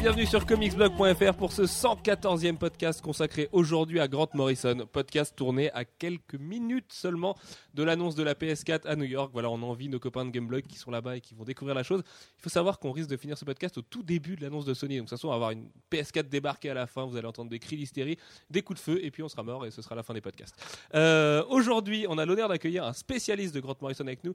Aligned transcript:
bienvenue 0.00 0.26
sur 0.26 0.46
comicsblog.fr 0.46 1.34
pour 1.36 1.52
ce 1.52 1.62
114e 1.62 2.56
podcast 2.56 3.02
consacré 3.02 3.48
aujourd'hui 3.50 3.98
à 3.98 4.06
Grant 4.06 4.28
Morrison. 4.34 4.86
Podcast 4.92 5.34
tourné 5.34 5.72
à 5.72 5.84
quelques 5.84 6.36
minutes 6.36 6.92
seulement 6.92 7.36
de 7.74 7.82
l'annonce 7.82 8.14
de 8.14 8.22
la 8.22 8.34
PS4 8.34 8.86
à 8.86 8.94
New 8.94 9.06
York. 9.06 9.30
Voilà, 9.32 9.50
on 9.50 9.56
a 9.56 9.64
envie 9.64 9.88
nos 9.88 9.98
copains 9.98 10.24
de 10.24 10.30
Gameblog 10.30 10.62
qui 10.68 10.78
sont 10.78 10.92
là-bas 10.92 11.16
et 11.16 11.20
qui 11.20 11.34
vont 11.34 11.42
découvrir 11.42 11.74
la 11.74 11.82
chose. 11.82 12.02
Il 12.38 12.42
faut 12.42 12.48
savoir 12.48 12.78
qu'on 12.78 12.92
risque 12.92 13.10
de 13.10 13.16
finir 13.16 13.36
ce 13.36 13.44
podcast 13.44 13.76
au 13.78 13.82
tout 13.82 14.04
début 14.04 14.36
de 14.36 14.42
l'annonce 14.42 14.64
de 14.64 14.72
Sony. 14.72 14.98
Donc, 14.98 15.06
de 15.06 15.10
toute 15.10 15.18
façon, 15.18 15.28
on 15.28 15.30
va 15.30 15.34
avoir 15.36 15.50
une 15.50 15.68
PS4 15.90 16.28
débarquée 16.28 16.70
à 16.70 16.74
la 16.74 16.86
fin. 16.86 17.04
Vous 17.04 17.16
allez 17.16 17.26
entendre 17.26 17.50
des 17.50 17.58
cris 17.58 17.76
d'hystérie, 17.76 18.18
des 18.50 18.62
coups 18.62 18.78
de 18.78 18.84
feu, 18.84 19.04
et 19.04 19.10
puis 19.10 19.24
on 19.24 19.28
sera 19.28 19.42
mort 19.42 19.66
et 19.66 19.72
ce 19.72 19.82
sera 19.82 19.96
la 19.96 20.04
fin 20.04 20.14
des 20.14 20.20
podcasts. 20.20 20.54
Euh, 20.94 21.42
aujourd'hui, 21.48 22.06
on 22.08 22.18
a 22.18 22.24
l'honneur 22.24 22.48
d'accueillir 22.48 22.84
un 22.84 22.92
spécialiste 22.92 23.52
de 23.52 23.58
Grant 23.58 23.76
Morrison 23.80 24.06
avec 24.06 24.22
nous, 24.22 24.34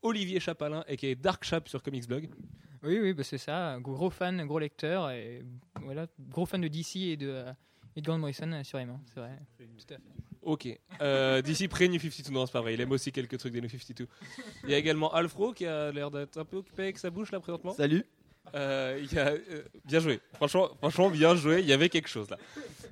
Olivier 0.00 0.40
Chapalin, 0.40 0.84
et 0.88 0.96
qui 0.96 1.06
est 1.06 1.16
Dark 1.16 1.44
Chap 1.44 1.68
sur 1.68 1.82
Comicsblog. 1.82 2.30
Oui, 2.82 2.98
oui, 3.00 3.12
bah 3.12 3.22
c'est 3.22 3.38
ça. 3.38 3.78
Gros 3.80 4.10
fan, 4.10 4.44
gros 4.46 4.58
lecteur, 4.58 5.10
et 5.10 5.42
voilà, 5.82 6.06
gros 6.30 6.46
fan 6.46 6.60
de 6.60 6.68
DC 6.68 6.96
et 6.96 7.16
de, 7.16 7.44
et 7.94 8.00
de 8.00 8.06
Grant 8.06 8.18
Morrison, 8.18 8.50
assurément. 8.52 9.00
C'est 9.12 9.20
vrai. 9.20 9.38
Tout 9.58 9.94
à 9.94 9.96
fait. 9.96 10.02
Ok. 10.42 10.68
Euh, 11.00 11.40
D'ici 11.42 11.68
près 11.68 11.88
New 11.88 12.00
52, 12.00 12.32
non, 12.32 12.46
c'est 12.46 12.52
pas 12.52 12.60
vrai. 12.60 12.74
Il 12.74 12.80
aime 12.80 12.90
aussi 12.90 13.12
quelques 13.12 13.38
trucs 13.38 13.52
des 13.52 13.60
New 13.60 13.68
52. 13.68 14.08
Il 14.64 14.70
y 14.70 14.74
a 14.74 14.78
également 14.78 15.12
Alfro 15.12 15.52
qui 15.52 15.66
a 15.66 15.92
l'air 15.92 16.10
d'être 16.10 16.38
un 16.38 16.44
peu 16.44 16.56
occupé 16.56 16.82
avec 16.82 16.98
sa 16.98 17.10
bouche 17.10 17.30
là 17.30 17.38
présentement. 17.40 17.72
Salut. 17.72 18.04
Euh, 18.56 19.00
il 19.00 19.12
y 19.12 19.18
a, 19.18 19.28
euh, 19.28 19.62
bien 19.84 20.00
joué. 20.00 20.20
Franchement, 20.34 20.70
franchement, 20.78 21.10
bien 21.10 21.36
joué. 21.36 21.60
Il 21.60 21.66
y 21.66 21.72
avait 21.72 21.88
quelque 21.88 22.08
chose 22.08 22.28
là. 22.28 22.38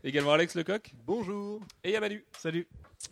Également 0.05 0.33
Alex 0.33 0.55
Lecoq. 0.55 0.93
Bonjour. 1.05 1.61
Et 1.83 1.89
il 1.89 1.93
y 1.93 1.97
a 1.97 2.01
Manu. 2.01 2.25
Salut. 2.39 2.69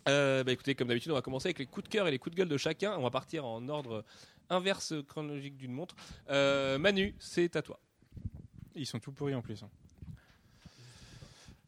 Euh, 0.07 0.43
bah 0.43 0.53
écoutez, 0.53 0.75
comme 0.75 0.87
d'habitude, 0.87 1.11
on 1.11 1.15
va 1.15 1.21
commencer 1.21 1.47
avec 1.47 1.59
les 1.59 1.65
coups 1.65 1.83
de 1.83 1.89
cœur 1.89 2.07
et 2.07 2.11
les 2.11 2.19
coups 2.19 2.33
de 2.35 2.39
gueule 2.39 2.47
de 2.49 2.57
chacun. 2.57 2.95
On 2.97 3.01
va 3.03 3.11
partir 3.11 3.45
en 3.45 3.67
ordre 3.67 4.05
inverse 4.49 4.93
chronologique 5.07 5.57
d'une 5.57 5.71
montre. 5.71 5.95
Euh, 6.29 6.77
Manu, 6.77 7.15
c'est 7.19 7.55
à 7.55 7.61
toi. 7.61 7.79
Ils 8.75 8.85
sont 8.85 8.99
tout 8.99 9.11
pourris 9.11 9.35
en 9.35 9.41
plus. 9.41 9.63
hein. 9.63 9.69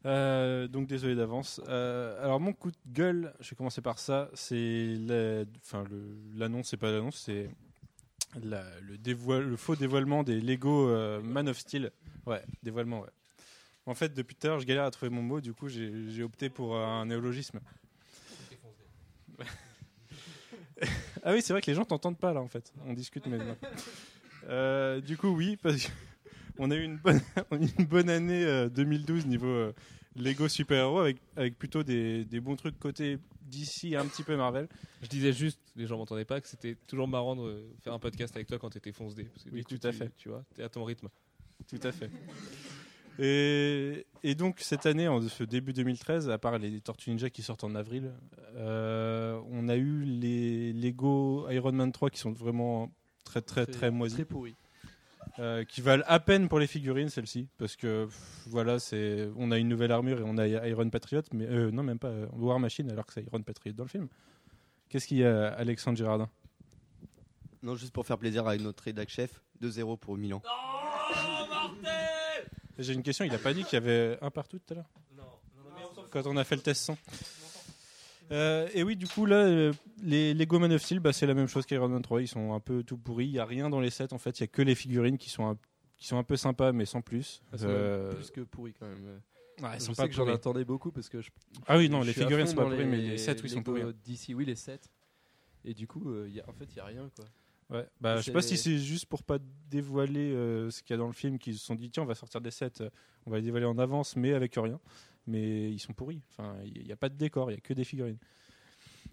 Euh, 0.04 0.66
donc 0.66 0.88
désolé 0.88 1.14
d'avance. 1.14 1.60
Euh, 1.68 2.22
alors 2.24 2.40
mon 2.40 2.52
coup 2.52 2.70
de 2.70 2.76
gueule, 2.88 3.32
je 3.40 3.50
vais 3.50 3.56
commencer 3.56 3.80
par 3.80 3.98
ça. 3.98 4.30
C'est 4.34 4.96
l'annonce, 6.34 6.68
c'est 6.68 6.76
pas 6.76 6.90
l'annonce, 6.90 7.18
c'est 7.24 7.50
le, 8.42 9.56
faux 9.56 9.76
dévoilement 9.76 10.24
des 10.24 10.40
Lego 10.40 11.20
Man 11.22 11.48
of 11.48 11.58
Steel. 11.58 11.92
Ouais, 12.26 12.42
dévoilement. 12.62 13.00
Ouais. 13.00 13.10
En 13.86 13.94
fait, 13.94 14.14
depuis 14.14 14.36
l'heure, 14.42 14.60
je 14.60 14.66
galère 14.66 14.84
à 14.84 14.90
trouver 14.90 15.10
mon 15.10 15.22
mot. 15.22 15.40
Du 15.40 15.54
coup, 15.54 15.68
j'ai 15.68 16.22
opté 16.22 16.48
pour 16.48 16.76
un 16.76 17.06
néologisme. 17.06 17.60
Ah 21.22 21.32
oui, 21.32 21.42
c'est 21.42 21.52
vrai 21.52 21.60
que 21.62 21.70
les 21.70 21.74
gens 21.74 21.84
t'entendent 21.84 22.18
pas 22.18 22.32
là 22.32 22.40
en 22.40 22.48
fait. 22.48 22.72
On 22.86 22.92
discute 22.92 23.26
maintenant. 23.26 23.56
Euh, 24.48 25.00
du 25.00 25.16
coup, 25.16 25.28
oui, 25.28 25.56
parce 25.56 25.76
que 25.84 25.88
on 26.58 26.70
a 26.70 26.74
eu 26.76 26.82
une 26.82 26.98
bonne, 26.98 27.20
une 27.92 28.10
année 28.10 28.44
euh, 28.44 28.68
2012 28.68 29.26
niveau 29.26 29.46
euh, 29.46 29.72
Lego 30.16 30.48
super-héros 30.48 30.98
avec, 30.98 31.16
avec 31.36 31.58
plutôt 31.58 31.82
des, 31.82 32.24
des 32.24 32.40
bons 32.40 32.56
trucs 32.56 32.78
côté 32.78 33.18
DC 33.42 33.84
et 33.84 33.96
un 33.96 34.04
petit 34.06 34.22
peu 34.22 34.36
Marvel. 34.36 34.68
Je 35.02 35.08
disais 35.08 35.32
juste, 35.32 35.60
les 35.76 35.86
gens 35.86 35.96
m'entendaient 35.96 36.24
pas, 36.24 36.40
que 36.40 36.48
c'était 36.48 36.76
toujours 36.86 37.08
marrant 37.08 37.36
de 37.36 37.42
euh, 37.42 37.70
faire 37.82 37.92
un 37.92 37.98
podcast 37.98 38.34
avec 38.36 38.48
toi 38.48 38.58
quand 38.58 38.70
t'étais 38.70 38.92
fonce 38.92 39.14
D. 39.14 39.24
Parce 39.24 39.44
que 39.44 39.50
Oui, 39.50 39.62
coup, 39.64 39.76
tout 39.78 39.86
à 39.86 39.90
tu- 39.92 39.96
fait. 39.98 40.10
Tu 40.18 40.28
vois, 40.28 40.44
t'es 40.54 40.62
à 40.62 40.68
ton 40.68 40.84
rythme. 40.84 41.08
Tout 41.68 41.80
à 41.84 41.92
fait. 41.92 42.10
Et, 43.18 44.06
et 44.22 44.34
donc 44.34 44.60
cette 44.60 44.86
année, 44.86 45.08
en 45.08 45.20
ce 45.20 45.44
début 45.44 45.72
2013, 45.72 46.30
à 46.30 46.38
part 46.38 46.58
les 46.58 46.80
Tortues 46.80 47.10
Ninja 47.10 47.30
qui 47.30 47.42
sortent 47.42 47.64
en 47.64 47.74
avril, 47.74 48.12
euh, 48.56 49.40
on 49.50 49.68
a 49.68 49.76
eu 49.76 50.04
les 50.04 50.72
Lego 50.72 51.48
Iron 51.50 51.72
Man 51.72 51.92
3 51.92 52.10
qui 52.10 52.18
sont 52.18 52.32
vraiment 52.32 52.90
très 53.24 53.42
très 53.42 53.66
très 53.66 53.90
moisis. 53.90 54.16
Très 54.16 54.24
pourri. 54.24 54.54
Euh, 55.38 55.64
qui 55.64 55.80
valent 55.80 56.04
à 56.08 56.20
peine 56.20 56.48
pour 56.48 56.58
les 56.58 56.66
figurines 56.66 57.08
celles-ci 57.08 57.48
parce 57.56 57.74
que 57.74 58.04
pff, 58.04 58.42
voilà 58.48 58.78
c'est 58.78 59.30
on 59.36 59.50
a 59.50 59.56
une 59.56 59.68
nouvelle 59.68 59.92
armure 59.92 60.18
et 60.18 60.24
on 60.26 60.36
a 60.36 60.46
Iron 60.46 60.90
Patriot 60.90 61.22
mais 61.32 61.46
euh, 61.46 61.70
non 61.70 61.82
même 61.82 61.98
pas 61.98 62.08
euh, 62.08 62.26
War 62.34 62.58
Machine 62.58 62.90
alors 62.90 63.06
que 63.06 63.14
c'est 63.14 63.22
Iron 63.22 63.40
Patriot 63.40 63.72
dans 63.72 63.84
le 63.84 63.88
film 63.88 64.08
qu'est-ce 64.90 65.06
qu'il 65.06 65.18
y 65.18 65.24
a 65.24 65.48
Alexandre 65.54 65.96
Girardin? 65.96 66.28
Non, 67.62 67.76
juste 67.76 67.92
pour 67.92 68.04
faire 68.04 68.18
plaisir 68.18 68.46
à 68.46 68.56
notre 68.56 68.82
rédac 68.82 69.08
chef, 69.08 69.40
2-0 69.62 69.96
pour 69.98 70.18
Milan. 70.18 70.42
J'ai 72.78 72.92
une 72.94 73.02
question 73.02 73.24
il 73.24 73.34
a 73.34 73.38
pas 73.38 73.52
dit 73.54 73.64
qu'il 73.64 73.74
y 73.74 73.76
avait 73.76 74.18
un 74.22 74.30
partout 74.30 74.58
tout 74.58 74.72
à 74.74 74.76
l'heure 74.76 74.90
quand 76.10 76.26
on 76.26 76.36
a 76.36 76.44
fait 76.44 76.56
le 76.56 76.62
test 76.62 76.82
100 76.84 76.98
Euh, 78.30 78.66
et 78.72 78.82
oui, 78.82 78.96
du 78.96 79.06
coup, 79.06 79.26
là, 79.26 79.36
euh, 79.44 79.72
les 80.02 80.32
Lego 80.32 80.58
Man 80.58 80.72
of 80.72 80.80
Steel, 80.82 81.00
bah, 81.00 81.12
c'est 81.12 81.26
la 81.26 81.34
même 81.34 81.48
chose 81.48 81.66
qu'Iron 81.66 81.88
Man 81.88 82.00
3. 82.00 82.22
Ils 82.22 82.28
sont 82.28 82.54
un 82.54 82.60
peu 82.60 82.82
tout 82.82 82.96
pourris. 82.96 83.26
Il 83.26 83.32
n'y 83.32 83.38
a 83.38 83.44
rien 83.44 83.68
dans 83.68 83.80
les 83.80 83.90
sets. 83.90 84.14
En 84.14 84.18
fait, 84.18 84.38
il 84.40 84.42
n'y 84.42 84.44
a 84.44 84.48
que 84.48 84.62
les 84.62 84.74
figurines 84.74 85.18
qui 85.18 85.28
sont 85.28 85.46
un, 85.46 85.58
qui 85.98 86.06
sont 86.06 86.16
un 86.16 86.22
peu 86.22 86.36
sympas, 86.36 86.72
mais 86.72 86.86
sans 86.86 87.02
plus. 87.02 87.42
Ah, 87.52 87.56
Euh, 87.64 88.14
plus 88.14 88.30
que 88.30 88.40
pourri 88.40 88.72
quand 88.72 88.86
même. 88.86 89.20
ils 89.58 89.64
je 89.74 89.78
sont 89.84 89.92
sais 89.92 90.02
pas 90.02 90.08
que 90.08 90.14
j'en 90.14 90.22
pourris. 90.22 90.34
attendais 90.34 90.64
beaucoup 90.64 90.90
parce 90.92 91.10
que 91.10 91.20
je. 91.20 91.28
Ah 91.66 91.76
oui, 91.76 91.90
non, 91.90 92.00
les 92.00 92.14
figurines 92.14 92.46
sont 92.46 92.54
pas 92.56 92.62
dans 92.64 92.70
pourris, 92.70 92.86
mais 92.86 92.96
les 92.98 93.18
sets, 93.18 93.36
oui, 93.42 93.50
sont 93.50 93.62
pourris. 93.62 93.82
D'ici, 94.02 94.32
oui, 94.34 94.46
les 94.46 94.56
sets. 94.56 94.80
Et 95.66 95.74
du 95.74 95.86
coup, 95.86 96.10
euh, 96.10 96.26
y 96.30 96.40
a- 96.40 96.48
en 96.48 96.52
fait, 96.54 96.64
il 96.70 96.74
n'y 96.74 96.80
a 96.80 96.86
rien 96.86 97.10
quoi. 97.14 97.26
Ouais, 97.72 97.88
bah, 98.00 98.16
je 98.16 98.22
sais 98.22 98.32
pas 98.32 98.42
si 98.42 98.58
c'est 98.58 98.78
juste 98.78 99.06
pour 99.06 99.22
pas 99.22 99.38
dévoiler 99.70 100.32
euh, 100.32 100.70
ce 100.70 100.82
qu'il 100.82 100.92
y 100.92 100.94
a 100.94 100.98
dans 100.98 101.06
le 101.06 101.14
film 101.14 101.38
qu'ils 101.38 101.56
se 101.56 101.64
sont 101.64 101.74
dit 101.74 101.90
tiens 101.90 102.02
on 102.02 102.06
va 102.06 102.14
sortir 102.14 102.42
des 102.42 102.50
sets, 102.50 102.82
euh, 102.82 102.90
on 103.24 103.30
va 103.30 103.38
les 103.38 103.44
dévoiler 103.44 103.64
en 103.64 103.78
avance 103.78 104.14
mais 104.14 104.34
avec 104.34 104.54
rien. 104.56 104.78
Mais 105.26 105.70
ils 105.70 105.78
sont 105.78 105.92
pourris. 105.92 106.20
Enfin, 106.30 106.56
il 106.64 106.84
n'y 106.84 106.92
a 106.92 106.96
pas 106.96 107.08
de 107.08 107.14
décor, 107.14 107.50
il 107.50 107.54
y 107.54 107.56
a 107.56 107.60
que 107.60 107.72
des 107.72 107.84
figurines. 107.84 108.18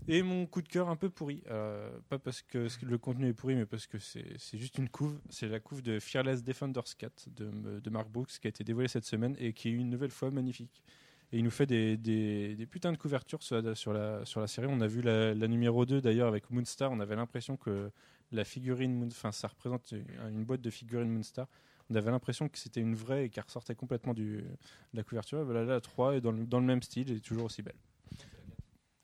Et 0.07 0.23
mon 0.23 0.47
coup 0.47 0.61
de 0.61 0.67
cœur 0.67 0.89
un 0.89 0.95
peu 0.95 1.09
pourri, 1.09 1.43
euh, 1.51 1.89
pas 2.09 2.17
parce 2.17 2.41
que 2.41 2.67
le 2.81 2.97
contenu 2.97 3.27
est 3.27 3.33
pourri, 3.33 3.55
mais 3.55 3.65
parce 3.67 3.85
que 3.85 3.99
c'est 3.99 4.25
c'est 4.37 4.57
juste 4.57 4.77
une 4.77 4.89
couve. 4.89 5.19
C'est 5.29 5.47
la 5.47 5.59
couve 5.59 5.83
de 5.83 5.99
Fearless 5.99 6.43
Defenders 6.43 6.95
4 6.97 7.29
de, 7.29 7.79
de 7.79 7.89
Mark 7.89 8.09
Brooks 8.09 8.39
qui 8.41 8.47
a 8.47 8.49
été 8.49 8.63
dévoilée 8.63 8.87
cette 8.87 9.05
semaine 9.05 9.35
et 9.39 9.53
qui 9.53 9.69
est 9.69 9.71
une 9.71 9.89
nouvelle 9.89 10.11
fois 10.11 10.31
magnifique. 10.31 10.83
Et 11.31 11.37
il 11.37 11.43
nous 11.43 11.51
fait 11.51 11.67
des, 11.67 11.95
des, 11.95 12.55
des 12.55 12.65
putains 12.65 12.91
de 12.91 12.97
couvertures 12.97 13.43
sur 13.43 13.61
la, 13.61 13.75
sur 13.75 13.93
la, 13.93 14.25
sur 14.25 14.41
la 14.41 14.47
série. 14.47 14.67
On 14.67 14.81
a 14.81 14.87
vu 14.87 15.03
la, 15.03 15.35
la 15.35 15.47
numéro 15.47 15.85
2 15.85 16.01
d'ailleurs 16.01 16.27
avec 16.27 16.49
Moonstar. 16.49 16.91
On 16.91 16.99
avait 16.99 17.15
l'impression 17.15 17.55
que 17.55 17.91
la 18.31 18.43
figurine, 18.43 18.93
Moon- 18.93 19.07
enfin 19.11 19.31
ça 19.31 19.47
représente 19.47 19.91
une, 19.91 20.05
une 20.29 20.43
boîte 20.45 20.61
de 20.61 20.69
figurines 20.69 21.09
Moonstar. 21.11 21.47
On 21.89 21.95
avait 21.95 22.11
l'impression 22.11 22.47
que 22.49 22.57
c'était 22.59 22.81
une 22.81 22.93
vraie 22.95 23.25
et 23.25 23.29
qu'elle 23.29 23.43
ressortait 23.45 23.73
complètement 23.75 24.13
du, 24.13 24.37
de 24.41 24.47
la 24.93 25.03
couverture. 25.03 25.43
Voilà, 25.43 25.61
là, 25.65 25.73
la 25.73 25.81
3 25.81 26.15
est 26.15 26.21
dans 26.21 26.31
le, 26.31 26.45
dans 26.45 26.59
le 26.59 26.65
même 26.65 26.83
style 26.83 27.11
et 27.11 27.19
toujours 27.19 27.45
aussi 27.45 27.63
belle. 27.63 27.73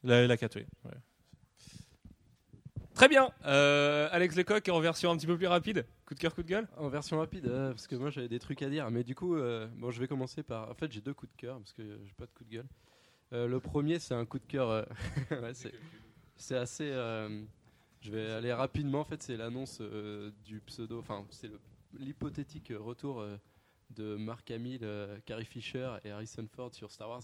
La, 0.04 0.28
la 0.28 0.38
4, 0.38 0.58
oui. 0.58 0.66
Très 2.94 3.10
bien. 3.10 3.30
Euh, 3.46 4.08
Alex 4.12 4.36
Lecoq 4.38 4.70
en 4.70 4.80
version 4.80 5.12
un 5.12 5.18
petit 5.18 5.28
peu 5.28 5.36
plus 5.38 5.48
rapide. 5.48 5.86
Coup 6.06 6.14
de 6.14 6.20
cœur, 6.20 6.34
coup 6.34 6.44
de 6.44 6.48
gueule? 6.48 6.68
En 6.78 6.88
version 6.88 7.18
rapide, 7.20 7.46
euh, 7.48 7.72
parce 7.72 7.88
que 7.88 7.96
moi 7.96 8.10
j'avais 8.10 8.30
des 8.30 8.40
trucs 8.40 8.62
à 8.62 8.70
dire. 8.70 8.90
Mais 8.90 9.04
du 9.04 9.16
coup, 9.16 9.36
euh, 9.36 9.68
bon, 9.76 9.92
je 9.92 10.00
vais 10.00 10.08
commencer 10.08 10.44
par. 10.44 10.70
En 10.70 10.76
fait, 10.76 10.92
j'ai 10.92 11.02
deux 11.02 11.14
coups 11.14 11.32
de 11.34 11.38
cœur 11.38 11.58
parce 11.58 11.74
que 11.74 11.82
j'ai 12.06 12.14
pas 12.14 12.26
de 12.26 12.32
coup 12.32 12.46
de 12.46 12.50
gueule. 12.52 12.68
Euh, 13.34 13.48
le 13.48 13.60
premier, 13.60 14.00
c'est 14.00 14.14
un 14.14 14.26
coup 14.26 14.40
de 14.40 14.46
cœur. 14.46 14.70
euh, 14.70 14.84
c'est 16.38 16.56
assez. 16.56 16.90
Je 18.06 18.12
vais 18.12 18.32
aller 18.32 18.54
rapidement. 18.54 19.00
En 19.00 19.04
fait, 19.04 19.24
c'est 19.24 19.36
l'annonce 19.36 19.80
euh, 19.82 20.32
du 20.44 20.62
pseudo. 20.62 21.00
Enfin, 21.00 21.26
c'est 21.32 21.50
l'hypothétique 21.98 22.72
retour 22.78 23.20
euh, 23.20 23.38
de 23.90 24.16
Mark 24.16 24.50
Hamill, 24.52 24.82
euh, 24.84 25.18
Carrie 25.26 25.46
Fisher 25.46 25.96
et 26.04 26.12
Harrison 26.12 26.48
Ford 26.48 26.74
sur 26.74 26.92
Star 26.92 27.10
Wars. 27.10 27.24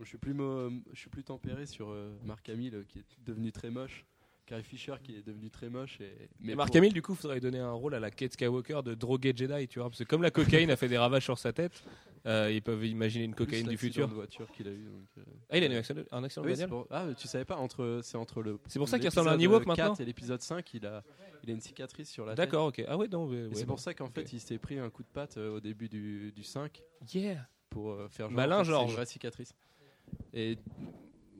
Je 0.00 0.04
suis 0.04 0.18
plus 0.18 0.34
je 0.34 0.98
suis 0.98 1.08
plus 1.08 1.24
tempéré 1.24 1.64
sur 1.64 1.88
Mark 2.22 2.46
Hamill 2.50 2.84
qui 2.86 2.98
est 2.98 3.04
devenu 3.24 3.50
très 3.50 3.70
moche. 3.70 4.04
Carrie 4.46 4.62
Fisher 4.62 4.94
qui 5.02 5.16
est 5.16 5.26
devenu 5.26 5.50
très 5.50 5.68
moche 5.68 6.00
et 6.00 6.28
Mais 6.40 6.54
pour- 6.54 6.66
Hamill, 6.74 6.92
du 6.92 7.02
coup, 7.02 7.12
il 7.12 7.16
faudrait 7.18 7.36
lui 7.36 7.40
donner 7.42 7.58
un 7.58 7.72
rôle 7.72 7.94
à 7.94 8.00
la 8.00 8.10
Kate 8.10 8.32
Skywalker 8.32 8.80
de 8.84 8.94
drogué 8.94 9.32
Jedi, 9.36 9.66
tu 9.68 9.78
vois. 9.80 9.88
Parce 9.90 9.98
que 9.98 10.04
comme 10.04 10.22
la 10.22 10.30
cocaïne 10.30 10.70
a 10.70 10.76
fait 10.76 10.88
des 10.88 10.98
ravages 10.98 11.24
sur 11.24 11.36
sa 11.38 11.52
tête, 11.52 11.82
euh, 12.26 12.50
ils 12.52 12.62
peuvent 12.62 12.84
imaginer 12.86 13.24
une 13.24 13.34
cocaïne 13.34 13.66
du 13.66 13.76
futur. 13.76 14.08
de 14.08 14.14
voiture 14.14 14.50
qu'il 14.52 14.68
a 14.68 14.70
eu. 14.70 14.84
donc, 14.84 15.06
euh, 15.18 15.22
Ah, 15.50 15.58
il 15.58 15.64
a 15.64 15.66
eu 15.66 15.74
un 15.74 15.78
accident, 15.78 16.02
un 16.12 16.24
accident 16.24 16.42
de 16.44 16.46
oui, 16.48 16.54
bagnole 16.54 16.68
pour- 16.70 16.86
Ah, 16.90 17.06
tu 17.16 17.26
savais 17.28 17.44
pas 17.44 17.56
entre 17.56 18.00
c'est 18.02 18.16
entre 18.16 18.42
le. 18.42 18.58
C'est 18.68 18.78
pour 18.78 18.88
ça 18.88 18.98
qu'il 18.98 19.08
ressemble 19.08 19.28
à 19.28 19.32
un 19.32 19.38
Ewok 19.38 19.64
4 19.64 19.66
maintenant 19.66 19.94
et 19.94 20.04
l'épisode 20.04 20.40
5, 20.40 20.74
il 20.74 20.86
a 20.86 21.02
il 21.42 21.50
a 21.50 21.52
une 21.52 21.60
cicatrice 21.60 22.10
sur 22.10 22.24
la 22.24 22.32
tête. 22.32 22.38
D'accord, 22.46 22.66
ok. 22.68 22.82
Ah 22.88 22.96
ouais, 22.96 23.08
non. 23.08 23.26
ouais, 23.28 23.48
c'est 23.52 23.66
pour 23.66 23.78
ça 23.80 23.94
qu'en 23.94 24.08
fait, 24.08 24.32
il 24.32 24.40
s'est 24.40 24.58
pris 24.58 24.78
un 24.78 24.90
coup 24.90 25.02
de 25.02 25.08
patte 25.08 25.36
euh, 25.36 25.56
au 25.56 25.60
début 25.60 25.88
du, 25.88 26.32
du 26.32 26.42
5 26.42 26.82
Yeah. 27.12 27.46
pour 27.70 27.96
faire 28.10 28.26
genre, 28.28 28.36
Malin 28.36 28.62
Georges. 28.64 28.90
une 28.90 28.96
vraie 28.96 29.06
cicatrice. 29.06 29.54
Et 30.32 30.56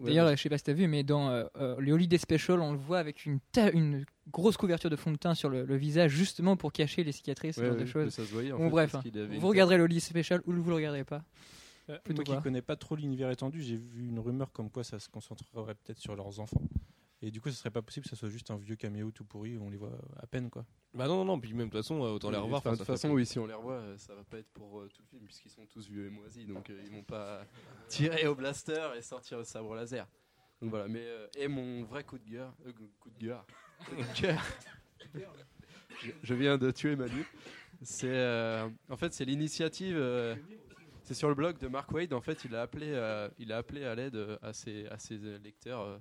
D'ailleurs, 0.04 0.28
je 0.36 0.42
sais 0.42 0.48
pas 0.48 0.58
si 0.58 0.64
t'as 0.64 0.72
vu, 0.72 0.86
mais 0.88 1.02
dans 1.02 1.30
euh, 1.30 1.44
euh, 1.56 1.76
le 1.78 1.92
Holiday 1.92 2.18
Special, 2.18 2.60
on 2.60 2.72
le 2.72 2.78
voit 2.78 2.98
avec 2.98 3.24
une, 3.26 3.40
ta- 3.52 3.70
une 3.70 4.04
grosse 4.30 4.56
couverture 4.56 4.90
de 4.90 4.96
fond 4.96 5.10
de 5.10 5.16
teint 5.16 5.34
sur 5.34 5.48
le, 5.48 5.64
le 5.64 5.76
visage, 5.76 6.10
justement 6.10 6.56
pour 6.56 6.72
cacher 6.72 7.02
les 7.04 7.12
cicatrices, 7.12 7.56
ce 7.56 7.60
ouais, 7.60 7.66
genre 7.68 7.76
ouais, 7.76 7.80
de 7.82 7.86
choses. 7.86 8.12
ça 8.12 8.24
se 8.24 8.32
voyait. 8.32 8.52
en 8.52 8.58
Bon, 8.58 8.64
fait, 8.64 8.70
bref, 8.70 8.96
Vous 9.38 9.48
regarderez 9.48 9.76
le 9.78 9.84
Holiday 9.84 10.00
Special 10.00 10.40
ou 10.46 10.52
vous 10.52 10.68
le 10.70 10.76
regarderez 10.76 11.04
pas. 11.04 11.22
Euh, 11.88 11.98
Plutôt 12.04 12.18
Moi 12.22 12.24
qui 12.24 12.32
pas. 12.32 12.40
connais 12.42 12.62
pas 12.62 12.74
trop 12.76 12.96
l'univers 12.96 13.30
étendu, 13.30 13.62
j'ai 13.62 13.76
vu 13.76 14.08
une 14.08 14.18
rumeur 14.18 14.50
comme 14.52 14.70
quoi 14.70 14.82
ça 14.84 14.98
se 14.98 15.08
concentrerait 15.08 15.74
peut-être 15.76 15.98
sur 16.00 16.16
leurs 16.16 16.40
enfants. 16.40 16.60
Et 17.22 17.30
du 17.30 17.40
coup, 17.40 17.48
ce 17.50 17.56
serait 17.56 17.70
pas 17.70 17.80
possible 17.82 18.04
que 18.04 18.10
ça 18.10 18.16
soit 18.16 18.28
juste 18.28 18.50
un 18.50 18.56
vieux 18.58 18.76
caméo 18.76 19.10
tout 19.10 19.24
pourri 19.24 19.56
où 19.56 19.64
on 19.64 19.70
les 19.70 19.78
voit 19.78 19.98
à 20.18 20.26
peine 20.26 20.50
quoi. 20.50 20.66
Bah 20.92 21.08
non, 21.08 21.16
non, 21.16 21.24
non. 21.24 21.40
Puis 21.40 21.54
même 21.54 21.68
de 21.68 21.72
toute 21.72 21.80
façon, 21.80 22.02
euh, 22.04 22.08
autant 22.10 22.30
les 22.30 22.36
revoir. 22.36 22.62
de 22.62 22.76
toute 22.76 22.84
façon, 22.84 23.10
oui, 23.10 23.24
si 23.24 23.38
on 23.38 23.46
les 23.46 23.54
revoit, 23.54 23.74
euh, 23.74 23.96
ça 23.96 24.14
va 24.14 24.22
pas 24.24 24.38
être 24.38 24.50
pour 24.52 24.80
euh, 24.80 24.88
tout 24.94 25.00
le 25.02 25.08
film 25.08 25.24
puisqu'ils 25.24 25.50
sont 25.50 25.64
tous 25.66 25.88
vieux 25.88 26.06
et 26.06 26.10
moisis, 26.10 26.46
donc 26.46 26.68
euh, 26.68 26.78
ils 26.84 26.90
vont 26.90 27.02
pas 27.04 27.44
tirer 27.88 28.26
au 28.26 28.34
blaster 28.34 28.90
et 28.96 29.02
sortir 29.02 29.38
le 29.38 29.44
sabre 29.44 29.74
laser. 29.74 30.06
Donc 30.60 30.70
voilà, 30.70 30.88
mais 30.88 31.04
euh, 31.04 31.26
et 31.38 31.48
mon 31.48 31.84
vrai 31.84 32.04
coup 32.04 32.18
de 32.18 32.28
gueule, 32.28 32.50
euh, 32.66 32.72
coup 33.00 33.10
de 33.10 33.18
gueule, 33.18 33.40
coup 33.88 33.94
de 33.96 34.20
cœur. 34.20 34.42
je, 36.02 36.10
je 36.22 36.34
viens 36.34 36.58
de 36.58 36.70
tuer 36.70 36.96
Manu. 36.96 37.24
C'est 37.82 38.08
euh, 38.10 38.68
en 38.90 38.96
fait 38.96 39.12
c'est 39.14 39.24
l'initiative. 39.24 39.96
euh, 39.96 40.34
c'est 41.02 41.14
sur 41.14 41.28
le 41.28 41.34
blog 41.34 41.56
de 41.58 41.68
Mark 41.68 41.90
Wade. 41.92 42.12
En 42.12 42.20
fait, 42.20 42.44
il 42.44 42.54
a 42.56 42.62
appelé, 42.62 42.88
euh, 42.90 43.28
il 43.38 43.52
a 43.52 43.58
appelé 43.58 43.84
à 43.84 43.94
l'aide 43.94 44.38
à 44.42 44.52
ses, 44.52 44.86
à 44.88 44.98
ses 44.98 45.16
lecteurs 45.38 45.82
euh, 45.82 45.98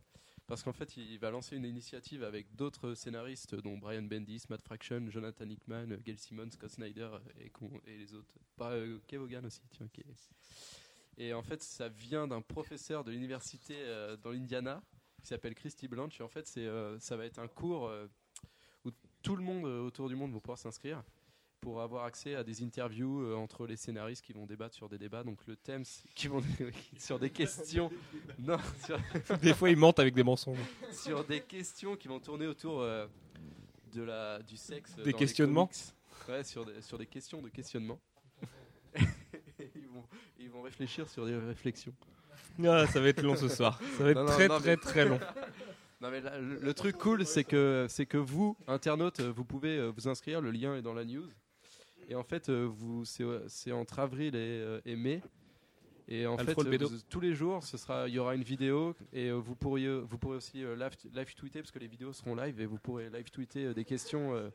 parce 0.48 0.62
qu'en 0.64 0.74
fait, 0.74 0.96
il 0.98 1.18
va 1.18 1.32
lancer 1.32 1.56
une 1.56 1.66
initiative 1.66 2.24
avec 2.24 2.56
d'autres 2.56 2.94
scénaristes, 2.94 3.56
dont 3.56 3.78
Brian 3.78 4.04
Bendis, 4.04 4.44
Matt 4.50 4.62
Fraction, 4.62 5.10
Jonathan 5.10 5.50
Hickman, 5.50 5.98
Gail 6.04 6.18
Simmons, 6.18 6.52
Scott 6.52 6.72
Snyder 6.72 7.10
et, 7.40 7.52
les 7.88 8.14
autres. 8.14 8.38
Pas 8.56 8.72
euh, 8.72 9.00
Hogan 9.14 9.46
aussi, 9.46 9.62
tiens. 9.72 9.88
Et 11.18 11.34
en 11.34 11.42
fait, 11.42 11.64
ça 11.64 11.90
vient 11.90 12.28
d'un 12.28 12.42
professeur 12.42 13.04
de 13.04 13.12
l'université 13.12 13.76
euh, 13.78 14.18
dans 14.18 14.32
l'Indiana 14.32 14.84
qui 15.22 15.28
s'appelle 15.28 15.56
Christy 15.56 15.88
Blanche. 15.88 16.20
Et 16.20 16.24
en 16.24 16.28
fait, 16.28 16.52
euh, 16.58 17.00
ça 17.00 17.16
va 17.16 17.26
être 17.26 17.40
un 17.40 17.48
cours 17.48 17.88
euh, 17.88 18.08
où 18.84 18.92
tout 19.22 19.36
le 19.36 19.44
monde 19.44 19.66
autour 19.66 20.10
du 20.10 20.16
monde 20.16 20.34
va 20.34 20.40
pouvoir 20.40 20.58
s'inscrire 20.58 21.04
pour 21.66 21.82
avoir 21.82 22.04
accès 22.06 22.36
à 22.36 22.44
des 22.44 22.62
interviews 22.62 23.22
euh, 23.24 23.34
entre 23.36 23.66
les 23.66 23.76
scénaristes 23.76 24.24
qui 24.24 24.34
vont 24.34 24.46
débattre 24.46 24.76
sur 24.76 24.88
des 24.88 25.00
débats. 25.00 25.24
Donc 25.24 25.40
le 25.48 25.56
thème, 25.56 25.82
qui 26.14 26.28
vont 26.28 26.44
sur 27.00 27.18
des 27.18 27.32
questions, 27.32 27.90
non, 28.40 28.60
sur, 28.86 29.00
Des 29.42 29.52
fois, 29.56 29.72
ils 29.72 29.76
mentent 29.76 29.98
avec 29.98 30.14
des 30.14 30.22
mensonges. 30.22 30.60
sur 30.92 31.26
des 31.26 31.42
questions 31.42 31.96
qui 31.96 32.08
vont 32.08 32.20
tourner 32.20 32.46
autour 32.46 32.82
euh, 32.82 33.08
de 33.94 34.04
la 34.04 34.44
du 34.44 34.58
sexe. 34.58 34.96
Des 34.98 35.12
dans 35.12 35.18
questionnements. 35.18 35.68
Ouais, 36.30 36.44
sur 36.44 36.66
des, 36.66 36.80
sur 36.84 37.00
des 37.00 37.08
questions 37.08 37.42
de 37.42 37.50
questionnement. 37.50 38.00
ils, 38.96 39.88
vont, 39.88 40.04
ils 40.38 40.50
vont 40.52 40.62
réfléchir 40.62 41.10
sur 41.10 41.26
des 41.26 41.36
réflexions. 41.36 41.94
Ah, 42.64 42.86
ça 42.86 43.00
va 43.00 43.08
être 43.08 43.24
long 43.24 43.36
ce 43.36 43.48
soir. 43.48 43.82
Ça 43.98 44.04
va 44.04 44.12
être 44.12 44.20
Non, 44.22 44.26
très 44.28 44.48
non, 44.48 44.60
très 44.60 44.70
mais- 44.76 44.78
très 44.78 45.06
long. 45.06 45.20
Non 46.02 46.12
mais 46.12 46.22
là, 46.22 46.38
le, 46.40 46.60
le 46.60 46.74
truc 46.76 46.98
cool, 47.00 47.26
c'est 47.26 47.44
que 47.46 47.88
c'est 47.90 48.06
que 48.06 48.18
vous, 48.18 48.56
internautes, 48.68 49.22
vous 49.22 49.46
pouvez 49.46 49.78
euh, 49.78 49.92
vous 49.96 50.08
inscrire. 50.08 50.42
Le 50.42 50.52
lien 50.52 50.76
est 50.76 50.84
dans 50.84 50.94
la 50.94 51.06
news. 51.06 51.28
Et 52.10 52.16
en 52.16 52.24
fait, 52.24 52.50
euh, 52.50 52.66
vous, 52.70 53.04
c'est, 53.06 53.24
euh, 53.24 53.44
c'est 53.48 53.72
entre 53.72 54.00
avril 54.00 54.36
et, 54.36 54.40
euh, 54.40 54.80
et 54.86 54.96
mai. 54.96 55.22
Et 56.08 56.28
en 56.28 56.36
Alfred 56.36 56.70
fait, 56.70 56.78
vous- 56.84 57.00
tous 57.10 57.20
les 57.20 57.34
jours, 57.34 57.64
ce 57.64 57.78
sera, 57.78 58.08
il 58.08 58.14
y 58.14 58.20
aura 58.20 58.36
une 58.36 58.44
vidéo 58.44 58.94
et 59.12 59.30
euh, 59.30 59.34
vous 59.38 59.56
pourriez, 59.56 59.92
vous 60.02 60.20
pourrez 60.20 60.38
aussi 60.38 60.64
euh, 60.64 60.76
live, 60.76 60.92
live 61.16 61.34
tweeter 61.34 61.62
parce 61.62 61.72
que 61.72 61.80
les 61.80 61.88
vidéos 61.88 62.14
seront 62.14 62.36
live 62.36 62.62
et 62.62 62.68
vous 62.68 62.78
pourrez 62.78 63.10
live 63.10 63.32
tweeter 63.32 63.66
euh, 63.66 63.74
des 63.74 63.86
questions 63.86 64.52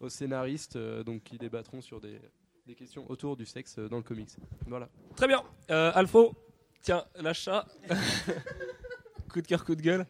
aux 0.00 0.08
scénaristes, 0.08 0.76
donc 0.76 1.22
qui 1.22 1.38
débattront 1.38 1.80
sur 1.80 2.00
des, 2.00 2.18
des 2.66 2.74
questions 2.74 3.08
autour 3.08 3.36
du 3.36 3.46
sexe 3.46 3.78
dans 3.78 3.98
le 3.98 4.02
comics. 4.02 4.30
Voilà. 4.66 4.88
Très 5.14 5.28
bien. 5.28 5.44
Alpho, 5.68 6.34
tiens, 6.82 7.04
l'achat. 7.20 7.64
coup 9.32 9.40
de 9.40 9.46
cœur, 9.46 9.64
coup 9.64 9.76
de 9.76 9.82
gueule. 9.82 10.04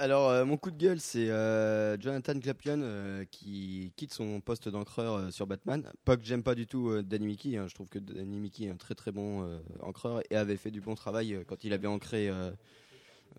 Alors, 0.00 0.30
euh, 0.30 0.46
mon 0.46 0.56
coup 0.56 0.70
de 0.70 0.78
gueule, 0.78 0.98
c'est 0.98 1.28
euh, 1.28 2.00
Jonathan 2.00 2.32
Glapion 2.34 2.80
euh, 2.82 3.26
qui 3.30 3.92
quitte 3.96 4.14
son 4.14 4.40
poste 4.40 4.66
d'encreur 4.70 5.30
sur 5.30 5.46
Batman. 5.46 5.92
Pas 6.06 6.16
que 6.16 6.24
j'aime 6.24 6.42
pas 6.42 6.54
du 6.54 6.66
tout 6.66 7.02
Danny 7.02 7.26
Mickey, 7.26 7.58
hein, 7.58 7.66
je 7.68 7.74
trouve 7.74 7.90
que 7.90 7.98
Danny 7.98 8.38
Mickey 8.40 8.64
est 8.64 8.70
un 8.70 8.76
très 8.76 8.94
très 8.94 9.12
bon 9.12 9.60
encreur 9.80 10.22
et 10.30 10.36
avait 10.36 10.56
fait 10.56 10.70
du 10.70 10.80
bon 10.80 10.94
travail 10.94 11.44
quand 11.46 11.64
il 11.64 11.74
avait 11.74 11.86
ancré 11.86 12.30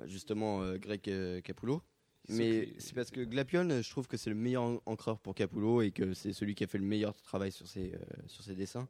justement 0.06 0.62
Greg 0.76 1.42
Capullo. 1.44 1.82
Mais 2.30 2.70
c'est 2.78 2.94
parce 2.94 3.10
que 3.10 3.22
Glapion, 3.22 3.68
je 3.82 3.90
trouve 3.90 4.08
que 4.08 4.16
c'est 4.16 4.30
le 4.30 4.36
meilleur 4.36 4.62
en- 4.62 4.82
encreur 4.86 5.18
pour 5.20 5.34
Capullo 5.34 5.82
et 5.82 5.90
que 5.90 6.14
c'est 6.14 6.32
celui 6.32 6.54
qui 6.54 6.64
a 6.64 6.68
fait 6.68 6.78
le 6.78 6.86
meilleur 6.86 7.20
travail 7.24 7.52
sur 7.52 7.68
ses, 7.68 7.92
sur 8.28 8.44
ses 8.44 8.54
dessins. 8.54 8.88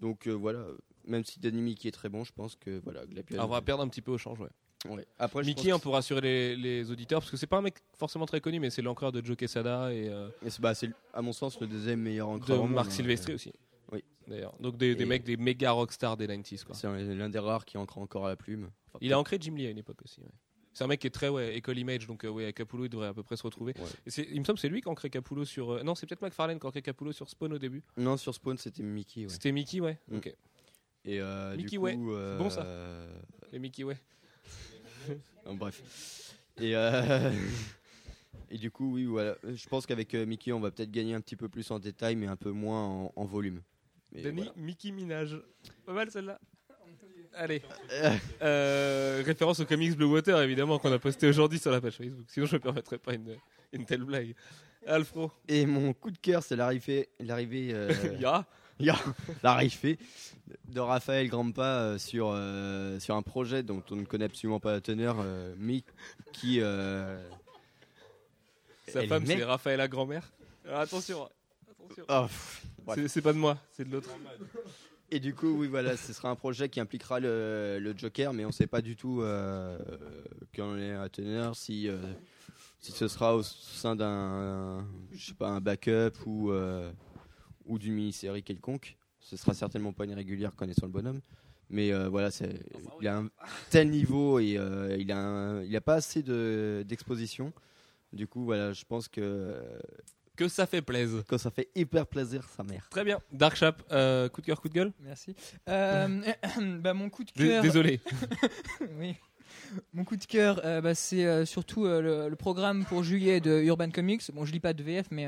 Donc 0.00 0.26
voilà, 0.26 0.66
même 1.04 1.24
si 1.24 1.38
Danny 1.38 1.62
Mickey 1.62 1.86
est 1.86 1.92
très 1.92 2.08
bon, 2.08 2.24
je 2.24 2.32
pense 2.32 2.56
que 2.56 2.80
voilà, 2.82 3.06
Glapion. 3.06 3.36
Alors, 3.36 3.48
on 3.48 3.52
va 3.52 3.62
perdre 3.62 3.84
un 3.84 3.88
petit 3.88 4.02
peu 4.02 4.10
au 4.10 4.18
change, 4.18 4.40
ouais. 4.40 4.50
Ouais. 4.88 5.06
Après, 5.18 5.42
Mickey, 5.42 5.70
hein, 5.70 5.78
pour 5.78 5.94
rassurer 5.94 6.20
les, 6.20 6.56
les 6.56 6.90
auditeurs, 6.90 7.20
parce 7.20 7.30
que 7.30 7.36
c'est 7.36 7.46
pas 7.46 7.58
un 7.58 7.62
mec 7.62 7.74
forcément 7.98 8.26
très 8.26 8.40
connu, 8.40 8.60
mais 8.60 8.70
c'est 8.70 8.82
l'encreur 8.82 9.12
de 9.12 9.24
Joe 9.24 9.36
Quesada 9.36 9.92
et 9.92 10.08
euh, 10.08 10.28
c'est 10.48 10.60
bah, 10.60 10.74
c'est, 10.74 10.90
à 11.12 11.22
mon 11.22 11.32
sens 11.32 11.60
le 11.60 11.66
deuxième 11.66 12.00
meilleur 12.00 12.28
de 12.28 12.34
encreur. 12.34 12.58
monde, 12.58 12.72
Marc 12.72 12.88
hein. 12.88 12.90
Silvestri 12.90 13.34
aussi. 13.34 13.52
oui. 13.92 14.02
D'ailleurs. 14.28 14.54
Donc 14.60 14.76
des, 14.76 14.94
mecs, 15.06 15.24
des 15.24 15.36
méga 15.36 15.72
rockstars 15.72 16.16
des 16.16 16.26
90s. 16.28 16.64
Quoi. 16.64 16.74
C'est 16.74 16.86
un- 16.86 16.96
l'un 16.98 17.28
des 17.28 17.38
rares 17.40 17.64
qui 17.64 17.76
ancre 17.78 17.98
encore 17.98 18.26
à 18.26 18.28
la 18.28 18.36
plume. 18.36 18.70
Enfin, 18.88 18.98
Il 19.00 19.12
a 19.12 19.18
ancré 19.18 19.38
Jim 19.40 19.54
Lee 19.56 19.66
à 19.66 19.70
une 19.70 19.78
époque 19.78 20.02
aussi. 20.04 20.20
ouais. 20.20 20.28
C'est 20.72 20.84
un 20.84 20.86
mec 20.86 21.00
qui 21.00 21.08
est 21.08 21.10
très 21.10 21.28
ouais, 21.28 21.56
école 21.56 21.78
image, 21.78 22.06
donc 22.06 22.24
euh, 22.24 22.28
ouais, 22.28 22.52
Capullo 22.52 22.84
il 22.84 22.88
devrait 22.90 23.08
à 23.08 23.12
peu 23.12 23.24
près 23.24 23.36
se 23.36 23.42
retrouver. 23.42 23.74
Ouais. 23.76 23.86
Et 24.06 24.10
c'est- 24.10 24.28
il 24.30 24.38
me 24.38 24.44
semble 24.44 24.56
que 24.56 24.60
c'est 24.60 24.68
lui 24.68 24.80
qui 24.80 24.88
a 24.88 24.92
ancré 24.92 25.10
Capullo 25.10 25.44
sur. 25.44 25.70
euh, 25.72 25.82
non, 25.82 25.96
c'est 25.96 26.06
peut-être 26.06 26.22
McFarlane 26.22 26.60
qui 26.60 26.64
a 26.66 26.68
ancré 26.68 26.80
Capullo 26.80 27.10
sur 27.10 27.28
Spawn 27.28 27.52
au 27.52 27.58
début. 27.58 27.82
Non, 27.96 28.16
sur 28.16 28.32
Spawn, 28.32 28.56
c'était 28.56 28.84
Mickey. 28.84 29.22
Ouais. 29.22 29.28
C'était 29.28 29.50
Mickey, 29.50 29.80
ouais. 29.80 29.98
Mm. 30.08 30.16
Ok. 30.18 30.26
Et 31.06 31.20
euh, 31.20 31.56
Mickey 31.56 31.70
du 31.70 31.78
coup, 31.78 31.84
Way. 31.86 31.96
bon, 31.96 32.50
ça. 32.50 32.64
Et 33.52 33.58
Mickey, 33.58 33.82
ouais. 33.82 33.96
bref. 35.54 36.34
Et, 36.58 36.76
euh, 36.76 37.32
et 38.50 38.58
du 38.58 38.70
coup, 38.70 38.94
oui, 38.94 39.04
voilà. 39.04 39.36
Je 39.44 39.68
pense 39.68 39.86
qu'avec 39.86 40.14
euh, 40.14 40.26
Mickey, 40.26 40.52
on 40.52 40.60
va 40.60 40.70
peut-être 40.70 40.90
gagner 40.90 41.14
un 41.14 41.20
petit 41.20 41.36
peu 41.36 41.48
plus 41.48 41.70
en 41.70 41.78
détail, 41.78 42.16
mais 42.16 42.26
un 42.26 42.36
peu 42.36 42.50
moins 42.50 42.84
en, 42.84 43.12
en 43.16 43.24
volume. 43.24 43.62
Mais 44.12 44.30
voilà. 44.30 44.52
Mickey 44.56 44.90
Minaj. 44.90 45.36
Pas 45.86 45.92
mal 45.92 46.10
celle-là. 46.10 46.40
Allez. 47.34 47.62
Euh, 47.92 48.10
Euh, 48.42 49.22
référence 49.24 49.60
au 49.60 49.66
comics 49.66 49.96
Blue 49.96 50.06
Water, 50.06 50.40
évidemment, 50.40 50.78
qu'on 50.78 50.92
a 50.92 50.98
posté 50.98 51.28
aujourd'hui 51.28 51.58
sur 51.58 51.70
la 51.70 51.80
page 51.80 51.96
Facebook. 51.96 52.24
Sinon, 52.28 52.46
je 52.46 52.52
ne 52.54 52.58
me 52.58 52.62
permettrais 52.62 52.98
pas 52.98 53.14
une, 53.14 53.36
une 53.72 53.84
telle 53.84 54.02
blague. 54.02 54.34
Alfro. 54.86 55.30
Et 55.46 55.66
mon 55.66 55.92
coup 55.92 56.10
de 56.10 56.16
cœur, 56.18 56.42
c'est 56.42 56.56
l'arrivée, 56.56 57.10
l'arrivée, 57.20 57.70
euh, 57.74 57.92
Ya, 58.80 58.96
l'arrivée 59.42 59.98
de 60.68 60.80
Raphaël 60.80 61.28
Grampa 61.28 61.62
euh, 61.62 61.98
sur, 61.98 62.30
euh, 62.32 62.98
sur 62.98 63.14
un 63.14 63.22
projet 63.22 63.62
dont 63.62 63.82
on 63.90 63.96
ne 63.96 64.04
connaît 64.04 64.24
absolument 64.24 64.60
pas 64.60 64.72
la 64.72 64.80
teneur, 64.80 65.16
euh, 65.20 65.54
mais 65.58 65.82
qui. 66.32 66.58
euh, 66.60 67.20
Sa 68.88 69.06
femme, 69.06 69.26
c'est 69.26 69.44
Raphaël, 69.44 69.78
la 69.78 69.88
grand-mère. 69.88 70.30
Alors, 70.66 70.80
attention. 70.80 71.28
attention. 71.70 72.04
Oh, 72.08 72.22
pff, 72.26 72.62
bref. 72.84 73.06
C'est- 73.08 73.22
pas 73.22 73.32
de 73.32 73.38
moi, 73.38 73.58
c'est 73.72 73.86
de 73.88 73.92
l'autre. 73.92 74.10
Et 75.12 75.18
du 75.18 75.34
coup, 75.34 75.48
oui, 75.58 75.66
voilà, 75.66 75.96
ce 75.96 76.12
sera 76.12 76.30
un 76.30 76.36
projet 76.36 76.68
qui 76.68 76.78
impliquera 76.78 77.18
le, 77.18 77.78
le 77.80 77.94
Joker, 77.96 78.32
mais 78.32 78.44
on 78.44 78.48
ne 78.48 78.52
sait 78.52 78.68
pas 78.68 78.80
du 78.80 78.94
tout 78.96 79.22
euh, 79.22 79.76
quand 80.54 80.76
est 80.76 80.92
à 80.94 81.08
teneur, 81.08 81.56
si, 81.56 81.88
euh, 81.88 81.98
si 82.80 82.92
ce 82.92 83.08
sera 83.08 83.34
au 83.34 83.42
sein 83.42 83.96
d'un, 83.96 84.86
je 85.12 85.26
sais 85.26 85.34
pas, 85.34 85.48
un 85.48 85.60
backup 85.60 86.12
ou, 86.26 86.52
euh, 86.52 86.92
ou 87.70 87.78
d'une 87.78 87.94
mini-série 87.94 88.42
quelconque. 88.42 88.96
Ce 89.20 89.36
sera 89.36 89.54
certainement 89.54 89.92
pas 89.92 90.04
une 90.04 90.14
régulière 90.14 90.54
connaissant 90.54 90.86
le 90.86 90.92
bonhomme. 90.92 91.20
Mais 91.68 91.92
euh, 91.92 92.08
voilà, 92.08 92.30
c'est, 92.30 92.58
il 93.00 93.06
a 93.06 93.18
un 93.18 93.28
tel 93.70 93.90
niveau 93.90 94.40
et 94.40 94.56
euh, 94.58 94.96
il 94.98 95.12
a, 95.12 95.18
un- 95.18 95.62
il 95.62 95.74
a 95.76 95.80
pas 95.80 95.94
assez 95.94 96.22
de, 96.22 96.84
d'exposition. 96.86 97.52
Du 98.12 98.26
coup, 98.26 98.42
voilà, 98.44 98.72
je 98.72 98.84
pense 98.84 99.06
que, 99.06 99.54
Que 100.34 100.48
ça 100.48 100.66
fait 100.66 100.82
plaisir. 100.82 101.24
que 101.26 101.38
ça 101.38 101.50
fait 101.52 101.68
hyper 101.76 102.08
plaisir 102.08 102.42
sa 102.56 102.64
mère. 102.64 102.88
Très 102.90 103.04
bien. 103.04 103.20
Dark 103.30 103.54
Chap, 103.56 103.82
euh, 103.92 104.28
coup 104.28 104.40
de 104.40 104.46
cœur, 104.46 104.60
coup 104.60 104.68
de 104.68 104.74
gueule? 104.74 104.92
Merci. 105.00 105.36
Euh, 105.68 106.20
bah, 106.80 106.92
mon 106.92 107.08
coup 107.08 107.22
de 107.22 107.30
cœur. 107.30 107.62
Désolé. 107.62 108.00
oui. 108.98 109.14
Mon 109.92 110.04
coup 110.04 110.16
de 110.16 110.24
cœur, 110.24 110.60
euh, 110.64 110.80
bah, 110.80 110.94
c'est 110.96 111.24
euh, 111.24 111.44
surtout 111.44 111.84
euh, 111.84 112.00
le, 112.00 112.28
le 112.28 112.36
programme 112.36 112.84
pour 112.84 113.04
juillet 113.04 113.40
de 113.40 113.60
Urban 113.62 113.90
Comics. 113.90 114.22
Bon, 114.32 114.44
je 114.44 114.52
lis 114.52 114.60
pas 114.60 114.72
de 114.72 114.82
VF, 114.82 115.06
mais 115.12 115.26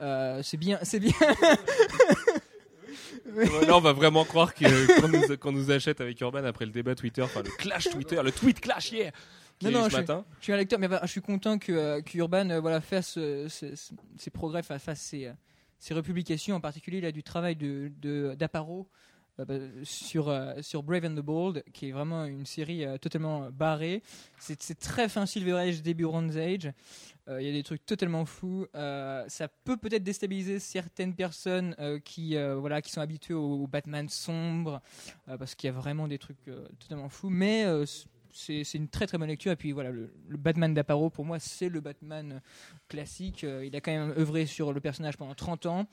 euh, 0.00 0.42
c'est 0.42 0.56
bien, 0.56 0.78
c'est 0.82 1.00
bien. 1.00 1.12
Là, 3.66 3.76
on 3.76 3.80
va 3.80 3.92
vraiment 3.92 4.24
croire 4.24 4.54
qu'on 4.54 4.68
nous, 5.08 5.36
qu'on 5.38 5.52
nous 5.52 5.70
achète 5.70 6.00
avec 6.00 6.20
Urban 6.20 6.44
après 6.44 6.64
le 6.66 6.72
débat 6.72 6.94
Twitter, 6.94 7.22
enfin 7.22 7.42
le 7.42 7.50
clash 7.50 7.88
Twitter, 7.90 8.20
le 8.22 8.32
tweet 8.32 8.60
clash 8.60 8.90
hier 8.92 9.12
qui 9.58 9.66
Non, 9.66 9.72
non, 9.72 9.84
ce 9.84 9.90
je- 9.90 9.96
matin. 9.98 10.24
Je 10.40 10.44
suis 10.44 10.52
un 10.52 10.56
lecteur, 10.56 10.78
mais 10.78 10.88
je 11.02 11.06
suis 11.06 11.20
content 11.20 11.58
que, 11.58 11.70
euh, 11.70 12.00
que 12.00 12.16
Urban 12.18 12.48
euh, 12.50 12.60
voilà, 12.60 12.80
fasse 12.80 13.18
ses 13.48 14.30
progrès, 14.32 14.62
fa- 14.62 14.78
fasse 14.78 15.00
ses, 15.02 15.30
ses 15.78 15.94
republications. 15.94 16.56
En 16.56 16.60
particulier, 16.60 16.98
il 16.98 17.04
a 17.04 17.12
du 17.12 17.22
travail 17.22 17.56
de, 17.56 17.92
de- 18.00 18.34
bah, 18.38 18.48
sur, 19.84 20.28
euh, 20.28 20.54
sur 20.60 20.82
Brave 20.82 21.04
and 21.04 21.14
the 21.14 21.20
Bold, 21.24 21.62
qui 21.72 21.88
est 21.88 21.92
vraiment 21.92 22.24
une 22.24 22.46
série 22.46 22.84
euh, 22.84 22.98
totalement 22.98 23.50
barrée. 23.50 24.02
C'est, 24.38 24.78
très 24.78 25.08
fin 25.08 25.26
Silver 25.26 25.54
Age, 25.58 25.82
début 25.82 26.04
Bronze 26.04 26.36
Age. 26.36 26.72
Euh, 27.28 27.40
Il 27.40 27.46
y 27.46 27.50
a 27.50 27.52
des 27.52 27.62
trucs 27.62 27.84
totalement 27.86 28.24
fous. 28.24 28.66
Euh, 28.74 29.24
ça 29.28 29.48
peut 29.48 29.76
peut-être 29.76 30.02
déstabiliser 30.02 30.58
certaines 30.58 31.14
personnes 31.14 31.74
euh, 31.78 31.98
qui, 32.00 32.36
euh, 32.36 32.56
voilà, 32.56 32.82
qui 32.82 32.92
sont 32.92 33.00
habituées 33.00 33.34
au, 33.34 33.62
au 33.62 33.66
Batman 33.66 34.08
sombre, 34.08 34.80
euh, 35.28 35.36
parce 35.38 35.54
qu'il 35.54 35.68
y 35.68 35.72
a 35.72 35.76
vraiment 35.76 36.08
des 36.08 36.18
trucs 36.18 36.48
euh, 36.48 36.66
totalement 36.78 37.08
fous. 37.08 37.30
Mais 37.30 37.64
euh, 37.64 37.84
c'est 38.32 38.62
une 38.74 38.88
très 38.88 39.06
très 39.06 39.18
bonne 39.18 39.28
lecture. 39.28 39.52
Et 39.52 39.56
puis 39.56 39.72
voilà, 39.72 39.90
le, 39.90 40.12
le 40.28 40.36
Batman 40.36 40.72
d'Aparo, 40.72 41.10
pour 41.10 41.24
moi, 41.24 41.38
c'est 41.38 41.68
le 41.68 41.80
Batman 41.80 42.40
classique. 42.88 43.44
Euh, 43.44 43.64
il 43.64 43.74
a 43.76 43.80
quand 43.80 43.92
même 43.92 44.14
œuvré 44.16 44.46
sur 44.46 44.72
le 44.72 44.80
personnage 44.80 45.16
pendant 45.16 45.34
30 45.34 45.66
ans. 45.66 45.86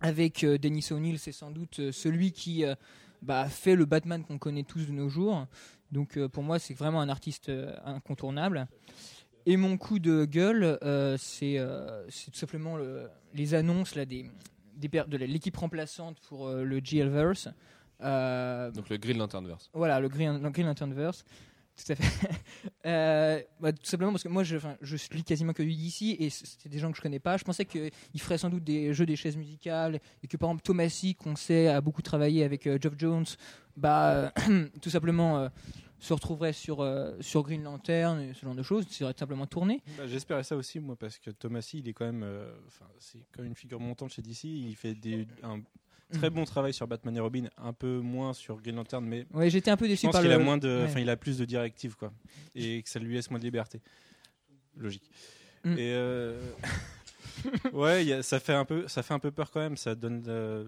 Avec 0.00 0.44
euh, 0.44 0.56
Dennis 0.58 0.88
O'Neill, 0.92 1.18
c'est 1.18 1.32
sans 1.32 1.50
doute 1.50 1.80
euh, 1.80 1.92
celui 1.92 2.32
qui 2.32 2.64
euh, 2.64 2.74
bah, 3.22 3.46
fait 3.48 3.74
le 3.76 3.84
Batman 3.84 4.24
qu'on 4.24 4.38
connaît 4.38 4.62
tous 4.62 4.86
de 4.86 4.92
nos 4.92 5.08
jours. 5.08 5.46
Donc 5.92 6.18
pour 6.28 6.42
moi, 6.44 6.58
c'est 6.58 6.74
vraiment 6.74 7.00
un 7.00 7.08
artiste 7.08 7.50
incontournable. 7.84 8.68
Et 9.46 9.56
mon 9.56 9.76
coup 9.76 9.98
de 9.98 10.24
gueule, 10.24 10.78
euh, 10.82 11.16
c'est 11.18 11.58
euh, 11.58 12.04
tout 12.06 12.38
simplement 12.38 12.76
le- 12.76 13.08
les 13.34 13.54
annonces 13.54 13.96
là, 13.96 14.04
des, 14.04 14.30
des 14.76 14.88
per- 14.88 15.04
de 15.08 15.16
l'équipe 15.16 15.56
remplaçante 15.56 16.20
pour 16.28 16.46
euh, 16.46 16.62
le 16.62 16.78
GLverse. 16.80 17.48
Donc 18.72 18.88
le 18.88 18.96
Green 18.98 19.18
Lanternverse. 19.18 19.68
voilà, 19.74 19.98
le 20.00 20.08
Green, 20.08 20.40
le 20.40 20.50
Green 20.50 20.66
Lanternverse. 20.66 21.24
Euh, 22.86 23.42
bah, 23.60 23.72
tout 23.72 23.84
simplement 23.84 24.10
parce 24.10 24.22
que 24.22 24.28
moi, 24.28 24.42
je, 24.42 24.56
lis 25.12 25.22
quasiment 25.22 25.52
que 25.52 25.62
DC 25.62 26.16
et 26.18 26.30
c'était 26.30 26.70
des 26.70 26.78
gens 26.78 26.90
que 26.90 26.96
je 26.96 27.02
connais 27.02 27.18
pas. 27.18 27.36
Je 27.36 27.44
pensais 27.44 27.66
qu'ils 27.66 27.90
feraient 28.16 28.38
sans 28.38 28.48
doute 28.48 28.64
des 28.64 28.94
jeux 28.94 29.04
des 29.04 29.16
chaises 29.16 29.36
musicales 29.36 30.00
et 30.22 30.26
que 30.26 30.36
par 30.38 30.48
exemple 30.48 30.62
Thomasy, 30.62 31.14
qu'on 31.14 31.36
sait 31.36 31.68
a 31.68 31.82
beaucoup 31.82 32.00
travaillé 32.00 32.42
avec 32.42 32.66
euh, 32.66 32.78
Geoff 32.80 32.94
Jones, 32.96 33.26
bah, 33.76 34.32
tout 34.82 34.88
simplement 34.88 35.38
euh, 35.38 35.48
se 35.98 36.14
retrouverait 36.14 36.54
sur, 36.54 36.80
euh, 36.80 37.14
sur 37.20 37.42
Green 37.42 37.62
Lantern 37.62 38.18
et 38.20 38.32
ce 38.32 38.46
genre 38.46 38.54
de 38.54 38.62
choses. 38.62 38.86
Ça 38.88 38.94
serait 38.94 39.14
simplement 39.18 39.46
tourné. 39.46 39.82
Bah, 39.98 40.06
J'espérais 40.06 40.44
ça 40.44 40.56
aussi, 40.56 40.80
moi, 40.80 40.96
parce 40.96 41.18
que 41.18 41.30
Thomasy, 41.30 41.80
il 41.80 41.88
est 41.88 41.92
quand 41.92 42.06
même. 42.06 42.26
c'est 42.98 43.26
quand 43.30 43.42
même 43.42 43.50
une 43.50 43.56
figure 43.56 43.80
montante 43.80 44.12
chez 44.12 44.22
DC. 44.22 44.44
Il 44.44 44.74
fait 44.74 44.94
des, 44.94 45.26
un 45.42 45.60
très 46.10 46.28
Mhm. 46.28 46.34
bon 46.36 46.44
travail 46.44 46.72
sur 46.74 46.86
Batman 46.86 47.16
et 47.16 47.20
Robin, 47.20 47.44
un 47.56 47.72
peu 47.72 47.98
moins 48.00 48.32
sur 48.34 48.60
Green 48.60 48.76
Lantern, 48.76 49.04
mais 49.04 49.26
Ouais, 49.32 49.48
j'étais 49.50 49.70
un 49.70 49.76
peu 49.76 49.86
je 49.86 49.90
déçu 49.90 50.06
pense 50.06 50.12
par 50.12 50.22
qu'il 50.22 50.30
le. 50.30 50.36
a 50.36 50.38
moins 50.38 50.58
de, 50.58 50.86
ouais. 50.94 51.02
il 51.02 51.08
a 51.10 51.16
plus 51.16 51.38
de 51.38 51.44
directives, 51.44 51.96
quoi, 51.96 52.12
et 52.54 52.82
que 52.82 52.88
ça 52.88 52.98
lui 52.98 53.14
laisse 53.14 53.30
moins 53.30 53.38
de 53.38 53.44
liberté. 53.44 53.80
Logique. 54.76 55.10
Mm. 55.64 55.72
Et 55.72 55.92
euh, 55.94 56.40
ouais, 57.72 58.04
il 58.04 58.08
y 58.08 58.12
a- 58.12 58.22
ça 58.22 58.40
fait 58.40 58.52
un 58.52 58.64
peu, 58.64 58.86
ça 58.88 59.02
fait 59.02 59.14
un 59.14 59.18
peu 59.18 59.30
peur 59.30 59.50
quand 59.50 59.60
même. 59.60 59.76
Ça 59.76 59.94
donne 59.94 60.22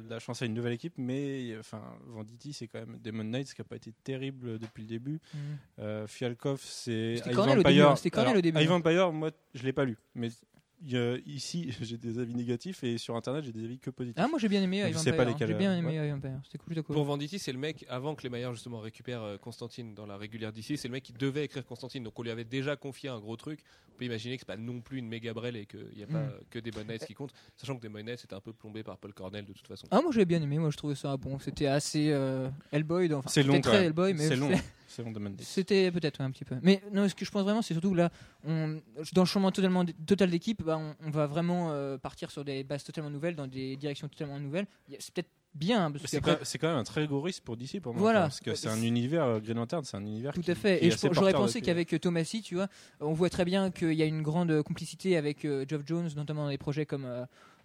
la 0.08 0.18
chance 0.18 0.42
à 0.42 0.46
une 0.46 0.54
nouvelle 0.54 0.72
équipe, 0.74 0.94
mais 0.96 1.54
enfin, 1.58 1.82
Venditti, 2.06 2.52
c'est 2.52 2.66
quand 2.66 2.78
même 2.80 2.98
Demon 3.02 3.24
Knights 3.24 3.54
qui 3.54 3.60
a 3.60 3.64
pas 3.64 3.76
été 3.76 3.92
terrible 4.04 4.58
depuis 4.58 4.82
le 4.82 4.88
début. 4.88 5.20
Mhm. 5.34 5.40
Euh, 5.80 6.06
Fialkov, 6.06 6.60
c'est 6.62 7.16
C'était 7.16 7.32
Cornell 7.32 7.58
au 7.58 7.62
Vampire. 7.62 7.94
début, 7.94 8.16
hein, 8.16 8.20
Alors, 8.22 8.36
au 8.36 8.40
début, 8.40 8.58
hein. 8.58 8.66
Vampire, 8.66 9.12
moi, 9.12 9.30
je 9.54 9.62
l'ai 9.62 9.72
pas 9.72 9.84
lu, 9.84 9.96
mais 10.14 10.28
il 10.84 10.92
y 10.92 10.96
a- 10.96 11.16
ici, 11.26 11.72
j'ai 11.80 11.96
des 11.96 12.18
avis 12.18 12.34
négatifs 12.34 12.82
et 12.84 12.98
sur 12.98 13.16
internet, 13.16 13.44
j'ai 13.44 13.52
des 13.52 13.64
avis 13.64 13.78
que 13.78 13.90
positifs. 13.90 14.18
Ah, 14.22 14.28
moi 14.28 14.38
j'ai 14.38 14.48
bien 14.48 14.62
aimé 14.62 14.78
Ivan 14.78 14.98
hein. 14.98 15.34
J'ai 15.38 15.54
bien 15.54 15.72
euh, 15.72 15.78
aimé 15.78 15.98
ouais. 16.00 16.08
Ivan. 16.08 16.20
C'était 16.44 16.58
cool, 16.58 16.82
cool. 16.82 16.94
Pour 16.94 17.04
Venditti, 17.04 17.38
c'est 17.38 17.52
le 17.52 17.58
mec, 17.58 17.84
avant 17.88 18.14
que 18.14 18.22
les 18.22 18.28
Maillard 18.28 18.52
justement 18.54 18.80
récupèrent 18.80 19.22
euh, 19.22 19.36
Constantine 19.38 19.94
dans 19.94 20.06
la 20.06 20.16
régulière 20.16 20.52
d'ici, 20.52 20.76
c'est 20.76 20.88
le 20.88 20.92
mec 20.92 21.02
qui 21.04 21.12
devait 21.12 21.44
écrire 21.44 21.64
Constantine. 21.64 22.02
Donc 22.04 22.18
on 22.18 22.22
lui 22.22 22.30
avait 22.30 22.44
déjà 22.44 22.76
confié 22.76 23.08
un 23.08 23.18
gros 23.20 23.36
truc. 23.36 23.60
On 23.94 23.98
peut 23.98 24.04
imaginer 24.06 24.36
que 24.36 24.40
c'est 24.40 24.46
pas 24.46 24.56
non 24.56 24.80
plus 24.80 24.98
une 24.98 25.08
méga 25.08 25.32
brelle 25.34 25.56
et 25.56 25.66
qu'il 25.66 25.86
n'y 25.96 26.02
a 26.02 26.06
pas 26.06 26.12
Mm. 26.22 26.30
euh, 26.32 26.40
que 26.50 26.58
des 26.58 26.70
Demon 26.70 26.84
Knights 26.86 27.06
qui 27.06 27.14
comptent. 27.14 27.32
Sachant 27.56 27.76
que 27.76 27.82
Demon 27.82 28.02
Knights 28.02 28.24
était 28.24 28.34
un 28.34 28.40
peu 28.40 28.52
plombé 28.52 28.82
par 28.82 28.98
Paul 28.98 29.12
Cornell 29.12 29.44
de 29.44 29.52
toute 29.52 29.66
façon. 29.68 29.86
Ah, 29.90 30.00
moi 30.02 30.10
j'ai 30.12 30.24
bien 30.24 30.42
aimé, 30.42 30.58
moi 30.58 30.70
je 30.70 30.76
trouvais 30.76 30.94
ça 30.94 31.16
bon. 31.16 31.38
C'était 31.38 31.66
assez 31.66 32.10
euh, 32.10 32.48
Hellboy. 32.72 33.12
Enfin, 33.14 33.28
C'est 33.30 33.42
long, 33.42 33.54
c'était 33.54 33.68
très. 33.68 33.84
Hellboy, 33.86 34.14
mais 34.14 34.28
C'est 34.28 34.36
long, 34.36 34.50
c'était- 35.44 35.90
peut-être 35.90 36.20
ouais, 36.20 36.26
un 36.26 36.30
petit 36.30 36.44
peu. 36.44 36.56
Mais 36.62 36.82
non, 36.92 37.08
ce 37.08 37.14
que 37.14 37.24
je 37.24 37.30
pense 37.30 37.42
vraiment, 37.42 37.62
c'est 37.62 37.74
surtout 37.74 37.94
là, 37.94 38.10
on, 38.44 38.80
dans 39.14 39.22
le 39.22 39.26
changement 39.26 39.50
totalement 39.52 39.84
total 40.06 40.30
d'équipe, 40.30 40.62
bah, 40.62 40.78
on, 40.78 40.94
on 41.06 41.10
va 41.10 41.26
vraiment 41.26 41.70
euh, 41.72 41.98
partir 41.98 42.30
sur 42.30 42.44
des 42.44 42.64
bases 42.64 42.84
totalement 42.84 43.10
nouvelles, 43.10 43.36
dans 43.36 43.46
des 43.46 43.76
directions 43.76 44.08
totalement 44.08 44.38
nouvelles. 44.38 44.66
C'est 44.98 45.12
peut-être 45.14 45.30
bien, 45.54 45.90
parce 45.90 46.06
C'est 46.06 46.58
quand, 46.58 46.68
même 46.68 46.78
un 46.78 46.82
très 46.84 47.06
gros 47.06 47.20
risque 47.20 47.42
pour 47.42 47.58
DC 47.58 47.78
pour 47.80 47.92
moi. 47.92 48.00
Voilà. 48.00 48.20
Parce 48.22 48.40
que 48.40 48.54
c'est 48.54 48.68
un 48.68 48.80
univers, 48.82 49.24
euh, 49.24 49.38
Green 49.38 49.56
Lantern, 49.58 49.84
c'est 49.84 49.98
un 49.98 50.00
univers 50.06 50.32
Tout 50.32 50.40
qui- 50.40 50.50
à 50.50 50.54
fait. 50.54 50.78
qui 50.80 50.86
Et 50.86 50.90
j'aurais 51.12 51.32
pensé 51.34 51.60
qu'avec 51.60 51.92
euh, 51.92 51.98
Thomasy, 51.98 52.40
tu 52.40 52.54
vois, 52.54 52.68
on 53.00 53.12
voit 53.12 53.28
très 53.28 53.44
bien 53.44 53.70
qu'il 53.70 53.92
y 53.92 54.02
a 54.02 54.06
une 54.06 54.22
grande 54.22 54.62
complicité 54.62 55.16
avec 55.16 55.44
euh, 55.44 55.66
Geoff 55.68 55.82
Jones, 55.84 56.08
notamment 56.16 56.44
dans 56.44 56.50
des 56.50 56.56
projets 56.58 56.86
comme 56.86 57.04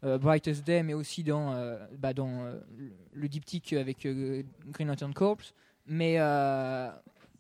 euh, 0.04 0.18
Brightest 0.18 0.66
Day, 0.66 0.84
mais 0.84 0.94
aussi 0.94 1.24
dans, 1.24 1.56
bah, 1.98 2.14
dans 2.14 2.54
le 3.14 3.28
diptyque 3.30 3.72
avec 3.74 4.02
Green 4.06 4.88
Lantern 4.88 5.14
Corps. 5.14 5.38
Mais 5.88 6.18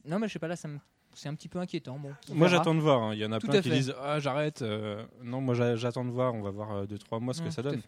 non, 0.07 0.19
mais 0.19 0.27
je 0.27 0.33
sais 0.33 0.39
pas, 0.39 0.47
là, 0.47 0.55
ça 0.55 0.67
me- 0.67 0.79
c'est 1.13 1.29
un 1.29 1.33
petit 1.35 1.47
peu 1.49 1.57
inquiétant. 1.59 1.97
Bon, 1.97 2.11
Moi 2.31 2.47
j'attends 2.47 2.75
de 2.75 2.79
voir. 2.79 3.01
hein. 3.01 3.13
Il 3.13 3.19
y 3.19 3.25
en 3.25 3.31
a 3.31 3.39
Tout 3.39 3.47
plein 3.47 3.61
qui 3.61 3.69
fait. 3.69 3.75
disent 3.75 3.93
Ah, 4.01 4.19
j'arrête. 4.19 4.61
euh, 4.61 5.03
non, 5.23 5.41
moi 5.41 5.55
j'a- 5.55 5.75
j'attends 5.75 6.05
de 6.05 6.11
voir. 6.11 6.35
On 6.35 6.41
va 6.41 6.51
voir 6.51 6.85
2-3 6.87 7.19
mois 7.19 7.33
ce 7.33 7.41
que 7.41 7.49
ça 7.49 7.61
donne. 7.63 7.81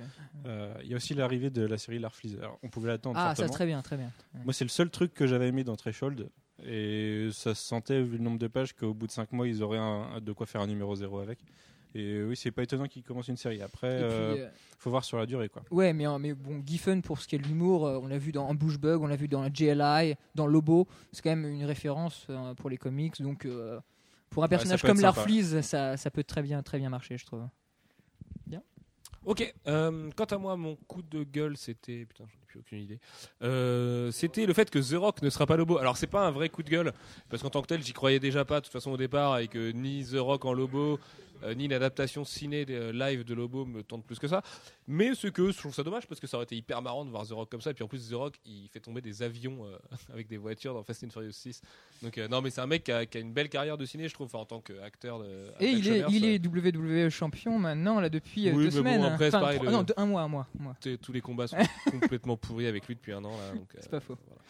Euh, 0.45 0.73
Il 0.83 0.89
y 0.89 0.93
a 0.93 0.95
aussi 0.97 1.13
l'arrivée 1.13 1.49
de 1.51 1.63
la 1.63 1.77
série 1.77 1.99
Larfleeze. 1.99 2.39
On 2.63 2.69
pouvait 2.69 2.87
l'attendre. 2.89 3.17
Ah, 3.19 3.29
ça 3.29 3.35
certainement. 3.35 3.53
très 3.53 3.65
bien, 3.67 3.81
très 3.83 3.97
bien. 3.97 4.11
Moi, 4.45 4.53
c'est 4.53 4.65
le 4.65 4.69
seul 4.69 4.89
truc 4.89 5.13
que 5.13 5.27
j'avais 5.27 5.47
aimé 5.47 5.63
dans 5.63 5.75
Threshold. 5.75 6.27
Et 6.65 7.29
ça 7.31 7.55
se 7.55 7.63
sentait, 7.65 8.01
vu 8.01 8.17
le 8.17 8.23
nombre 8.23 8.39
de 8.39 8.47
pages, 8.47 8.73
qu'au 8.73 8.93
bout 8.93 9.07
de 9.07 9.11
5 9.11 9.31
mois, 9.31 9.47
ils 9.47 9.63
auraient 9.63 9.77
un- 9.77 10.19
de 10.19 10.31
quoi 10.33 10.45
faire 10.45 10.59
un 10.61 10.67
numéro 10.67 10.93
0 10.95 11.19
avec. 11.19 11.39
Et 11.95 12.21
oui, 12.23 12.35
c'est 12.35 12.51
pas 12.51 12.63
étonnant 12.63 12.87
qu'ils 12.87 13.03
commencent 13.03 13.29
une 13.29 13.37
série. 13.37 13.61
Après, 13.61 13.97
puis, 13.97 14.05
euh, 14.05 14.35
euh, 14.37 14.49
faut 14.77 14.89
voir 14.91 15.03
sur 15.03 15.17
la 15.17 15.25
durée. 15.25 15.49
quoi. 15.49 15.63
Ouais, 15.71 15.91
mais, 15.91 16.05
mais 16.19 16.33
bon, 16.33 16.61
Giffen, 16.65 17.01
pour 17.01 17.19
ce 17.19 17.27
qui 17.27 17.35
est 17.35 17.39
de 17.39 17.47
l'humour, 17.47 17.87
euh, 17.87 17.99
on 18.01 18.07
l'a 18.07 18.19
vu 18.19 18.31
dans 18.31 18.47
Ambushbug, 18.47 19.01
on 19.01 19.07
l'a 19.07 19.15
vu 19.15 19.27
dans 19.27 19.41
la 19.41 19.51
JLI, 19.51 20.15
dans 20.35 20.45
Lobo. 20.45 20.87
C'est 21.11 21.23
quand 21.23 21.35
même 21.35 21.45
une 21.45 21.65
référence 21.65 22.27
euh, 22.29 22.53
pour 22.53 22.69
les 22.69 22.77
comics. 22.77 23.19
Donc, 23.21 23.45
euh, 23.45 23.79
pour 24.29 24.43
un 24.43 24.47
personnage 24.47 24.83
comme. 24.83 25.01
Larfleeze, 25.01 25.61
ça, 25.61 25.97
ça 25.97 26.11
peut 26.11 26.23
très 26.23 26.43
bien, 26.43 26.61
très 26.61 26.77
bien 26.77 26.89
marcher, 26.89 27.17
je 27.17 27.25
trouve. 27.25 27.47
Ok, 29.25 29.53
euh, 29.67 30.09
quant 30.15 30.25
à 30.25 30.37
moi, 30.37 30.55
mon 30.55 30.75
coup 30.87 31.01
de 31.01 31.23
gueule, 31.23 31.57
c'était. 31.57 32.05
Putain, 32.05 32.23
j'en 32.25 32.39
ai 32.41 32.45
plus 32.49 32.59
aucune 32.59 32.79
idée. 32.79 32.99
Euh, 33.41 34.11
c'était 34.11 34.45
le 34.45 34.53
fait 34.53 34.69
que 34.69 34.79
The 34.79 34.97
Rock 34.99 35.21
ne 35.21 35.29
sera 35.29 35.45
pas 35.45 35.55
Lobo. 35.57 35.77
Alors, 35.77 35.97
c'est 35.97 36.07
pas 36.07 36.25
un 36.27 36.31
vrai 36.31 36.49
coup 36.49 36.63
de 36.63 36.69
gueule, 36.69 36.93
parce 37.29 37.41
qu'en 37.43 37.49
tant 37.49 37.61
que 37.61 37.67
tel, 37.67 37.83
j'y 37.83 37.93
croyais 37.93 38.19
déjà 38.19 38.43
pas, 38.45 38.59
de 38.59 38.65
toute 38.65 38.73
façon, 38.73 38.91
au 38.91 38.97
départ, 38.97 39.39
et 39.39 39.47
que 39.47 39.71
ni 39.71 40.03
The 40.05 40.17
Rock 40.17 40.45
en 40.45 40.53
Lobo, 40.53 40.99
euh, 41.43 41.53
ni 41.53 41.65
une 41.65 41.73
adaptation 41.73 42.25
ciné 42.25 42.65
euh, 42.69 42.91
live 42.91 43.23
de 43.23 43.33
Lobo 43.33 43.63
me 43.65 43.81
tente 43.81 44.03
plus 44.05 44.19
que 44.19 44.27
ça. 44.27 44.41
Mais 44.89 45.15
ce 45.15 45.27
que 45.27 45.51
je 45.51 45.57
trouve 45.57 45.73
ça 45.73 45.83
dommage, 45.83 46.05
parce 46.05 46.19
que 46.19 46.27
ça 46.27 46.35
aurait 46.35 46.43
été 46.43 46.57
hyper 46.57 46.81
marrant 46.81 47.05
de 47.05 47.11
voir 47.11 47.25
The 47.25 47.31
Rock 47.31 47.49
comme 47.49 47.61
ça, 47.61 47.71
et 47.71 47.73
puis 47.73 47.83
en 47.83 47.87
plus, 47.87 48.09
The 48.09 48.13
Rock, 48.13 48.35
il 48.45 48.67
fait 48.67 48.81
tomber 48.81 48.99
des 48.99 49.23
avions 49.23 49.63
euh, 49.65 49.77
avec 50.13 50.27
des 50.27 50.35
voitures 50.35 50.73
dans 50.73 50.83
Fast 50.83 51.03
and 51.05 51.11
Furious 51.11 51.31
6. 51.31 51.61
Donc, 52.01 52.17
non, 52.17 52.41
mais 52.41 52.49
c'est 52.49 52.59
un 52.59 52.67
mec 52.67 52.83
qui 52.83 52.91
a, 52.91 53.05
qui 53.05 53.17
a 53.17 53.21
une 53.21 53.31
belle 53.31 53.47
carrière 53.49 53.77
de 53.77 53.85
ciné, 53.85 54.09
je 54.09 54.13
trouve, 54.13 54.25
enfin, 54.25 54.39
en 54.39 54.45
tant 54.45 54.59
qu'acteur. 54.59 55.19
de- 55.19 55.51
Et 55.61 55.69
il 55.69 55.87
est, 55.87 56.03
il 56.09 56.25
est 56.25 56.45
WWE 56.45 57.09
champion 57.09 57.57
maintenant, 57.57 58.01
là, 58.01 58.09
depuis 58.09 58.49
Oui, 58.51 58.51
deux 58.51 58.57
mais 58.57 58.69
bon, 58.69 58.77
semaines. 58.77 59.03
après, 59.03 59.27
Enfin, 59.29 59.39
pareil, 59.39 59.59
trois- 59.59 59.71
le- 59.71 59.77
non, 59.77 59.85
un 59.95 60.05
mois, 60.07 60.21
un 60.23 60.27
mois. 60.27 60.47
un 60.59 60.63
mois. 60.63 60.75
Tous 61.01 61.13
les 61.13 61.21
combats 61.21 61.47
sont 61.47 61.55
complètement 61.91 62.35
pourris 62.39 62.67
avec 62.67 62.87
lui 62.87 62.95
depuis 62.95 63.13
un 63.13 63.23
an. 63.23 63.31
Là, 63.37 63.51
donc, 63.55 63.67
euh, 63.75 63.79
C'est 63.81 63.91
pas 63.91 63.99
faux. 63.99 64.17
voilà. 64.27 64.41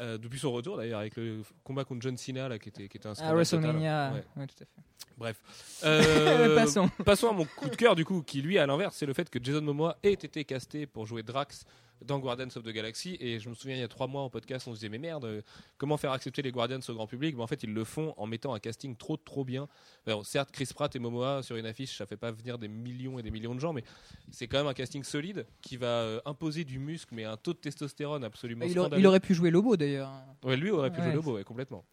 Euh, 0.00 0.18
depuis 0.18 0.38
son 0.38 0.52
retour 0.52 0.76
d'ailleurs, 0.76 1.00
avec 1.00 1.16
le 1.16 1.42
combat 1.64 1.84
contre 1.84 2.02
John 2.02 2.16
Cena 2.16 2.48
là, 2.48 2.58
qui, 2.58 2.68
était, 2.68 2.88
qui 2.88 2.96
était 2.98 3.06
un 3.06 3.12
À 3.12 3.14
scandale 3.14 3.34
WrestleMania. 3.36 4.08
total. 4.08 4.24
Ouais, 4.36 4.40
ouais, 4.42 4.46
tout 4.46 4.54
à 4.62 4.66
fait. 4.66 4.82
Bref. 5.18 5.40
Euh, 5.84 6.54
Passons. 6.56 6.88
passons 7.04 7.28
à 7.28 7.32
mon 7.32 7.44
coup 7.44 7.68
de 7.68 7.76
cœur 7.76 7.94
du 7.94 8.04
coup, 8.04 8.22
qui 8.22 8.40
lui 8.40 8.58
à 8.58 8.66
l'inverse, 8.66 8.96
c'est 8.96 9.04
le 9.06 9.12
fait 9.12 9.28
que 9.28 9.38
Jason 9.42 9.60
Momoa 9.60 9.98
ait 10.02 10.12
été 10.12 10.44
casté 10.44 10.86
pour 10.86 11.04
jouer 11.06 11.22
Drax 11.22 11.64
dans 12.04 12.18
Guardians 12.18 12.48
of 12.54 12.62
the 12.62 12.68
Galaxy. 12.70 13.16
Et 13.20 13.38
je 13.38 13.48
me 13.48 13.54
souviens 13.54 13.76
il 13.76 13.80
y 13.80 13.82
a 13.84 13.88
trois 13.88 14.06
mois 14.06 14.22
en 14.22 14.30
podcast, 14.30 14.66
on 14.68 14.72
se 14.72 14.76
disait 14.76 14.88
mais 14.88 14.98
merde, 14.98 15.42
comment 15.78 15.96
faire 15.96 16.12
accepter 16.12 16.42
les 16.42 16.52
Guardians 16.52 16.80
au 16.88 16.94
grand 16.94 17.06
public? 17.06 17.34
Mais 17.36 17.42
en 17.42 17.46
fait 17.46 17.62
ils 17.62 17.72
le 17.72 17.84
font 17.84 18.14
en 18.16 18.26
mettant 18.26 18.54
un 18.54 18.58
casting 18.58 18.96
trop 18.96 19.16
trop 19.16 19.44
bien. 19.44 19.68
Alors, 20.06 20.24
certes 20.26 20.50
Chris 20.52 20.68
Pratt 20.74 20.94
et 20.94 20.98
Momoa 20.98 21.42
sur 21.42 21.56
une 21.56 21.66
affiche, 21.66 21.96
ça 21.96 22.06
fait 22.06 22.16
pas 22.16 22.30
venir 22.32 22.58
des 22.58 22.68
millions 22.68 23.18
et 23.18 23.22
des 23.22 23.30
millions 23.30 23.54
de 23.54 23.60
gens, 23.60 23.72
mais 23.72 23.84
c'est 24.30 24.46
quand 24.46 24.58
même 24.58 24.66
un 24.66 24.74
casting 24.74 25.02
solide 25.04 25.46
qui 25.62 25.76
va 25.76 25.86
euh, 25.86 26.20
imposer 26.26 26.64
du 26.64 26.78
muscle, 26.78 27.14
mais 27.14 27.24
un 27.24 27.36
taux 27.36 27.52
de 27.52 27.58
testostérone 27.58 28.24
absolument 28.24 28.64
Il, 28.64 28.72
scandaleux. 28.72 29.00
il 29.02 29.06
aurait 29.06 29.20
pu 29.20 29.34
jouer 29.34 29.50
Lobo 29.50 29.76
d'ailleurs. 29.76 30.10
Ouais, 30.44 30.56
lui 30.56 30.70
aurait 30.70 30.92
pu 30.92 31.02
jouer. 31.02 31.12
Lobo, 31.12 31.34
ouais, 31.34 31.44
complètement. 31.44 31.84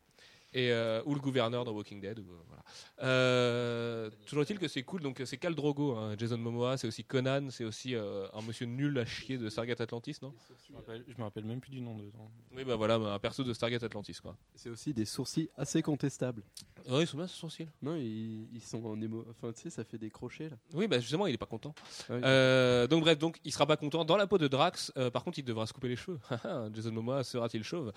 Et, 0.55 0.71
euh, 0.71 1.01
ou 1.05 1.15
le 1.15 1.19
gouverneur 1.19 1.65
dans 1.65 1.71
Walking 1.71 1.99
Dead. 1.99 2.19
ou, 2.19 2.21
euh, 2.31 2.35
voilà. 2.47 2.63
Euh, 3.03 4.09
toujours 4.25 4.43
est-il 4.43 4.57
que 4.59 4.67
c'est 4.67 4.83
cool. 4.83 5.01
Donc 5.01 5.21
c'est 5.25 5.37
Khal 5.37 5.55
Drogo, 5.55 5.95
hein, 5.95 6.15
Jason 6.17 6.37
Momoa, 6.37 6.77
c'est 6.77 6.87
aussi 6.87 7.03
Conan, 7.03 7.49
c'est 7.49 7.65
aussi 7.65 7.95
euh, 7.95 8.27
un 8.33 8.41
monsieur 8.41 8.65
nul 8.65 8.97
à 8.97 9.05
chier 9.05 9.37
de 9.37 9.49
Stargate 9.49 9.81
Atlantis, 9.81 10.17
non? 10.21 10.33
Je 10.67 10.71
me 10.71 10.77
rappelle, 10.77 11.03
je 11.07 11.17
me 11.17 11.23
rappelle 11.23 11.43
même 11.45 11.59
plus 11.59 11.71
du 11.71 11.81
nom 11.81 11.97
dedans. 11.97 12.31
Oui, 12.55 12.63
bah 12.63 12.75
voilà, 12.75 12.95
un 12.95 13.19
perso 13.19 13.43
de 13.43 13.53
Stargate 13.53 13.83
Atlantis, 13.83 14.17
quoi. 14.21 14.37
C'est 14.55 14.69
aussi 14.69 14.93
des 14.93 15.05
sourcils 15.05 15.49
assez 15.57 15.81
contestables. 15.81 16.43
Oui, 16.89 17.01
ils 17.01 17.07
sont 17.07 17.17
bien 17.17 17.27
ce 17.27 17.35
sourcil. 17.37 17.67
Non, 17.81 17.95
ils, 17.95 18.47
ils 18.53 18.61
sont 18.61 18.83
en 18.85 18.99
émo. 19.01 19.25
Enfin, 19.29 19.51
tu 19.53 19.61
sais, 19.63 19.69
ça 19.69 19.83
fait 19.83 19.97
des 19.97 20.09
crochets 20.09 20.49
là. 20.49 20.57
Oui, 20.73 20.87
bah 20.87 20.99
justement, 20.99 21.27
il 21.27 21.33
est 21.33 21.37
pas 21.37 21.45
content. 21.45 21.73
Ah 22.09 22.13
oui. 22.15 22.21
Euh, 22.23 22.87
donc 22.87 23.01
bref, 23.03 23.17
donc 23.17 23.39
il 23.43 23.51
sera 23.51 23.65
pas 23.65 23.77
content 23.77 24.05
dans 24.05 24.17
la 24.17 24.27
peau 24.27 24.37
de 24.37 24.47
Drax. 24.47 24.91
Euh, 24.97 25.09
par 25.09 25.23
contre, 25.23 25.39
il 25.39 25.43
devra 25.45 25.65
se 25.65 25.73
couper 25.73 25.89
les 25.89 25.95
cheveux. 25.95 26.19
Jason 26.73 26.91
Momoa 26.91 27.23
sera-t-il 27.23 27.63
chauve? 27.63 27.91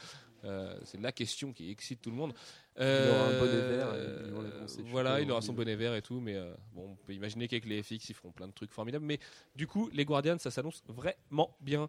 Euh, 0.45 0.79
C'est 0.85 1.01
la 1.01 1.13
question 1.13 1.53
qui 1.53 1.71
excite 1.71 2.01
tout 2.03 2.11
le 2.11 2.17
monde. 2.17 2.33
Euh, 2.79 3.07
Il 3.07 3.11
aura 3.11 3.29
un 3.29 3.39
bonnet 3.39 3.77
vert 3.77 3.95
et 3.95 4.27
ils 4.27 4.33
vont 4.33 4.43
l'enfoncer, 4.43 4.81
je 4.81 4.85
sais 4.85 4.91
Voilà, 4.91 5.21
il 5.21 5.31
aura 5.31 5.41
son 5.43 5.53
bonnet 5.55 5.77
vert 5.77 5.95
et 5.95 6.03
tout, 6.03 6.21
mais 6.21 6.35
euh, 6.37 6.53
bon, 6.75 6.91
on 6.93 6.97
peut 7.07 7.15
imaginer 7.15 7.49
qu'avec 7.49 7.65
les 7.67 7.83
FX, 7.83 8.11
ils 8.11 8.15
feront 8.15 8.33
plein 8.33 8.47
de 8.49 8.53
trucs 8.53 8.71
formidables. 8.73 9.05
Mais 9.05 9.19
du 9.55 9.67
coup, 9.67 9.89
les 9.93 10.05
Guardians, 10.05 10.39
ça 10.39 10.51
s'annonce 10.51 10.83
vraiment 10.89 11.57
bien. 11.61 11.89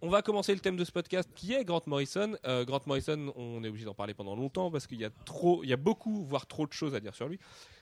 On 0.00 0.08
va 0.08 0.22
commencer 0.22 0.54
le 0.54 0.60
thème 0.60 0.76
de 0.76 0.84
ce 0.84 0.92
podcast 0.92 1.28
qui 1.34 1.54
est 1.54 1.64
Grant 1.64 1.82
Morrison. 1.86 2.36
Euh, 2.46 2.64
Grant 2.64 2.80
Morrison, 2.86 3.32
on 3.34 3.64
est 3.64 3.68
obligé 3.68 3.84
d'en 3.84 3.94
parler 3.94 4.14
pendant 4.14 4.36
longtemps 4.36 4.70
parce 4.70 4.86
qu'il 4.86 5.00
y 5.00 5.04
a 5.04 5.10
trop, 5.24 5.64
il 5.64 5.70
y 5.70 5.72
a 5.72 5.76
beaucoup, 5.76 6.24
voire 6.24 6.46
trop 6.46 6.68
de 6.68 6.72
choses 6.72 6.94
à 6.94 7.00
dire 7.00 7.16
sur 7.16 7.26
lui. 7.28 7.40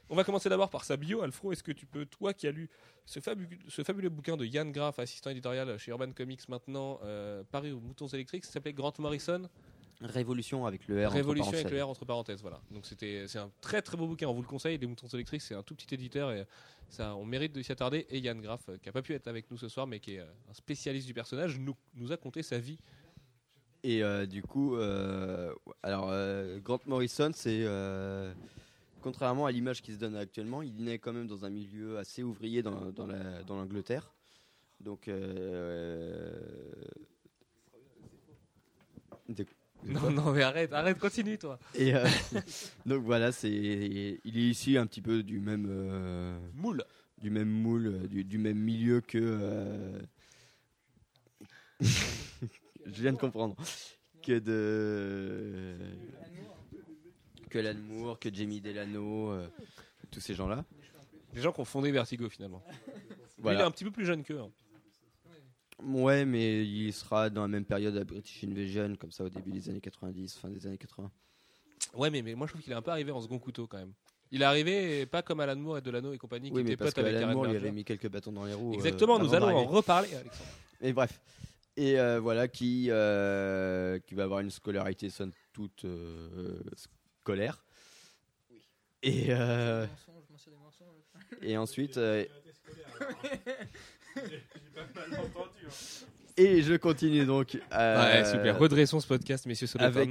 On 0.09 0.17
va 0.17 0.25
commencer 0.25 0.49
d'abord 0.49 0.71
par 0.71 0.85
sa 0.85 0.97
bio. 0.97 1.21
Alfro, 1.21 1.53
est-ce 1.53 1.63
que 1.63 1.73
tu 1.73 1.85
peux, 1.85 2.07
toi 2.07 2.33
qui 2.33 2.47
as 2.47 2.53
lu 2.53 2.71
ce, 3.05 3.21
fabu- 3.21 3.59
ce 3.69 3.83
fabuleux 3.85 4.09
bouquin 4.09 4.39
de 4.39 4.47
Yann 4.47 4.73
Graff, 4.73 4.99
assistant 4.99 5.29
éditorial 5.29 5.77
chez 5.79 5.91
Urban 5.91 6.11
Comics 6.13 6.49
maintenant, 6.49 7.01
euh, 7.05 7.43
paru 7.51 7.73
aux 7.73 7.81
Moutons 7.81 8.07
électriques, 8.07 8.47
ça 8.47 8.53
s'appelait 8.53 8.73
Grant 8.73 8.95
Morrison? 8.99 9.43
Révolution 10.01 10.67
avec 10.67 10.87
le 10.89 11.03
R. 11.03 11.07
entre 11.07 11.15
Révolution 11.15 11.49
avec 11.49 11.63
parenthèses. 11.63 11.79
le 11.79 11.85
R 11.85 11.89
entre 11.89 12.05
parenthèses, 12.05 12.43
voilà. 12.43 12.61
Donc 12.71 12.85
c'était, 12.87 13.27
c'est 13.29 13.39
un 13.39 13.51
très 13.61 13.81
très 13.83 13.97
beau 13.97 14.07
bouquin. 14.07 14.29
On 14.29 14.35
vous 14.35 14.43
le 14.43 14.49
conseille. 14.49 14.77
Les 14.79 14.87
Moutons 14.87 15.07
électriques, 15.09 15.41
c'est 15.43 15.55
un 15.55 15.63
tout 15.63 15.75
petit 15.75 15.95
éditeur 15.95 16.31
et 16.33 16.45
ça, 16.89 17.17
on 17.17 17.25
mérite 17.25 17.53
de 17.53 17.63
s'y 17.63 17.73
attarder. 17.73 18.07
Et 18.11 18.19
Yann 18.19 18.41
Graff, 18.41 18.69
euh, 18.69 18.77
qui 18.77 18.89
a 18.89 18.93
pas 18.93 19.03
pu 19.03 19.15
être 19.15 19.27
avec 19.27 19.51
nous 19.51 19.57
ce 19.57 19.69
soir, 19.69 19.87
mais 19.87 19.99
qui 20.01 20.17
est 20.17 20.21
euh, 20.21 20.27
un 20.51 20.55
spécialiste 20.55 21.07
du 21.07 21.15
personnage, 21.15 21.59
nous, 21.59 21.75
nous 21.95 22.13
a 22.13 22.17
conté 22.17 22.43
sa 22.43 22.59
vie. 22.59 22.79
Et 23.83 24.03
euh, 24.03 24.27
du 24.27 24.43
coup, 24.43 24.77
euh, 24.77 25.53
alors 25.83 26.09
euh, 26.11 26.59
Grant 26.61 26.81
Morrison, 26.87 27.31
c'est 27.35 27.65
contrairement 29.01 29.47
à 29.47 29.53
l'image 29.53 29.81
qui 29.83 29.93
se 29.95 29.99
donne 29.99 30.17
actuellement, 30.17 30.63
il 30.63 30.75
naît 30.77 30.99
quand 30.99 31.13
même 31.13 31.27
dans 31.29 31.45
un 31.45 31.51
milieu 31.51 31.97
assez 31.99 32.23
ouvrier 32.23 32.63
dans, 32.63 32.91
dans 32.91 33.07
la- 33.07 33.43
dans 33.45 33.57
l'Angleterre. 33.57 34.13
Donc, 34.81 35.09
Non, 39.85 40.11
non, 40.11 40.33
mais 40.33 40.43
arrête, 40.43 40.73
arrête, 40.73 40.99
continue 40.99 41.39
toi. 41.39 41.59
Et 41.75 41.95
euh, 41.95 42.07
donc 42.87 43.03
voilà, 43.05 43.31
c'est 43.33 43.51
il 43.51 44.39
est 44.39 44.49
issu 44.51 44.79
un 44.79 44.87
petit 44.87 45.01
peu 45.01 45.23
du 45.23 45.39
même 45.39 45.67
euh, 45.69 46.39
Moule. 46.55 46.83
du 47.19 47.31
même 47.31 47.49
moule, 47.51 47.87
euh, 47.87 48.07
du, 48.09 48.25
du 48.25 48.39
même 48.39 48.59
milieu 48.59 49.01
que. 49.01 49.19
euh, 49.21 50.01
Je 51.81 53.03
viens 53.03 53.13
de 53.13 53.19
comprendre 53.19 53.57
que 54.23 54.39
de 54.39 55.75
que 57.51 57.59
Alan 57.59 57.79
Moore, 57.81 58.19
que 58.19 58.33
Jamie 58.33 58.61
Delano, 58.61 59.33
tous 60.11 60.21
ces 60.21 60.35
gens-là. 60.35 60.65
Les 61.35 61.43
gens 61.43 61.53
qui 61.53 61.61
ont 61.61 61.65
fondé 61.65 61.91
Vertigo 61.91 62.29
finalement. 62.29 62.63
Lui, 62.67 62.73
il 62.75 63.09
est 63.09 63.43
Voilà. 63.43 63.67
un 63.67 63.71
petit 63.71 63.85
peu 63.85 63.91
plus 63.91 64.07
jeune 64.07 64.25
qu'eux. 64.25 64.41
hein. 64.41 64.51
Ouais, 65.83 66.25
mais 66.25 66.65
il 66.65 66.93
sera 66.93 67.29
dans 67.31 67.43
la 67.43 67.49
même 67.49 67.65
période 67.65 67.97
à 67.97 68.05
British 68.05 68.43
Invasion, 68.45 68.97
comme 68.97 69.11
ça 69.11 69.25
au 69.25 69.29
début 69.29 69.51
des 69.53 69.69
années 69.69 69.81
90, 69.81 70.37
fin 70.39 70.49
des 70.49 70.67
années 70.67 70.79
80. 70.79 71.11
Ouais, 71.95 72.11
mais, 72.11 72.23
mais 72.23 72.35
moi 72.35 72.47
je 72.47 72.53
trouve 72.53 72.63
qu'il 72.63 72.73
est 72.73 72.77
un 72.77 72.83
peu 72.83 72.91
arrivé 72.91 73.13
en 73.13 73.21
second 73.21 73.39
couteau 73.39 73.67
quand 73.67 73.79
même. 73.79 73.93
Il 74.33 74.43
est 74.43 74.45
arrivé 74.47 75.01
et 75.03 75.07
pas 75.07 75.23
comme 75.23 75.39
Alan 75.41 75.55
Moore 75.57 75.79
et 75.79 75.83
Delano 75.83 76.13
et 76.13 76.19
compagnie 76.19 76.51
Oui, 76.51 76.65
qui 76.65 76.73
étaient 76.73 76.85
potes 76.85 76.99
avec 76.99 77.13
qu'Alan 77.13 77.21
Karen 77.29 77.35
Moore, 77.37 77.47
il 77.49 77.57
avait 77.57 77.71
mis 77.73 77.85
quelques 77.85 78.09
bâtons 78.09 78.33
dans 78.33 78.45
les 78.45 78.55
roues. 78.55 78.73
euh, 78.73 78.75
Exactement, 78.77 79.19
nous 79.19 79.35
allons 79.35 79.49
en 79.55 79.65
reparler, 79.67 80.13
Alexandre. 80.15 80.51
Et 80.81 80.93
bref. 80.93 81.21
Et 81.77 82.01
euh, 82.01 82.19
voilà, 82.21 82.49
qui, 82.49 82.87
euh, 82.91 83.99
qui 84.01 84.15
va 84.15 84.25
avoir 84.25 84.41
une 84.41 84.51
scolarité 84.51 85.11
somme 85.11 85.33
toute 85.53 85.85
euh, 85.85 86.59
scolaire. 87.23 87.63
Et, 89.03 89.27
euh, 89.29 89.87
et 91.43 91.57
ensuite. 91.59 92.01
Euh, 94.17 94.23
et 96.37 96.63
je 96.63 96.75
continue 96.75 97.25
donc. 97.25 97.59
euh, 97.73 98.23
ouais, 98.23 98.31
super. 98.31 98.59
Redressons 98.59 99.01
ce 99.01 99.07
podcast, 99.07 99.47
messieurs. 99.47 99.67
Ça 99.67 99.79
avec 99.95 100.09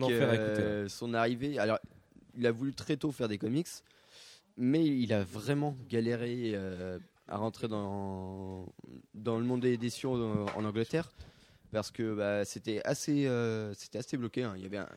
euh, 0.59 0.87
son 0.89 1.13
arrivée. 1.13 1.59
Alors, 1.59 1.79
il 2.37 2.45
a 2.47 2.51
voulu 2.51 2.73
très 2.73 2.97
tôt 2.97 3.11
faire 3.11 3.27
des 3.27 3.37
comics, 3.37 3.67
mais 4.57 4.85
il 4.85 5.13
a 5.13 5.23
vraiment 5.23 5.77
galéré 5.89 6.51
euh, 6.55 6.97
à 7.27 7.37
rentrer 7.37 7.67
dans, 7.67 8.67
dans 9.13 9.37
le 9.37 9.43
monde 9.45 9.61
des 9.61 9.73
éditions 9.73 10.13
en, 10.13 10.45
en 10.57 10.65
Angleterre 10.65 11.11
parce 11.71 11.91
que 11.91 12.13
bah, 12.15 12.45
c'était 12.45 12.81
assez, 12.85 13.27
euh, 13.27 13.73
c'était 13.73 13.99
assez 13.99 14.17
bloqué. 14.17 14.43
hein. 14.43 14.53
Il 14.57 14.63
y 14.63 14.65
avait 14.65 14.77
un- 14.77 14.89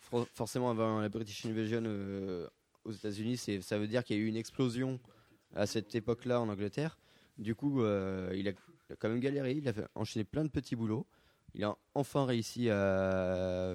for- 0.00 0.26
forcément 0.34 0.70
avant 0.70 1.00
la 1.00 1.08
British 1.08 1.44
Invasion 1.46 1.82
euh, 1.84 2.46
aux 2.84 2.92
États-Unis, 2.92 3.36
ça 3.60 3.78
veut 3.78 3.86
dire 3.86 4.02
qu'il 4.02 4.16
y 4.16 4.18
a 4.18 4.22
eu 4.22 4.26
une 4.26 4.36
explosion 4.36 4.98
à 5.54 5.66
cette 5.66 5.94
époque-là 5.94 6.40
en 6.40 6.48
Angleterre. 6.48 6.98
Du 7.42 7.54
coup, 7.54 7.82
euh, 7.82 8.32
il, 8.34 8.48
a, 8.48 8.52
quand 8.98 9.08
même 9.08 9.20
galéré. 9.20 9.52
Il 9.52 9.68
a 9.68 9.72
enchaîné 9.94 10.24
plein 10.24 10.44
de 10.44 10.48
petits 10.48 10.76
boulots. 10.76 11.06
Il 11.54 11.64
a 11.64 11.76
enfin 11.94 12.24
réussi 12.24 12.70
à, 12.70 13.74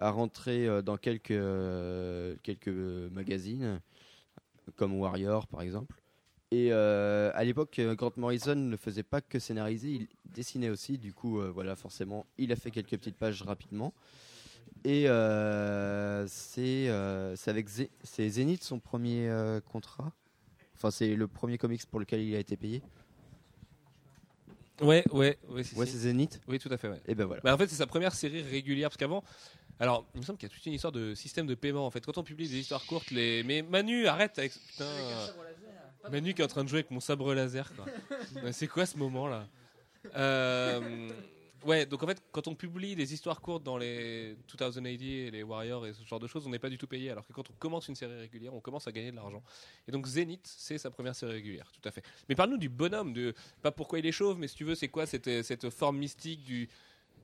rentrer 0.00 0.66
euh, 0.66 0.82
dans 0.82 0.96
quelques, 0.96 1.30
euh, 1.30 2.34
quelques 2.42 2.68
magazines, 2.68 3.80
comme 4.76 4.98
Warrior 4.98 5.46
par 5.46 5.62
exemple. 5.62 6.00
Et 6.50 6.72
à 6.72 7.42
l'époque, 7.42 7.80
Grant 7.80 8.12
Morrison 8.16 8.54
ne 8.54 8.76
faisait 8.76 9.02
pas 9.02 9.20
que 9.20 9.40
scénariser, 9.40 9.90
il 9.90 10.08
dessinait 10.24 10.68
aussi. 10.68 10.98
Du 10.98 11.12
coup, 11.12 11.40
voilà, 11.52 11.74
forcément, 11.74 12.26
il 12.38 12.52
a 12.52 12.56
fait 12.56 12.70
quelques 12.70 12.90
petites 12.90 13.16
pages 13.16 13.42
rapidement. 13.42 13.92
Et 14.84 15.06
c'est 16.28 16.88
avec 17.48 17.68
Zé- 17.68 17.90
c'est 18.04 18.28
Zenith 18.28 18.62
son 18.62 18.78
premier 18.78 19.28
contrat? 19.66 20.12
Enfin, 20.76 20.90
c'est 20.90 21.14
le 21.14 21.26
premier 21.28 21.58
comics 21.58 21.84
pour 21.86 22.00
lequel 22.00 22.20
il 22.20 22.34
a 22.34 22.38
été 22.38 22.56
payé. 22.56 22.82
Ouais, 24.80 25.04
ouais, 25.12 25.38
ouais, 25.50 25.62
si, 25.62 25.74
Ouais, 25.76 25.86
si. 25.86 25.92
c'est 25.92 25.98
Zenith. 26.08 26.40
Oui, 26.48 26.58
tout 26.58 26.68
à 26.72 26.76
fait. 26.76 26.88
Ouais. 26.88 27.00
Et 27.06 27.14
ben 27.14 27.26
voilà. 27.26 27.40
Bah, 27.42 27.54
en 27.54 27.58
fait, 27.58 27.68
c'est 27.68 27.76
sa 27.76 27.86
première 27.86 28.12
série 28.14 28.42
régulière 28.42 28.88
parce 28.90 28.96
qu'avant. 28.96 29.22
Alors, 29.80 30.04
il 30.14 30.20
me 30.20 30.24
semble 30.26 30.38
qu'il 30.38 30.48
y 30.48 30.52
a 30.52 30.54
toute 30.54 30.64
une 30.66 30.72
histoire 30.72 30.92
de 30.92 31.14
système 31.14 31.46
de 31.46 31.54
paiement 31.54 31.86
en 31.86 31.90
fait. 31.90 32.04
Quand 32.04 32.18
on 32.18 32.22
publie 32.24 32.48
des 32.48 32.58
histoires 32.58 32.84
courtes, 32.86 33.10
les. 33.10 33.42
Mais 33.44 33.62
Manu, 33.62 34.06
arrête 34.06 34.38
avec. 34.38 34.52
Putain. 34.52 34.86
Manu 36.10 36.34
qui 36.34 36.42
est 36.42 36.44
en 36.44 36.48
train 36.48 36.64
de 36.64 36.68
jouer 36.68 36.80
avec 36.80 36.90
mon 36.90 37.00
sabre 37.00 37.32
laser 37.34 37.72
quoi. 37.74 37.86
Ouais, 38.42 38.52
c'est 38.52 38.66
quoi 38.66 38.84
ce 38.84 38.96
moment 38.98 39.26
là 39.26 39.46
Euh, 40.16 41.08
Ouais, 41.64 41.86
donc 41.86 42.02
en 42.02 42.06
fait, 42.06 42.22
quand 42.30 42.46
on 42.46 42.54
publie 42.54 42.94
des 42.94 43.14
histoires 43.14 43.40
courtes 43.40 43.62
dans 43.62 43.78
les 43.78 44.36
2080 44.48 44.84
et 44.84 45.30
les 45.30 45.42
Warriors 45.42 45.86
et 45.86 45.94
ce 45.94 46.04
genre 46.04 46.20
de 46.20 46.26
choses, 46.26 46.46
on 46.46 46.50
n'est 46.50 46.58
pas 46.58 46.68
du 46.68 46.76
tout 46.76 46.86
payé. 46.86 47.10
Alors 47.10 47.26
que 47.26 47.32
quand 47.32 47.48
on 47.50 47.54
commence 47.54 47.88
une 47.88 47.94
série 47.94 48.18
régulière, 48.18 48.52
on 48.54 48.60
commence 48.60 48.86
à 48.86 48.92
gagner 48.92 49.10
de 49.10 49.16
l'argent. 49.16 49.42
Et 49.88 49.92
donc 49.92 50.06
Zenith, 50.06 50.46
c'est 50.46 50.76
sa 50.76 50.90
première 50.90 51.16
série 51.16 51.32
régulière, 51.32 51.72
tout 51.72 51.88
à 51.88 51.90
fait. 51.90 52.02
Mais 52.28 52.34
parle-nous 52.34 52.58
du 52.58 52.68
bonhomme, 52.68 53.14
de 53.14 53.34
pas 53.62 53.72
pourquoi 53.72 53.98
il 53.98 54.06
est 54.06 54.12
chauve, 54.12 54.38
mais 54.38 54.46
si 54.46 54.56
tu 54.56 54.64
veux, 54.64 54.74
c'est 54.74 54.88
quoi 54.88 55.06
cette, 55.06 55.42
cette 55.42 55.70
forme 55.70 55.96
mystique 55.96 56.44
du 56.44 56.68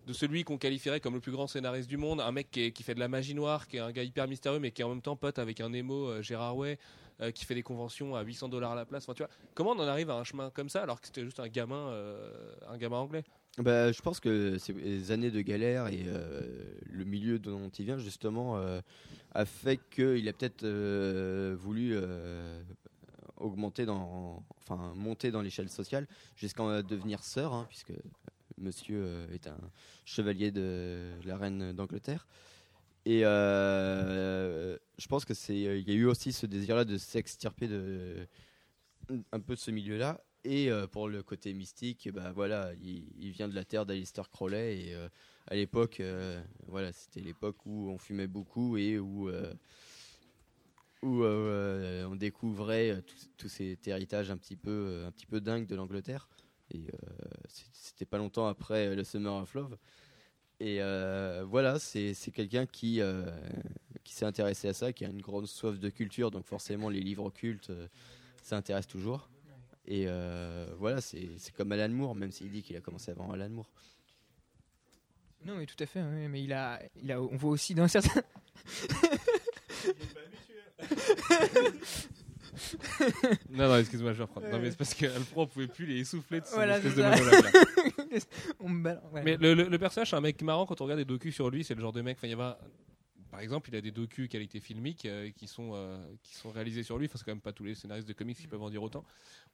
de 0.07 0.13
celui 0.13 0.45
qu'on 0.45 0.59
qualifierait 0.59 1.01
comme 1.01 1.15
le 1.15 1.21
plus 1.21 1.33
grand 1.33 1.47
scénariste 1.47 1.89
du 1.89 1.97
monde, 1.97 2.21
un 2.21 2.33
mec 2.33 2.51
qui, 2.51 2.83
fait 2.83 2.95
de 2.95 3.01
la 3.01 3.09
magie 3.09 3.35
noire, 3.35 3.69
qui 3.69 3.77
est 3.77 3.81
un 3.81 3.93
gars 3.93 4.03
hyper 4.03 4.27
mystérieux, 4.27 4.59
mais 4.59 4.71
qui 4.71 4.83
est 4.83 4.85
en 4.85 4.89
même 4.89 5.03
temps 5.03 5.17
pote 5.17 5.39
avec 5.39 5.61
un 5.61 5.73
émo 5.73 6.09
euh, 6.09 6.23
Gérard 6.23 6.57
Way, 6.57 6.79
euh, 7.21 7.31
qui 7.31 7.45
fait 7.45 7.55
des 7.55 7.63
conventions 7.63 8.17
à 8.17 8.23
800 8.23 8.49
dollars 8.49 8.75
la 8.75 8.87
place. 8.87 9.05
Enfin, 9.05 9.15
tu 9.15 9.23
vois, 9.23 9.31
comment 9.55 9.71
on 9.71 9.79
en 9.79 9.87
arrive 9.87 10.11
à 10.11 10.15
un 10.15 10.25
chemin 10.25 10.51
comme 10.51 10.69
ça 10.69 10.83
alors 10.83 11.01
que 11.01 11.07
c'était 11.07 11.25
juste 11.25 11.39
un 11.39 11.49
gamin, 11.49 11.91
euh, 11.91 12.55
un 12.69 12.79
gamin 12.79 12.97
anglais? 12.97 13.25
Bah, 13.59 13.91
je 13.91 14.01
pense 14.01 14.21
que 14.21 14.59
ces 14.59 15.11
années 15.11 15.31
de 15.31 15.41
galère 15.41 15.89
et 15.89 16.05
euh, 16.07 16.41
le 16.85 17.05
milieu 17.05 17.39
dont 17.39 17.69
il 17.71 17.85
vient 17.85 17.99
justement 17.99 18.57
euh, 18.57 18.81
a 19.35 19.45
fait 19.45 19.81
qu'il 19.91 20.29
a 20.29 20.33
peut-être 20.33 20.63
euh, 20.63 21.57
voulu 21.59 21.99
augmenter 23.37 23.87
dans, 23.87 24.45
enfin 24.61 24.93
monter 24.95 25.31
dans 25.31 25.43
l'échelle 25.43 25.69
sociale 25.69 26.07
jusqu'à 26.37 26.83
devenir 26.83 27.25
sœur, 27.25 27.53
hein, 27.53 27.67
puisque 27.69 27.93
Monsieur 28.57 29.27
est 29.33 29.47
un 29.47 29.59
chevalier 30.05 30.51
de 30.53 31.11
la 31.25 31.37
reine 31.37 31.73
d'Angleterre. 31.73 32.27
Et 33.05 33.23
je 33.23 35.09
pense 35.09 35.25
que 35.25 35.35
c'est, 35.35 35.57
il 35.57 35.89
y 35.89 35.93
a 35.93 35.95
eu 35.95 36.05
aussi 36.05 36.33
ce 36.33 36.47
désir-là 36.47 36.85
de 36.85 36.99
s'extirper 36.99 37.67
de 37.67 38.29
un 39.33 39.41
peu 39.41 39.55
de 39.55 39.61
ce 39.61 39.71
milieu-là. 39.73 40.21
Et 40.45 40.71
euh, 40.71 40.87
pour 40.87 41.09
le 41.09 41.23
côté 41.23 41.53
mystique, 41.53 42.11
bah 42.11 42.33
voilà, 42.33 42.73
il, 42.83 43.31
vient 43.31 43.49
de 43.49 43.55
la 43.55 43.65
terre 43.65 43.85
d'Alistair 43.85 44.31
Crowley. 44.31 44.87
Et 44.87 44.95
euh, 44.95 45.09
à 45.47 45.55
l'époque, 45.55 46.01
euh, 46.01 46.41
voilà, 46.67 46.93
c'était 46.93 47.21
l'époque 47.21 47.67
où 47.67 47.91
on 47.91 47.99
fumait 47.99 48.27
beaucoup 48.27 48.79
et 48.79 48.99
où 48.99 49.31
on 51.03 52.15
découvrait 52.15 53.03
tout 53.37 53.49
cet 53.49 53.87
héritage 53.87 54.31
un 54.31 54.39
petit 54.39 54.57
peu 54.57 55.05
un 55.07 55.13
petit 55.13 55.27
peu 55.27 55.41
dingue 55.41 55.67
de 55.67 55.77
l'Angleterre. 55.77 56.29
Et 56.73 56.87
c'était 57.73 58.07
pas 58.07 58.19
longtemps 58.19 58.47
après 58.47 58.95
le 58.95 59.05
Summer 59.05 59.35
of 59.35 59.53
Love. 59.55 59.77
Et 60.61 60.79
voilà, 61.45 61.79
c'est 61.79 62.15
quelqu'un 62.33 62.65
qui 62.65 63.01
qui 64.05 64.15
s'est 64.15 64.25
intéressé 64.25 64.69
à 64.69 64.73
ça, 64.73 64.93
qui 64.95 65.05
a 65.05 65.09
une 65.09 65.21
grande 65.21 65.47
soif 65.47 65.79
de 65.79 65.91
culture, 65.91 66.31
donc 66.31 66.47
forcément 66.47 66.89
les 66.89 67.01
livres 67.01 67.25
occultes, 67.25 67.71
ça 68.43 68.57
intéresse 68.57 68.87
toujours. 68.87 69.29
Et 69.87 70.05
euh, 70.07 70.67
voilà, 70.79 71.01
c'est 71.01 71.29
c'est 71.39 71.55
comme 71.55 71.73
Alan 71.73 71.89
Moore, 71.89 72.15
même 72.15 72.31
s'il 72.33 72.51
dit 72.51 72.63
qu'il 72.63 72.77
a 72.77 72.81
commencé 72.81 73.11
avant 73.11 73.31
Alan 73.33 73.49
Moore. 73.49 73.71
Non, 75.47 75.57
mais 75.57 75.67
tout 75.67 75.77
à 75.83 75.87
fait. 75.87 76.01
oui, 76.03 76.29
mais 76.29 76.43
il 76.45 76.53
a, 76.53 76.81
il 77.03 77.11
a, 77.11 77.21
on 77.21 77.35
voit 77.37 77.51
aussi 77.51 77.75
dans 77.75 77.89
certains. 77.89 78.23
Non, 83.51 83.69
non, 83.69 83.77
excuse-moi, 83.79 84.13
je 84.13 84.19
vais 84.19 84.25
reprendre. 84.25 84.49
Non, 84.49 84.59
mais 84.59 84.71
c'est 84.71 84.77
parce 84.77 84.95
qu'Alfred 84.95 85.49
pouvait 85.49 85.67
plus 85.67 85.87
les 85.87 86.01
essouffler 86.01 86.41
de 86.41 86.47
son 86.47 86.57
Voilà, 86.57 86.77
espèce 86.79 86.95
de 86.95 87.03
ça. 87.03 87.11
monologue. 87.11 87.45
là. 87.45 88.19
on 88.61 88.69
me 88.69 88.83
balance. 88.83 89.03
ouais. 89.13 89.23
Mais 89.25 89.37
le, 89.37 89.55
le- 89.55 89.69
le 89.69 89.79
personnage, 89.79 90.11
c'est 90.11 90.17
un 90.17 90.21
mec 90.21 90.41
marrant 90.43 90.67
quand 90.67 90.81
on 90.81 90.85
regarde 90.85 91.01
des 91.01 91.05
docus 91.05 91.35
sur 91.35 91.51
lui. 91.51 91.65
C'est 91.65 91.75
le 91.75 91.81
genre 91.81 91.93
de 91.93 92.03
mec. 92.03 92.17
Enfin, 92.19 92.27
il 92.27 92.31
y 92.31 92.35
avait 92.35 92.53
Par 93.31 93.41
exemple, 93.41 93.71
il 93.71 93.77
a 93.77 93.81
des 93.81 93.91
docus 93.93 94.29
qualité 94.29 94.59
filmique 94.61 95.07
euh, 95.07 95.31
qui, 95.37 95.47
sont, 95.47 95.71
euh, 95.75 95.99
qui 96.23 96.35
sont 96.35 96.51
réalisés 96.51 96.83
sur 96.83 96.99
lui. 96.99 97.07
Enfin, 97.07 97.17
c'est 97.19 97.25
quand 97.25 97.31
même 97.33 97.41
pas 97.41 97.53
tous 97.53 97.65
les 97.65 97.75
scénaristes 97.75 98.09
de 98.09 98.13
comics 98.13 98.37
qui 98.37 98.47
peuvent 98.49 98.63
en 98.63 98.71
dire 98.71 98.83
autant. 98.83 99.05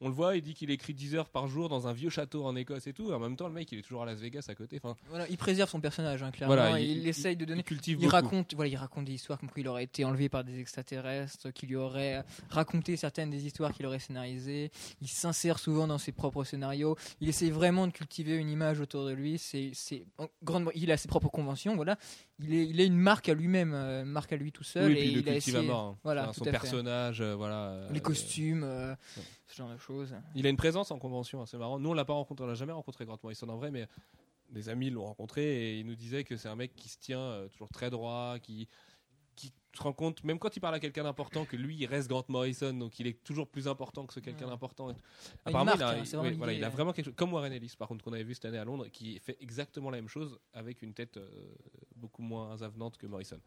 On 0.01 0.09
le 0.09 0.15
voit, 0.15 0.37
il 0.37 0.43
dit 0.43 0.55
qu'il 0.55 0.71
écrit 0.71 0.95
10 0.95 1.15
heures 1.15 1.29
par 1.29 1.47
jour 1.47 1.69
dans 1.69 1.87
un 1.87 1.93
vieux 1.93 2.11
château 2.11 2.45
en 2.47 2.57
Écosse 2.57 2.87
et 2.87 2.93
tout. 2.93 3.11
Et 3.11 3.15
en 3.15 3.19
même 3.19 3.37
temps, 3.37 3.49
le 3.49 3.55
mec, 3.55 3.71
il 3.73 3.79
est 3.79 3.83
toujours 3.83 4.03
à 4.03 4.07
Las 4.07 4.19
Vegas 4.19 4.47
à 4.49 4.55
côté. 4.55 4.81
Enfin, 4.83 4.97
Voilà, 5.09 5.29
il 5.29 5.37
préserve 5.37 5.69
son 5.71 5.81
personnage, 5.81 6.23
hein, 6.23 6.31
clairement. 6.31 6.55
Voilà, 6.55 6.81
il, 6.81 6.99
il- 6.99 7.09
essaye 7.09 7.37
de 7.37 7.45
donner. 7.45 7.61
il 7.61 7.65
cultive 7.65 7.99
Il 7.99 8.05
beaucoup. 8.05 8.13
raconte, 8.13 8.55
voilà, 8.55 8.69
il 8.71 8.77
raconte 8.77 9.05
des 9.05 9.13
histoires 9.15 9.39
comme 9.39 9.51
quoi 9.51 9.61
il 9.61 9.69
aurait 9.69 9.85
été 9.85 10.05
enlevé 10.05 10.29
par 10.29 10.43
des 10.45 10.59
extraterrestres, 10.59 11.51
qu'il 11.53 11.69
lui 11.69 11.77
aurait 11.77 12.25
raconté 12.51 12.97
certaines 12.97 13.31
des 13.31 13.47
histoires 13.47 13.73
qu'il 13.73 13.85
aurait 13.87 13.99
scénarisées. 13.99 14.71
Il 15.03 15.09
s'insère 15.09 15.59
souvent 15.59 15.87
dans 15.87 15.99
ses 15.99 16.13
propres 16.13 16.45
scénarios. 16.45 16.97
Il 17.21 17.29
essaye 17.29 17.51
vraiment 17.51 17.87
de 17.87 17.93
cultiver 17.93 18.37
une 18.37 18.49
image 18.51 18.81
autour 18.81 19.05
de 19.07 19.13
lui. 19.13 19.39
C'est, 19.39 19.71
c'est 19.75 20.07
grande, 20.43 20.71
il 20.75 20.91
a 20.93 20.97
ses 20.97 21.09
propres 21.09 21.29
conventions, 21.29 21.77
voilà. 21.77 21.99
Il 22.39 22.53
est, 22.55 22.67
il 22.67 22.81
est 22.81 22.87
une 22.87 22.99
marque 22.99 23.29
à 23.31 23.35
lui-même, 23.35 23.73
euh, 23.73 24.03
une 24.03 24.11
marque 24.11 24.33
à 24.33 24.37
lui 24.37 24.53
tout 24.53 24.63
seul. 24.65 24.91
Oui, 24.93 24.93
et 24.93 25.01
puis 25.01 25.09
il 25.09 25.15
le 25.15 25.21
il 25.21 25.29
a 25.29 25.33
cultive 25.33 25.55
essayé- 25.55 25.69
à 25.69 25.73
mort. 25.73 25.85
hein. 25.85 25.99
voilà, 26.05 26.23
Enfin, 26.25 26.33
son 26.35 26.45
personnage, 26.45 27.21
euh, 27.23 27.35
voilà. 27.35 27.69
euh, 27.71 27.91
les 27.93 28.01
costumes, 28.01 28.63
euh, 28.63 28.95
ce 29.47 29.57
genre 29.57 29.71
de 29.71 29.79
choses. 29.79 30.15
Il 30.35 30.47
a 30.47 30.51
une 30.51 30.57
présence 30.59 30.91
en 30.91 30.99
convention, 30.99 31.41
hein, 31.41 31.47
c'est 31.47 31.57
marrant. 31.57 31.79
Nous, 31.79 31.89
on 31.89 31.95
l'a 31.95 32.05
pas 32.05 32.13
rencontré, 32.13 32.45
on 32.45 32.49
l'a 32.49 32.55
jamais 32.55 32.73
rencontré 32.73 33.07
Grant 33.07 33.19
Morrison 33.23 33.49
en 33.49 33.57
vrai, 33.57 33.71
mais 33.71 33.87
des 34.51 34.69
amis 34.69 34.91
l'ont 34.91 35.05
rencontré 35.07 35.45
et 35.45 35.81
ils 35.81 35.87
nous 35.87 35.97
disaient 35.97 36.25
que 36.25 36.37
c'est 36.37 36.49
un 36.49 36.57
mec 36.57 36.77
qui 36.77 36.89
se 36.91 36.99
tient 36.99 37.47
toujours 37.53 37.69
très 37.71 37.89
droit, 37.91 38.39
qui 38.39 38.69
qui 39.37 39.53
se 39.75 39.83
rend 39.83 39.93
compte, 39.93 40.25
même 40.25 40.39
quand 40.39 40.57
il 40.57 40.61
parle 40.61 40.75
à 40.75 40.81
quelqu'un 40.81 41.05
d'important, 41.05 41.45
que 41.45 41.57
lui, 41.57 41.77
il 41.77 41.87
reste 41.87 42.09
Grant 42.09 42.25
Morrison, 42.29 42.73
donc 42.73 42.99
il 42.99 43.07
est 43.07 43.23
toujours 43.23 43.47
plus 43.47 43.69
important 43.69 44.07
que 44.07 44.15
ce 44.15 44.21
quelqu'un 44.21 44.49
d'important. 44.49 44.91
une 44.91 44.97
Apparemment, 45.45 45.77
marque, 45.77 45.79
il, 45.79 46.17
a, 46.17 46.19
hein, 46.19 46.23
oui, 46.23 46.33
voilà, 46.33 46.53
il 46.55 46.65
a 46.65 46.67
euh. 46.67 46.71
vraiment 46.71 46.93
quelque 46.93 47.07
chose, 47.07 47.15
comme 47.15 47.33
Warren 47.33 47.53
Ellis, 47.53 47.75
par 47.79 47.89
contre, 47.89 48.03
qu'on 48.03 48.13
avait 48.13 48.25
vu 48.25 48.35
cette 48.35 48.47
année 48.47 48.59
à 48.59 48.65
Londres, 48.65 48.89
qui 48.93 49.19
fait 49.19 49.37
exactement 49.41 49.91
la 49.91 49.99
même 49.99 50.09
chose 50.09 50.39
avec 50.55 50.83
une 50.83 50.95
tête 50.95 51.19
euh, 51.19 51.29
beaucoup 51.95 52.23
moins 52.23 52.61
avenante 52.63 52.97
que 52.97 53.07
Morrison. 53.07 53.41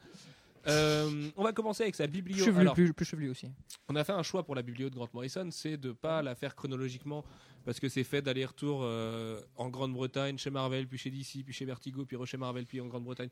Euh, 0.67 1.29
on 1.37 1.43
va 1.43 1.53
commencer 1.53 1.83
avec 1.83 1.95
sa 1.95 2.05
biblio. 2.05 2.43
Chevelu, 2.43 2.61
Alors, 2.61 2.73
plus, 2.73 2.93
plus 2.93 3.05
chevelu 3.05 3.29
aussi. 3.29 3.47
on 3.87 3.95
a 3.95 4.03
fait 4.03 4.11
un 4.11 4.23
choix 4.23 4.43
pour 4.43 4.55
la 4.55 4.61
biblio 4.61 4.89
de 4.89 4.95
Grant 4.95 5.09
Morrison, 5.13 5.47
c'est 5.51 5.77
de 5.77 5.91
pas 5.91 6.21
la 6.21 6.35
faire 6.35 6.55
chronologiquement 6.55 7.23
parce 7.65 7.79
que 7.79 7.89
c'est 7.89 8.03
fait 8.03 8.21
d'aller-retour 8.21 8.81
euh, 8.83 9.39
en 9.55 9.69
Grande-Bretagne, 9.69 10.37
chez 10.37 10.49
Marvel, 10.49 10.87
puis 10.87 10.97
chez 10.97 11.09
DC, 11.11 11.43
puis 11.43 11.53
chez 11.53 11.65
Vertigo, 11.65 12.05
puis 12.05 12.17
chez 12.25 12.37
Marvel, 12.37 12.65
puis 12.65 12.81
en 12.81 12.87
Grande-Bretagne. 12.87 13.29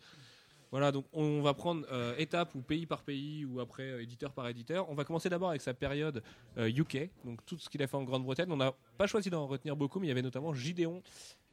Voilà, 0.72 0.92
donc 0.92 1.06
on 1.14 1.42
va 1.42 1.54
prendre 1.54 1.86
euh, 1.92 2.16
étape 2.18 2.54
ou 2.56 2.62
pays 2.62 2.86
par 2.86 3.04
pays 3.04 3.46
ou 3.46 3.60
après 3.60 3.84
euh, 3.84 4.04
éditeur 4.04 4.34
par 4.34 4.48
éditeur. 4.48 4.90
On 4.90 4.96
va 4.96 5.04
commencer 5.04 5.30
d'abord 5.30 5.50
avec 5.50 5.62
sa 5.62 5.74
période 5.74 6.22
euh, 6.58 6.70
UK, 6.70 7.10
donc 7.26 7.46
tout 7.46 7.58
ce 7.58 7.70
qu'il 7.70 7.82
a 7.84 7.88
fait 7.88 7.98
en 7.98 8.04
Grande-Bretagne. 8.04 8.52
On 8.52 8.58
n'a 8.58 8.74
pas 8.98 9.08
choisi 9.08 9.30
d'en 9.30 9.48
retenir 9.48 9.76
beaucoup, 9.76 10.00
mais 10.00 10.08
il 10.08 10.10
y 10.10 10.12
avait 10.12 10.22
notamment 10.22 10.54
Gideon 10.54 11.02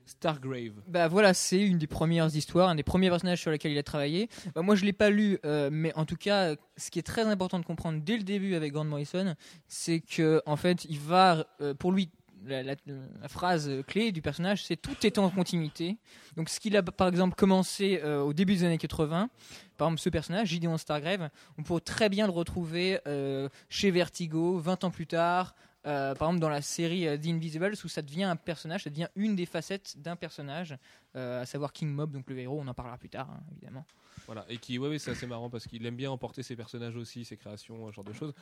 Stargrave. 0.07 0.83
Bah 0.87 1.09
voilà, 1.09 1.35
c'est 1.35 1.61
une 1.61 1.79
des 1.79 1.87
premières 1.87 2.35
histoires, 2.35 2.69
un 2.69 2.75
des 2.75 2.83
premiers 2.83 3.09
personnages 3.09 3.41
sur 3.41 3.51
lesquels 3.51 3.73
il 3.73 3.79
a 3.79 3.83
travaillé. 3.83 4.29
Bah, 4.55 4.63
moi, 4.63 4.75
je 4.75 4.85
l'ai 4.85 4.93
pas 4.93 5.11
lu, 5.11 5.39
euh, 5.45 5.71
mais 5.73 5.95
en 5.95 6.05
tout 6.05 6.17
cas, 6.17 6.51
euh, 6.51 6.57
ce 6.77 6.91
qui 6.91 6.99
est 6.99 7.03
très 7.03 7.23
important 7.23 7.59
de 7.59 7.65
comprendre 7.65 8.01
dès 8.03 8.17
le 8.17 8.23
début 8.23 8.55
avec 8.55 8.73
Grant 8.73 8.85
Morrison, 8.85 9.35
c'est 9.67 10.01
que 10.01 10.43
en 10.47 10.57
fait, 10.57 10.85
il 10.87 10.99
va, 10.99 11.47
euh, 11.61 11.75
pour 11.75 11.93
lui, 11.93 12.11
la, 12.47 13.29
phrase 13.29 13.71
clé 13.87 14.13
du 14.13 14.23
personnage, 14.23 14.65
c'est 14.65 14.77
tout 14.77 15.07
est 15.07 15.19
en 15.19 15.31
continuité. 15.31 15.97
Donc, 16.37 16.49
ce 16.49 16.61
qu'il 16.61 16.77
a 16.77 16.83
par 16.83 17.09
exemple 17.09 17.35
commencé 17.35 18.01
euh, 18.03 18.21
au 18.21 18.33
début 18.33 18.55
des 18.55 18.65
années 18.65 18.79
80, 18.79 19.29
par 19.77 19.89
exemple, 19.89 20.01
ce 20.01 20.09
personnage, 20.09 20.49
Gideon 20.49 20.79
Stargrave, 20.79 21.31
on 21.59 21.63
pourrait 21.63 21.81
très 21.81 22.09
bien 22.09 22.27
le 22.27 22.33
retrouver 22.33 23.01
euh, 23.07 23.49
chez 23.69 23.91
Vertigo 23.91 24.59
20 24.59 24.85
ans 24.85 24.91
plus 24.91 25.07
tard. 25.07 25.55
euh, 25.87 26.15
par 26.15 26.29
exemple, 26.29 26.41
dans 26.41 26.49
la 26.49 26.63
série 26.63 27.07
The 27.19 27.27
Invisibles, 27.27 27.75
où 27.85 27.89
ça 27.89 28.03
devient 28.03 28.25
un 28.25 28.37
personnage, 28.37 28.85
ça 28.85 28.91
devient 28.91 29.09
une 29.17 29.37
des 29.37 29.47
facettes 29.47 29.97
d'un 29.99 30.17
personnage, 30.17 30.77
à 31.15 31.47
savoir 31.47 31.73
King 31.73 31.91
Mob, 31.91 32.13
donc 32.13 32.29
le 32.29 32.39
héros, 32.39 32.61
on 32.61 32.69
en 32.69 32.75
parlera 32.75 32.99
plus 32.99 33.11
tard, 33.11 33.29
hein, 33.31 33.41
évidemment. 33.53 33.85
Voilà, 34.27 34.45
et 34.49 34.57
qui, 34.59 34.79
ouais, 34.79 34.89
ouais, 34.89 34.99
c'est 34.99 35.11
assez 35.11 35.27
marrant 35.27 35.51
parce 35.51 35.67
qu'il 35.67 35.85
aime 35.87 35.97
bien 35.97 36.11
emporter 36.11 36.43
ses 36.43 36.57
personnages 36.57 36.97
aussi, 36.97 37.25
ses 37.25 37.37
créations, 37.37 37.89
ce 37.91 37.93
genre 37.95 38.05
de 38.05 38.13
choses. 38.13 38.33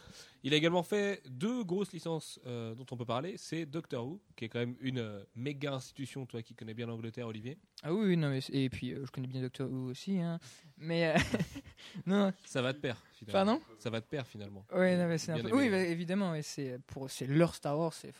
Il 0.44 0.54
a 0.54 0.56
également 0.56 0.82
fait 0.82 1.22
deux 1.28 1.64
grosses 1.64 1.92
licences 1.92 2.38
euh, 2.46 2.74
dont 2.74 2.86
on 2.90 2.96
peut 2.96 3.04
parler. 3.04 3.34
C'est 3.36 3.66
Doctor 3.66 4.06
Who, 4.06 4.20
qui 4.36 4.44
est 4.44 4.48
quand 4.48 4.60
même 4.60 4.76
une 4.80 4.98
euh, 4.98 5.24
méga 5.34 5.72
institution, 5.74 6.24
toi 6.26 6.42
qui 6.42 6.54
connais 6.54 6.74
bien 6.74 6.86
l'Angleterre, 6.86 7.26
Olivier. 7.26 7.58
Ah 7.82 7.92
oui, 7.92 8.06
oui, 8.08 8.16
non, 8.16 8.30
mais, 8.30 8.40
et 8.52 8.68
puis 8.70 8.92
euh, 8.92 9.04
je 9.04 9.10
connais 9.10 9.26
bien 9.26 9.40
Doctor 9.40 9.68
Who 9.70 9.90
aussi, 9.90 10.18
hein. 10.20 10.38
mais 10.78 11.14
non, 12.06 12.32
Ça 12.44 12.62
va 12.62 12.72
de 12.72 12.78
pair, 12.78 13.02
finalement. 13.14 13.56
pardon? 13.56 13.62
Ça 13.78 13.90
va 13.90 14.00
de 14.00 14.06
pair, 14.06 14.26
finalement. 14.26 14.64
Ouais, 14.72 14.96
non, 14.96 15.08
mais 15.08 15.18
c'est 15.18 15.32
un 15.32 15.36
Bien 15.36 15.44
peu... 15.44 15.48
aimé. 15.50 15.58
Oui, 15.58 15.70
bah, 15.70 15.78
évidemment, 15.80 16.30
mais 16.32 16.42
c'est 16.42 16.78
pour 16.86 17.10
c'est 17.10 17.26
leur 17.26 17.54
Star 17.54 17.76
Wars, 17.78 17.92
c'est 17.92 18.12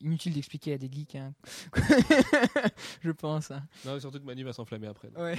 inutile 0.00 0.32
d'expliquer 0.32 0.72
à 0.74 0.78
des 0.78 0.90
geeks, 0.90 1.16
hein. 1.16 1.34
je 3.02 3.10
pense. 3.10 3.50
hein. 3.50 3.62
Non, 3.84 3.98
surtout 4.00 4.20
que 4.20 4.24
Manu 4.24 4.44
va 4.44 4.52
s'enflammer 4.52 4.86
après. 4.86 5.08
donc. 5.08 5.18
Ouais. 5.18 5.36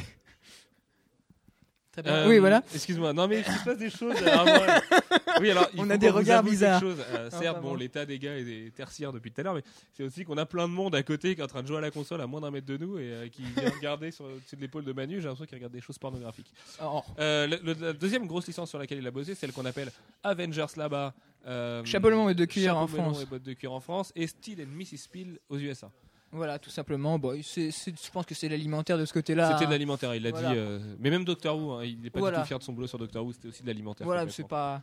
Très 1.95 2.03
bien. 2.03 2.13
Euh, 2.13 2.27
oui, 2.29 2.39
voilà. 2.39 2.61
Excuse-moi, 2.73 3.13
non 3.13 3.25
mais 3.27 3.39
il 3.39 3.45
se 3.45 3.63
passe 3.63 3.77
des 3.77 3.89
choses. 3.89 4.15
euh. 4.21 4.79
Oui, 5.41 5.51
alors 5.51 5.67
il 5.73 5.81
On 5.81 5.85
faut 5.85 5.91
a 5.91 5.97
des 5.97 6.09
regards 6.09 6.43
bizarres. 6.43 6.81
Euh, 6.83 7.29
certes, 7.29 7.43
Enfin, 7.57 7.61
bon, 7.61 7.69
bon. 7.71 7.75
l'état 7.75 8.05
des 8.05 8.19
gars 8.19 8.37
est 8.37 8.73
tertiaire 8.73 9.11
depuis 9.11 9.31
tout 9.31 9.41
à 9.41 9.43
l'heure, 9.43 9.53
mais 9.55 9.63
c'est 9.93 10.03
aussi 10.03 10.23
qu'on 10.23 10.37
a 10.37 10.45
plein 10.45 10.65
de 10.67 10.73
monde 10.73 10.95
à 10.95 11.03
côté 11.03 11.35
qui 11.35 11.41
est 11.41 11.43
en 11.43 11.47
train 11.47 11.61
de 11.61 11.67
jouer 11.67 11.77
à 11.77 11.81
la 11.81 11.91
console 11.91 12.21
à 12.21 12.27
moins 12.27 12.39
d'un 12.39 12.51
mètre 12.51 12.67
de 12.67 12.77
nous 12.77 12.97
et 12.97 13.01
euh, 13.11 13.27
qui 13.27 13.41
vient 13.57 13.69
regarder 13.69 14.11
sur 14.11 14.25
au-dessus 14.25 14.55
de 14.55 14.61
l'épaule 14.61 14.85
de 14.85 14.93
Manu. 14.93 15.15
J'ai 15.19 15.23
l'impression 15.23 15.45
qu'il 15.45 15.55
regarde 15.57 15.73
des 15.73 15.81
choses 15.81 15.97
pornographiques. 15.97 16.51
Oh. 16.81 17.01
Euh, 17.19 17.47
le- 17.47 17.59
le- 17.63 17.75
la 17.87 17.93
deuxième 17.93 18.27
grosse 18.27 18.47
licence 18.47 18.69
sur 18.69 18.79
laquelle 18.79 18.99
il 18.99 19.07
a 19.07 19.11
bossé, 19.11 19.35
celle 19.35 19.51
qu'on 19.51 19.65
appelle 19.65 19.91
Avengers 20.23 20.65
là-bas. 20.77 21.13
Euh, 21.47 21.83
Chapeau 21.85 22.07
melon 22.09 22.29
et 22.29 22.33
de 22.33 22.45
cuir 22.45 22.77
en 22.77 22.87
France. 22.87 23.21
et 23.21 23.25
bottes 23.25 23.43
de 23.43 23.53
cuir 23.53 23.71
en 23.73 23.79
France 23.81 24.11
et 24.15 24.25
Steel 24.27 24.61
and 24.61 24.73
Mrs. 24.75 25.07
Peel 25.11 25.37
aux 25.49 25.57
USA. 25.57 25.91
Voilà, 26.35 26.59
tout 26.59 26.69
simplement. 26.69 27.17
Bon, 27.17 27.39
c'est- 27.41 27.71
c'est- 27.71 28.03
je 28.05 28.11
pense 28.11 28.25
que 28.25 28.35
c'est 28.35 28.49
l'alimentaire 28.49 28.97
de 28.97 29.05
ce 29.05 29.13
côté-là. 29.13 29.51
C'était 29.53 29.61
de 29.61 29.67
hein. 29.67 29.71
l'alimentaire, 29.71 30.13
il 30.15 30.21
l'a 30.23 30.31
Voilà. 30.31 30.49
dit. 30.51 30.57
euh, 30.57 30.79
mais 30.99 31.09
même 31.09 31.23
Doctor 31.25 31.57
Who, 31.57 31.71
hein, 31.73 31.83
il 31.85 32.01
n'est 32.01 32.09
pas 32.09 32.19
Voilà. 32.19 32.37
du 32.39 32.43
tout 32.43 32.47
fier 32.47 32.59
de 32.59 32.63
son 32.63 32.73
boulot 32.73 32.87
sur 32.87 32.97
Doctor 32.99 33.25
Who, 33.25 33.33
c'était 33.33 33.47
aussi 33.47 33.61
de 33.61 33.67
l'alimentaire. 33.67 34.05
Voilà, 34.05 34.27
c'est 34.29 34.47
pas. 34.47 34.81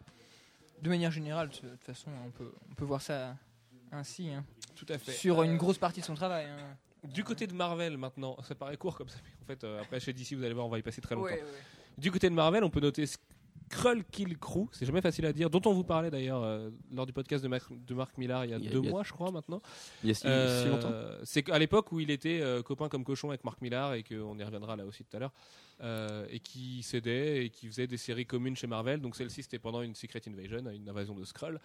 De 0.80 0.88
manière 0.88 1.10
générale, 1.12 1.48
de 1.50 1.54
toute 1.54 1.84
façon, 1.84 2.10
on 2.26 2.30
peut, 2.30 2.50
on 2.70 2.74
peut 2.74 2.84
voir 2.84 3.00
ça 3.02 3.36
ainsi. 3.92 4.30
hein. 4.30 4.44
Tout 4.74 4.86
à 4.88 4.98
fait. 4.98 5.12
Sur 5.12 5.40
Euh, 5.40 5.44
une 5.44 5.56
grosse 5.56 5.78
partie 5.78 6.00
de 6.00 6.04
son 6.06 6.14
travail. 6.14 6.46
hein. 6.46 6.76
Du 7.08 7.22
côté 7.24 7.46
de 7.46 7.52
Marvel 7.52 7.96
maintenant, 7.98 8.36
ça 8.42 8.54
paraît 8.54 8.76
court 8.76 8.96
comme 8.96 9.08
ça, 9.08 9.18
mais 9.24 9.30
en 9.42 9.46
fait, 9.46 9.64
euh, 9.64 9.80
après 9.80 10.00
chez 10.00 10.12
DC, 10.12 10.34
vous 10.34 10.42
allez 10.44 10.54
voir, 10.54 10.66
on 10.66 10.70
va 10.70 10.78
y 10.78 10.82
passer 10.82 11.00
très 11.00 11.14
longtemps. 11.14 11.26
Ouais, 11.26 11.34
ouais. 11.42 11.98
Du 11.98 12.10
côté 12.10 12.30
de 12.30 12.34
Marvel, 12.34 12.64
on 12.64 12.70
peut 12.70 12.80
noter 12.80 13.04
Skrull 13.72 14.04
Kill 14.10 14.38
Crew, 14.38 14.66
c'est 14.72 14.84
jamais 14.86 15.00
facile 15.00 15.24
à 15.26 15.32
dire, 15.32 15.48
dont 15.50 15.62
on 15.66 15.72
vous 15.72 15.84
parlait 15.84 16.10
d'ailleurs 16.10 16.42
euh, 16.42 16.68
lors 16.94 17.06
du 17.06 17.12
podcast 17.12 17.42
de, 17.42 17.48
Marc 17.94 18.18
Millar 18.18 18.44
il 18.44 18.50
y 18.50 18.54
a 18.54 18.58
Il 18.58 18.64
y 18.64 18.68
a- 18.68 18.70
deux 18.70 18.78
il 18.80 18.84
y 18.84 18.88
a- 18.88 18.90
mois, 18.90 19.02
je 19.02 19.12
crois, 19.12 19.30
maintenant. 19.30 19.62
Il 20.02 20.08
y 20.08 20.10
a 20.10 20.14
si, 20.14 20.26
Euh, 20.26 20.62
si 20.62 20.68
longtemps. 20.68 20.92
C'est 21.24 21.50
à 21.50 21.58
l'époque 21.58 21.90
où 21.92 21.98
il 22.00 22.10
était 22.10 22.40
euh, 22.42 22.62
copain 22.62 22.88
comme 22.88 23.04
cochon 23.04 23.30
avec 23.30 23.44
Marc 23.44 23.60
Millar 23.62 23.94
et 23.94 24.02
qu'on 24.02 24.38
y 24.38 24.44
reviendra 24.44 24.76
là 24.76 24.84
aussi 24.84 25.04
tout 25.04 25.16
à 25.16 25.20
l'heure, 25.20 25.32
euh, 25.80 26.26
et 26.30 26.38
qui 26.40 26.82
s'aidait 26.82 27.44
et 27.46 27.50
qui 27.50 27.66
faisait 27.66 27.86
des 27.86 27.96
séries 27.96 28.26
communes 28.26 28.54
chez 28.56 28.66
Marvel. 28.66 29.00
Donc 29.00 29.16
celle-ci 29.16 29.42
c'était 29.42 29.58
pendant 29.58 29.82
une 29.82 29.94
Secret 29.94 30.20
Invasion, 30.28 30.68
une 30.70 30.88
invasion 30.88 31.14
de 31.14 31.24
Skrull. 31.24 31.58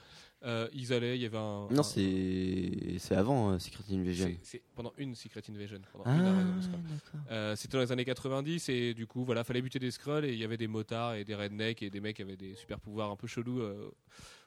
Euh, 0.43 0.67
ils 0.73 0.93
allaient, 0.93 1.17
il 1.17 1.21
y 1.21 1.25
avait 1.25 1.37
un. 1.37 1.67
Non, 1.69 1.79
un- 1.79 1.83
c'est 1.83 2.97
c'est 2.99 3.15
avant 3.15 3.51
euh, 3.51 3.59
Secret 3.59 3.83
Invasion. 3.91 4.31
c'est- 4.41 4.61
pendant 4.75 4.93
une 4.97 5.13
Secret 5.15 5.41
Invasion. 5.49 5.79
Pendant 5.91 6.05
Ah, 6.07 6.15
une 6.15 6.25
invasion 6.25 6.55
de 6.55 6.61
Skrull. 6.61 6.79
d'accord. 7.27 7.57
C'était 7.57 7.77
dans 7.77 7.83
les 7.83 7.91
années 7.91 8.05
90 8.05 8.69
et 8.69 8.93
du 8.93 9.05
coup 9.07 9.23
voilà 9.25 9.43
fallait 9.43 9.61
buter 9.61 9.79
des 9.79 9.91
scrolls 9.91 10.25
et 10.25 10.33
il 10.33 10.39
y 10.39 10.43
avait 10.43 10.57
des 10.57 10.67
motards 10.67 11.15
et 11.15 11.23
des 11.23 11.35
rednecks 11.35 11.83
et 11.83 11.89
des 11.89 11.99
mecs 11.99 12.15
qui 12.15 12.21
avaient 12.21 12.37
des 12.37 12.55
super 12.55 12.79
pouvoirs 12.79 13.11
un 13.11 13.15
peu 13.15 13.27
chelous 13.27 13.61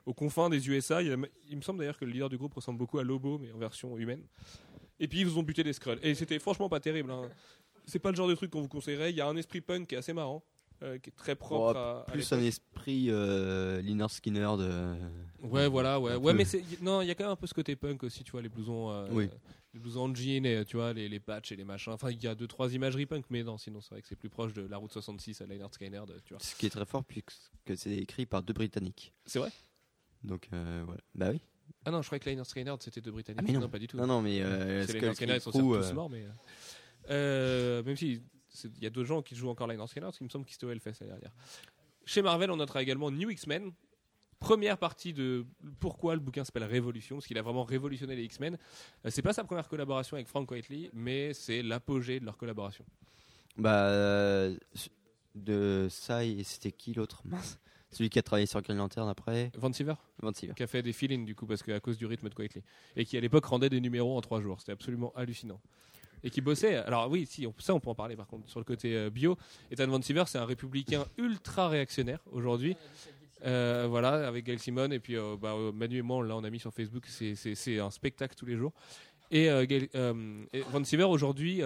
aux 0.07 0.15
confins 0.15 0.49
des 0.49 0.69
USA. 0.69 1.03
Il, 1.03 1.17
me 1.17 1.63
semble 1.63 1.79
d'ailleurs 1.81 1.99
que 1.99 2.05
le 2.05 2.11
leader 2.13 2.29
du 2.29 2.39
groupe 2.39 2.55
ressemble 2.55 2.79
beaucoup 2.79 2.99
à 2.99 3.05
Lobo 3.05 3.39
mais 3.39 3.53
en 3.53 3.59
version 3.59 3.97
humaine. 3.99 4.23
Et 5.03 5.09
puis 5.09 5.21
ils 5.21 5.27
vous 5.27 5.39
ont 5.39 5.43
buté 5.43 5.63
des 5.63 5.73
scrolls 5.73 5.99
et 6.03 6.15
c'était 6.15 6.39
franchement 6.39 6.69
pas 6.69 6.81
terrible. 6.81 7.11
hein. 7.11 7.29
C'est 7.91 7.99
pas 7.99 8.11
le 8.11 8.17
genre 8.17 8.29
de 8.29 8.35
truc 8.35 8.51
qu'on 8.51 8.63
vous 8.63 8.69
conseillerait. 8.69 9.11
Il 9.11 9.17
y 9.17 9.21
a 9.21 9.27
un 9.27 9.37
esprit 9.37 9.61
punk 9.61 9.89
qui 9.89 9.95
est 9.95 9.99
assez 9.99 10.13
marrant, 10.13 10.43
euh, 10.83 10.99
qui 10.99 11.11
est 11.11 11.17
très 11.17 11.35
propre 11.35 11.75
Oh, 11.75 11.79
à, 11.79 12.05
Plus 12.13 12.33
un 12.33 12.41
esprit 12.41 13.07
euh, 13.11 13.83
Lynyrd 13.83 14.11
Skinner 14.11 14.49
de. 14.59 14.95
Ouais, 15.43 15.69
voilà, 15.69 15.99
ouais, 16.01 16.15
ouais, 16.17 16.33
mais 16.33 16.45
c'est 16.45 16.63
non, 16.83 17.03
il 17.03 17.09
y 17.09 17.11
a 17.11 17.15
quand 17.15 17.25
même 17.25 17.33
un 17.33 17.37
peu 17.37 17.47
ce 17.47 17.55
côté 17.55 17.77
punk 17.77 18.03
aussi, 18.05 18.25
tu 18.25 18.33
vois, 18.33 18.43
les 18.43 18.49
blousons, 18.49 18.91
euh, 18.91 19.09
Oui. 19.11 19.29
les 19.75 19.81
blousons 19.81 20.03
en 20.11 20.15
jean 20.15 20.45
et 20.47 20.65
tu 20.65 20.77
vois 20.77 20.93
les, 20.93 21.09
les 21.09 21.21
patchs 21.21 21.53
et 21.53 21.57
les 21.57 21.65
machins. 21.65 21.93
Enfin, 21.93 22.11
il 22.11 22.23
y 22.23 22.27
a 22.29 22.35
deux 22.35 22.47
trois 22.47 22.73
imageries 22.73 23.07
punk, 23.07 23.25
mais 23.31 23.43
non, 23.43 23.59
sinon 23.59 23.81
c'est 23.81 23.91
vrai 23.91 24.03
que 24.03 24.09
c'est 24.09 24.17
plus 24.17 24.29
proche 24.31 24.53
de 24.53 24.63
la 24.63 24.77
route 24.77 24.93
66 24.93 25.41
à 25.41 25.47
Leinart 25.47 25.73
Skyner, 25.75 26.03
de- 26.07 26.21
tu 26.25 26.35
vois. 26.35 26.43
Ce 26.43 26.55
qui 26.55 26.67
est 26.67 26.71
très 26.71 26.87
fort, 26.87 27.05
puisque 27.05 27.29
c'est 27.77 27.97
écrit 27.97 28.27
par 28.27 28.43
deux 28.43 28.53
Britanniques. 28.53 29.13
C'est 29.27 29.39
vrai? 29.39 29.51
Donc 30.23 30.49
euh, 30.53 30.83
voilà. 30.85 31.01
Bah 31.15 31.31
oui. 31.33 31.41
Ah 31.85 31.91
non, 31.91 32.03
je 32.03 32.09
croyais 32.09 32.21
que 32.21 32.29
Leinart 32.29 32.47
Skyner 32.47 32.75
c'était 32.81 33.01
deux 33.01 33.13
Britanniques. 33.13 33.41
Ah, 33.49 33.53
mais 33.53 33.59
non. 33.59 33.69
pas 33.69 33.79
du 33.79 33.87
tout. 33.87 33.97
Non, 33.97 34.07
non, 34.07 34.21
mais 34.21 34.43
euh, 34.43 34.87
c'est 34.87 34.95
Leinart 35.01 35.15
Skyner, 35.15 35.35
ils 35.37 35.41
sont 35.41 35.51
tous 35.53 35.93
morts, 35.93 36.11
mais 36.11 36.27
euh, 37.11 37.83
même 37.83 37.97
si 37.97 38.23
il 38.65 38.83
y 38.83 38.87
a 38.87 38.91
deux 38.91 39.05
gens 39.05 39.23
qui 39.23 39.35
jouent 39.35 39.49
encore 39.49 39.67
Leinart 39.67 39.89
Skyner, 39.89 40.07
parce 40.07 40.19
qu'il 40.19 40.25
me 40.25 40.31
semble 40.31 40.45
qu'ils 40.45 40.57
se 40.57 40.61
fait 40.67 41.01
l'année 41.01 41.13
dernière. 41.13 41.33
Chez 42.05 42.23
Marvel, 42.23 42.51
on 42.51 42.57
notera 42.57 42.83
également 42.83 43.11
New 43.11 43.31
X-Men. 43.31 43.73
Première 44.39 44.79
partie 44.79 45.13
de 45.13 45.45
pourquoi 45.81 46.15
le 46.15 46.21
bouquin 46.21 46.45
s'appelle 46.45 46.65
Révolution, 46.65 47.17
parce 47.17 47.27
qu'il 47.27 47.37
a 47.37 47.43
vraiment 47.43 47.63
révolutionné 47.63 48.17
les 48.17 48.25
X-Men. 48.25 48.57
Euh, 49.05 49.11
c'est 49.11 49.23
pas 49.23 49.35
sa 49.35 49.45
première 49.45 49.69
collaboration 49.69 50.17
avec 50.17 50.27
Frank 50.29 50.51
Whiteley, 50.51 50.91
mais 50.95 51.35
c'est 51.35 51.63
l'apogée 51.63 52.21
de 52.21 52.25
leur 52.25 52.39
collaboration. 52.39 52.85
Bah, 53.59 53.85
euh, 53.89 54.57
de 55.35 55.89
ça, 55.91 56.25
et 56.25 56.43
c'était 56.43 56.73
qui 56.73 56.95
l'autre 56.95 57.23
Mince. 57.25 57.59
Celui 57.91 58.09
qui 58.09 58.21
a 58.21 58.23
travaillé 58.23 58.47
sur 58.47 58.63
Green 58.63 58.79
Lantern 58.79 59.09
après 59.09 59.51
Van 59.57 59.73
Siever, 59.73 59.95
Van 60.23 60.33
Siever. 60.33 60.55
qui 60.55 60.63
a 60.63 60.69
fait 60.69 60.81
des 60.81 60.93
fill 60.93 61.25
du 61.25 61.35
coup, 61.35 61.45
parce 61.45 61.63
qu'à 61.63 61.81
cause 61.81 61.99
du 61.99 62.07
rythme 62.07 62.29
de 62.29 62.35
Whiteley, 62.37 62.63
et 62.97 63.05
qui 63.05 63.17
à 63.17 63.21
l'époque 63.21 63.45
rendait 63.45 63.69
des 63.69 63.81
numéros 63.81 64.17
en 64.17 64.21
trois 64.21 64.41
jours. 64.41 64.61
C'était 64.61 64.73
absolument 64.73 65.13
hallucinant. 65.17 65.61
Et 66.23 66.31
qui 66.31 66.41
bossait. 66.41 66.77
Alors 66.77 67.11
oui, 67.11 67.27
si, 67.27 67.47
on- 67.47 67.55
ça 67.59 67.75
on 67.75 67.81
peut 67.81 67.91
en 67.91 67.95
parler 67.95 68.17
par 68.17 68.27
contre. 68.27 68.49
Sur 68.49 68.61
le 68.61 68.65
côté 68.65 68.95
euh, 68.97 69.11
bio, 69.11 69.37
Ethan 69.71 69.87
Van 69.89 70.03
Siever, 70.03 70.25
c'est 70.27 70.39
un 70.39 70.45
républicain 70.45 71.05
ultra 71.19 71.69
réactionnaire 71.69 72.21
aujourd'hui. 72.33 72.77
Euh, 73.47 73.87
voilà, 73.89 74.29
avec 74.29 74.45
Gail 74.45 74.59
Simon 74.59 74.91
et 74.91 74.99
puis 74.99 75.17
euh, 75.17 75.37
bah, 75.41 75.55
euh, 75.57 75.73
Manu 75.73 75.97
et 75.99 76.03
moi, 76.03 76.19
on 76.19 76.23
l'a 76.23 76.37
on 76.37 76.45
a 76.45 76.51
mis 76.51 76.59
sur 76.61 76.73
Facebook. 76.75 77.07
C'est- 77.07 77.79
un 77.81 77.91
spectacle 77.91 78.35
tous 78.37 78.45
les 78.47 78.57
jours. 78.57 78.73
Et, 79.33 79.45
Gail- 79.67 79.89
et 80.53 80.61
Van 80.73 80.83
Siever 80.83 81.05
aujourd'hui 81.05 81.63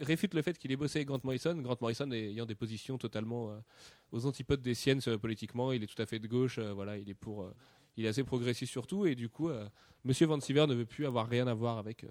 réfute 0.00 0.32
le 0.32 0.40
fait 0.42 0.56
qu'il 0.58 0.72
ait 0.72 0.76
bossé 0.76 1.00
avec 1.00 1.08
Grant 1.08 1.20
Morrison. 1.22 1.54
Grant 1.56 1.76
Morrison 1.80 2.10
ayant 2.12 2.46
des 2.46 2.54
positions 2.54 2.96
totalement 2.96 3.54
aux 4.10 4.24
antipodes 4.26 4.62
des 4.62 4.72
siennes 4.74 5.00
politiquement. 5.20 5.72
Il 5.72 5.82
est 5.82 5.86
tout 5.86 6.00
à 6.00 6.06
fait 6.06 6.18
de 6.18 6.26
gauche. 6.26 6.58
voilà, 6.58 6.96
il 6.96 7.10
est 7.10 7.14
pour, 7.14 7.46
il 7.98 8.06
est 8.06 8.08
assez 8.08 8.24
progressiste 8.24 8.72
surtout. 8.72 9.04
Et 9.04 9.14
du 9.14 9.28
coup, 9.28 9.50
Monsieur 10.04 10.26
Van 10.26 10.40
Siever 10.40 10.66
ne 10.66 10.74
veut 10.74 10.86
plus 10.86 11.04
avoir 11.04 11.28
rien 11.28 11.46
à 11.46 11.52
voir 11.52 11.76
avec 11.76 12.06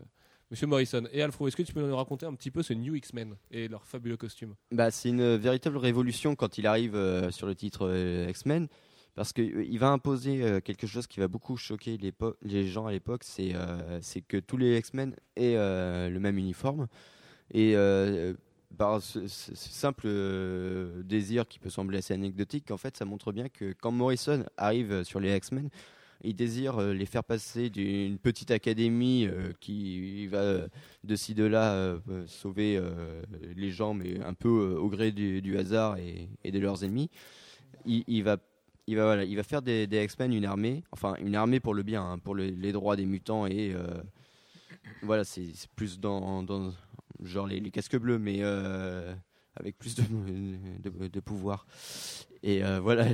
Monsieur 0.52 0.68
Morrison. 0.68 1.04
Et 1.14 1.22
Alfred, 1.22 1.48
est-ce 1.48 1.56
que 1.56 1.64
tu 1.64 1.74
peux 1.74 1.82
nous 1.82 1.96
raconter 1.96 2.26
un 2.26 2.34
petit 2.34 2.52
peu 2.52 2.62
ce 2.62 2.74
New 2.74 2.94
X-Men 2.94 3.38
et 3.52 3.70
leurs 3.70 3.86
fabuleux 3.86 4.18
costumes 4.18 4.56
Bah, 4.70 4.92
c'est 4.92 5.08
une 5.08 5.38
véritable 5.38 5.78
révolution 5.78 6.36
quand 6.36 6.58
il 6.58 6.68
arrive 6.68 6.94
euh, 6.94 7.32
sur 7.32 7.48
le 7.48 7.56
titre 7.56 7.88
euh, 7.88 8.28
X-Men. 8.30 8.68
Parce 9.16 9.32
qu'il 9.32 9.80
va 9.80 9.90
imposer 9.90 10.44
euh, 10.44 10.60
quelque 10.60 10.88
chose 10.88 11.08
qui 11.08 11.22
va 11.22 11.30
beaucoup 11.30 11.56
choquer 11.56 11.98
les 12.42 12.68
gens 12.68 12.86
à 12.86 12.92
l'époque, 12.92 13.24
c'est 13.24 13.52
euh, 13.56 14.02
que 14.28 14.38
tous 14.38 14.58
les 14.58 14.78
X-Men 14.78 15.16
aient 15.38 15.56
euh, 15.56 16.10
le 16.10 16.20
même 16.20 16.38
uniforme. 16.38 16.88
Et 17.54 17.74
euh, 17.78 18.34
par 18.78 19.02
ce, 19.02 19.28
simple 19.28 20.04
euh, 20.06 21.02
désir 21.04 21.48
qui 21.48 21.60
peut 21.60 21.70
sembler 21.70 22.00
assez 22.00 22.14
anecdotique, 22.14 22.72
en 22.72 22.78
fait, 22.78 22.98
ça 22.98 23.06
montre 23.06 23.32
bien 23.32 23.48
que 23.48 23.74
quand 23.74 23.92
Morrison 23.92 24.44
arrive 24.58 25.04
sur 25.04 25.22
les 25.22 25.34
X-Men, 25.36 25.70
il 26.24 26.36
désire 26.36 26.78
euh, 26.80 26.94
les 26.94 27.06
faire 27.06 27.24
passer 27.24 27.70
d'une 27.70 28.18
petite 28.18 28.52
académie 28.52 29.26
euh, 29.26 29.54
qui 29.60 30.28
va 30.28 30.40
euh, 30.40 30.68
de 31.04 31.16
ci 31.16 31.34
de 31.34 31.44
là 31.44 31.98
sauver 32.28 32.80
les 33.56 33.72
gens, 33.72 33.94
mais 33.94 34.22
un 34.22 34.34
peu 34.34 34.76
au 34.78 34.88
gré 34.90 35.12
du, 35.12 35.58
hasard 35.58 35.98
et, 35.98 36.52
de 36.52 36.60
leurs 36.60 36.84
ennemis. 36.84 37.10
Il, 37.86 38.24
va 38.24 38.38
il 38.88 38.96
va, 38.96 39.06
voilà, 39.06 39.24
il 39.24 39.36
va 39.36 39.44
faire 39.44 39.62
des, 39.62 39.88
X-Men 39.92 40.34
une 40.34 40.46
armée, 40.46 40.84
enfin 40.92 41.16
une 41.20 41.36
armée 41.36 41.60
pour 41.60 41.74
le 41.74 41.84
bien, 41.84 42.04
hein, 42.04 42.20
pour 42.20 42.36
le- 42.36 42.48
les 42.48 42.72
droits 42.72 42.96
des 42.96 43.06
mutants 43.06 43.48
et 43.48 43.74
voilà, 45.02 45.24
c'est 45.24 45.54
plus 45.76 46.00
dans, 46.00 46.44
dans 46.44 46.72
genre 47.24 47.48
les, 47.48 47.72
casques 47.72 47.98
bleus, 47.98 48.20
mais 48.20 48.44
avec 49.56 49.78
plus 49.78 49.96
de, 49.96 51.08
de, 51.08 51.20
pouvoir. 51.20 51.66
Et 52.44 52.62
voilà, 52.82 53.08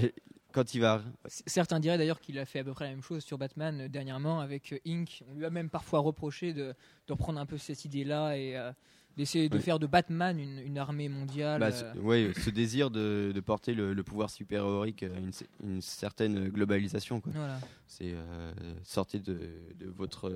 quand 0.53 0.73
il 0.73 0.79
va. 0.81 1.01
Certains 1.27 1.79
diraient 1.79 1.97
d'ailleurs 1.97 2.19
qu'il 2.21 2.37
a 2.39 2.45
fait 2.45 2.59
à 2.59 2.63
peu 2.63 2.73
près 2.73 2.85
la 2.85 2.91
même 2.91 3.03
chose 3.03 3.23
sur 3.23 3.37
Batman 3.37 3.81
euh, 3.81 3.87
dernièrement 3.87 4.39
avec 4.39 4.73
euh, 4.73 4.79
Inc. 4.87 5.23
On 5.29 5.35
lui 5.35 5.45
a 5.45 5.49
même 5.49 5.69
parfois 5.69 5.99
reproché 5.99 6.53
de, 6.53 6.73
de 7.07 7.13
reprendre 7.13 7.39
un 7.39 7.45
peu 7.45 7.57
cette 7.57 7.85
idée-là 7.85 8.37
et 8.37 8.57
euh, 8.57 8.71
d'essayer 9.17 9.49
de 9.49 9.57
Oui. 9.57 9.63
faire 9.63 9.79
de 9.79 9.87
Batman 9.87 10.39
une, 10.39 10.59
une 10.59 10.77
armée 10.77 11.09
mondiale. 11.09 11.59
Bah, 11.59 11.71
ce, 11.71 11.97
ouais, 11.99 12.31
ce 12.43 12.49
désir 12.49 12.89
de, 12.91 13.31
de 13.33 13.39
porter 13.39 13.73
le, 13.73 13.93
le 13.93 14.03
pouvoir 14.03 14.29
super-héroïque 14.29 15.03
à 15.03 15.07
une, 15.07 15.31
une 15.63 15.81
certaine 15.81 16.49
globalisation. 16.49 17.19
Quoi. 17.21 17.31
voilà. 17.35 17.59
C'est 17.87 18.13
euh, 18.13 18.51
sortir 18.83 19.21
de, 19.21 19.39
de 19.79 19.87
votre. 19.87 20.31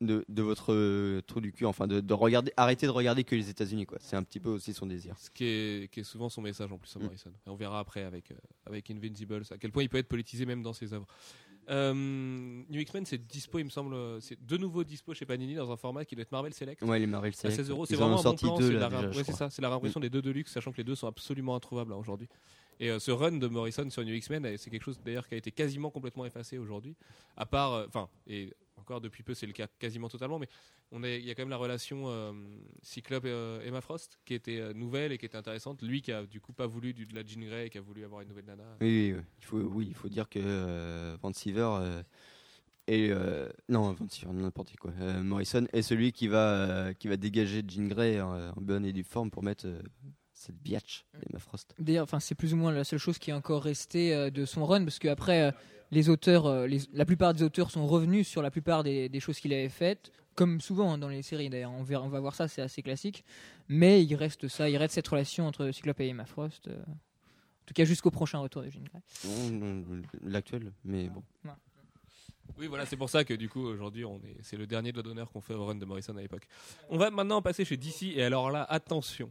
De, 0.00 0.24
de 0.28 0.42
votre 0.42 0.72
euh, 0.72 1.20
trou 1.26 1.40
du 1.40 1.52
cul, 1.52 1.66
enfin 1.66 1.88
de, 1.88 1.98
de 2.00 2.14
regarder, 2.14 2.52
arrêter 2.56 2.86
de 2.86 2.92
regarder 2.92 3.24
que 3.24 3.34
les 3.34 3.50
États-Unis, 3.50 3.84
quoi. 3.84 3.98
C'est 4.00 4.14
un 4.14 4.22
petit 4.22 4.38
peu 4.38 4.48
aussi 4.50 4.72
son 4.72 4.86
désir. 4.86 5.16
Ce 5.18 5.28
qui 5.28 5.44
est, 5.44 5.90
qui 5.92 6.00
est 6.00 6.04
souvent 6.04 6.28
son 6.28 6.40
message 6.40 6.70
en 6.72 6.78
plus 6.78 6.94
à 6.94 7.00
Mm. 7.00 7.02
Morrison. 7.02 7.30
Et 7.46 7.50
on 7.50 7.56
verra 7.56 7.80
après 7.80 8.04
avec, 8.04 8.30
euh, 8.30 8.36
avec 8.64 8.88
Invincible 8.92 9.42
à 9.50 9.58
quel 9.58 9.72
point 9.72 9.82
il 9.82 9.88
peut 9.88 9.98
être 9.98 10.06
politisé 10.06 10.46
même 10.46 10.62
dans 10.62 10.72
ses 10.72 10.92
œuvres. 10.92 11.06
Euh, 11.70 11.92
New 11.94 12.80
X-Men, 12.80 13.04
c'est 13.04 13.26
dispo, 13.26 13.58
il 13.58 13.64
me 13.64 13.70
semble, 13.70 13.92
euh, 13.94 14.20
c'est 14.20 14.38
de 14.42 14.56
nouveau 14.56 14.84
dispo 14.84 15.12
chez 15.14 15.26
Panini 15.26 15.54
dans 15.56 15.70
un 15.70 15.76
format 15.76 16.04
qui 16.04 16.14
doit 16.14 16.22
être 16.22 16.32
Marvel 16.32 16.54
Select. 16.54 16.80
Ouais, 16.82 16.98
les 16.98 17.06
Marvel 17.06 17.30
à 17.30 17.36
Select, 17.36 17.56
16 17.56 17.70
euros, 17.70 17.84
c'est 17.84 17.96
en 17.96 18.08
vraiment 18.08 18.20
un 18.20 18.22
bon 18.22 18.34
plan. 18.36 18.56
c'est 18.56 18.72
la, 18.72 18.88
déjà, 18.88 19.08
ouais, 19.10 19.24
ça, 19.24 19.48
la 19.58 19.68
réimpression 19.68 20.00
des 20.00 20.08
deux 20.10 20.22
Deluxe, 20.22 20.52
sachant 20.52 20.72
que 20.72 20.78
les 20.78 20.84
deux 20.84 20.94
sont 20.94 21.08
absolument 21.08 21.54
introuvables 21.56 21.92
hein, 21.92 21.96
aujourd'hui. 21.96 22.28
Et 22.80 22.90
euh, 22.90 22.98
ce 23.00 23.10
run 23.10 23.32
de 23.32 23.46
Morrison 23.48 23.90
sur 23.90 24.04
New 24.04 24.14
X-Men, 24.14 24.46
euh, 24.46 24.54
c'est 24.56 24.70
quelque 24.70 24.84
chose 24.84 25.00
d'ailleurs 25.04 25.28
qui 25.28 25.34
a 25.34 25.36
été 25.36 25.50
quasiment 25.50 25.90
complètement 25.90 26.24
effacé 26.24 26.56
aujourd'hui. 26.58 26.94
À 27.36 27.44
part, 27.44 27.72
euh, 27.74 27.86
enfin, 27.88 28.08
et 28.28 28.54
encore 28.78 29.00
depuis 29.00 29.22
peu, 29.22 29.34
c'est 29.34 29.46
le 29.46 29.52
cas 29.52 29.66
quasiment 29.78 30.08
totalement, 30.08 30.38
mais 30.38 30.48
on 30.90 31.02
est, 31.02 31.18
il 31.18 31.26
y 31.26 31.30
a 31.30 31.34
quand 31.34 31.42
même 31.42 31.50
la 31.50 31.56
relation 31.56 32.04
euh, 32.06 32.32
Cyclope 32.82 33.24
et 33.24 33.30
euh, 33.30 33.60
Emma 33.64 33.80
Frost 33.80 34.18
qui 34.24 34.34
était 34.34 34.60
euh, 34.60 34.72
nouvelle 34.72 35.12
et 35.12 35.18
qui 35.18 35.26
était 35.26 35.36
intéressante. 35.36 35.82
Lui 35.82 36.02
qui 36.02 36.12
a 36.12 36.24
du 36.24 36.40
coup 36.40 36.52
pas 36.52 36.66
voulu 36.66 36.94
du, 36.94 37.06
de 37.06 37.14
la 37.14 37.24
Jean 37.24 37.40
Grey 37.44 37.66
et 37.66 37.70
qui 37.70 37.78
a 37.78 37.80
voulu 37.80 38.04
avoir 38.04 38.22
une 38.22 38.28
nouvelle 38.28 38.46
nana. 38.46 38.64
Oui, 38.80 39.12
oui, 39.12 39.14
oui. 39.18 39.22
Il 39.38 39.44
faut, 39.44 39.58
oui, 39.58 39.86
il 39.88 39.94
faut 39.94 40.08
dire 40.08 40.28
que 40.28 40.38
euh, 40.42 41.16
Van 41.20 41.32
Siever 41.32 41.68
euh, 41.80 42.02
est, 42.86 43.10
euh, 43.10 43.48
non, 43.68 43.92
Van 43.92 44.08
Siever, 44.08 44.32
n'importe 44.32 44.76
quoi. 44.76 44.92
Euh, 45.00 45.22
Morrison 45.22 45.66
est 45.72 45.82
celui 45.82 46.12
qui 46.12 46.28
va, 46.28 46.54
euh, 46.54 46.92
qui 46.94 47.08
va 47.08 47.16
dégager 47.16 47.62
Jean 47.66 47.88
Grey 47.88 48.20
en, 48.20 48.50
en 48.50 48.60
bonne 48.60 48.86
et 48.86 48.92
due 48.92 49.04
forme 49.04 49.30
pour 49.30 49.42
mettre 49.42 49.66
euh, 49.66 49.82
cette 50.32 50.56
biatch 50.56 51.04
d'Emma 51.14 51.40
Frost. 51.40 51.74
D'ailleurs, 51.80 52.04
enfin, 52.04 52.20
c'est 52.20 52.36
plus 52.36 52.54
ou 52.54 52.56
moins 52.56 52.72
la 52.72 52.84
seule 52.84 53.00
chose 53.00 53.18
qui 53.18 53.30
est 53.30 53.34
encore 53.34 53.64
restée 53.64 54.14
euh, 54.14 54.30
de 54.30 54.44
son 54.44 54.64
run, 54.64 54.84
parce 54.84 55.00
qu'après, 55.00 55.42
euh, 55.42 55.50
les 55.90 56.08
auteurs, 56.08 56.46
euh, 56.46 56.66
les- 56.66 56.82
la 56.92 57.04
plupart 57.04 57.34
des 57.34 57.42
auteurs 57.42 57.70
sont 57.70 57.86
revenus 57.86 58.26
sur 58.28 58.42
la 58.42 58.50
plupart 58.50 58.82
des, 58.84 59.08
des 59.08 59.20
choses 59.20 59.38
qu'il 59.40 59.52
avait 59.52 59.68
faites, 59.68 60.12
comme 60.34 60.60
souvent 60.60 60.92
hein, 60.92 60.98
dans 60.98 61.08
les 61.08 61.22
séries 61.22 61.50
d'ailleurs. 61.50 61.72
On, 61.72 61.82
va 61.82 62.20
voir 62.20 62.34
ça, 62.34 62.46
c'est 62.48 62.62
assez 62.62 62.82
classique. 62.82 63.24
Mais 63.68 64.04
il 64.04 64.14
reste 64.14 64.48
ça, 64.48 64.68
il 64.70 64.76
reste 64.76 64.94
cette 64.94 65.08
relation 65.08 65.46
entre 65.46 65.70
Cyclope 65.70 66.00
et 66.00 66.08
Emma 66.08 66.24
Frost. 66.26 66.68
euh, 66.68 66.76
en 66.80 67.64
tout 67.68 67.74
cas, 67.74 67.84
jusqu'au 67.84 68.10
prochain 68.10 68.38
retour 68.38 68.62
de 68.62 68.70
Jean 68.70 68.80
Grey. 68.80 69.02
Non, 69.50 70.02
L'actuel, 70.24 70.72
mais 70.84 71.08
bon. 71.08 71.22
Oui, 72.56 72.66
voilà, 72.66 72.86
c'est 72.86 72.96
pour 72.96 73.10
ça 73.10 73.24
que 73.24 73.34
du 73.34 73.48
coup 73.48 73.60
aujourd'hui, 73.60 74.04
on 74.06 74.16
est, 74.24 74.36
c'est 74.42 74.56
le 74.56 74.66
dernier 74.66 74.90
de 74.90 75.00
d'honneur 75.02 75.30
qu'on 75.30 75.40
fait 75.42 75.52
au 75.54 75.66
run 75.66 75.74
de 75.76 75.84
Morrison 75.84 76.16
à 76.16 76.20
l'époque. 76.22 76.48
On 76.88 76.96
va 76.96 77.10
maintenant 77.10 77.42
passer 77.42 77.64
chez 77.64 77.76
DC 77.76 78.04
et 78.16 78.22
alors 78.22 78.50
là, 78.50 78.64
attention, 78.64 79.30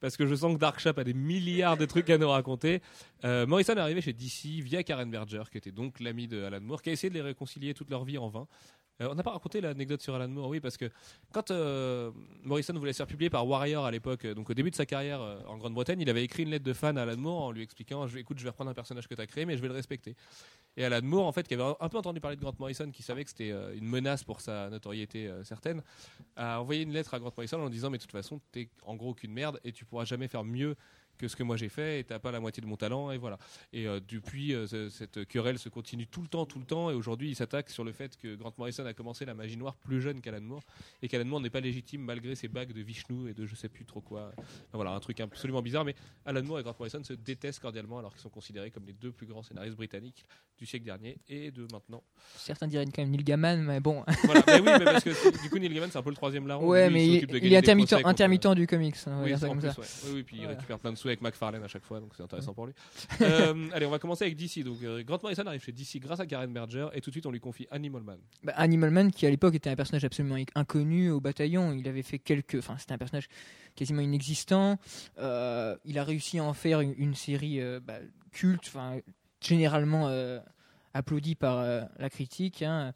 parce 0.00 0.16
que 0.16 0.26
je 0.26 0.34
sens 0.34 0.54
que 0.54 0.58
Dark 0.58 0.78
Shop 0.80 0.94
a 0.96 1.04
des 1.04 1.14
milliards 1.14 1.76
de 1.76 1.86
trucs 1.86 2.10
à 2.10 2.18
nous 2.18 2.28
raconter. 2.28 2.82
Euh, 3.24 3.46
Morrison 3.46 3.74
est 3.74 3.80
arrivé 3.80 4.00
chez 4.00 4.12
DC 4.12 4.62
via 4.62 4.82
Karen 4.82 5.10
Berger, 5.10 5.42
qui 5.50 5.58
était 5.58 5.72
donc 5.72 6.00
l'ami 6.00 6.28
de 6.28 6.42
Alan 6.42 6.60
Moore, 6.60 6.82
qui 6.82 6.90
a 6.90 6.92
essayé 6.92 7.10
de 7.10 7.14
les 7.14 7.22
réconcilier 7.22 7.74
toute 7.74 7.90
leur 7.90 8.04
vie 8.04 8.18
en 8.18 8.28
vain. 8.28 8.46
Euh, 9.00 9.08
on 9.10 9.14
n'a 9.14 9.22
pas 9.22 9.32
raconté 9.32 9.60
l'anecdote 9.60 10.00
sur 10.00 10.14
Alan 10.14 10.28
Moore, 10.28 10.48
oui, 10.48 10.60
parce 10.60 10.76
que 10.76 10.90
quand 11.32 11.50
euh, 11.50 12.10
Morrison 12.44 12.72
voulait 12.74 12.92
se 12.92 12.98
faire 12.98 13.06
publier 13.06 13.30
par 13.30 13.46
Warrior 13.46 13.84
à 13.84 13.90
l'époque, 13.90 14.24
euh, 14.24 14.34
donc 14.34 14.48
au 14.48 14.54
début 14.54 14.70
de 14.70 14.76
sa 14.76 14.86
carrière 14.86 15.20
en 15.46 15.58
Grande-Bretagne, 15.58 16.00
il 16.00 16.08
avait 16.08 16.24
écrit 16.24 16.44
une 16.44 16.50
lettre 16.50 16.64
de 16.64 16.72
fan 16.72 16.96
à 16.96 17.02
Alan 17.02 17.16
Moore 17.16 17.42
en 17.42 17.52
lui 17.52 17.62
expliquant 17.62 18.06
écoute, 18.06 18.38
je 18.38 18.44
vais 18.44 18.50
reprendre 18.50 18.70
un 18.70 18.74
personnage 18.74 19.06
que 19.06 19.14
tu 19.14 19.20
as 19.20 19.26
créé, 19.26 19.44
mais 19.44 19.56
je 19.56 19.62
vais 19.62 19.68
le 19.68 19.74
respecter. 19.74 20.16
Et 20.76 20.84
Alan 20.84 21.02
Moore, 21.02 21.26
en 21.26 21.32
fait, 21.32 21.46
qui 21.46 21.54
avait 21.54 21.74
un 21.78 21.88
peu 21.88 21.98
entendu 21.98 22.20
parler 22.20 22.36
de 22.36 22.42
Grant 22.42 22.54
Morrison, 22.58 22.90
qui 22.90 23.02
savait 23.02 23.24
que 23.24 23.30
c'était 23.30 23.50
une 23.50 23.86
menace 23.86 24.24
pour 24.24 24.40
sa 24.40 24.70
notoriété 24.70 25.30
certaine, 25.44 25.82
a 26.36 26.60
envoyé 26.60 26.82
une 26.82 26.92
lettre 26.92 27.14
à 27.14 27.18
Grant 27.18 27.32
Morrison 27.36 27.62
en 27.62 27.70
disant 27.70 27.90
mais 27.90 27.98
de 27.98 28.02
toute 28.02 28.12
façon, 28.12 28.40
t'es 28.52 28.68
en 28.82 28.94
gros 28.94 29.14
qu'une 29.14 29.32
merde 29.32 29.60
et 29.64 29.72
tu 29.72 29.84
pourras 29.84 30.04
jamais 30.04 30.28
faire 30.28 30.44
mieux 30.44 30.76
que 31.16 31.28
ce 31.28 31.36
que 31.36 31.42
moi 31.42 31.56
j'ai 31.56 31.68
fait 31.68 32.00
et 32.00 32.04
t'as 32.04 32.18
pas 32.18 32.30
la 32.32 32.40
moitié 32.40 32.60
de 32.60 32.66
mon 32.66 32.76
talent 32.76 33.10
et 33.10 33.18
voilà. 33.18 33.38
Et 33.72 33.86
euh, 33.86 34.00
depuis, 34.06 34.54
euh, 34.54 34.66
ce- 34.66 34.88
cette 34.88 35.24
querelle 35.26 35.58
se 35.58 35.68
continue 35.68 36.06
tout 36.06 36.22
le 36.22 36.28
temps, 36.28 36.46
tout 36.46 36.58
le 36.58 36.64
temps 36.64 36.90
et 36.90 36.94
aujourd'hui 36.94 37.30
il 37.30 37.34
s'attaque 37.36 37.70
sur 37.70 37.84
le 37.84 37.92
fait 37.92 38.16
que 38.16 38.34
Grant 38.34 38.52
Morrison 38.58 38.84
a 38.86 38.92
commencé 38.94 39.24
la 39.24 39.34
magie 39.34 39.56
noire 39.56 39.76
plus 39.76 40.00
jeune 40.00 40.20
qu'Alan 40.20 40.40
Moore 40.40 40.62
et 41.02 41.08
qu'Alan 41.08 41.24
Moore 41.24 41.40
n'est 41.40 41.50
pas 41.50 41.60
légitime 41.60 42.02
malgré 42.02 42.34
ses 42.34 42.48
bagues 42.48 42.72
de 42.72 42.80
Vishnu 42.80 43.30
et 43.30 43.34
de 43.34 43.46
je 43.46 43.54
sais 43.54 43.68
plus 43.68 43.84
trop 43.84 44.00
quoi. 44.00 44.32
Enfin, 44.38 44.46
voilà, 44.74 44.92
un 44.92 45.00
truc 45.00 45.20
absolument 45.20 45.62
bizarre 45.62 45.84
mais 45.84 45.94
Alan 46.24 46.42
Moore 46.42 46.60
et 46.60 46.62
Grant 46.62 46.76
Morrison 46.78 47.02
se 47.04 47.12
détestent 47.12 47.60
cordialement 47.60 47.98
alors 47.98 48.12
qu'ils 48.12 48.22
sont 48.22 48.28
considérés 48.30 48.70
comme 48.70 48.84
les 48.86 48.92
deux 48.92 49.12
plus 49.12 49.26
grands 49.26 49.42
scénaristes 49.42 49.76
britanniques 49.76 50.24
du 50.58 50.66
siècle 50.66 50.84
dernier 50.86 51.18
et 51.28 51.50
de 51.50 51.66
maintenant. 51.72 52.02
Certains 52.36 52.66
diraient 52.66 52.84
quand 52.86 53.02
même 53.02 53.10
Neil 53.10 53.24
Gaiman, 53.24 53.62
mais 53.62 53.80
bon. 53.80 54.04
Voilà, 54.24 54.42
mais 54.46 54.60
oui, 54.60 54.70
mais 54.78 54.84
parce 54.84 55.04
que 55.04 55.10
du 55.42 55.50
coup 55.50 55.58
Neil 55.58 55.72
Gaiman 55.72 55.90
c'est 55.90 55.98
un 55.98 56.02
peu 56.02 56.10
le 56.10 56.16
troisième 56.16 56.46
larron. 56.46 56.66
ouais, 56.66 56.86
Lui, 56.88 56.94
mais 56.94 57.06
il 57.06 57.14
il, 57.14 57.16
il 57.30 57.36
est 57.36 57.50
des 57.50 57.56
intermittent, 57.56 57.88
du 57.90 58.66
comics. 58.66 58.96
va 59.06 59.22
Oui, 59.22 59.38
ça 59.38 59.48
comme 59.48 59.58
plus, 59.60 59.68
ça. 59.70 59.80
ouais. 59.80 59.86
Oui, 60.06 60.10
oui, 60.14 60.22
puis 60.22 60.36
il 60.40 60.46
récupère 60.46 60.78
plein 60.78 60.92
de 60.92 60.96
sous 60.96 61.05
avec 61.08 61.20
McFarlane 61.22 61.62
à 61.62 61.68
chaque 61.68 61.84
fois, 61.84 62.00
donc 62.00 62.12
c'est 62.16 62.22
intéressant 62.22 62.54
pour 62.54 62.66
lui. 62.66 62.74
Euh, 63.22 63.68
allez, 63.72 63.86
on 63.86 63.90
va 63.90 63.98
commencer 63.98 64.24
avec 64.24 64.36
DC. 64.36 64.62
Donc, 64.62 64.82
euh, 64.82 65.02
Grant 65.02 65.18
Morrison 65.22 65.44
arrive 65.46 65.62
chez 65.62 65.72
DC 65.72 65.98
grâce 66.00 66.20
à 66.20 66.26
Karen 66.26 66.52
Berger, 66.52 66.88
et 66.92 67.00
tout 67.00 67.10
de 67.10 67.14
suite 67.14 67.26
on 67.26 67.30
lui 67.30 67.40
confie 67.40 67.66
Animal 67.70 68.02
Man. 68.02 68.18
Bah, 68.42 68.52
Animal 68.56 68.90
Man, 68.90 69.10
qui 69.10 69.26
à 69.26 69.30
l'époque 69.30 69.54
était 69.54 69.70
un 69.70 69.76
personnage 69.76 70.04
absolument 70.04 70.36
inconnu 70.54 71.10
au 71.10 71.20
bataillon, 71.20 71.72
il 71.72 71.88
avait 71.88 72.02
fait 72.02 72.18
quelques. 72.18 72.56
Enfin, 72.56 72.76
c'était 72.78 72.92
un 72.92 72.98
personnage 72.98 73.28
quasiment 73.74 74.02
inexistant. 74.02 74.78
Euh, 75.18 75.76
il 75.84 75.98
a 75.98 76.04
réussi 76.04 76.38
à 76.38 76.44
en 76.44 76.52
faire 76.52 76.80
une, 76.80 76.94
une 76.98 77.14
série 77.14 77.60
euh, 77.60 77.80
bah, 77.82 77.98
culte, 78.32 78.70
généralement 79.40 80.08
applaudie 80.94 81.34
par 81.34 81.62
la 81.98 82.10
critique. 82.10 82.62
hein. 82.62 82.92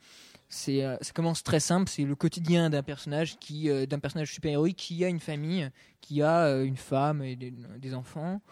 C'est, 0.52 0.84
euh, 0.84 0.96
ça 1.00 1.12
commence 1.12 1.44
très 1.44 1.60
simple, 1.60 1.88
c'est 1.88 2.02
le 2.02 2.16
quotidien 2.16 2.70
d'un 2.70 2.82
personnage 2.82 3.38
qui, 3.38 3.70
euh, 3.70 3.86
d'un 3.86 4.00
personnage 4.00 4.32
super 4.32 4.50
héroïque 4.50 4.78
qui 4.78 5.04
a 5.04 5.08
une 5.08 5.20
famille, 5.20 5.70
qui 6.00 6.22
a 6.22 6.46
euh, 6.46 6.64
une 6.64 6.76
femme 6.76 7.22
et 7.22 7.36
des, 7.36 7.94
enfants, 7.94 8.42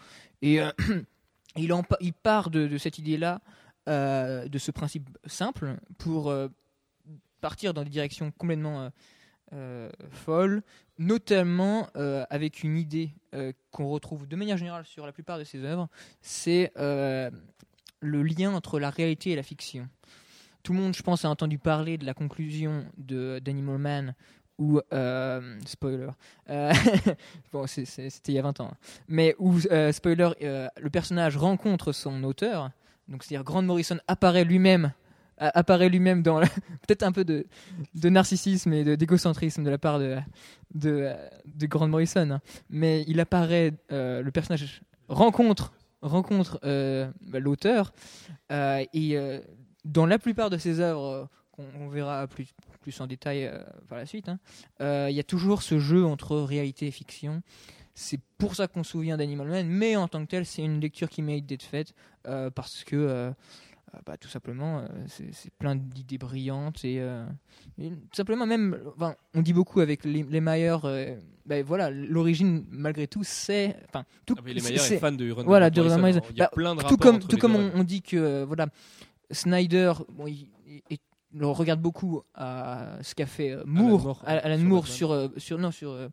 et 0.40 0.60
il, 1.56 1.72
en, 1.72 1.82
il 2.00 2.12
part 2.12 2.50
de, 2.50 2.78
cette 2.78 2.98
idée-là, 2.98 3.40
de 3.86 4.58
ce 4.58 4.70
principe 4.70 5.08
simple, 5.26 5.76
pour 5.96 6.32
partir 7.40 7.74
dans 7.74 7.82
des 7.82 7.90
directions 7.90 8.30
complètement 8.30 8.92
folles, 10.10 10.62
notamment 10.98 11.88
avec 11.94 12.62
une 12.62 12.76
idée 12.76 13.10
qu'on 13.72 13.88
retrouve 13.88 14.28
de 14.28 14.36
manière 14.36 14.58
générale 14.58 14.84
sur 14.84 15.04
la 15.04 15.12
plupart 15.12 15.38
de 15.38 15.44
ses 15.44 15.64
œuvres, 15.64 15.88
c'est 16.20 16.70
le 16.76 18.22
lien 18.22 18.54
entre 18.54 18.78
la 18.78 18.90
réalité 18.90 19.30
et 19.30 19.36
la 19.36 19.42
fiction. 19.42 19.88
Tout 20.62 20.72
le 20.72 20.80
monde, 20.80 20.94
je 20.94 21.02
pense, 21.02 21.24
a 21.24 21.30
entendu 21.30 21.58
parler 21.58 21.98
de 21.98 22.04
la 22.04 22.14
conclusion 22.14 22.84
d'Animal 22.98 23.78
Man 23.78 24.14
où 24.58 24.80
euh, 24.92 25.58
spoiler 25.66 26.08
euh, 26.50 26.72
bon 27.52 27.66
c'était 27.66 28.08
il 28.26 28.34
y 28.34 28.38
a 28.38 28.42
20 28.42 28.60
ans 28.60 28.70
hein. 28.72 28.76
mais 29.06 29.34
où 29.38 29.56
euh, 29.70 29.92
spoiler 29.92 30.30
le 30.40 30.90
personnage 30.90 31.36
rencontre 31.36 31.92
son 31.92 32.24
auteur 32.24 32.70
donc 33.08 33.22
c'est-à-dire 33.22 33.44
Grant 33.44 33.62
Morrison 33.62 33.98
apparaît 34.08 34.44
lui-même 34.44 34.92
apparaît 35.38 35.88
lui-même 35.88 36.22
dans 36.22 36.40
peut-être 36.86 37.04
un 37.04 37.12
peu 37.12 37.24
de, 37.24 37.46
narcissisme 37.94 38.72
et 38.72 38.96
d'égocentrisme 38.96 39.62
de 39.62 39.70
la 39.70 39.78
part 39.78 40.00
de, 40.00 40.18
de, 40.74 41.14
Grant 41.66 41.86
Morrison. 41.86 42.28
hein. 42.32 42.40
Mais 42.70 43.04
il 43.06 43.20
apparaît, 43.20 43.72
le 43.88 44.30
personnage 44.30 44.82
rencontre, 45.08 45.72
rencontre 46.02 46.58
bah, 46.64 47.38
l'auteur 47.38 47.92
et 48.50 49.40
dans 49.88 50.06
la 50.06 50.18
plupart 50.18 50.50
de 50.50 50.58
ses 50.58 50.80
œuvres, 50.80 51.04
euh, 51.06 51.24
qu'on 51.52 51.64
on 51.80 51.88
verra 51.88 52.26
plus, 52.26 52.48
plus 52.80 53.00
en 53.00 53.06
détail 53.06 53.46
euh, 53.46 53.58
par 53.88 53.98
la 53.98 54.06
suite, 54.06 54.28
hein, 54.28 54.38
euh, 54.80 55.08
il 55.10 55.16
y 55.16 55.20
a 55.20 55.24
toujours 55.24 55.62
ce 55.62 55.78
jeu 55.78 56.04
entre 56.04 56.36
réalité 56.38 56.86
et 56.86 56.90
fiction. 56.90 57.42
C'est 57.94 58.20
pour 58.38 58.54
ça 58.54 58.68
qu'on 58.68 58.84
se 58.84 58.92
souvient 58.92 59.16
d'Animal 59.16 59.48
Man, 59.48 59.66
mais 59.66 59.96
en 59.96 60.06
tant 60.06 60.24
que 60.24 60.30
tel, 60.30 60.46
c'est 60.46 60.62
une 60.62 60.80
lecture 60.80 61.08
qui 61.08 61.20
mérite 61.20 61.46
d'être 61.46 61.64
faite 61.64 61.94
parce 62.54 62.84
que 62.84 63.32
bah, 64.06 64.16
tout 64.18 64.28
simplement, 64.28 64.80
euh, 64.80 64.86
c'est 65.32 65.50
plein 65.54 65.74
d'idées 65.74 66.18
brillantes 66.18 66.84
et, 66.84 67.00
euh, 67.00 67.24
et 67.78 67.88
tout 67.88 67.96
simplement 68.14 68.46
même, 68.46 68.78
enfin, 68.94 69.14
on 69.34 69.40
dit 69.40 69.54
beaucoup 69.54 69.80
avec 69.80 70.04
les, 70.04 70.22
les 70.22 70.40
Mayer, 70.42 70.76
euh, 70.84 71.16
ben 71.46 71.64
voilà, 71.64 71.88
l'origine 71.90 72.66
malgré 72.70 73.06
tout, 73.06 73.22
c'est, 73.24 73.74
enfin, 73.88 74.04
tout, 74.26 74.34
Ah, 74.38 74.42
les 74.46 74.60
meilleurs 74.60 74.80
c'est- 74.80 74.96
est 74.96 74.98
fan 74.98 75.16
de 75.16 75.30
Run 75.32 75.42
voilà, 75.44 75.70
de 75.70 75.76
de 75.76 75.80
Morrison. 75.80 76.00
Morrison. 76.00 76.20
Il 76.30 76.36
y 76.36 76.42
a 76.42 76.44
Bah, 76.44 76.50
plein 76.54 76.74
de 76.76 76.82
tout 76.82 76.96
comme 76.98 77.18
tout 77.18 77.38
comme 77.38 77.56
on, 77.56 77.60
œuvres. 77.60 77.72
on 77.76 77.82
dit 77.82 78.02
que 78.02 78.44
voilà 78.44 78.66
Snyder 79.30 79.92
bon, 80.10 80.26
il, 80.26 80.48
il- 80.66 80.82
il 80.90 80.98
le 81.40 81.46
regarde 81.46 81.80
beaucoup 81.80 82.22
à 82.34 82.98
ce 83.02 83.14
qu'a 83.14 83.26
fait 83.26 83.50
euh, 83.50 83.62
Moore 83.66 84.00
Moore, 84.02 84.22
Alan, 84.26 84.56
sur 84.56 84.64
Moore 84.66 84.86
sur 84.86 85.10
euh, 85.12 85.28
sur 85.36 85.58
non 85.58 85.70
sur 85.70 85.90
euh, 85.90 86.08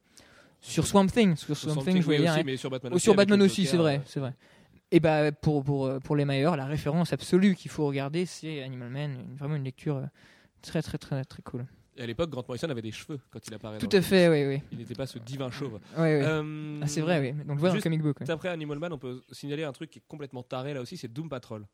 sur 0.59 0.85
Swamp 0.85 1.07
Thing 1.07 1.35
sur 1.37 1.55
Swamp 1.55 1.83
Thing 1.83 1.97
je 1.97 2.01
voulais 2.03 2.17
dire 2.17 2.31
aussi, 2.31 2.39
hein. 2.41 2.43
mais 2.45 2.57
sur 2.57 2.69
Batman 2.69 2.93
aussi, 2.93 3.13
Batman 3.13 3.41
aussi 3.41 3.65
c'est 3.65 3.77
vrai 3.77 4.01
c'est 4.05 4.19
vrai 4.19 4.33
et 4.91 4.99
bah 4.99 5.31
pour 5.31 5.63
pour 5.63 5.89
pour 6.03 6.15
les 6.17 6.25
meilleurs 6.25 6.57
la 6.57 6.65
référence 6.65 7.13
absolue 7.13 7.55
qu'il 7.55 7.71
faut 7.71 7.87
regarder 7.87 8.25
c'est 8.25 8.61
Animal 8.61 8.89
Man 8.89 9.25
vraiment 9.37 9.55
une 9.55 9.63
lecture 9.63 10.01
très 10.61 10.81
très 10.81 10.97
très 10.97 11.23
très 11.23 11.41
cool 11.43 11.65
Et 11.97 12.01
à 12.03 12.05
l'époque, 12.05 12.29
Grant 12.29 12.43
Morrison 12.45 12.69
avait 12.69 12.81
des 12.81 12.91
cheveux 12.91 13.19
quand 13.31 13.39
il 13.47 13.53
apparaît. 13.53 13.77
tout 13.77 13.89
à 13.93 14.01
fait 14.01 14.27
oui 14.27 14.45
oui. 14.55 14.61
Il 14.73 14.79
n'était 14.79 14.95
pas 14.95 15.05
ce 15.07 15.17
divin 15.17 15.49
chauve. 15.49 15.79
oui, 15.97 16.03
oui. 16.03 16.21
Euh, 16.25 16.79
Ah, 16.81 16.87
c'est 16.87 16.99
vrai 17.01 17.19
oui 17.21 17.31
donc 17.45 17.61
le 17.61 17.71
juste 17.71 17.83
comic 17.83 18.01
book 18.01 18.19
ouais. 18.19 18.29
Après 18.29 18.49
Animal 18.49 18.79
Man, 18.79 18.91
on 18.91 18.97
peut 18.97 19.21
signaler 19.31 19.63
un 19.63 19.71
truc 19.71 19.89
qui 19.91 19.99
est 19.99 20.07
complètement 20.09 20.43
taré 20.43 20.73
là 20.73 20.81
aussi, 20.81 20.97
c'est 20.97 21.07
Doom 21.07 21.29
Patrol. 21.29 21.65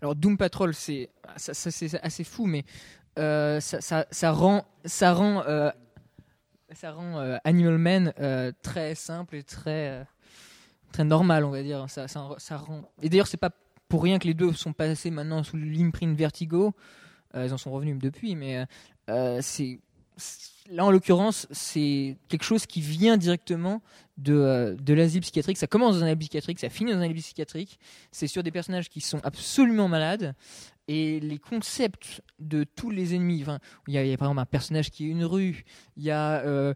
Alors 0.00 0.14
Doom 0.14 0.36
Patrol, 0.36 0.74
c'est 0.74 1.10
assez 1.34 2.24
fou, 2.24 2.46
mais 2.46 2.64
euh, 3.18 3.60
ça, 3.60 4.32
rend 4.32 4.64
euh, 4.86 5.70
euh, 6.84 7.38
Animal 7.44 7.78
Man 7.78 8.12
très 8.62 8.94
simple 8.94 9.36
et 9.36 9.42
très 9.42 10.06
très 10.92 11.04
normal, 11.04 11.44
on 11.44 11.50
va 11.50 11.62
dire. 11.62 11.86
Ça, 11.88 12.56
rend. 12.56 12.90
Et 13.02 13.08
d'ailleurs, 13.08 13.26
c'est 13.26 13.36
pas 13.36 13.50
pour 13.88 14.02
rien 14.02 14.18
que 14.18 14.26
les 14.26 14.34
deux 14.34 14.52
sont 14.52 14.72
passés 14.72 15.10
maintenant 15.10 15.42
sous 15.42 15.56
l'imprint 15.56 16.16
Vertigo. 16.16 16.74
Ils 17.34 17.52
en 17.52 17.58
sont 17.58 17.72
revenus 17.72 17.98
depuis, 17.98 18.36
mais 18.36 18.66
c'est- 19.40 19.80
là 20.70 20.84
en 20.84 20.90
l'occurrence, 20.90 21.46
c'est 21.50 22.16
quelque 22.28 22.44
chose 22.44 22.66
qui 22.66 22.80
vient 22.80 23.16
directement 23.16 23.82
de, 24.16 24.34
euh, 24.34 24.74
de 24.76 24.94
l'asile 24.94 25.20
psychiatrique. 25.20 25.58
Ça 25.58 25.66
commence 25.66 25.96
dans 25.96 26.04
un 26.04 26.06
asile 26.06 26.18
psychiatrique, 26.18 26.58
ça 26.58 26.68
finit 26.68 26.92
dans 26.92 26.98
un 26.98 27.02
asile 27.02 27.16
psychiatrique. 27.16 27.78
C'est 28.10 28.26
sur 28.26 28.42
des 28.42 28.50
personnages 28.50 28.88
qui 28.88 29.00
sont 29.00 29.20
absolument 29.24 29.88
malades. 29.88 30.34
Et 30.86 31.20
les 31.20 31.38
concepts 31.38 32.22
de 32.38 32.64
tous 32.64 32.90
les 32.90 33.14
ennemis, 33.14 33.44
il 33.88 33.94
y, 33.94 33.98
a, 33.98 34.16
par 34.16 34.28
exemple 34.28 34.40
un 34.40 34.46
personnage 34.46 34.90
qui 34.90 35.06
est 35.06 35.08
une 35.08 35.24
rue, 35.24 35.64
il 35.96 36.02
y 36.02 36.10
a 36.10 36.40
euh, 36.44 36.74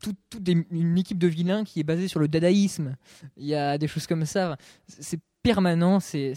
toute 0.00 0.48
une 0.48 0.98
équipe 0.98 1.18
de 1.18 1.26
vilains 1.26 1.64
qui 1.64 1.80
est 1.80 1.84
basée 1.84 2.08
sur 2.08 2.20
le 2.20 2.28
dadaïsme, 2.28 2.96
il 3.36 3.46
y 3.46 3.54
a 3.54 3.76
des 3.76 3.88
choses 3.88 4.06
comme 4.06 4.24
ça. 4.24 4.56
C'est 4.88 5.20
permanent, 5.42 6.00
c'est 6.00 6.34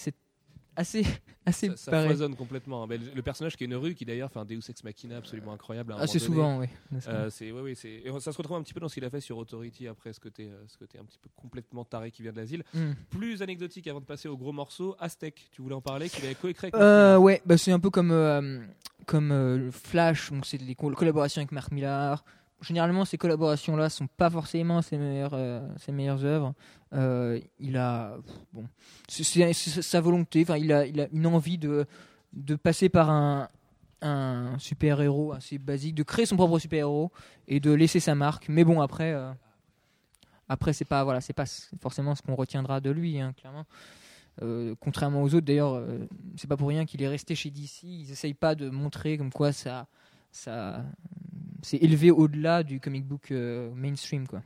assez, 0.78 1.06
assez 1.46 1.68
Ça, 1.72 1.76
ça 1.92 2.06
foisonne 2.06 2.36
complètement. 2.36 2.84
hein. 2.84 2.88
Mais 2.88 2.98
le, 2.98 3.06
le 3.14 3.22
personnage 3.22 3.58
qui 3.58 3.64
est 3.64 3.68
une 3.68 3.76
rue, 3.76 3.94
qui 3.96 4.06
d'ailleurs 4.06 4.32
fait 4.32 4.40
un 4.40 4.46
Deus 4.46 4.60
Ex 4.70 4.84
Machina 4.84 5.18
absolument 5.18 5.52
incroyable. 5.54 5.92
à 5.94 5.98
Assez 5.98 6.20
donné. 6.20 6.26
souvent, 6.26 6.60
oui. 6.60 6.68
Euh, 7.08 7.30
c'est 7.30 7.52
ouais, 7.52 7.62
ouais, 7.62 7.76
ça 8.20 8.32
se 8.32 8.38
retrouve 8.38 8.56
un 8.58 8.62
petit 8.62 8.74
peu 8.74 8.80
dans 8.80 8.88
ce 8.88 8.94
qu'il 8.94 9.04
a 9.06 9.10
fait 9.10 9.20
sur 9.20 9.38
Authority 9.38 9.88
après 9.88 10.14
ce 10.14 10.20
côté 10.20 10.46
euh, 10.46 10.64
ce 10.68 10.78
côté 10.78 10.98
un 11.00 11.04
petit 11.04 11.20
peu 11.22 11.30
complètement 11.36 11.84
taré 11.84 12.12
qui 12.12 12.22
vient 12.22 12.32
de 12.32 12.38
l'asile. 12.38 12.64
Mm. 12.74 12.92
Plus 13.10 13.42
anecdotique 13.42 13.88
avant 13.88 14.00
de 14.00 14.06
passer 14.06 14.28
au 14.30 14.38
gros 14.38 14.54
morceau, 14.54 14.96
Aztec, 15.00 15.50
tu 15.52 15.62
voulais 15.62 15.76
en 15.76 15.82
parler 15.82 16.10
qu'il 16.10 16.24
avait 16.26 16.36
coécrit 16.36 16.72
Euh, 16.76 17.18
ouais, 17.18 17.42
bah 17.46 17.58
c'est 17.58 17.72
un 17.72 17.80
peu 17.80 17.90
comme 17.90 18.12
euh, 18.12 18.60
comme 19.06 19.32
euh, 19.32 19.72
Flash, 19.72 20.32
donc 20.32 20.46
c'est 20.46 20.58
col- 20.76 20.96
collaborations 20.96 21.40
avec 21.42 21.52
Mark 21.52 21.72
Millar. 21.72 22.24
Généralement, 22.62 23.06
ces 23.06 23.18
collaborations-là 23.18 23.90
sont 23.90 24.08
pas 24.08 24.30
forcément 24.30 24.82
ses 24.82 24.98
meilleures 24.98 25.34
euh, 25.34 26.24
œuvres. 26.24 26.54
Euh, 26.94 27.40
il 27.60 27.78
a 27.78 28.18
bon, 28.54 28.68
c'est- 29.08 29.82
sa 29.82 30.02
volonté. 30.02 30.42
Enfin, 30.42 30.58
il 30.58 30.72
a 30.72 30.86
une 31.12 31.28
envie 31.28 31.58
de 31.58 31.86
de 32.34 32.56
passer 32.56 32.90
par 32.90 33.10
un 33.10 33.48
un 34.02 34.58
super 34.60 35.02
héros 35.02 35.34
assez 35.34 35.58
basique, 35.58 35.96
de 35.96 36.04
créer 36.04 36.26
son 36.28 36.36
propre 36.36 36.60
super 36.60 36.80
héros 36.80 37.12
et 37.48 37.60
de 37.60 37.72
laisser 37.72 38.00
sa 38.00 38.14
marque. 38.16 38.48
Mais 38.50 38.64
bon, 38.64 38.82
après. 38.82 39.14
euh, 39.14 39.32
après, 40.50 40.72
c'est 40.74 40.86
pas 40.86 41.04
voilà, 41.04 41.20
c'est 41.20 41.34
pas 41.34 41.46
forcément 41.82 42.16
ce 42.16 42.22
qu'on 42.22 42.36
retiendra 42.36 42.80
de 42.80 42.90
lui, 42.90 43.20
hein, 43.20 43.34
clairement. 43.38 43.66
Euh, 44.44 44.76
contrairement 44.80 45.24
aux 45.24 45.34
autres, 45.34 45.46
d'ailleurs, 45.46 45.74
euh, 45.74 46.08
c'est 46.38 46.48
pas 46.48 46.56
pour 46.58 46.70
rien 46.70 46.86
qu'il 46.86 47.02
est 47.02 47.08
resté 47.08 47.36
chez 47.36 47.50
DC. 47.50 47.84
Ils 47.84 48.12
essayent 48.12 48.34
pas 48.34 48.56
de 48.56 48.70
montrer 48.70 49.18
comme 49.18 49.32
quoi 49.32 49.52
ça, 49.52 49.88
ça, 50.32 50.84
c'est 51.68 51.78
élevé 51.84 52.12
au-delà 52.12 52.64
du 52.64 52.80
comic 52.80 53.06
book 53.06 53.32
euh, 53.32 53.70
mainstream, 53.76 54.26
quoi. 54.26 54.42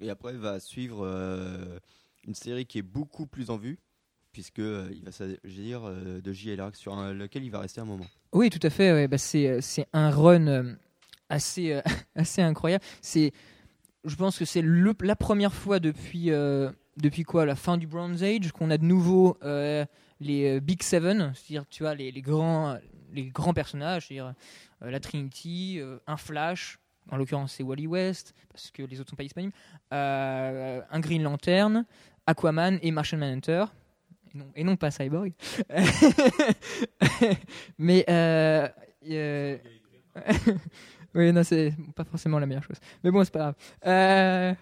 Et 0.00 0.08
après, 0.08 0.32
va 0.38 0.60
suivre 0.60 1.04
euh, 1.04 1.80
une 2.26 2.34
série 2.34 2.64
qui 2.64 2.78
est 2.78 2.82
beaucoup 2.82 3.26
plus 3.26 3.50
en 3.50 3.56
vue, 3.56 3.76
puisque 4.30 4.60
euh, 4.60 4.88
il 4.94 5.04
va 5.04 5.10
s'agir 5.10 5.82
euh, 5.84 6.20
de 6.20 6.32
JLR 6.32 6.70
sur 6.76 6.94
un- 6.94 7.12
lequel 7.12 7.42
il 7.42 7.50
va 7.50 7.58
rester 7.58 7.80
un 7.80 7.84
moment. 7.84 8.06
Oui, 8.32 8.50
tout 8.50 8.64
à 8.64 8.70
fait. 8.70 8.92
ouais, 8.92 9.08
bah, 9.08 9.18
c'est, 9.18 9.60
c'est 9.62 9.86
un 9.92 10.10
run 10.10 10.46
euh, 10.46 10.74
assez, 11.28 11.80
assez 12.14 12.40
incroyable. 12.40 12.84
C'est, 13.02 13.32
je 14.04 14.14
pense 14.14 14.38
que 14.38 14.44
c'est 14.44 14.62
la 14.62 15.16
première 15.16 15.52
fois 15.52 15.80
depuis, 15.80 16.26
depuis 16.96 17.22
quoi, 17.24 17.46
la 17.46 17.56
fin 17.56 17.78
du 17.78 17.88
Bronze 17.88 18.22
Age, 18.22 18.52
qu'on 18.52 18.70
a 18.70 18.78
de 18.78 18.84
nouveau 18.84 19.36
les 20.20 20.60
Big 20.60 20.82
Seven, 20.82 21.32
c'est-à-dire, 21.34 21.66
tu 21.68 21.82
vois, 21.82 21.94
les, 21.94 22.12
les 22.12 22.22
grands, 22.22 22.76
les 23.14 23.26
grands 23.26 23.54
personnages, 23.54 24.08
c'est-à-dire 24.08 24.34
euh, 24.82 24.90
la 24.90 25.00
Trinity, 25.00 25.78
euh, 25.78 25.98
un 26.06 26.16
Flash, 26.16 26.78
en 27.10 27.16
l'occurrence 27.16 27.54
c'est 27.54 27.62
Wally 27.62 27.86
West, 27.86 28.34
parce 28.50 28.70
que 28.70 28.82
les 28.82 29.00
autres 29.00 29.10
sont 29.10 29.16
pas 29.16 29.22
disponibles, 29.22 29.54
euh, 29.92 30.80
un 30.90 31.00
Green 31.00 31.22
Lantern, 31.22 31.86
Aquaman 32.26 32.78
et 32.82 32.90
Martian 32.90 33.18
Manhunter. 33.18 33.64
Et 34.56 34.64
non, 34.64 34.74
pas 34.74 34.90
Cyborg. 34.90 35.32
Mais 37.78 38.04
oui, 41.14 41.32
non, 41.32 41.44
c'est 41.44 41.72
pas 41.94 42.02
forcément 42.02 42.40
la 42.40 42.46
meilleure 42.46 42.64
chose. 42.64 42.78
Mais 43.04 43.12
bon, 43.12 43.22
c'est 43.22 43.32
pas 43.32 43.54
grave. 43.84 44.56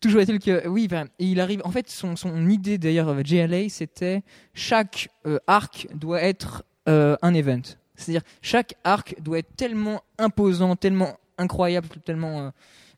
Toujours 0.00 0.22
est-il 0.22 0.38
que 0.38 0.66
oui, 0.66 0.88
il 1.18 1.40
arrive. 1.40 1.60
En 1.66 1.70
fait, 1.70 1.90
son, 1.90 2.16
son 2.16 2.48
idée 2.48 2.78
d'ailleurs, 2.78 3.22
JLA, 3.22 3.68
c'était 3.68 4.22
chaque 4.54 5.10
arc 5.46 5.88
doit 5.92 6.22
être 6.22 6.64
euh, 6.88 7.16
un 7.22 7.34
event. 7.34 7.62
C'est-à-dire 7.96 8.22
chaque 8.42 8.74
arc 8.84 9.16
doit 9.20 9.38
être 9.38 9.54
tellement 9.56 10.02
imposant, 10.18 10.76
tellement 10.76 11.18
incroyable, 11.38 11.88
tellement 12.04 12.40
euh, 12.40 12.50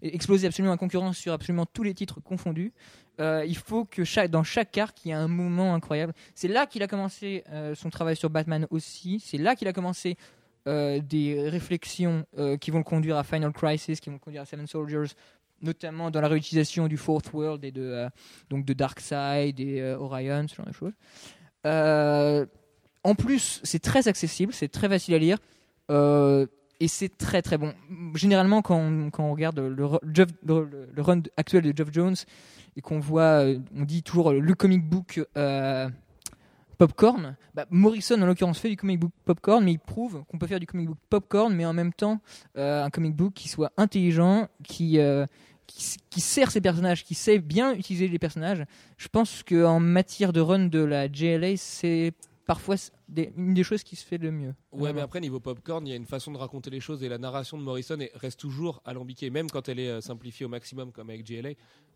exploser 0.03 0.47
absolument 0.47 0.73
la 0.73 0.79
concurrence 0.79 1.17
sur 1.17 1.33
absolument 1.33 1.67
tous 1.67 1.83
les 1.83 1.95
titres 1.95 2.21
confondus. 2.21 2.73
Euh, 3.21 3.45
il 3.47 3.57
faut 3.57 3.85
que 3.85 4.27
dans 4.29 4.45
chaque 4.45 4.77
arc, 4.79 5.05
il 5.05 5.09
y 5.09 5.11
ait 5.11 5.15
un 5.15 5.29
moment 5.29 5.75
incroyable. 5.75 6.13
C'est 6.35 6.49
là 6.49 6.67
qu'il 6.67 6.83
a 6.83 6.87
commencé 6.87 7.43
euh, 7.51 7.75
son 7.75 7.91
travail 7.91 8.17
sur 8.17 8.31
Batman 8.31 8.67
aussi. 8.71 9.21
C'est 9.25 9.39
là 9.39 9.57
qu'il 9.57 9.69
a 9.69 9.73
commencé 9.73 10.17
des 10.67 11.49
réflexions 11.49 12.27
qui 12.61 12.71
vont 12.71 12.77
le 12.77 12.85
conduire 12.85 13.17
à 13.17 13.25
Final 13.25 13.53
Crisis, 13.53 14.01
qui 14.01 14.11
vont 14.11 14.17
le 14.17 14.21
conduire 14.21 14.43
à 14.43 14.45
Seven 14.45 14.67
Soldiers, 14.67 15.15
notamment 15.63 16.11
dans 16.11 16.21
la 16.21 16.29
réutilisation 16.29 16.89
du 16.89 16.97
Fourth 16.97 17.33
World 17.33 17.65
et 17.65 17.71
de, 17.71 18.07
donc 18.51 18.65
de 18.65 18.73
Darkseid 18.73 19.59
et 19.61 19.81
euh, 19.81 19.99
Orion, 19.99 20.47
ce 20.49 20.55
genre 20.55 20.67
de 20.67 20.73
choses. 20.73 20.93
En 23.09 23.15
plus, 23.15 23.61
c'est 23.65 23.79
très 23.79 24.07
accessible, 24.07 24.53
c'est 24.53 24.69
très 24.69 24.89
facile 24.89 25.15
à 25.15 25.19
lire. 25.19 25.39
euh, 25.91 26.47
et 26.81 26.87
c'est 26.87 27.09
très 27.09 27.43
très 27.43 27.59
bon. 27.59 27.75
Généralement, 28.15 28.63
quand 28.63 28.77
on, 28.77 29.11
quand 29.11 29.25
on 29.25 29.33
regarde 29.33 29.59
le, 29.59 31.03
run 31.03 31.23
actuel 31.37 31.65
de 31.65 31.77
Geoff 31.77 31.89
Jones 31.91 32.15
et 32.77 32.81
qu'on 32.83 33.01
voit, 33.01 33.45
euh, 33.45 33.59
on 33.75 33.83
dit 33.83 34.05
toujours 34.05 34.31
le 34.31 34.55
comic 34.55 34.89
book 34.89 35.21
euh, 35.37 35.89
popcorn, 36.77 37.35
bah, 37.55 37.67
Morrison 37.71 38.21
en 38.23 38.27
l'occurrence 38.27 38.61
fait 38.61 38.69
du 38.69 38.77
comic 38.77 39.01
book 39.01 39.11
popcorn, 39.25 39.65
mais 39.65 39.73
il 39.73 39.81
prouve 39.81 40.23
qu'on 40.29 40.39
peut 40.39 40.47
faire 40.47 40.61
du 40.61 40.67
comic 40.67 40.87
book 40.87 40.99
popcorn, 41.11 41.53
mais 41.53 41.65
en 41.65 41.73
même 41.73 41.93
temps 41.93 42.21
un 42.55 42.91
comic 42.91 43.17
book 43.17 43.33
qui 43.33 43.49
soit 43.49 43.73
intelligent, 43.77 44.47
qui, 44.63 45.01
qui 45.67 46.21
sert 46.21 46.53
ses 46.53 46.61
personnages, 46.61 47.03
qui 47.03 47.15
sait 47.15 47.41
bien 47.41 47.75
utiliser 47.75 48.07
les 48.07 48.21
personnages. 48.21 48.65
Je 48.99 49.09
pense 49.09 49.43
qu'en 49.43 49.81
matière 49.81 50.33
de 50.33 50.41
run 50.41 50.67
de 50.67 50.79
la 50.79 51.11
JLA, 51.11 51.57
c'est 51.57 52.13
parfois 52.49 52.75
des- 53.09 53.31
une 53.37 53.53
des 53.55 53.63
choses 53.63 53.85
qui 53.85 53.95
se 53.95 54.05
fait 54.05 54.19
le 54.19 54.33
mieux. 54.33 54.49
Ouais, 54.73 54.81
Vraiment. 54.81 54.95
mais 54.97 55.01
après, 55.03 55.21
niveau 55.21 55.39
popcorn, 55.39 55.87
il 55.87 55.91
y 55.91 55.93
a 55.93 55.97
une 55.97 56.07
façon 56.07 56.33
de 56.33 56.39
raconter 56.39 56.71
les 56.71 56.81
choses 56.81 57.03
et 57.05 57.09
la 57.09 57.19
narration 57.19 57.59
de 57.59 57.63
Morrison 57.63 58.01
est- 58.01 58.11
reste 58.17 58.41
toujours 58.41 58.81
alambiquée, 58.85 59.29
même 59.31 59.49
quand 59.51 59.69
elle 59.69 59.79
est 59.79 59.91
euh, 59.91 60.01
simplifiée 60.01 60.47
au 60.47 60.49
maximum, 60.49 60.91
comme 60.91 61.11
avec 61.11 61.25
JLA. 61.27 61.51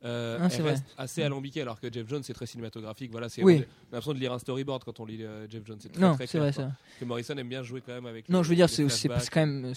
euh, 0.04 0.38
Ah, 0.40 0.48
elle 0.52 0.60
vrai. 0.62 0.70
reste 0.72 0.84
assez 0.98 1.22
alambiquée, 1.22 1.62
alors 1.62 1.80
que 1.80 1.90
Jeff 1.92 2.08
Jones, 2.08 2.22
c'est 2.24 2.32
très 2.34 2.46
cinématographique. 2.46 3.10
Voilà, 3.12 3.28
c'est, 3.28 3.42
Oui. 3.44 3.64
l'impression 3.92 4.12
de 4.12 4.18
lire 4.18 4.32
un 4.32 4.38
storyboard 4.40 4.82
quand 4.84 4.98
on 5.00 5.06
lit 5.06 5.22
euh, 5.22 5.46
Jeff 5.48 5.64
Jones. 5.64 5.78
C'est 5.80 5.90
très, 5.92 6.00
non, 6.02 6.14
très 6.14 6.26
c'est 6.26 6.38
clair, 6.38 6.42
vrai 6.42 6.52
ça. 6.52 6.72
Que 7.00 7.04
Morrison 7.04 7.36
aime 7.36 7.48
bien 7.48 7.62
jouer 7.62 7.82
quand 7.86 7.92
même 7.94 8.06
avec 8.06 8.28
Non, 8.28 8.38
les- 8.38 8.44
je 8.44 8.48
veux 8.50 8.56
dire, 8.56 8.68
c'est 8.68 8.84
quand 9.30 9.40
même. 9.46 9.72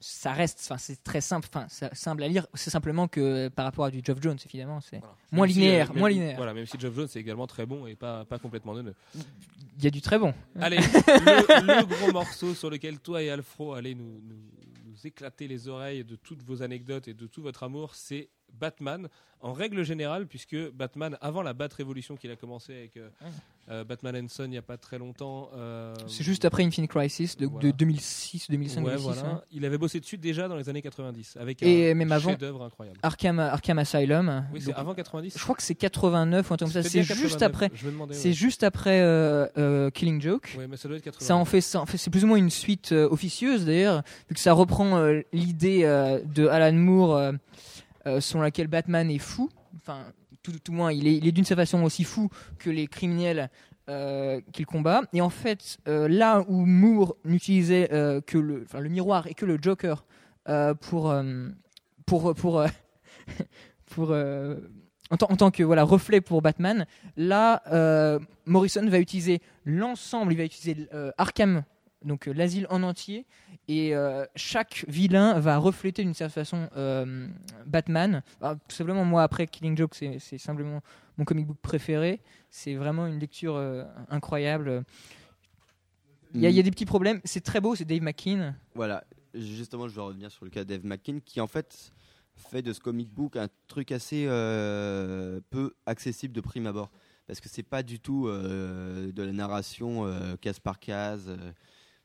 Ça 0.00 0.32
reste, 0.32 0.60
enfin, 0.62 0.78
c'est 0.78 1.02
très 1.02 1.20
simple, 1.20 1.48
enfin, 1.52 1.66
simple 1.92 2.22
à 2.22 2.28
lire. 2.28 2.46
C'est 2.54 2.70
simplement 2.70 3.08
que 3.08 3.48
par 3.48 3.64
rapport 3.64 3.84
à 3.86 3.90
du 3.90 4.00
Geoff 4.04 4.18
Jones, 4.20 4.38
évidemment, 4.44 4.80
c'est 4.80 4.98
Voilà. 4.98 5.14
moins 5.32 5.46
si, 5.48 5.54
linéaire, 5.54 5.90
euh, 5.90 5.98
moins 5.98 6.08
linéaire. 6.08 6.36
Voilà, 6.36 6.54
même 6.54 6.66
si 6.66 6.78
Jeff 6.78 6.94
Jones 6.94 7.08
est 7.14 7.18
également 7.18 7.46
très 7.46 7.66
bon 7.66 7.86
et 7.86 7.94
pas, 7.96 8.24
pas 8.24 8.38
complètement 8.38 8.74
neuneux. 8.74 8.94
il 9.14 9.84
y 9.84 9.86
a 9.86 9.90
du 9.90 10.00
très 10.00 10.18
bon. 10.18 10.32
Allez, 10.60 10.76
le, 10.78 11.80
le 11.80 11.84
gros 11.86 12.12
morceau 12.12 12.54
sur 12.54 12.70
lequel 12.70 13.00
toi 13.00 13.22
et 13.22 13.30
Alfro 13.30 13.74
allez 13.74 13.94
nous, 13.94 14.20
nous, 14.22 14.36
nous 14.84 15.06
éclater 15.06 15.48
les 15.48 15.68
oreilles 15.68 16.04
de 16.04 16.16
toutes 16.16 16.42
vos 16.42 16.62
anecdotes 16.62 17.08
et 17.08 17.14
de 17.14 17.26
tout 17.26 17.42
votre 17.42 17.62
amour, 17.64 17.94
c'est 17.94 18.28
Batman 18.52 19.08
en 19.40 19.52
règle 19.52 19.84
générale, 19.84 20.26
puisque 20.26 20.56
Batman, 20.72 21.16
avant 21.20 21.42
la 21.42 21.52
Bat 21.52 21.68
Révolution 21.76 22.16
qu'il 22.16 22.30
a 22.30 22.36
commencé 22.36 22.74
avec 22.74 22.96
euh, 22.96 23.08
euh, 23.70 23.84
Batman 23.84 24.16
and 24.16 24.28
Son 24.28 24.44
il 24.44 24.50
n'y 24.50 24.56
a 24.58 24.62
pas 24.62 24.76
très 24.76 24.98
longtemps. 24.98 25.50
euh, 25.56 25.94
C'est 26.06 26.24
juste 26.24 26.44
après 26.44 26.64
Infinite 26.64 26.90
Crisis 26.90 27.36
de, 27.36 27.46
Voilà. 27.46 27.66
de 27.68 27.72
2006, 27.76 28.46
2005, 28.50 28.80
ouais, 28.84 28.90
2006. 28.96 29.02
voilà. 29.04 29.20
hein. 29.34 29.42
Il 29.52 29.64
avait 29.64 29.78
bossé 29.78 30.00
dessus 30.00 30.16
déjà 30.18 30.48
dans 30.48 30.56
les 30.56 30.68
années 30.68 30.82
90 30.82 31.36
avec 31.40 31.62
Et 31.62 31.90
un 31.90 31.94
même 31.94 32.10
avant- 32.12 32.30
chef-d'œuvre 32.30 32.62
incroyable. 32.64 32.98
Arkham, 33.02 33.38
Arkham 33.38 33.78
Asylum. 33.78 34.44
Oui, 34.52 34.60
c'est 34.62 34.74
avant 34.74 34.94
90. 34.94 35.34
je 35.36 35.42
crois 35.42 35.54
que 35.54 35.62
c'est 35.62 35.74
89 35.74 36.50
ou 36.50 36.54
un 36.54 36.56
truc 36.56 36.72
comme 36.72 36.82
ça. 36.82 36.88
C'est 36.88 37.02
juste 37.02 37.38
89, 37.38 37.42
après. 37.42 37.70
Je 37.74 37.86
me 37.86 37.92
demandais. 37.92 38.14
C'est 38.14 38.28
ouais. 38.28 38.34
juste 38.34 38.62
après 38.62 39.00
euh, 39.02 39.46
euh, 39.58 39.90
Killing 39.90 40.20
Joke. 40.20 40.54
Ouais, 40.58 40.66
mais 40.66 40.76
ça 40.76 40.88
doit 40.88 40.96
être 40.96 41.04
89. 41.04 41.26
Ça 41.26 41.36
en 41.36 41.44
fait, 41.44 41.60
ça 41.60 41.80
en 41.80 41.86
fait 41.86 41.98
c'est 41.98 42.10
plus 42.10 42.24
ou 42.24 42.26
moins 42.26 42.38
une 42.38 42.50
suite 42.50 42.92
euh, 42.92 43.08
officieuse 43.10 43.64
d'ailleurs, 43.66 44.02
vu 44.28 44.34
que 44.34 44.40
ça 44.40 44.52
reprend 44.52 44.96
euh, 44.98 45.20
l'idée 45.32 45.82
de 46.34 46.46
Alan 46.46 46.72
Moore, 46.76 47.32
selon 48.20 48.42
laquelle 48.42 48.68
Batman 48.68 49.10
est 49.10 49.18
fou. 49.18 49.50
Enfin, 49.82 49.98
tout, 50.48 50.58
tout 50.58 50.72
moins, 50.72 50.92
il 50.92 51.06
est, 51.06 51.32
d'une 51.32 51.44
certaine 51.44 51.66
façon 51.66 51.82
aussi 51.82 52.04
fou 52.04 52.28
que 52.58 52.70
les 52.70 52.86
criminels 52.86 53.50
euh, 53.88 54.40
qu'il 54.52 54.66
combat. 54.66 55.02
Et 55.12 55.20
en 55.20 55.30
fait, 55.30 55.78
euh, 55.86 56.08
là 56.08 56.44
où 56.48 56.64
Moore 56.64 57.16
n'utilisait 57.24 57.88
euh, 57.92 58.20
que 58.20 58.38
le, 58.38 58.66
miroir 58.88 59.26
et 59.26 59.34
que 59.34 59.46
le 59.46 59.58
Joker 59.60 60.04
pour, 60.80 61.06
en, 61.06 62.30
tant- 65.36 65.50
que 65.50 65.62
reflet 65.62 66.20
pour 66.22 66.40
Batman, 66.40 66.86
là, 67.18 68.18
Morrison 68.46 68.86
va 68.88 68.98
utiliser 68.98 69.42
l'ensemble, 69.66 70.32
il 70.32 70.38
va 70.38 70.44
utiliser 70.44 70.88
Arkham, 71.18 71.64
donc 72.02 72.26
l'asile 72.26 72.66
en 72.70 72.82
entier, 72.82 73.26
et 73.68 73.94
euh, 73.94 74.24
chaque 74.34 74.86
vilain 74.88 75.38
va 75.40 75.58
refléter 75.58 76.02
d'une 76.02 76.14
certaine 76.14 76.42
façon 76.44 76.70
euh, 76.76 77.28
Batman. 77.66 78.22
Ah, 78.40 78.56
tout 78.66 78.74
simplement, 78.74 79.04
moi, 79.04 79.22
après 79.22 79.46
Killing 79.46 79.76
Joke, 79.76 79.94
c'est 79.94 80.38
simplement 80.38 80.80
mon 81.18 81.24
comic 81.26 81.46
book 81.46 81.58
préféré. 81.60 82.20
C'est 82.50 82.74
vraiment 82.76 83.06
une 83.06 83.18
lecture 83.18 83.56
euh, 83.56 83.84
incroyable. 84.08 84.84
Il 86.34 86.40
y, 86.40 86.46
a- 86.46 86.62
des 86.62 86.70
petits 86.70 86.86
problèmes. 86.86 87.20
C'est 87.24 87.42
très 87.42 87.60
beau, 87.60 87.74
c'est 87.74 87.84
Dave 87.84 88.00
McKean. 88.02 88.54
Voilà, 88.74 89.04
justement, 89.34 89.86
je 89.86 89.94
vais 89.94 90.00
revenir 90.02 90.30
sur 90.30 90.46
le 90.46 90.50
cas 90.50 90.64
d'Eve 90.64 90.86
McKean 90.86 91.18
qui 91.22 91.40
en 91.40 91.46
fait 91.46 91.92
fait 92.36 92.62
de 92.62 92.72
ce 92.72 92.80
comic 92.80 93.12
book 93.12 93.36
un 93.36 93.48
truc 93.66 93.92
assez 93.92 94.24
peu 95.50 95.74
accessible 95.84 96.32
de 96.32 96.40
prime 96.40 96.66
abord. 96.66 96.90
Parce 97.26 97.40
que 97.40 97.48
c'est 97.50 97.62
pas 97.62 97.82
du 97.82 98.00
tout 98.00 98.28
de 98.28 99.22
la 99.22 99.32
narration 99.32 100.06
case 100.40 100.58
par 100.60 100.78
case. 100.78 101.36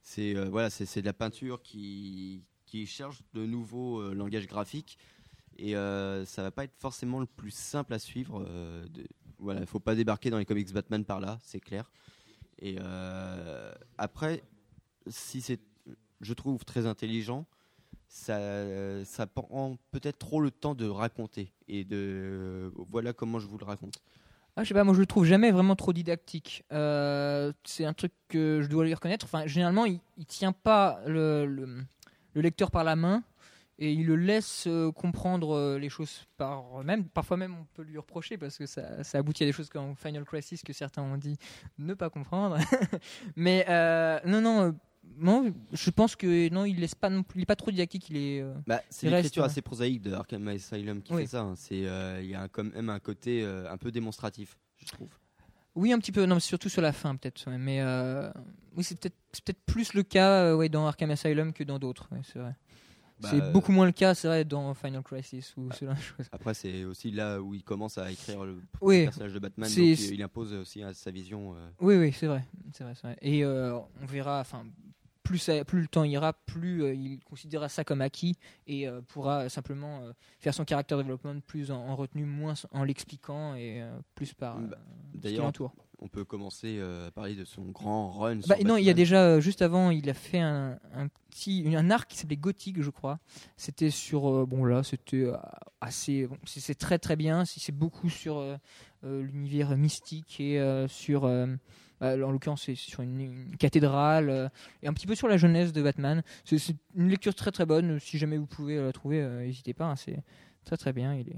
C'est 0.03 0.35
euh, 0.35 0.49
voilà, 0.49 0.69
c'est 0.69 1.01
de 1.01 1.05
la 1.05 1.13
peinture 1.13 1.61
qui, 1.63 2.43
qui 2.67 2.85
cherche 2.85 3.23
de 3.33 3.45
nouveaux 3.45 3.99
euh, 4.01 4.13
langages 4.13 4.45
graphiques. 4.47 4.99
Et 5.57 5.75
euh, 5.75 6.25
ça 6.25 6.43
va 6.43 6.51
pas 6.51 6.65
être 6.65 6.75
forcément 6.77 7.19
le 7.19 7.25
plus 7.25 7.51
simple 7.51 7.93
à 7.93 7.99
suivre. 7.99 8.45
euh, 8.47 8.85
de- 8.89 9.07
voilà, 9.39 9.61
il 9.61 9.67
faut 9.67 9.79
pas 9.79 9.95
débarquer 9.95 10.29
dans 10.29 10.37
les 10.37 10.45
comics 10.45 10.71
Batman 10.71 11.03
par 11.03 11.19
là, 11.19 11.39
c'est 11.41 11.59
clair. 11.59 11.91
Et 12.59 12.77
après, 13.97 14.43
si 15.07 15.41
c'est 15.41 15.59
je 16.21 16.33
trouve 16.33 16.63
très 16.63 16.85
intelligent, 16.85 17.45
ça, 18.07 19.03
ça 19.03 19.27
prend 19.27 19.77
peut-être 19.91 20.17
trop 20.19 20.39
le 20.39 20.49
temps 20.49 20.75
de 20.75 20.87
raconter. 20.87 21.51
Et 21.67 21.83
de 21.83 22.71
voilà 22.89 23.11
comment 23.11 23.39
je 23.39 23.47
vous 23.47 23.57
le 23.57 23.65
raconte. 23.65 24.01
Ah, 24.55 24.63
je 24.63 24.67
sais 24.67 24.73
pas, 24.75 24.83
moi 24.83 24.93
je 24.93 24.99
le 24.99 25.07
trouve 25.07 25.25
jamais 25.25 25.49
vraiment 25.51 25.75
trop 25.75 25.93
didactique. 25.93 26.63
Euh, 26.71 27.51
c'est 27.63 27.85
un 27.85 27.93
truc 27.93 28.11
que 28.27 28.61
je 28.61 28.67
dois 28.67 28.85
lui 28.85 28.93
reconnaître. 28.93 29.25
Enfin, 29.25 29.47
généralement, 29.47 29.85
il, 29.85 29.99
il 30.17 30.25
tient 30.25 30.51
pas 30.51 30.99
le, 31.07 31.45
le, 31.47 31.83
le 32.33 32.41
lecteur 32.41 32.69
par 32.69 32.83
la 32.83 32.95
main 32.95 33.23
et 33.79 33.91
il 33.91 34.05
le 34.05 34.15
laisse 34.15 34.65
euh, 34.67 34.91
comprendre 34.91 35.55
euh, 35.55 35.79
les 35.79 35.89
choses 35.89 36.27
par 36.37 36.83
même. 36.83 37.05
Parfois 37.05 37.35
même, 37.35 37.55
on 37.59 37.65
peut 37.73 37.81
lui 37.81 37.97
reprocher 37.97 38.37
parce 38.37 38.59
que 38.59 38.67
ça, 38.67 39.03
ça 39.03 39.17
aboutit 39.17 39.41
à 39.41 39.47
des 39.47 39.53
choses 39.53 39.69
comme 39.69 39.95
Final 39.95 40.23
Crisis 40.23 40.61
que 40.61 40.71
certains 40.71 41.01
ont 41.01 41.17
dit 41.17 41.37
ne 41.79 41.95
pas 41.95 42.11
comprendre. 42.11 42.57
Mais 43.35 43.65
non, 44.25 44.41
non. 44.41 44.75
Euh, 45.05 45.09
non, 45.17 45.53
je 45.71 45.89
pense 45.89 46.15
que 46.15 46.49
non, 46.49 46.65
il 46.65 46.79
laisse 46.79 46.95
pas 46.95 47.09
non 47.09 47.23
plus, 47.23 47.39
il 47.39 47.43
est 47.43 47.45
pas 47.45 47.55
trop 47.55 47.71
didactique. 47.71 48.09
Il 48.09 48.17
est. 48.17 48.41
euh, 48.41 48.53
Bah, 48.67 48.81
c'est 48.89 49.09
l'écriture 49.09 49.43
ouais. 49.43 49.49
assez 49.49 49.61
prosaïque 49.61 50.01
de 50.01 50.11
Arkham 50.13 50.47
Asylum 50.47 51.01
qui 51.01 51.13
Oui. 51.13 51.21
fait 51.23 51.27
ça. 51.27 51.41
hein. 51.41 51.53
C'est 51.55 51.85
euh, 51.87 52.21
il 52.21 52.29
y 52.29 52.35
a 52.35 52.41
un- 52.41 52.47
quand 52.47 52.63
même 52.63 52.89
un 52.89 52.99
côté 52.99 53.43
euh, 53.43 53.71
un 53.71 53.77
peu 53.77 53.91
démonstratif, 53.91 54.57
je 54.77 54.85
trouve. 54.91 55.09
Oui, 55.75 55.91
un 55.91 55.97
petit 55.99 56.11
peu. 56.11 56.25
Non, 56.25 56.35
mais 56.35 56.41
surtout 56.41 56.69
sur 56.69 56.81
la 56.81 56.91
fin, 56.93 57.15
peut-être. 57.15 57.49
ouais, 57.49 57.57
Mais 57.57 57.81
euh, 57.81 58.29
oui, 58.75 58.83
c'est 58.83 58.99
peut-être 58.99 59.15
peut-être 59.43 59.59
plus 59.65 59.93
le 59.93 60.03
cas 60.03 60.43
euh, 60.43 60.55
ouais, 60.55 60.69
dans 60.69 60.85
Arkham 60.87 61.09
Asylum 61.11 61.51
que 61.53 61.63
dans 61.63 61.79
d'autres. 61.79 62.07
ouais, 62.11 62.21
c'est 62.31 62.39
vrai. 62.39 62.55
Bah, 63.19 63.29
c'est 63.31 63.51
beaucoup 63.53 63.71
moins 63.71 63.85
le 63.85 63.91
cas, 63.91 64.13
c'est 64.15 64.27
vrai, 64.27 64.43
dans 64.45 64.73
Final 64.73 65.01
Crisis 65.03 65.53
ou 65.55 65.71
ce 65.71 65.85
genre 65.85 65.95
de 65.95 65.99
choses. 66.01 66.27
Après, 66.31 66.53
c'est 66.53 66.83
aussi 66.83 67.11
là 67.11 67.39
où 67.41 67.53
il 67.53 67.63
commence 67.63 67.97
à 67.97 68.11
écrire 68.11 68.43
le 68.43 68.57
Oui, 68.81 69.03
personnage 69.05 69.33
de 69.33 69.39
Batman. 69.39 69.69
donc, 69.69 69.99
il 69.99 70.21
impose 70.23 70.53
aussi 70.53 70.81
sa 70.93 71.11
vision. 71.11 71.55
euh, 71.55 71.69
oui, 71.79 71.95
oui, 71.95 72.11
c'est 72.11 72.27
vrai, 72.27 72.43
c'est 72.73 72.83
vrai, 72.83 72.93
vrai. 73.01 73.17
Et 73.21 73.43
euh, 73.45 73.77
on 74.01 74.05
verra, 74.05 74.39
enfin, 74.41 74.65
plus, 75.21 75.37
ça- 75.37 75.63
plus 75.63 75.81
le 75.81 75.87
temps 75.87 76.03
ira, 76.03 76.33
plus 76.33 76.83
euh, 76.83 76.93
il 76.93 77.23
considérera 77.23 77.69
ça 77.69 77.85
comme 77.85 78.01
acquis 78.01 78.35
et 78.67 78.87
euh, 78.89 78.99
pourra 79.01 79.47
simplement 79.47 80.01
euh, 80.01 80.11
faire 80.39 80.53
son 80.53 80.65
character 80.67 80.95
development 80.97 81.39
plus 81.41 81.71
en, 81.71 81.77
en 81.77 81.95
retenue, 81.95 82.25
moins 82.25 82.55
en 82.71 82.83
l'expliquant 82.83 83.55
et 83.55 83.81
euh, 83.81 83.97
plus 84.15 84.33
par 84.33 84.57
euh, 84.57 84.67
Bah, 84.67 84.77
ce 84.81 85.11
qui 85.19 85.21
D'ailleurs, 85.21 85.45
l'entoure. 85.45 85.73
On 86.03 86.09
peut 86.09 86.25
commencer 86.25 86.77
euh, 86.79 87.07
à 87.07 87.11
parler 87.11 87.33
de 87.33 87.45
son 87.45 87.63
grand 87.63 88.09
run. 88.11 88.39
Bah, 88.47 88.57
non, 88.65 88.75
il 88.75 88.83
y 88.83 88.89
a 88.89 88.93
déjà 88.93 89.23
euh, 89.23 89.39
juste 89.39 89.61
avant, 89.61 89.89
il 89.89 90.09
a 90.09 90.13
fait 90.13 90.39
un, 90.39 90.77
un 90.93 91.07
petit 91.29 91.63
un 91.75 91.89
arc 91.89 92.11
qui 92.11 92.17
s'appelait 92.17 92.35
Gothic, 92.35 92.81
je 92.81 92.89
crois. 92.89 93.19
C'était 93.55 93.89
sur 93.89 94.29
euh, 94.29 94.45
bon 94.45 94.65
là, 94.65 94.83
c'était 94.83 95.25
assez 95.79 96.27
bon, 96.27 96.37
c'est 96.45 96.77
très 96.77 96.99
très 96.99 97.15
bien. 97.15 97.45
C'est 97.45 97.71
beaucoup 97.71 98.09
sur 98.09 98.43
l'univers 99.01 99.77
mystique 99.77 100.39
et 100.39 100.61
sur 100.89 101.21
bah, 102.01 102.13
en 102.15 102.31
l'occurrence 102.31 102.63
c'est 102.63 102.75
sur 102.75 103.01
une, 103.01 103.19
une 103.21 103.57
cathédrale 103.57 104.51
et 104.81 104.87
un 104.87 104.93
petit 104.93 105.07
peu 105.07 105.15
sur 105.15 105.29
la 105.29 105.37
jeunesse 105.37 105.71
de 105.71 105.81
Batman. 105.81 106.21
C'est 106.43 106.57
une 106.95 107.07
lecture 107.07 107.33
très 107.33 107.51
très 107.51 107.65
bonne. 107.65 107.99
Si 107.99 108.17
jamais 108.17 108.37
vous 108.37 108.45
pouvez 108.45 108.75
la 108.77 108.91
trouver, 108.91 109.25
n'hésitez 109.25 109.73
pas. 109.73 109.85
hein, 109.85 109.95
c'est 109.95 110.21
très 110.65 110.75
très 110.77 110.91
bien. 110.91 111.15
Il 111.15 111.29
est 111.29 111.37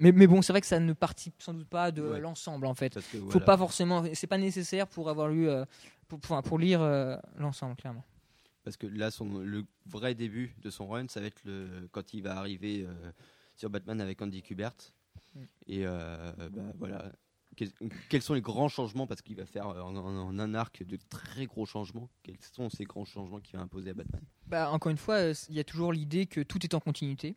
mais, 0.00 0.10
mais 0.12 0.26
bon, 0.26 0.42
c'est 0.42 0.52
vrai 0.52 0.60
que 0.60 0.66
ça 0.66 0.80
ne 0.80 0.92
participe 0.92 1.40
sans 1.40 1.54
doute 1.54 1.68
pas 1.68 1.92
de 1.92 2.02
Ouais. 2.02 2.20
l'ensemble 2.20 2.66
en 2.66 2.74
fait 2.74 2.94
que, 2.94 3.00
faut 3.00 3.20
voilà. 3.20 3.40
pas 3.46 3.56
forcément 3.56 4.04
c'est 4.14 4.26
pas 4.26 4.38
nécessaire 4.38 4.88
pour 4.88 5.08
avoir 5.08 5.28
lu 5.28 5.48
euh, 5.48 5.64
pour, 6.08 6.18
pour, 6.20 6.42
pour 6.42 6.58
lire 6.58 6.80
euh, 6.82 7.16
l'ensemble 7.38 7.76
clairement 7.76 8.04
Parce 8.64 8.76
que 8.76 8.86
là, 8.88 9.10
son, 9.10 9.38
le 9.38 9.64
vrai 9.86 10.14
début 10.14 10.54
de 10.60 10.70
son 10.70 10.88
run, 10.88 11.06
ça 11.08 11.20
va 11.20 11.26
être 11.26 11.40
le, 11.44 11.88
quand 11.92 12.12
il 12.14 12.22
va 12.22 12.36
arriver 12.36 12.84
euh, 12.86 13.12
sur 13.56 13.70
Batman 13.70 14.00
avec 14.00 14.20
Andy 14.20 14.42
Kubert. 14.42 14.74
Mm. 15.34 15.40
Et 15.68 15.84
bah, 15.84 16.34
voilà. 16.78 17.12
Quels, 17.56 17.70
quels 18.08 18.22
sont 18.22 18.34
les 18.34 18.40
grands 18.40 18.68
changements? 18.68 19.06
Parce 19.08 19.22
qu'il 19.22 19.36
va 19.36 19.44
faire 19.44 19.66
en, 19.66 19.94
en- 19.96 20.28
en 20.28 20.38
un 20.38 20.54
arc 20.54 20.84
de 20.84 20.96
très 21.08 21.46
gros 21.46 21.66
changements. 21.66 22.08
Quels 22.22 22.36
sont 22.40 22.70
ces 22.70 22.84
grands 22.84 23.04
changements 23.04 23.40
qu'il 23.40 23.56
va 23.58 23.62
imposer 23.64 23.90
à 23.90 23.94
Batman? 23.94 24.22
Bah, 24.46 24.70
encore 24.70 24.90
une 24.90 24.96
fois 24.96 25.18
il 25.48 25.54
y 25.56 25.60
a 25.60 25.64
toujours 25.64 25.92
l'idée 25.92 26.26
que 26.26 26.40
tout 26.42 26.64
est 26.64 26.74
en 26.74 26.80
continuité 26.80 27.36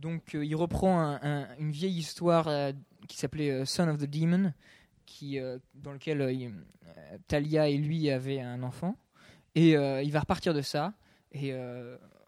donc 0.00 0.34
euh, 0.34 0.44
il 0.44 0.54
reprend 0.56 0.98
un- 1.00 1.20
un- 1.22 1.46
une 1.58 1.70
vieille 1.70 1.96
histoire 1.98 2.48
euh, 2.48 2.72
qui 3.08 3.16
s'appelait 3.18 3.50
euh, 3.50 3.64
Son 3.64 3.88
of 3.88 3.98
the 3.98 4.06
Demon 4.10 4.52
qui 5.06 5.38
dans 5.74 5.92
lequel 5.92 6.20
Talia 7.26 7.68
et 7.68 7.76
lui 7.76 8.10
avaient 8.10 8.40
un 8.40 8.62
enfant. 8.62 8.96
Et 9.56 9.70
il 9.72 10.12
va 10.12 10.20
repartir 10.20 10.54
de 10.54 10.62
ça 10.62 10.92
et 11.32 11.52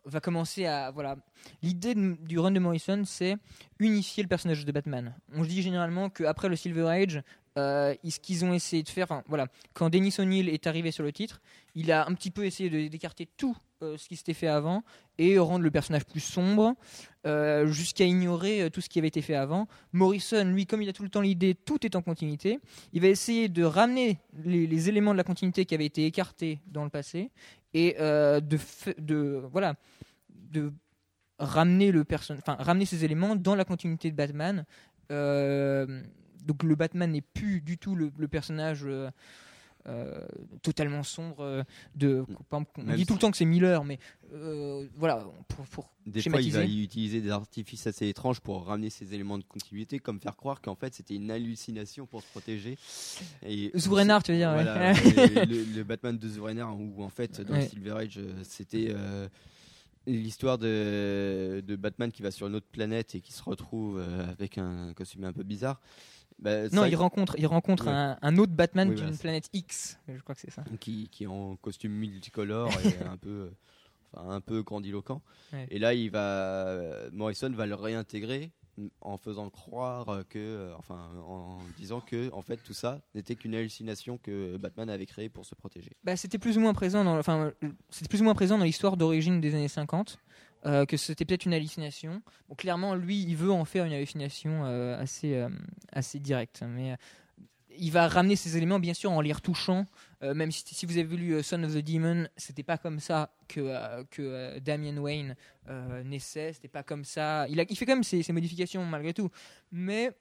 va 0.04 0.18
commencer 0.20 0.66
à 0.66 0.90
voilà. 0.90 1.16
L'idée 1.62 1.94
du 1.94 2.40
run 2.40 2.50
de 2.50 2.58
Morrison 2.58 3.02
c'est 3.04 3.36
unifier 3.78 4.24
le 4.24 4.28
personnage 4.28 4.64
de 4.64 4.72
Batman. 4.72 5.14
On 5.32 5.42
dit 5.44 5.62
généralement 5.62 6.10
qu'après 6.10 6.48
le 6.48 6.56
Silver 6.56 6.88
Age 6.88 7.22
euh, 7.58 7.94
qu'ils 8.22 8.44
ont 8.44 8.52
essayé 8.52 8.82
de 8.82 8.88
faire 8.88 9.04
enfin, 9.04 9.22
voilà. 9.28 9.46
Quand 9.74 9.90
Dennis 9.90 10.16
O'Neill 10.18 10.48
est 10.48 10.66
arrivé 10.66 10.90
sur 10.90 11.04
le 11.04 11.12
titre 11.12 11.40
il 11.74 11.92
a 11.92 12.06
un 12.06 12.14
petit 12.14 12.30
peu 12.30 12.44
essayé 12.44 12.88
d'écarter 12.88 13.28
tout 13.36 13.56
euh, 13.82 13.96
ce 13.96 14.08
qui 14.08 14.16
s'était 14.16 14.34
fait 14.34 14.46
avant 14.46 14.82
et 15.18 15.38
rendre 15.38 15.64
le 15.64 15.70
personnage 15.70 16.04
plus 16.04 16.20
sombre 16.20 16.74
euh, 17.26 17.66
jusqu'à 17.66 18.04
ignorer 18.04 18.62
euh, 18.62 18.70
tout 18.70 18.80
ce 18.80 18.88
qui 18.88 18.98
avait 18.98 19.08
été 19.08 19.22
fait 19.22 19.34
avant. 19.34 19.68
Morrison 19.92 20.44
lui 20.44 20.66
comme 20.66 20.82
il 20.82 20.88
a 20.88 20.92
tout 20.92 21.02
le 21.02 21.08
temps 21.08 21.20
l'idée 21.20 21.54
tout 21.54 21.84
est 21.86 21.96
en 21.96 22.02
continuité. 22.02 22.60
Il 22.92 23.00
va 23.00 23.08
essayer 23.08 23.48
de 23.48 23.64
ramener 23.64 24.18
les, 24.44 24.88
éléments 24.88 25.12
de 25.12 25.18
la 25.18 25.24
continuité 25.24 25.64
qui 25.64 25.74
avaient 25.74 25.86
été 25.86 26.04
écartés 26.04 26.60
dans 26.66 26.84
le 26.84 26.90
passé 26.90 27.30
et 27.74 27.94
de, 27.98 28.58
de 28.98 29.42
voilà 29.50 29.76
de 30.28 30.72
ramener 31.38 31.90
le 31.90 32.04
ramener 32.46 32.84
ces 32.84 33.04
éléments 33.04 33.34
dans 33.34 33.54
la 33.54 33.64
continuité 33.64 34.10
de 34.10 34.16
Batman 34.16 34.66
donc 36.42 36.62
le 36.62 36.74
Batman 36.74 37.10
n'est 37.10 37.20
plus 37.20 37.60
du 37.60 37.78
tout 37.78 37.94
le, 37.94 38.12
le 38.16 38.28
personnage 38.28 38.82
euh, 38.84 39.10
euh, 39.88 40.20
totalement 40.62 41.02
sombre 41.02 41.40
euh, 41.40 41.64
de 41.96 42.24
par 42.48 42.60
exemple, 42.60 42.70
on 42.78 42.82
Même 42.84 42.96
dit 42.96 43.04
tout 43.04 43.14
le 43.14 43.18
temps 43.18 43.32
que 43.32 43.36
c'est 43.36 43.44
Miller 43.44 43.82
mais 43.82 43.98
euh, 44.32 44.86
voilà 44.96 45.26
pour, 45.48 45.64
pour 45.66 45.90
Des 46.06 46.22
fois, 46.22 46.40
il 46.40 46.52
va 46.52 46.64
y 46.64 46.84
utiliser 46.84 47.20
des 47.20 47.30
artifices 47.30 47.88
assez 47.88 48.06
étranges 48.06 48.38
pour 48.38 48.64
ramener 48.64 48.90
ces 48.90 49.12
éléments 49.12 49.38
de 49.38 49.42
continuité, 49.44 49.98
comme 49.98 50.20
faire 50.20 50.36
croire 50.36 50.60
qu'en 50.62 50.76
fait 50.76 50.94
c'était 50.94 51.16
une 51.16 51.32
hallucination 51.32 52.06
pour 52.06 52.22
se 52.22 52.28
protéger. 52.28 52.78
Et 53.44 53.72
Zourenard, 53.76 54.22
tu 54.22 54.30
veux 54.30 54.38
dire. 54.38 54.52
Voilà, 54.52 54.92
le, 55.46 55.74
le 55.74 55.82
Batman 55.82 56.16
de 56.16 56.28
Zourenard, 56.28 56.78
où 56.78 57.02
en 57.02 57.08
fait 57.10 57.40
dans 57.40 57.54
Ouais. 57.54 57.66
Silver 57.66 57.90
Age, 57.98 58.20
c'était 58.44 58.86
euh, 58.90 59.28
l'histoire 60.06 60.58
de, 60.58 61.60
de 61.66 61.74
Batman 61.76 62.12
qui 62.12 62.22
va 62.22 62.30
sur 62.30 62.46
une 62.46 62.54
autre 62.54 62.68
planète 62.70 63.16
et 63.16 63.20
qui 63.20 63.32
se 63.32 63.42
retrouve 63.42 64.00
avec 64.30 64.58
un 64.58 64.92
costume 64.94 65.24
un 65.24 65.32
peu 65.32 65.42
bizarre. 65.42 65.80
Bah, 66.42 66.64
Non, 66.70 66.82
ça- 66.82 66.88
il 66.88 66.96
rencontre, 66.96 67.34
il 67.38 67.46
rencontre 67.46 67.86
Ouais. 67.86 67.92
un, 67.92 68.18
un 68.20 68.36
autre 68.36 68.52
Batman 68.52 68.88
Oui, 68.88 68.94
d'une 68.94 69.04
voilà, 69.04 69.16
c'est- 69.16 69.22
planète 69.22 69.48
X. 69.52 69.98
Je 70.08 70.20
crois 70.20 70.34
que 70.34 70.40
c'est 70.40 70.50
ça. 70.50 70.64
qui, 70.80 71.08
qui 71.10 71.24
est 71.24 71.28
en 71.28 71.56
costume 71.56 71.92
multicolore 71.92 72.68
et 72.84 73.04
un 73.04 73.16
peu, 73.16 73.50
enfin, 74.12 74.28
un 74.30 74.40
peu 74.40 74.62
grandiloquent. 74.62 75.22
Ouais. 75.52 75.66
Et 75.70 75.78
là, 75.78 75.94
il 75.94 76.10
va, 76.10 76.90
Morrison 77.12 77.50
va 77.52 77.66
le 77.66 77.74
réintégrer 77.74 78.50
en 79.02 79.18
faisant 79.18 79.50
croire 79.50 80.22
que, 80.30 80.38
euh, 80.38 80.74
enfin, 80.78 81.10
en 81.28 81.58
disant 81.76 82.00
que, 82.00 82.32
en 82.32 82.40
fait, 82.40 82.56
tout 82.56 82.72
ça 82.72 83.02
n'était 83.14 83.34
qu'une 83.34 83.54
hallucination 83.54 84.16
que 84.16 84.56
Batman 84.56 84.88
avait 84.88 85.04
créée 85.04 85.28
pour 85.28 85.44
se 85.44 85.54
protéger. 85.54 85.92
Bah, 86.04 86.16
c'était 86.16 86.38
plus 86.38 86.56
ou 86.56 86.60
moins 86.62 86.72
présent 86.72 87.04
dans, 87.04 87.18
enfin, 87.18 87.52
euh, 87.62 87.68
c'était 87.90 88.08
plus 88.08 88.22
ou 88.22 88.24
moins 88.24 88.34
présent 88.34 88.56
dans 88.56 88.64
l'histoire 88.64 88.96
d'origine 88.96 89.42
des 89.42 89.54
années 89.54 89.68
50. 89.68 90.18
Euh, 90.64 90.86
que 90.86 90.96
c'était 90.96 91.24
peut-être 91.24 91.44
une 91.44 91.54
hallucination. 91.54 92.22
Clairement, 92.56 92.94
lui, 92.94 93.20
il 93.20 93.36
veut 93.36 93.50
en 93.50 93.64
faire 93.64 93.84
une 93.84 93.92
hallucination 93.92 94.64
euh, 94.64 94.96
assez, 95.00 95.34
euh, 95.34 95.48
assez 95.90 96.20
directe. 96.20 96.62
Mais 96.68 96.96
il 97.76 97.90
va 97.90 98.06
ramener 98.06 98.36
ces 98.36 98.56
éléments, 98.56 98.78
bien 98.78 98.94
sûr, 98.94 99.10
en 99.10 99.20
les 99.20 99.32
retouchant. 99.32 99.86
Même 100.20 100.52
si, 100.52 100.62
si 100.72 100.86
vous 100.86 100.98
avez 100.98 101.16
lu 101.16 101.42
Son 101.42 101.64
of 101.64 101.74
the 101.74 101.78
Demon, 101.78 102.28
c'était 102.36 102.62
pas 102.62 102.78
comme 102.78 103.00
ça 103.00 103.34
que, 103.48 104.04
que 104.04 104.60
Damian 104.60 104.98
Wayne 104.98 105.34
naissait. 106.04 106.52
C'était 106.52 106.68
pas 106.68 106.84
comme 106.84 107.04
ça. 107.04 107.48
Il, 107.48 107.56
fait 107.76 107.86
quand 107.86 107.96
même 107.96 108.04
ses, 108.04 108.32
modifications 108.32 108.84
malgré 108.84 109.12
tout. 109.14 109.30
Mais 109.72 110.12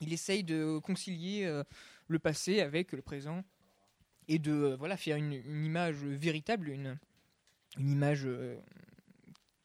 il 0.00 0.14
essaye 0.14 0.44
de 0.44 0.78
concilier 0.78 1.62
le 2.06 2.18
passé 2.18 2.60
avec 2.60 2.92
le 2.92 3.02
présent 3.02 3.42
et 4.28 4.38
de 4.38 4.76
voilà 4.78 4.96
faire 4.96 5.16
une, 5.16 5.32
une 5.32 5.66
image 5.66 5.96
véritable, 5.96 6.70
une, 6.70 6.96
une 7.76 7.90
image 7.90 8.26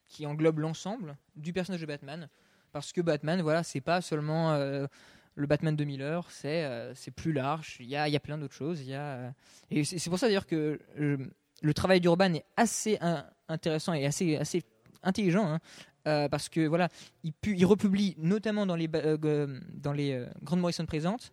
qui 0.07 0.25
englobe 0.25 0.59
l'ensemble 0.59 1.17
du 1.35 1.53
personnage 1.53 1.81
de 1.81 1.85
Batman. 1.85 2.29
Parce 2.71 2.91
que 2.93 3.01
Batman, 3.01 3.41
voilà, 3.41 3.63
c'est 3.63 3.81
pas 3.81 4.01
seulement 4.01 4.51
euh, 4.53 4.87
le 5.35 5.47
Batman 5.47 5.75
de 5.75 5.83
Miller, 5.83 6.27
c'est 6.29 6.63
euh, 6.65 6.93
plus 7.15 7.33
large. 7.33 7.77
Il 7.79 7.87
y 7.87 7.95
a, 7.95 8.07
y 8.09 8.15
a 8.15 8.19
plein 8.19 8.37
d'autres 8.37 8.53
choses. 8.53 8.81
Y 8.83 8.93
a, 8.93 9.01
euh, 9.01 9.29
et 9.71 9.83
c'est 9.83 10.09
pour 10.09 10.19
ça 10.19 10.27
d'ailleurs 10.27 10.45
que 10.45 10.79
le 10.97 11.73
travail 11.73 11.99
d'Urban 12.01 12.33
est 12.33 12.45
assez 12.55 12.97
in- 13.01 13.25
intéressant 13.47 13.93
et 13.93 14.05
assez, 14.05 14.35
assez 14.37 14.63
intelligent. 15.03 15.45
hein. 15.47 15.59
Euh, 16.07 16.29
parce 16.29 16.47
que 16.47 16.65
voilà, 16.67 16.87
il, 17.23 17.33
pu- 17.33 17.65
republie 17.65 18.15
notamment 18.17 18.65
dans 18.65 18.75
les, 18.77 18.87
dans 18.87 19.91
les 19.91 20.25
grandes 20.41 20.61
Morrison 20.61 20.85
présentes 20.85 21.31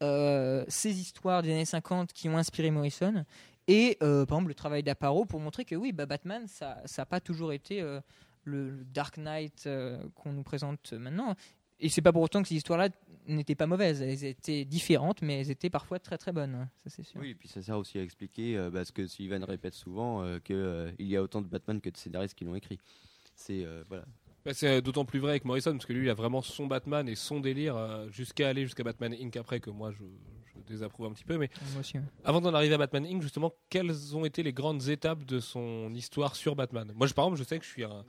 ces 0.00 1.00
histoires 1.00 1.42
des 1.42 1.50
années 1.50 1.64
50 1.64 2.12
qui 2.12 2.28
ont 2.28 2.36
inspiré 2.36 2.70
Morrison 2.70 3.24
et 3.68 3.96
euh, 4.02 4.26
par 4.26 4.38
exemple 4.38 4.48
le 4.48 4.54
travail 4.54 4.82
d'Aparo 4.82 5.24
pour 5.24 5.40
montrer 5.40 5.64
que 5.64 5.74
oui 5.74 5.92
bah, 5.92 6.06
Batman 6.06 6.46
ça 6.46 6.82
n'a 6.98 7.06
pas 7.06 7.20
toujours 7.20 7.52
été 7.52 7.80
euh, 7.80 8.00
le, 8.44 8.70
le 8.70 8.84
Dark 8.84 9.16
Knight 9.16 9.64
euh, 9.66 10.02
qu'on 10.14 10.32
nous 10.32 10.42
présente 10.42 10.92
maintenant 10.92 11.34
et 11.80 11.88
c'est 11.88 12.02
pas 12.02 12.12
pour 12.12 12.22
autant 12.22 12.40
que 12.42 12.48
ces 12.48 12.54
histoires 12.56 12.78
là 12.78 12.88
n'étaient 13.26 13.54
pas 13.54 13.66
mauvaises 13.66 14.00
elles 14.02 14.24
étaient 14.24 14.64
différentes 14.64 15.22
mais 15.22 15.40
elles 15.40 15.50
étaient 15.50 15.70
parfois 15.70 15.98
très 15.98 16.18
très 16.18 16.32
bonnes 16.32 16.54
hein, 16.54 16.68
ça 16.84 16.90
c'est 16.90 17.02
sûr 17.02 17.20
Oui, 17.20 17.30
et 17.30 17.34
puis 17.34 17.48
ça 17.48 17.62
sert 17.62 17.78
aussi 17.78 17.98
à 17.98 18.02
expliquer 18.02 18.56
euh, 18.56 18.70
bah, 18.70 18.84
ce 18.84 18.92
que 18.92 19.06
Sullivan 19.06 19.42
répète 19.44 19.74
souvent, 19.74 20.22
euh, 20.22 20.38
que 20.38 20.52
euh, 20.54 20.90
il 20.98 21.06
y 21.08 21.16
a 21.16 21.22
autant 21.22 21.40
de 21.42 21.48
Batman 21.48 21.80
que 21.80 21.90
de 21.90 21.96
scénaristes 21.96 22.34
qui 22.34 22.44
l'ont 22.44 22.54
écrit. 22.54 22.78
C'est 23.34 23.64
euh, 23.64 23.82
voilà. 23.88 24.04
Bah, 24.44 24.52
c'est 24.54 24.82
d'autant 24.82 25.04
plus 25.06 25.18
vrai 25.20 25.30
avec 25.30 25.46
Morrison 25.46 25.72
parce 25.72 25.86
que 25.86 25.92
lui 25.94 26.06
il 26.06 26.10
a 26.10 26.14
vraiment 26.14 26.42
son 26.42 26.66
Batman 26.66 27.08
et 27.08 27.14
son 27.16 27.40
délire 27.40 27.76
euh, 27.76 28.08
jusqu'à 28.10 28.48
aller 28.50 28.64
jusqu'à 28.64 28.84
Batman 28.84 29.14
Inc 29.18 29.34
après 29.36 29.58
que 29.58 29.70
moi 29.70 29.90
je 29.90 30.04
désapprouve 30.66 31.06
un 31.06 31.12
petit 31.12 31.24
peu 31.24 31.38
mais 31.38 31.50
moi 31.72 31.80
aussi 31.80 31.98
ouais. 31.98 32.04
avant 32.24 32.40
d'en 32.40 32.54
arriver 32.54 32.74
à 32.74 32.78
Batman 32.78 33.06
Inc 33.06 33.22
justement 33.22 33.52
quelles 33.70 34.16
ont 34.16 34.24
été 34.24 34.42
les 34.42 34.52
grandes 34.52 34.88
étapes 34.88 35.24
de 35.24 35.40
son 35.40 35.92
histoire 35.94 36.36
sur 36.36 36.56
Batman? 36.56 36.92
Moi 36.94 37.06
je, 37.06 37.14
par 37.14 37.26
exemple 37.26 37.38
je 37.38 37.44
sais 37.44 37.58
que 37.58 37.64
je 37.64 37.70
suis 37.70 37.84
un 37.84 38.04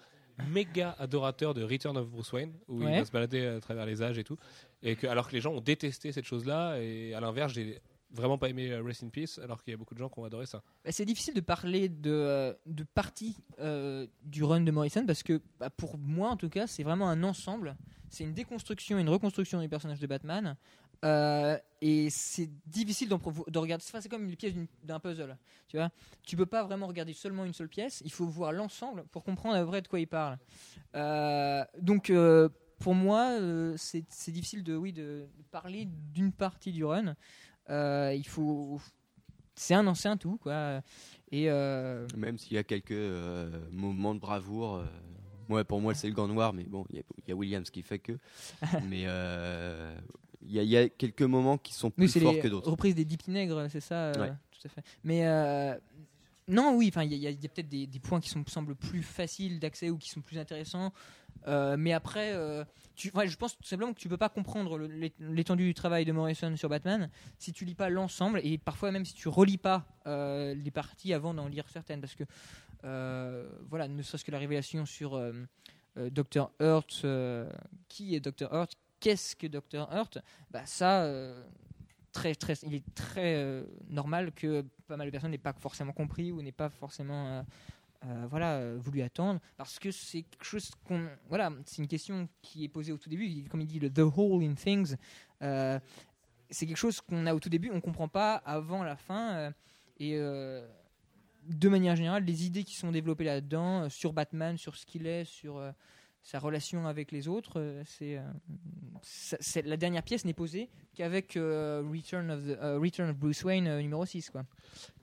méga 0.49 0.95
adorateur 0.99 1.53
de 1.53 1.63
Return 1.63 1.97
of 1.97 2.09
Bruce 2.09 2.33
Wayne 2.33 2.53
où 2.67 2.81
il 2.81 2.89
va 2.89 3.05
se 3.05 3.11
balader 3.11 3.45
à 3.45 3.59
travers 3.59 3.85
les 3.85 4.01
âges 4.01 4.17
et 4.17 4.23
tout 4.23 4.37
et 4.83 4.95
que 4.95 5.07
alors 5.07 5.27
que 5.27 5.33
les 5.33 5.41
gens 5.41 5.53
ont 5.53 5.61
détesté 5.61 6.11
cette 6.11 6.25
chose 6.25 6.45
là 6.45 6.77
et 6.77 7.13
à 7.13 7.19
l'inverse 7.19 7.53
j'ai 7.53 7.81
vraiment 8.11 8.37
pas 8.37 8.49
aimé 8.49 8.71
euh, 8.71 8.81
Rest 8.83 9.03
in 9.03 9.09
Peace 9.09 9.39
alors 9.43 9.63
qu'il 9.63 9.71
y 9.71 9.73
a 9.73 9.77
beaucoup 9.77 9.93
de 9.93 9.99
gens 9.99 10.09
qui 10.09 10.19
ont 10.19 10.25
adoré 10.25 10.45
ça 10.45 10.61
Bah, 10.83 10.91
c'est 10.91 11.05
difficile 11.05 11.33
de 11.33 11.41
parler 11.41 11.89
de, 11.89 12.11
euh, 12.11 12.53
de 12.65 12.83
partie 12.83 13.37
euh, 13.59 14.07
du 14.23 14.43
run 14.43 14.61
de 14.61 14.71
Morrison 14.71 15.05
parce 15.05 15.23
que 15.23 15.41
bah, 15.59 15.69
pour 15.69 15.97
moi 15.97 16.29
en 16.29 16.37
tout 16.37 16.49
cas 16.49 16.67
c'est 16.67 16.83
vraiment 16.83 17.09
un 17.09 17.23
ensemble. 17.23 17.75
C'est 18.09 18.23
une 18.23 18.33
déconstruction, 18.33 18.97
une 18.97 19.09
reconstruction 19.09 19.59
du 19.59 19.67
personnage 19.67 19.99
de 19.99 20.07
Batman. 20.07 20.55
Euh, 21.05 21.57
et 21.81 22.09
c'est 22.09 22.49
difficile 22.65 23.09
de 23.09 23.59
regarder. 23.59 23.83
Enfin, 23.87 24.01
c'est 24.01 24.09
comme 24.09 24.27
une 24.27 24.35
pièce 24.35 24.53
d'un 24.83 24.99
puzzle. 24.99 25.37
Tu 25.67 25.77
vois, 25.77 25.91
tu 26.23 26.35
peux 26.35 26.47
pas 26.47 26.63
vraiment 26.63 26.87
regarder 26.87 27.13
seulement 27.13 27.45
une 27.45 27.53
seule 27.53 27.69
pièce. 27.69 28.01
Il 28.05 28.11
faut 28.11 28.25
voir 28.25 28.51
l'ensemble 28.51 29.05
pour 29.11 29.23
comprendre 29.23 29.55
à 29.55 29.65
près 29.65 29.81
de 29.81 29.87
quoi 29.87 29.99
il 29.99 30.07
parle. 30.07 30.39
Euh, 30.95 31.63
donc 31.79 32.09
euh, 32.09 32.49
pour 32.79 32.95
moi, 32.95 33.37
c'est 33.77 34.31
difficile 34.31 34.63
de 34.63 34.75
oui 34.75 34.93
de, 34.93 35.27
de 35.37 35.43
parler 35.51 35.87
d'une 36.13 36.31
partie 36.31 36.71
du 36.71 36.83
run. 36.83 37.15
Il 37.69 38.25
faut 38.27 38.79
c'est 39.57 39.73
un 39.73 39.87
ancien 39.87 40.17
tout 40.17 40.37
quoi 40.37 40.81
et 41.31 41.45
Même 41.45 42.37
s'il 42.39 42.53
y 42.53 42.57
a 42.57 42.63
quelques 42.63 42.91
moments 43.71 44.15
de 44.15 44.19
bravoure. 44.19 44.83
ouais, 45.49 45.63
pour 45.63 45.81
moi, 45.81 45.93
c'est 45.93 46.07
le 46.07 46.13
gant 46.15 46.27
noir, 46.27 46.51
mais 46.51 46.63
bon, 46.63 46.83
il 46.89 46.97
y 46.97 47.29
y, 47.29 47.31
a 47.31 47.35
Williams 47.35 47.69
qui 47.69 47.83
fait 47.83 47.99
que. 47.99 48.17
mais 48.89 49.05
il 50.47 50.53
y, 50.53 50.59
a- 50.59 50.63
il 50.63 50.69
y 50.69 50.77
a 50.77 50.89
quelques 50.89 51.21
moments 51.23 51.57
qui 51.57 51.73
sont 51.73 51.89
plus 51.91 52.15
oui 52.15 52.21
forts 52.21 52.33
les 52.33 52.39
que 52.39 52.47
d'autres. 52.47 52.69
reprises 52.71 52.95
des 52.95 53.05
Deep 53.05 53.27
Nègres 53.27 53.67
c'est 53.69 53.79
ça 53.81 53.95
euh, 54.11 54.13
Ouais. 54.19 54.33
tout 54.51 54.65
à 54.67 54.69
fait 54.69 54.83
mais 55.03 55.25
euh, 55.27 55.75
non 56.47 56.75
oui 56.75 56.87
enfin 56.89 57.03
il 57.03 57.13
y 57.13 57.27
a, 57.27 57.31
peut-être 57.49 57.69
des, 57.69 57.87
des 57.87 57.99
points 57.99 58.19
qui 58.21 58.29
sont 58.29 58.43
semblent 58.47 58.75
plus 58.75 59.01
faciles 59.03 59.59
d'accès 59.59 59.89
ou 59.89 59.97
qui 59.97 60.09
sont 60.09 60.21
plus 60.21 60.37
intéressants 60.37 60.91
Euh, 61.47 61.75
mais 61.77 61.93
après 61.93 62.31
euh, 62.33 62.63
tu, 62.95 63.11
ouais, 63.13 63.27
je 63.27 63.37
pense 63.37 63.55
tout 63.55 63.67
simplement 63.67 63.93
que 63.93 63.99
tu 63.99 64.09
peux 64.09 64.17
pas 64.17 64.29
comprendre 64.29 64.79
l'étendue 65.19 65.65
du 65.65 65.73
travail 65.75 66.03
de 66.05 66.11
Morrison 66.11 66.55
sur 66.57 66.69
Batman 66.69 67.09
si 67.37 67.51
tu 67.53 67.65
lis 67.65 67.75
pas 67.75 67.89
l'ensemble 67.89 68.39
et 68.43 68.57
parfois 68.57 68.89
même 68.91 69.05
si 69.05 69.13
tu 69.13 69.27
relis 69.27 69.59
pas 69.59 69.85
euh, 70.07 70.55
les 70.55 70.71
parties 70.71 71.13
avant 71.13 71.33
d'en 71.35 71.47
lire 71.47 71.67
certaines 71.69 72.01
parce 72.01 72.15
que 72.15 72.23
voilà 73.69 73.87
ne 73.87 74.01
serait-ce 74.01 74.23
que 74.25 74.31
la 74.31 74.39
révélation 74.39 74.85
sur 74.85 75.19
Dr 75.95 76.51
Hurt 76.59 77.05
qui 77.89 78.15
est 78.15 78.19
Dr 78.19 78.51
Hurt 78.53 78.75
qu'est-ce 79.05 79.35
que 79.35 79.45
Dr 79.45 79.87
Hurt? 79.93 80.17
Bah 80.49 80.65
ça 80.65 81.03
euh, 81.03 81.43
très 82.11 82.33
très 82.33 82.55
il 82.63 82.73
est 82.73 82.95
très 82.95 83.35
euh, 83.35 83.63
normal 83.87 84.31
que 84.31 84.65
pas 84.87 84.97
mal 84.97 85.05
de 85.05 85.11
personnes 85.11 85.29
n'aient 85.29 85.37
pas 85.37 85.53
forcément 85.53 85.91
compris 85.91 86.31
ou 86.31 86.41
n'aient 86.41 86.51
pas 86.51 86.69
forcément 86.69 87.45
euh, 88.03 88.25
voilà 88.27 88.75
voulu 88.77 89.03
attendre 89.03 89.39
parce 89.57 89.77
que 89.77 89.91
c'est 89.91 90.23
quelque 90.23 90.43
chose 90.43 90.71
qu'on 90.85 91.07
voilà 91.29 91.51
c'est 91.65 91.83
une 91.83 91.87
question 91.87 92.27
qui 92.41 92.63
est 92.63 92.67
posée 92.67 92.91
au 92.91 92.97
tout 92.97 93.09
début 93.09 93.43
comme 93.47 93.61
il 93.61 93.67
dit 93.67 93.79
le 93.79 93.91
the 93.91 93.99
whole 93.99 94.43
in 94.43 94.55
things 94.55 94.95
c'est 95.39 96.65
quelque 96.65 96.75
chose 96.75 96.99
qu'on 96.99 97.27
a 97.27 97.35
au 97.35 97.39
tout 97.39 97.49
début 97.49 97.69
on 97.71 97.81
comprend 97.81 98.07
pas 98.07 98.37
avant 98.37 98.83
la 98.83 98.95
fin 98.95 99.53
et 99.99 100.17
de 100.17 101.69
manière 101.69 101.95
générale 101.95 102.23
les 102.23 102.47
idées 102.47 102.63
qui 102.63 102.73
sont 102.73 102.91
développées 102.91 103.25
là-dedans 103.25 103.87
sur 103.87 104.13
Batman 104.13 104.57
sur 104.57 104.75
ce 104.75 104.83
qu'il 104.87 105.05
est 105.05 105.25
sur 105.25 105.61
sa 106.25 106.39
relation 106.39 106.87
avec 106.87 107.11
les 107.11 107.27
autres 107.27 107.59
euh, 107.61 107.83
c'est 107.85 108.17
euh, 108.17 108.23
c'est- 109.03 109.61
la 109.65 109.77
dernière 109.77 110.01
pièce 110.03 110.25
n'est 110.25 110.33
posée 110.33 110.69
qu'avec 110.95 111.37
euh, 111.37 111.83
Return, 111.89 112.31
of 112.31 112.43
the- 112.43 112.57
euh, 112.61 112.79
Return 112.79 113.09
of 113.11 113.15
Bruce 113.17 113.43
Wayne 113.43 113.67
euh, 113.67 113.81
numéro 113.81 114.05
6 114.05 114.31
quoi. 114.31 114.43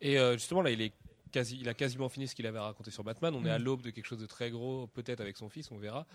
Et 0.01 0.17
justement, 0.35 0.63
là, 0.63 0.71
il, 0.71 0.81
est 0.83 0.93
quasi, 1.31 1.59
il 1.61 1.69
a 1.69 1.75
quasiment 1.75 2.09
fini 2.09 2.27
ce 2.27 2.35
qu'il 2.35 2.47
avait 2.47 2.59
raconté 2.59 2.91
sur 2.91 3.05
Batman. 3.05 3.35
On 3.37 3.45
est 3.47 3.51
à 3.51 3.59
Mm. 3.59 3.63
l'aube 3.63 3.83
de 3.83 3.91
quelque 3.91 4.05
chose 4.07 4.19
de 4.21 4.27
très 4.27 4.51
gros, 4.51 4.89
peut-être 4.89 5.21
avec 5.21 5.37
son 5.37 5.49
fils, 5.49 5.71
on 5.71 5.79
verra. 5.79 6.07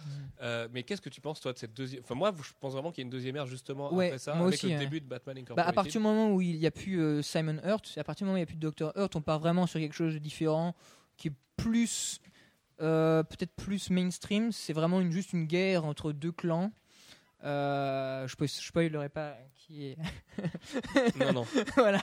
Euh, 0.41 0.67
mais 0.73 0.83
qu'est-ce 0.83 1.01
que 1.01 1.09
tu 1.09 1.21
penses, 1.21 1.39
toi, 1.39 1.53
de 1.53 1.57
cette 1.57 1.73
deuxième. 1.73 2.03
Enfin, 2.03 2.15
moi, 2.15 2.33
je 2.43 2.51
pense 2.59 2.73
vraiment 2.73 2.91
qu'il 2.91 3.01
y 3.01 3.05
a 3.05 3.07
une 3.07 3.11
deuxième 3.11 3.35
ère, 3.37 3.47
justement, 3.47 3.93
Ouais, 3.93 4.07
après 4.07 4.17
ça, 4.19 4.33
avec 4.35 4.45
aussi, 4.47 4.67
le 4.67 4.73
ouais. 4.73 4.79
début 4.79 4.99
de 4.99 5.05
Batman 5.07 5.35
Bah, 5.35 5.41
Incorporated. 5.41 5.69
à 5.71 5.73
partir 5.73 6.01
du 6.01 6.03
moment 6.03 6.31
où 6.33 6.41
il 6.41 6.59
n'y 6.59 6.67
a 6.67 6.71
plus 6.71 7.23
Simon 7.23 7.59
Hurt, 7.63 7.93
à 7.97 8.03
partir 8.03 8.25
du 8.25 8.29
moment 8.29 8.33
où 8.35 8.37
il 8.37 8.41
n'y 8.41 8.43
a 8.43 8.45
plus 8.47 8.57
de 8.57 8.69
Dr. 8.69 8.91
Hurt, 8.95 9.15
on 9.15 9.21
part 9.21 9.39
vraiment 9.39 9.65
sur 9.67 9.79
quelque 9.79 9.95
chose 9.95 10.13
de 10.13 10.19
différent 10.19 10.75
qui 11.15 11.29
est 11.29 11.33
plus 11.55 12.19
euh, 12.81 13.23
peut-être 13.23 13.53
plus 13.55 13.89
mainstream. 13.89 14.51
C'est 14.51 14.73
vraiment 14.73 14.99
une, 15.01 15.11
juste 15.11 15.33
une 15.33 15.45
guerre 15.45 15.85
entre 15.85 16.11
deux 16.11 16.31
clans. 16.31 16.71
Euh, 17.43 18.27
je 18.27 18.35
ne 18.39 18.47
spoilerai 18.47 19.09
pas 19.09 19.37
qui 19.55 19.85
est 19.89 19.97
Non, 21.19 21.33
non. 21.33 21.45
voilà, 21.75 22.01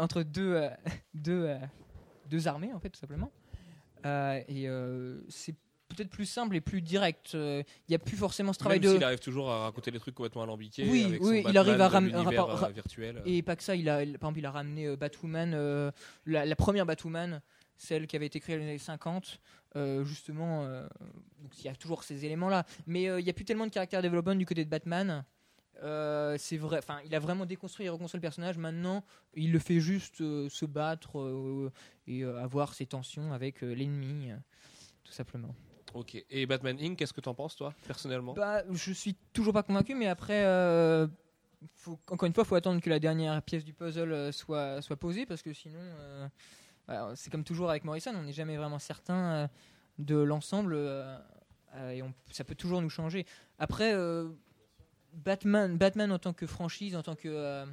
entre 0.00 0.22
deux, 0.22 0.54
euh, 0.54 0.70
deux, 1.14 1.44
euh, 1.46 1.58
deux 2.30 2.48
armées, 2.48 2.72
en 2.72 2.78
fait, 2.80 2.90
tout 2.90 2.98
simplement. 3.00 3.30
Et 4.04 4.68
c'est 5.28 5.54
peut-être 5.88 6.10
plus 6.10 6.26
simple 6.26 6.54
et 6.56 6.60
plus 6.60 6.80
direct. 6.82 7.30
Il 7.34 7.64
n'y 7.88 7.94
a 7.94 7.98
plus 7.98 8.16
forcément 8.16 8.52
ce 8.52 8.58
travail 8.58 8.78
Même 8.80 8.88
de. 8.90 8.94
s'il 8.94 9.04
arrive 9.04 9.18
toujours 9.18 9.50
à 9.50 9.64
raconter 9.64 9.90
des 9.90 9.98
trucs 9.98 10.14
complètement 10.14 10.42
alambiqués. 10.44 10.86
Oui, 10.88 11.04
avec 11.04 11.22
oui, 11.22 11.42
son 11.42 11.48
il 11.50 11.58
arrive 11.58 11.74
à 11.74 11.88
Batman 11.88 11.92
ram- 11.92 12.04
de 12.04 12.16
l'univers, 12.18 12.46
rapport- 12.46 12.64
euh, 12.64 12.68
virtuel. 12.72 13.22
Et 13.26 13.42
pas 13.42 13.56
que 13.56 13.62
ça, 13.62 13.74
il 13.76 13.88
a, 13.88 14.02
il- 14.02 14.18
par 14.18 14.28
exemple, 14.30 14.38
il 14.40 14.46
a 14.46 14.50
ramené 14.50 14.96
Batwoman, 14.96 15.92
la, 16.26 16.44
la 16.46 16.56
première 16.56 16.86
Batwoman, 16.86 17.40
celle 17.76 18.06
qui 18.06 18.16
avait 18.16 18.26
été 18.26 18.40
créée 18.40 18.56
dans 18.56 18.62
les 18.62 18.68
années 18.70 18.78
50. 18.78 19.40
Euh, 19.76 20.04
justement, 20.04 20.64
euh, 20.64 20.86
donc 21.42 21.58
il 21.58 21.64
y 21.64 21.68
a 21.68 21.74
toujours 21.74 22.04
ces 22.04 22.24
éléments-là. 22.24 22.64
Mais 22.86 23.08
euh, 23.08 23.20
il 23.20 23.24
n'y 23.24 23.30
a 23.30 23.32
plus 23.32 23.44
tellement 23.44 23.66
de 23.66 23.70
caractère 23.72 24.02
développement 24.02 24.34
du 24.34 24.46
côté 24.46 24.64
de 24.64 24.70
Batman. 24.70 25.24
C'est 26.38 26.56
vrai, 26.56 26.78
enfin, 26.78 26.98
il 27.04 27.14
a 27.14 27.20
vraiment 27.20 27.46
déconstruit 27.46 27.86
et 27.86 27.88
reconstruit 27.88 28.18
le 28.18 28.22
personnage. 28.22 28.58
Maintenant, 28.58 29.04
il 29.34 29.52
le 29.52 29.60
fait 29.60 29.78
juste 29.78 30.16
se 30.16 30.64
battre 30.66 31.70
et 32.08 32.24
avoir 32.24 32.74
ses 32.74 32.86
tensions 32.86 33.32
avec 33.32 33.60
l'ennemi, 33.60 34.30
tout 35.04 35.12
simplement. 35.12 35.54
Ok. 35.94 36.22
Et 36.30 36.46
Batman 36.46 36.76
Inc., 36.80 36.96
qu'est-ce 36.98 37.12
que 37.12 37.20
t'en 37.20 37.34
penses, 37.34 37.54
toi, 37.54 37.72
personnellement? 37.86 38.34
Bah, 38.34 38.64
je 38.72 38.92
suis 38.92 39.14
toujours 39.32 39.54
pas 39.54 39.62
convaincu, 39.62 39.94
mais 39.94 40.08
après, 40.08 40.44
euh, 40.44 41.06
faut- 41.76 41.98
encore 42.10 42.26
une 42.26 42.34
fois, 42.34 42.42
il 42.44 42.48
faut 42.48 42.56
attendre 42.56 42.80
que 42.82 42.90
la 42.90 42.98
dernière 42.98 43.40
pièce 43.42 43.64
du 43.64 43.72
puzzle 43.72 44.32
soit, 44.32 44.82
soit 44.82 44.96
posée, 44.96 45.26
parce 45.26 45.42
que 45.42 45.52
sinon, 45.52 45.78
euh, 45.78 46.28
c'est 47.14 47.30
comme 47.30 47.44
toujours 47.44 47.70
avec 47.70 47.84
Morrison, 47.84 48.12
on 48.14 48.22
n'est 48.22 48.32
jamais 48.32 48.56
vraiment 48.56 48.78
certain 48.78 49.32
euh, 49.32 49.48
de 49.98 50.16
l'ensemble, 50.16 50.74
euh, 50.74 51.18
euh, 51.74 51.90
et 51.90 52.02
ça 52.32 52.44
peut 52.44 52.54
toujours 52.54 52.80
nous 52.80 52.90
changer. 52.90 53.26
Après, 53.58 53.94
Batman, 55.12 55.76
Batman 55.76 56.12
en 56.12 56.18
tant 56.18 56.32
que 56.32 56.46
franchise, 56.46 56.96
en 56.96 57.02
tant 57.02 57.14
que 57.14 57.64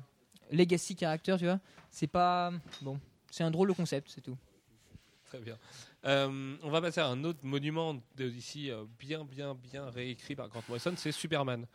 legacy 0.51 0.95
character, 0.95 1.36
tu 1.38 1.45
vois, 1.45 1.59
c'est 1.91 2.07
pas 2.07 2.51
bon, 2.82 2.99
c'est 3.32 3.43
un 3.43 3.51
drôle 3.51 3.70
de 3.70 3.74
concept, 3.74 4.09
c'est 4.09 4.22
tout. 4.22 4.38
Très 5.26 5.39
bien. 5.39 5.57
On 6.03 6.70
va 6.70 6.82
passer 6.82 7.01
à 7.01 7.07
un 7.07 7.24
autre 7.24 7.39
monument 7.43 8.01
d'ici 8.16 8.72
bien, 8.99 9.24
bien, 9.24 9.55
bien 9.55 9.89
réécrit 9.89 10.36
par 10.36 10.49
Grant 10.49 10.63
Morrison, 10.68 10.93
c'est 10.97 11.11
Superman. 11.11 11.66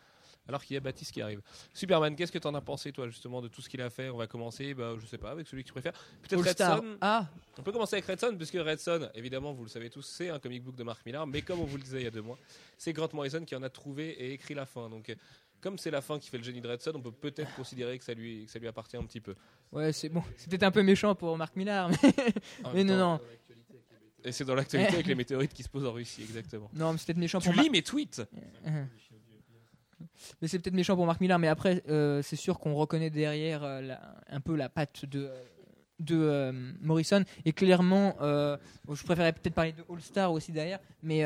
Alors 0.48 0.64
qu'il 0.64 0.74
y 0.74 0.76
a 0.76 0.80
Baptiste 0.80 1.12
qui 1.12 1.22
arrive. 1.22 1.40
Superman, 1.72 2.16
qu'est-ce 2.16 2.32
que 2.32 2.38
t'en 2.38 2.54
as 2.54 2.60
pensé, 2.60 2.90
toi, 2.92 3.06
justement, 3.08 3.40
de 3.40 3.46
tout 3.48 3.62
ce 3.62 3.68
qu'il 3.68 3.80
a 3.82 3.88
fait? 3.90 4.08
On 4.10 4.16
va 4.16 4.26
commencer, 4.26 4.74
bah, 4.74 4.94
je 5.00 5.06
sais 5.06 5.18
pas, 5.18 5.30
avec 5.30 5.46
celui 5.46 5.62
que 5.62 5.68
tu 5.68 5.72
préfères. 5.72 5.92
Peut-être. 6.22 6.82
Ah, 7.00 7.28
On 7.58 7.62
peut 7.62 7.70
commencer 7.72 7.96
avec 7.96 8.06
Red 8.06 8.18
Son, 8.20 8.36
puisque 8.36 8.54
Red 8.54 8.80
Son, 8.80 9.08
évidemment, 9.14 9.52
vous 9.52 9.62
le 9.62 9.68
savez 9.68 9.90
tous, 9.90 10.02
c'est 10.02 10.28
un 10.30 10.38
comic 10.40 10.64
book 10.64 10.74
de 10.76 10.82
Mark 10.82 11.04
Millar, 11.06 11.26
mais 11.26 11.42
comme 11.42 11.60
on 11.60 11.64
vous 11.66 11.76
le 11.76 11.82
disait 11.82 12.00
il 12.00 12.04
y 12.04 12.08
a 12.08 12.10
deux 12.10 12.22
mois, 12.22 12.38
c'est 12.76 12.92
Grant 12.92 13.08
Morrison 13.12 13.44
qui 13.44 13.54
en 13.54 13.62
a 13.62 13.68
trouvé 13.70 14.08
et 14.10 14.32
écrit 14.32 14.54
la 14.54 14.66
fin. 14.66 14.88
Donc, 14.88 15.08
euh, 15.10 15.14
comme 15.60 15.78
c'est 15.78 15.90
la 15.90 16.00
fin 16.00 16.18
qui 16.18 16.30
fait 16.30 16.38
le 16.38 16.42
génie 16.44 16.60
de 16.62 16.68
Red 16.68 16.80
Son, 16.80 16.92
on 16.96 17.00
peut 17.00 17.12
peut-être 17.12 17.54
considérer 17.54 17.96
que 17.98 18.04
ça 18.04 18.14
lui, 18.14 18.46
que 18.46 18.50
ça 18.50 18.58
lui 18.58 18.66
appartient 18.66 18.96
un 18.96 19.04
petit 19.04 19.20
peu. 19.20 19.34
ouais, 19.72 19.92
c'est 19.92 20.08
bon, 20.08 20.22
c'est 20.36 20.48
peut-être 20.48 20.62
un 20.64 20.70
peu 20.72 20.82
méchant 20.82 21.14
pour 21.14 21.36
Marc 21.36 21.54
Millar, 21.54 21.90
mais, 21.90 22.14
mais 22.74 22.82
non, 22.84 22.96
non. 22.96 23.20
Et 24.22 24.32
c'est 24.32 24.44
dans 24.44 24.54
l'actualité 24.54 24.94
avec 24.94 25.06
les 25.06 25.14
météorites 25.24 25.54
qui 25.54 25.62
se 25.62 25.68
posent 25.68 25.86
en 25.86 25.92
Russie, 25.92 26.22
exactement. 26.22 26.70
Non, 26.74 26.92
mais 26.92 26.98
c'est 26.98 27.06
peut-être 27.06 27.18
méchant 27.18 27.38
Tu 27.40 27.46
pour 27.48 27.54
Marc 27.56 27.64
lis 27.66 27.70
mes 27.70 27.82
tweets 27.82 28.20
Uh-huh. 28.66 28.86
Mais 30.40 30.48
c'est 30.48 30.58
peut-être 30.58 30.74
méchant 30.74 30.96
pour 30.96 31.06
Marc 31.06 31.20
Millar, 31.20 31.38
mais 31.38 31.48
après, 31.48 31.82
euh, 31.88 32.22
c'est 32.22 32.36
sûr 32.36 32.58
qu'on 32.58 32.74
reconnaît 32.74 33.10
derrière 33.10 33.62
euh, 33.64 33.80
la- 33.80 34.14
un 34.28 34.40
peu 34.40 34.56
la 34.56 34.68
patte 34.68 35.04
de, 35.04 35.30
de 35.98 36.16
euh, 36.16 36.72
Morrison. 36.80 37.24
Et 37.44 37.52
clairement, 37.52 38.16
je 38.20 39.04
préférais 39.04 39.32
peut-être 39.32 39.54
parler 39.54 39.72
de 39.72 39.84
All 39.92 40.00
Star 40.00 40.32
aussi 40.32 40.52
derrière, 40.52 40.78
mais 41.02 41.22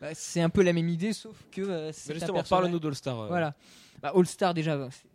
bah, 0.00 0.10
c'est 0.14 0.40
un 0.40 0.50
peu 0.50 0.62
la 0.62 0.72
même 0.72 0.88
idée, 0.88 1.12
sauf 1.12 1.36
que 1.50 1.90
c'est 1.92 2.14
justement, 2.14 2.42
parle-nous 2.42 2.78
d'All 2.80 2.94
Star. 2.94 3.20
euh. 3.20 3.28
Voilà. 3.28 3.54
Bah, 4.02 4.12
All 4.14 4.26
Star, 4.26 4.54
déjà, 4.54 4.88
c'est- 4.90 5.06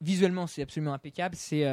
visuellement, 0.00 0.46
c'est 0.46 0.62
absolument 0.62 0.94
impeccable. 0.94 1.34
C'est. 1.36 1.64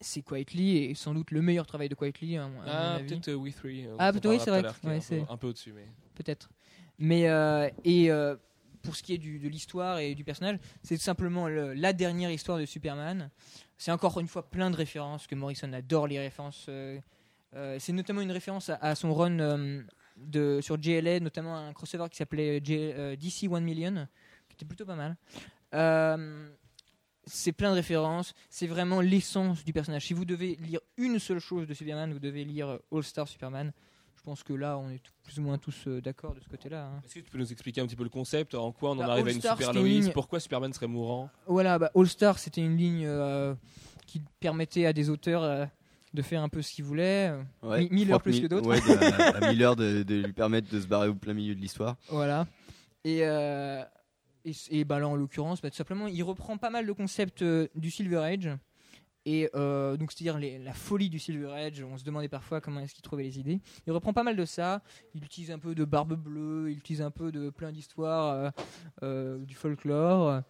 c'est 0.00 0.22
Quietly 0.22 0.76
et 0.78 0.94
sans 0.94 1.14
doute 1.14 1.30
le 1.30 1.40
meilleur 1.40 1.66
travail 1.66 1.88
de 1.88 1.94
Quietly 1.94 2.36
mon 2.38 2.50
Ah, 2.66 2.98
peut-être 3.06 3.32
We 3.34 3.54
Three. 3.54 3.86
Ah, 3.98 4.12
peut-être, 4.12 4.28
oui, 4.28 4.38
c'est 4.42 4.50
vrai 4.50 4.60
ouais, 4.62 4.68
un 4.68 5.00
peu- 5.00 5.32
un 5.32 5.36
peu 5.36 5.46
au-dessus. 5.48 5.72
Mais... 5.72 5.86
peut-être. 6.14 6.50
Mais 6.98 7.28
euh, 7.28 7.68
et 7.84 8.10
euh, 8.10 8.36
pour 8.84 8.94
ce 8.94 9.02
qui 9.02 9.14
est 9.14 9.18
de 9.18 9.48
l'histoire 9.48 9.98
et 9.98 10.14
du 10.14 10.22
personnage, 10.22 10.58
c'est 10.82 10.96
tout 10.96 11.02
simplement 11.02 11.48
le- 11.48 11.72
la 11.74 11.92
dernière 11.92 12.30
histoire 12.30 12.58
de 12.58 12.66
Superman. 12.66 13.30
C'est 13.78 13.90
encore 13.90 14.20
une 14.20 14.28
fois 14.28 14.48
plein 14.48 14.70
de 14.70 14.76
références 14.76 15.26
que 15.26 15.34
Morrison 15.34 15.72
adore 15.72 16.06
les 16.06 16.20
références. 16.20 16.66
euh, 16.68 17.00
euh, 17.56 17.76
c'est 17.80 17.92
notamment 17.92 18.20
une 18.20 18.30
référence 18.32 18.70
à, 18.70 18.94
son 18.94 19.14
run 19.14 19.38
euh, 19.40 19.82
de, 20.16 20.60
sur 20.60 20.80
JLA, 20.80 21.20
notamment 21.20 21.56
un 21.56 21.72
crossover 21.72 22.08
qui 22.10 22.16
s'appelait 22.16 22.60
DC 22.60 23.44
1 23.52 23.60
Million, 23.60 24.06
qui 24.48 24.54
était 24.54 24.64
plutôt 24.64 24.84
pas 24.86 24.96
mal. 24.96 25.16
C'est 27.26 27.52
plein 27.52 27.70
de 27.70 27.76
références, 27.76 28.34
c'est 28.50 28.66
vraiment 28.66 29.00
l'essence 29.00 29.64
du 29.64 29.72
personnage. 29.72 30.04
Si 30.06 30.12
vous 30.12 30.26
devez 30.26 30.56
lire 30.56 30.80
une 30.98 31.18
seule 31.18 31.38
chose 31.38 31.66
de 31.66 31.72
Superman, 31.72 32.12
vous 32.12 32.18
devez 32.18 32.44
lire 32.44 32.78
All 32.92 33.02
Star 33.02 33.26
Superman. 33.26 33.72
Je 34.24 34.30
pense 34.30 34.42
que 34.42 34.54
là, 34.54 34.78
on 34.78 34.88
est 34.88 35.02
plus 35.22 35.38
ou 35.38 35.42
moins 35.42 35.58
tous 35.58 35.86
euh, 35.86 36.00
d'accord 36.00 36.34
de 36.34 36.40
ce 36.40 36.48
côté-là. 36.48 36.86
hein. 36.86 37.02
Est-ce 37.04 37.16
que 37.16 37.20
tu 37.20 37.30
peux 37.30 37.36
nous 37.36 37.52
expliquer 37.52 37.82
un 37.82 37.86
petit 37.86 37.94
peu 37.94 38.04
le 38.04 38.08
concept 38.08 38.54
En 38.54 38.72
quoi 38.72 38.92
on 38.92 38.94
en 38.94 38.96
Bah, 38.96 39.12
arrive 39.12 39.26
à 39.26 39.30
une 39.32 39.42
super 39.42 39.74
Lois 39.74 40.12
Pourquoi 40.14 40.40
Superman 40.40 40.72
serait 40.72 40.86
mourant? 40.86 41.28
Voilà, 41.46 41.78
bah, 41.78 41.90
All 41.94 42.06
Star, 42.08 42.38
c'était 42.38 42.62
une 42.62 42.74
ligne 42.78 43.04
euh, 43.04 43.54
qui 44.06 44.22
permettait 44.40 44.86
à 44.86 44.94
des 44.94 45.10
auteurs 45.10 45.42
euh, 45.42 45.66
de 46.14 46.22
faire 46.22 46.42
un 46.42 46.48
peu 46.48 46.62
ce 46.62 46.72
qu'ils 46.72 46.86
voulaient. 46.86 47.34
Ouais, 47.62 47.80
Mi- 47.80 47.88
Miller 47.90 48.00
je 48.00 48.04
crois 48.06 48.18
plus 48.20 48.40
que 48.40 48.46
d'autres. 48.46 48.66
Ouais, 48.66 48.80
de- 48.80 49.12
à, 49.12 49.36
à 49.36 49.40
Miller 49.52 49.76
de, 49.76 50.02
de 50.04 50.14
lui 50.22 50.32
permettre 50.32 50.70
de 50.72 50.80
se 50.80 50.86
barrer 50.86 51.08
au 51.08 51.14
plein 51.14 51.34
milieu 51.34 51.54
de 51.54 51.60
l'histoire. 51.60 51.96
Voilà. 52.08 52.46
Et, 53.04 53.26
euh, 53.26 53.82
et, 54.46 54.52
et 54.70 54.84
bah, 54.86 55.00
là, 55.00 55.06
en 55.06 55.16
l'occurrence, 55.16 55.60
bah, 55.60 55.68
tout 55.68 55.76
simplement, 55.76 56.06
il 56.06 56.22
reprend 56.22 56.56
pas 56.56 56.70
mal 56.70 56.86
de 56.86 56.92
concepts 56.92 57.42
euh, 57.42 57.68
du 57.74 57.90
Silver 57.90 58.20
Age. 58.24 58.48
Et 59.26 59.48
euh, 59.54 59.96
donc, 59.96 60.12
c'est-à-dire 60.12 60.38
la 60.62 60.72
folie 60.74 61.08
du 61.08 61.18
Silver 61.18 61.52
Age. 61.52 61.82
On 61.82 61.96
se 61.96 62.04
demandait 62.04 62.28
parfois 62.28 62.60
comment 62.60 62.80
est-ce 62.80 62.94
qu'il 62.94 63.02
trouvait 63.02 63.22
les 63.22 63.38
idées. 63.38 63.60
Il 63.86 63.92
reprend 63.92 64.12
pas 64.12 64.22
mal 64.22 64.36
de 64.36 64.44
ça. 64.44 64.82
Il 65.14 65.24
utilise 65.24 65.50
un 65.50 65.58
peu 65.58 65.74
de 65.74 65.84
Barbe 65.84 66.14
Bleue. 66.14 66.70
Il 66.70 66.78
utilise 66.78 67.00
un 67.02 67.10
peu 67.10 67.32
de 67.32 67.48
plein 67.50 67.72
d'histoires, 67.72 68.34
euh, 68.34 68.50
euh, 69.02 69.38
du 69.44 69.54
folklore. 69.54 70.42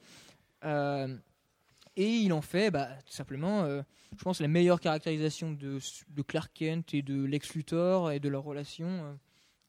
Et 1.97 2.11
il 2.11 2.33
en 2.33 2.43
fait, 2.43 2.71
bah, 2.73 2.89
tout 3.07 3.13
simplement, 3.13 3.65
je 3.67 4.23
pense, 4.25 4.41
la 4.41 4.49
meilleure 4.49 4.81
caractérisation 4.81 5.53
de, 5.53 5.79
de 6.11 6.23
Clark 6.23 6.51
Kent 6.53 6.93
et 6.95 7.03
de 7.03 7.23
Lex 7.25 7.55
Luthor 7.55 8.11
et 8.11 8.19
de 8.19 8.29
leur 8.29 8.43
relation 8.43 9.17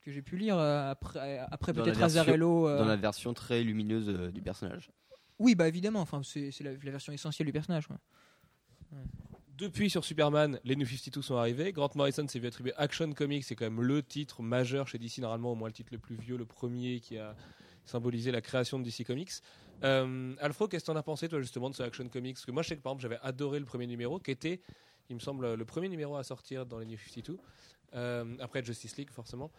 que 0.02 0.12
j'ai 0.12 0.22
pu 0.22 0.38
lire 0.38 0.58
après, 0.58 1.40
après 1.52 1.74
peut-être 1.74 2.02
Azarello. 2.02 2.68
euh, 2.68 2.80
Dans 2.80 2.86
la 2.86 2.96
version 2.96 3.34
très 3.34 3.64
lumineuse 3.64 4.08
euh, 4.10 4.32
du 4.32 4.42
personnage. 4.42 4.92
Oui, 5.40 5.54
bah 5.56 5.68
évidemment, 5.68 6.00
enfin, 6.00 6.22
c'est 6.24 6.52
c'est 6.52 6.64
la, 6.64 6.72
la 6.74 6.92
version 6.92 7.12
essentielle 7.12 7.48
du 7.48 7.52
personnage. 7.52 7.88
quoi. 7.88 7.98
Depuis 9.58 9.90
sur 9.90 10.04
Superman, 10.04 10.60
les 10.66 10.76
New 10.76 10.86
52 10.86 11.22
sont 11.22 11.38
arrivés. 11.38 11.72
Grant 11.72 11.90
Morrison 11.96 12.28
s'est 12.28 12.40
vu 12.40 12.48
attribuer 12.48 12.74
Action 12.76 13.14
Comics, 13.14 13.46
c'est 13.46 13.56
quand 13.56 13.64
même 13.66 13.82
le 13.82 14.04
titre 14.04 14.42
majeur 14.42 14.86
chez 14.86 14.98
DC, 14.98 15.20
normalement 15.20 15.54
au 15.54 15.56
moins 15.56 15.70
le 15.70 15.74
titre 15.74 15.90
le 15.94 15.98
plus 15.98 16.18
vieux, 16.18 16.36
le 16.36 16.46
premier 16.46 17.00
qui 17.00 17.18
a 17.18 17.36
symbolisé 17.86 18.32
la 18.32 18.42
création 18.42 18.80
de 18.80 18.84
DC 18.84 19.06
Comics. 19.06 19.32
Euh, 19.84 20.34
Alfro, 20.42 20.68
qu'est-ce 20.68 20.84
que 20.84 20.92
t'en 20.92 20.98
as 20.98 21.04
pensé 21.04 21.30
toi 21.30 21.40
justement 21.40 21.70
de 21.70 21.76
ce 21.76 21.84
Action 21.84 22.08
Comics? 22.10 22.36
Parce 22.36 22.46
que 22.46 22.52
moi 22.52 22.64
je 22.64 22.70
sais 22.70 22.76
que 22.76 22.82
par 22.82 22.92
exemple 22.92 23.04
j'avais 23.04 23.20
adoré 23.22 23.60
le 23.60 23.66
premier 23.66 23.88
numéro 23.88 24.20
qui 24.20 24.32
était, 24.32 24.60
il 25.10 25.16
me 25.16 25.22
semble, 25.22 25.54
le 25.54 25.66
premier 25.66 25.88
numéro 25.88 26.18
à 26.18 26.24
sortir 26.24 26.66
dans 26.66 26.80
les 26.80 26.86
New 26.86 26.98
52. 26.98 27.38
Euh, 27.94 28.36
après 28.42 28.62
Justice 28.62 28.98
League 28.98 29.10
forcément 29.10 29.52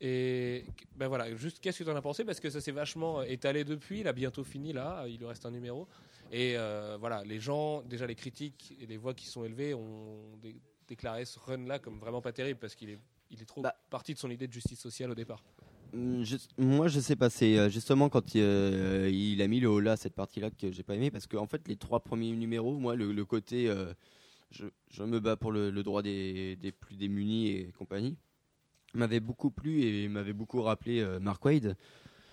et 0.00 0.64
ben 0.94 1.08
voilà 1.08 1.34
juste 1.34 1.58
qu'est-ce 1.60 1.80
que 1.80 1.84
tu 1.84 1.90
en 1.90 1.96
as 1.96 2.02
pensé? 2.02 2.24
Parce 2.24 2.38
que 2.38 2.48
ça 2.48 2.60
s'est 2.60 2.70
vachement 2.70 3.22
étalé 3.22 3.64
depuis 3.64 4.00
il 4.00 4.06
a 4.06 4.12
bientôt 4.12 4.44
fini 4.44 4.72
là 4.72 5.06
il 5.08 5.18
lui 5.18 5.26
reste 5.26 5.44
un 5.44 5.50
numéro 5.50 5.88
et 6.30 6.56
euh, 6.56 6.96
voilà, 6.98 7.24
les 7.24 7.40
gens, 7.40 7.82
déjà 7.82 8.06
les 8.06 8.14
critiques 8.14 8.76
et 8.80 8.86
les 8.86 8.96
voix 8.96 9.14
qui 9.14 9.26
sont 9.26 9.44
élevées 9.44 9.74
ont 9.74 10.36
dé- 10.40 10.56
déclaré 10.86 11.24
ce 11.24 11.38
run-là 11.38 11.78
comme 11.78 11.98
vraiment 11.98 12.20
pas 12.20 12.32
terrible 12.32 12.58
parce 12.60 12.74
qu'il 12.74 12.90
est, 12.90 12.98
il 13.30 13.42
est 13.42 13.46
trop 13.46 13.62
Bah. 13.62 13.74
parti 13.90 14.14
de 14.14 14.18
son 14.18 14.30
idée 14.30 14.46
de 14.46 14.52
justice 14.52 14.78
sociale 14.80 15.10
au 15.10 15.14
départ. 15.14 15.42
Hum, 15.92 16.22
je- 16.24 16.36
moi, 16.56 16.86
je 16.86 17.00
sais 17.00 17.16
pas. 17.16 17.30
C'est 17.30 17.58
euh, 17.58 17.68
justement 17.68 18.08
quand 18.08 18.36
euh, 18.36 19.10
il 19.12 19.42
a 19.42 19.48
mis 19.48 19.58
le 19.60 19.80
là, 19.80 19.96
cette 19.96 20.14
partie-là 20.14 20.50
que 20.50 20.70
j'ai 20.70 20.82
pas 20.84 20.94
aimé 20.94 21.10
parce 21.10 21.26
qu'en 21.26 21.46
fait, 21.46 21.66
les 21.66 21.76
trois 21.76 22.00
premiers 22.00 22.30
numéros, 22.32 22.78
moi, 22.78 22.94
le, 22.94 23.12
le 23.12 23.24
côté, 23.24 23.68
euh, 23.68 23.92
je, 24.52 24.66
je 24.88 25.02
me 25.02 25.18
bats 25.18 25.36
pour 25.36 25.50
le, 25.50 25.70
le 25.70 25.82
droit 25.82 26.02
des, 26.02 26.54
des 26.56 26.70
plus 26.70 26.96
démunis 26.96 27.48
et 27.48 27.72
compagnie, 27.76 28.16
m'avait 28.94 29.20
beaucoup 29.20 29.50
plu 29.50 29.82
et 29.82 30.08
m'avait 30.08 30.32
beaucoup 30.32 30.62
rappelé 30.62 31.00
euh, 31.00 31.18
Mark 31.18 31.44
Wade. 31.44 31.76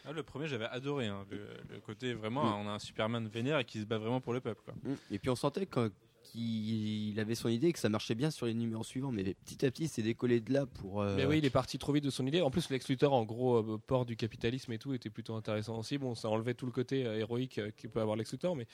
Ah, 0.07 0.13
le 0.13 0.23
premier, 0.23 0.47
j'avais 0.47 0.65
adoré. 0.65 1.07
hein, 1.07 1.25
le, 1.29 1.37
le 1.69 1.79
côté 1.81 2.13
vraiment, 2.13 2.43
Mm. 2.45 2.65
on 2.65 2.69
a 2.69 2.71
un 2.73 2.79
Superman 2.79 3.27
vénère 3.27 3.59
et 3.59 3.65
qui 3.65 3.79
se 3.81 3.85
bat 3.85 3.97
vraiment 3.97 4.21
pour 4.21 4.33
le 4.33 4.39
peuple. 4.39 4.61
Quoi. 4.63 4.73
Hum, 4.85 4.95
Et 5.11 5.19
puis 5.19 5.29
on 5.29 5.35
sentait 5.35 5.67
qu'il 5.67 7.19
avait 7.19 7.35
son 7.35 7.49
idée 7.49 7.67
et 7.67 7.73
que 7.73 7.79
ça 7.79 7.89
marchait 7.89 8.15
bien 8.15 8.31
sur 8.31 8.45
les 8.45 8.53
numéros 8.53 8.83
suivants, 8.83 9.11
mais 9.11 9.23
petit 9.33 9.65
à 9.65 9.71
petit, 9.71 9.87
c'est 9.87 10.01
décollé 10.01 10.39
de 10.39 10.53
là 10.53 10.65
pour. 10.65 11.01
euh, 11.01 11.15
Mais 11.15 11.25
oui, 11.25 11.39
il 11.39 11.45
est 11.45 11.49
parti 11.49 11.77
trop 11.77 11.91
vite 11.93 12.03
de 12.03 12.09
son 12.09 12.25
idée. 12.25 12.41
En 12.41 12.51
plus, 12.51 12.69
Lex 12.69 12.87
Luthor, 12.89 13.13
en 13.13 13.23
gros, 13.25 13.57
euh, 13.57 13.77
port 13.85 14.05
du 14.05 14.15
capitalisme 14.15 14.71
et 14.71 14.77
tout, 14.77 14.93
était 14.93 15.09
plutôt 15.09 15.35
intéressant 15.35 15.77
aussi. 15.79 15.97
Bon, 15.97 16.15
ça 16.15 16.29
enlevait 16.29 16.53
tout 16.53 16.65
le 16.65 16.71
côté 16.71 17.05
euh, 17.05 17.17
héroïque 17.19 17.57
euh, 17.59 17.71
qu'il 17.75 17.89
peut 17.89 18.01
avoir 18.01 18.15
Lex 18.15 18.31
Luthor, 18.31 18.55
mais 18.55 18.67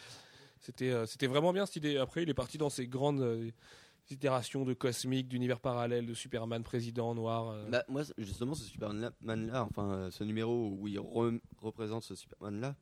c'était, 0.59 0.91
euh, 0.91 1.05
c'était 1.05 1.27
vraiment 1.27 1.51
bien 1.53 1.65
cette 1.65 1.77
idée. 1.77 1.97
Après, 1.97 2.23
il 2.23 2.29
est 2.29 2.33
parti 2.33 2.57
dans 2.57 2.69
ces 2.69 2.87
grandes 2.87 3.21
euh, 3.21 3.49
itérations 4.11 4.65
de 4.65 4.73
cosmique, 4.73 5.27
d'univers 5.27 5.59
parallèle, 5.59 6.05
de 6.05 6.13
Superman 6.13 6.63
président 6.63 7.13
noir. 7.15 7.49
euh. 7.49 7.69
Bah, 7.69 7.83
moi, 7.87 8.03
justement, 8.17 8.53
ce 8.55 8.63
Superman-là, 8.65 9.63
enfin, 9.63 9.91
euh, 9.93 10.11
ce 10.11 10.23
numéro 10.23 10.69
où 10.77 10.87
il 10.87 10.97
re- 10.99 11.39
représente 11.57 12.03
ce 12.03 12.15
Superman-là, 12.15 12.75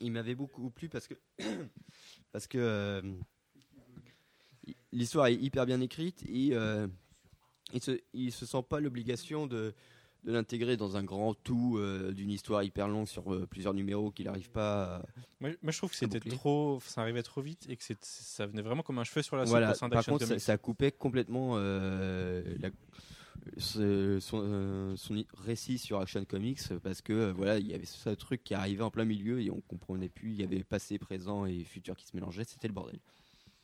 il 0.00 0.12
m'avait 0.12 0.34
beaucoup 0.34 0.70
plu 0.70 0.88
parce 0.88 1.06
que. 1.08 1.14
parce 2.32 2.46
que. 2.46 2.58
euh, 2.58 3.02
L'histoire 4.92 5.26
est 5.28 5.34
hyper 5.34 5.64
bien 5.66 5.80
écrite 5.80 6.24
et 6.28 6.52
il, 7.72 7.82
se, 7.82 8.00
il 8.12 8.32
se 8.32 8.46
sent 8.46 8.62
pas 8.68 8.80
l'obligation 8.80 9.46
de, 9.46 9.74
de 10.26 10.32
l'intégrer 10.32 10.76
dans 10.76 10.96
un 10.96 11.04
grand 11.04 11.34
tout 11.34 11.76
euh, 11.78 12.12
d'une 12.12 12.30
histoire 12.30 12.62
hyper 12.64 12.88
longue 12.88 13.06
sur 13.06 13.32
euh, 13.32 13.46
plusieurs 13.46 13.72
numéros 13.74 14.10
qu'il 14.10 14.26
n'arrive 14.26 14.50
pas 14.50 14.96
à. 14.96 15.02
Moi, 15.40 15.50
moi, 15.62 15.70
je 15.72 15.78
trouve 15.78 15.90
que 15.90 15.96
c'était 15.96 16.18
trop, 16.36 16.80
ça 16.84 17.00
arrivait 17.02 17.22
trop 17.22 17.40
vite 17.40 17.64
et 17.68 17.76
que 17.76 17.82
ça 18.00 18.46
venait 18.46 18.62
vraiment 18.62 18.82
comme 18.82 18.98
un 18.98 19.04
cheveu 19.04 19.22
sur 19.22 19.36
la 19.36 19.44
Voilà, 19.50 19.68
par 19.94 20.04
contre, 20.04 20.26
ça, 20.40 20.58
coupait 20.58 20.90
complètement 20.92 21.52
euh, 21.54 22.42
la- 22.58 22.70
ce- 23.58 24.18
son, 24.20 24.40
euh, 24.42 24.96
son 24.96 25.22
récit 25.38 25.78
sur 25.78 26.00
Action 26.00 26.24
Comics 26.24 26.60
parce 26.82 27.00
que 27.02 27.12
euh, 27.12 27.32
voilà, 27.32 27.58
il 27.58 27.66
y 27.68 27.74
avait 27.74 27.86
ce 27.86 28.10
truc 28.10 28.42
qui 28.42 28.54
arrivait 28.54 28.82
en 28.82 28.90
plein 28.90 29.04
milieu 29.04 29.40
et 29.40 29.50
on 29.50 29.60
comprenait 29.60 30.08
plus. 30.08 30.32
Il 30.32 30.40
y 30.40 30.44
avait 30.44 30.64
passé, 30.64 30.98
présent 30.98 31.46
et 31.46 31.62
futur 31.62 31.96
qui 31.96 32.04
se 32.06 32.16
mélangeaient. 32.16 32.44
C'était 32.44 32.66
le 32.68 32.74
bordel. 32.74 32.98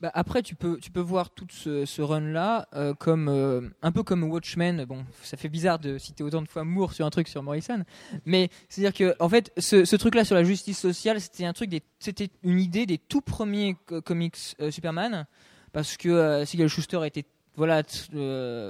Bah, 0.02 0.10
après, 0.14 0.42
tu 0.42 0.56
peux, 0.56 0.78
tu 0.80 0.90
peux 0.90 1.00
voir 1.00 1.30
tout 1.30 1.46
ce, 1.48 1.86
ce 1.86 2.02
run-là 2.02 2.66
euh, 2.74 2.92
comme 2.92 3.28
euh, 3.28 3.60
un 3.82 3.92
peu 3.92 4.02
comme 4.02 4.24
Watchmen. 4.24 4.84
Bon, 4.84 5.04
ça 5.22 5.36
fait 5.36 5.48
bizarre 5.48 5.78
de 5.78 5.96
citer 5.96 6.24
autant 6.24 6.42
de 6.42 6.48
fois 6.48 6.64
Moore 6.64 6.92
sur 6.92 7.06
un 7.06 7.10
truc 7.10 7.28
sur 7.28 7.40
Morrison, 7.44 7.84
mais 8.26 8.50
c'est-à-dire 8.68 8.94
que 8.94 9.14
en 9.22 9.28
fait, 9.28 9.52
ce, 9.58 9.94
truc-là 9.94 10.24
sur 10.24 10.34
la 10.34 10.42
justice 10.42 10.80
sociale, 10.80 11.20
c'était 11.20 11.44
un 11.44 11.52
truc, 11.52 11.70
c'était 12.00 12.30
une 12.42 12.58
idée 12.58 12.84
des 12.84 12.98
tout 12.98 13.20
premiers 13.20 13.76
co- 13.86 14.02
comics 14.02 14.36
euh, 14.60 14.72
Superman, 14.72 15.24
parce 15.72 15.96
que 15.96 16.44
Siegel 16.46 16.66
Schuster 16.66 17.06
était 17.06 17.24
voilà, 17.54 17.82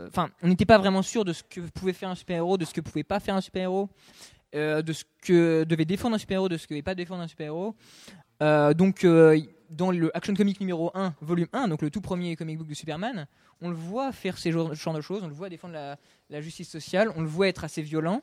enfin, 0.09 0.28
on 0.43 0.49
n'était 0.49 0.66
pas 0.66 0.76
vraiment 0.76 1.01
sûr 1.01 1.24
de 1.24 1.33
ce 1.33 1.43
que 1.45 1.62
pouvait 1.62 1.95
faire 1.95 2.11
un 2.11 2.14
super-héros, 2.14 2.59
de 2.59 2.66
ce 2.66 2.74
que 2.74 2.83
pouvait 2.83 3.05
pas 3.05 3.20
faire 3.20 3.37
un 3.37 3.41
super-héros, 3.41 3.89
de 4.53 4.93
ce 4.93 5.05
que 5.22 5.64
devait 5.64 5.87
défendre 5.87 6.16
un 6.16 6.18
super-héros, 6.18 6.51
de 6.51 6.59
ce 6.59 6.66
que 6.66 6.74
devait 6.74 6.83
pas 6.83 6.95
défendre 6.95 7.22
un 7.22 7.28
super-héros. 7.28 7.74
Donc, 8.41 9.07
dans 9.73 9.91
le 9.91 10.14
Action 10.16 10.35
Comic 10.35 10.61
numéro 10.61 10.91
1, 10.95 11.14
volume 11.20 11.49
1, 11.53 11.68
donc 11.68 11.83
le 11.83 11.91
tout 11.91 12.01
premier 12.01 12.37
comic 12.37 12.59
book 12.59 12.68
de 12.68 12.75
Superman, 12.75 13.27
on 13.61 13.70
le 13.70 13.77
voit 13.77 14.12
faire 14.12 14.39
ces 14.39 14.53
genres 14.53 14.68
de 14.68 15.01
choses, 15.01 15.23
on 15.23 15.29
le 15.29 15.35
voit 15.35 15.49
défendre 15.49 15.75
la, 15.75 16.41
justice 16.41 16.68
sociale, 16.68 17.11
on 17.16 17.23
le 17.23 17.29
voit 17.29 17.49
être 17.49 17.64
assez 17.64 17.83
violent. 17.83 18.23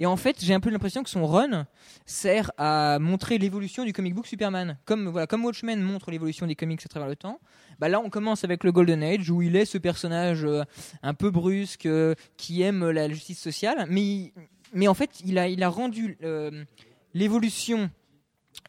Et 0.00 0.06
en 0.06 0.16
fait, 0.16 0.36
j'ai 0.40 0.52
un 0.52 0.58
peu 0.58 0.68
l'impression 0.68 1.04
que 1.04 1.10
son 1.10 1.26
run 1.26 1.64
sert 2.04 2.50
à 2.58 2.98
montrer 2.98 3.38
l'évolution 3.38 3.84
du 3.84 3.92
comic 3.92 4.14
book 4.14 4.26
Superman. 4.26 4.76
Comme, 4.84 5.08
voilà, 5.08 5.28
comme 5.28 5.44
Watchmen 5.44 5.80
montre 5.80 6.10
l'évolution 6.10 6.46
des 6.48 6.56
comics 6.56 6.84
à 6.84 6.88
travers 6.88 7.08
le 7.08 7.14
temps, 7.14 7.38
bah 7.78 7.88
là 7.88 8.00
on 8.00 8.10
commence 8.10 8.42
avec 8.42 8.64
le 8.64 8.72
Golden 8.72 9.02
Age 9.02 9.30
où 9.30 9.42
il 9.42 9.54
est 9.54 9.64
ce 9.64 9.78
personnage 9.78 10.44
euh, 10.44 10.64
un 11.02 11.14
peu 11.14 11.30
brusque 11.30 11.86
euh, 11.86 12.14
qui 12.36 12.62
aime 12.62 12.90
la 12.90 13.08
justice 13.08 13.40
sociale, 13.40 13.86
mais, 13.88 14.32
mais 14.74 14.88
en 14.88 14.94
fait 14.94 15.20
il 15.24 15.38
a, 15.38 15.48
il 15.48 15.62
a 15.62 15.68
rendu 15.68 16.18
euh, 16.24 16.64
l'évolution 17.14 17.90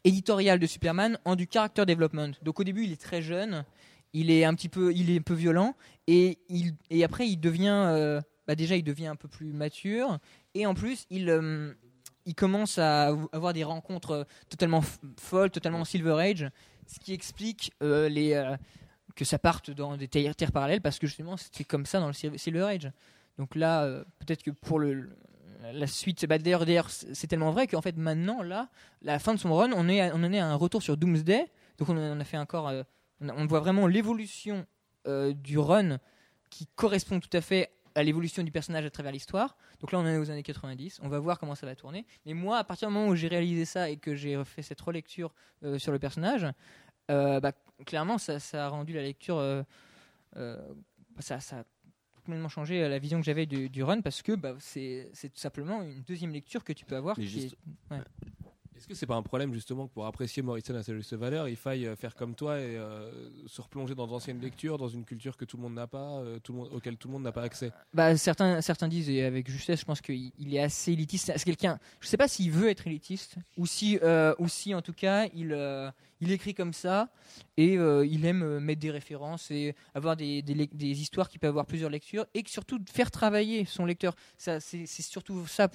éditoriale 0.04 0.60
de 0.60 0.68
Superman 0.68 1.18
en 1.26 1.36
du 1.36 1.48
character 1.52 1.86
development. 1.86 2.32
Donc 2.42 2.60
au 2.60 2.64
début 2.64 2.86
il 2.86 2.92
est 2.92 3.02
très 3.02 3.22
jeune, 3.22 3.66
il 4.14 4.32
est 4.32 4.44
un 4.44 4.54
petit 4.56 4.70
peu, 4.70 4.94
il 4.94 5.10
est 5.10 5.20
un 5.20 5.22
peu 5.22 5.34
violent 5.34 5.76
et, 6.08 6.40
il, 6.50 6.74
et 6.90 7.04
après 7.04 7.28
il 7.28 7.38
devient, 7.38 7.86
euh, 7.88 8.22
bah 8.48 8.56
déjà 8.56 8.76
il 8.76 8.84
devient 8.84 9.08
un 9.08 9.16
peu 9.16 9.28
plus 9.28 9.54
mature 9.54 10.20
et 10.54 10.66
en 10.66 10.74
plus 10.74 11.06
il 11.10 11.30
euh, 11.30 11.74
il 12.26 12.36
commence 12.36 12.78
à 12.78 13.16
avoir 13.32 13.54
des 13.54 13.64
rencontres 13.64 14.12
euh, 14.12 14.24
totalement 14.50 14.82
folles, 15.20 15.50
totalement 15.50 15.84
Silver 15.86 16.20
Age, 16.20 16.50
ce 16.88 17.00
qui 17.00 17.14
explique 17.14 17.72
les, 17.82 18.56
que 19.16 19.26
ça 19.26 19.40
parte 19.40 19.72
dans 19.72 19.98
des 19.98 20.08
terres, 20.08 20.36
parallèles 20.52 20.82
parce 20.82 21.00
que 21.00 21.08
justement 21.08 21.38
c'était 21.38 21.64
comme 21.64 21.86
ça 21.86 22.00
dans 22.00 22.08
le 22.08 22.14
Sil- 22.14 22.38
Silver 22.38 22.64
Age. 22.64 22.92
Donc 23.38 23.56
là, 23.56 23.88
peut-être 24.20 24.44
que 24.44 24.52
pour 24.52 24.78
le, 24.78 25.10
la 25.62 25.88
suite, 25.88 26.26
bah, 26.26 26.38
d'ailleurs, 26.38 26.90
c'est 26.90 27.28
tellement 27.28 27.52
vrai 27.52 27.68
qu'en 27.68 27.82
fait 27.82 27.98
maintenant, 27.98 28.42
là, 28.42 28.70
la 29.02 29.20
fin 29.20 29.34
de 29.34 29.40
son 29.40 29.54
run, 29.54 29.72
on, 29.74 29.82
en 29.82 29.90
est 29.90 30.40
à 30.40 30.48
un 30.48 30.56
retour 30.56 30.82
sur 30.82 30.98
Doomsday. 30.98 31.48
Donc 31.78 31.90
on, 31.90 32.20
a- 32.20 32.24
fait 32.24 32.38
encore, 32.38 32.68
euh, 32.68 32.84
on, 33.22 33.46
voit 33.46 33.60
vraiment 33.60 33.88
l'évolution 33.88 34.66
euh, 35.08 35.34
du 35.34 35.58
run 35.58 36.00
qui 36.50 36.68
correspond 36.76 37.20
tout 37.20 37.30
à 37.34 37.42
fait 37.42 37.72
à 37.96 38.04
l'évolution 38.04 38.44
du 38.44 38.52
personnage 38.52 38.86
à 38.86 38.90
travers 38.90 39.12
l'histoire. 39.12 39.58
Donc 39.80 39.92
là, 39.92 40.00
on 40.00 40.06
est 40.06 40.18
aux 40.18 40.32
années 40.32 40.44
90. 40.44 41.00
On 41.04 41.10
va 41.10 41.20
voir 41.20 41.40
comment 41.40 41.56
ça 41.56 41.66
va 41.66 41.76
tourner. 41.76 42.06
Mais 42.26 42.34
moi, 42.34 42.58
à 42.58 42.64
partir 42.64 42.88
du 42.88 42.94
moment 42.94 43.08
où 43.08 43.16
j'ai 43.16 43.28
réalisé 43.28 43.66
ça 43.66 43.90
et 43.90 43.98
que 43.98 44.16
j'ai 44.16 44.44
fait 44.46 44.62
cette 44.62 44.82
relecture 44.82 45.34
euh, 45.64 45.78
sur 45.78 45.92
le 45.92 46.00
personnage, 46.00 46.48
bah, 47.10 47.52
clairement, 47.86 48.18
ça, 48.18 48.38
a 48.54 48.70
rendu 48.70 48.94
la 48.94 49.02
lecture. 49.02 49.66
ça, 51.20 51.40
complètement 52.32 52.50
changé 52.50 52.82
euh, 52.84 52.88
la 52.90 52.98
vision 53.00 53.20
que 53.20 53.26
j'avais 53.26 53.46
du, 53.46 53.70
du 53.70 53.84
run 53.84 54.02
parce 54.02 54.22
que 54.22 54.34
bah, 54.34 54.56
c'est 54.60 55.10
tout 55.14 55.30
simplement 55.40 55.82
une 55.84 56.02
deuxième 56.04 56.32
lecture 56.32 56.64
que 56.64 56.72
tu 56.74 56.86
peux 56.86 56.96
avoir. 56.96 57.16
Est- 57.46 57.56
Est-ce 58.82 58.88
que 58.88 58.96
c'est 58.96 59.06
pas 59.06 59.14
un 59.14 59.22
problème 59.22 59.54
justement 59.54 59.88
que 59.88 59.94
pour 59.94 60.08
apprécier 60.08 60.42
Morrison 60.42 60.74
à 60.74 60.82
sa 60.82 60.96
juste 60.96 61.14
valeur, 61.14 61.48
il 61.48 61.56
faille 61.56 61.86
euh, 61.86 61.96
faire 61.96 62.16
comme 62.16 62.34
toi 62.34 62.58
et 62.58 62.78
euh, 62.78 63.12
se 63.46 63.62
replonger 63.62 63.94
dans 63.94 64.08
d'anciennes 64.08 64.42
lectures, 64.42 64.80
dans 64.80 64.88
une 64.88 65.06
culture 65.06 65.38
que 65.38 65.46
tout 65.46 65.56
le 65.58 65.62
monde 65.62 65.76
n'a 65.76 65.86
pas, 65.86 66.18
euh, 66.24 66.40
auquel 66.50 66.98
tout 66.98 67.08
le 67.08 67.12
monde 67.12 67.22
n'a 67.22 67.32
pas 67.32 67.44
accès? 67.44 67.72
Bah, 67.94 68.18
certains, 68.18 68.60
certains 68.62 68.88
disent, 68.88 69.08
et 69.08 69.24
avec 69.24 69.52
justesse, 69.52 69.82
je 69.82 69.86
pense 69.86 70.02
qu'il 70.02 70.32
il 70.40 70.56
est 70.56 70.64
assez 70.64 70.94
élitiste. 70.94 71.32
C'est 71.36 71.44
quelqu'un, 71.44 71.78
je 72.00 72.08
sais 72.08 72.18
pas 72.18 72.28
s'il 72.28 72.50
veut 72.50 72.70
être 72.70 72.88
élitiste, 72.88 73.36
ou 73.56 73.68
si, 73.68 74.00
ou 74.40 74.48
si 74.48 74.74
en 74.74 74.82
tout 74.82 74.94
cas, 74.94 75.28
il, 75.36 75.56
il 76.20 76.32
écrit 76.32 76.56
comme 76.56 76.74
ça, 76.74 77.10
et 77.58 77.74
il 77.76 78.26
aime 78.26 78.58
mettre 78.58 78.82
des 78.82 78.90
références 78.90 79.52
et 79.52 79.76
avoir 79.94 80.16
des, 80.16 80.42
des, 80.42 81.02
histoires 81.02 81.30
qui 81.30 81.38
peuvent 81.38 81.50
avoir 81.50 81.68
plusieurs 81.68 81.92
lectures, 81.92 82.26
et 82.34 82.42
que 82.42 82.50
surtout 82.50 82.80
faire 82.92 83.12
travailler 83.12 83.66
son 83.66 83.86
lecteur. 83.86 84.16
C'est 84.38 84.60
surtout 84.88 85.46
ça 85.46 85.70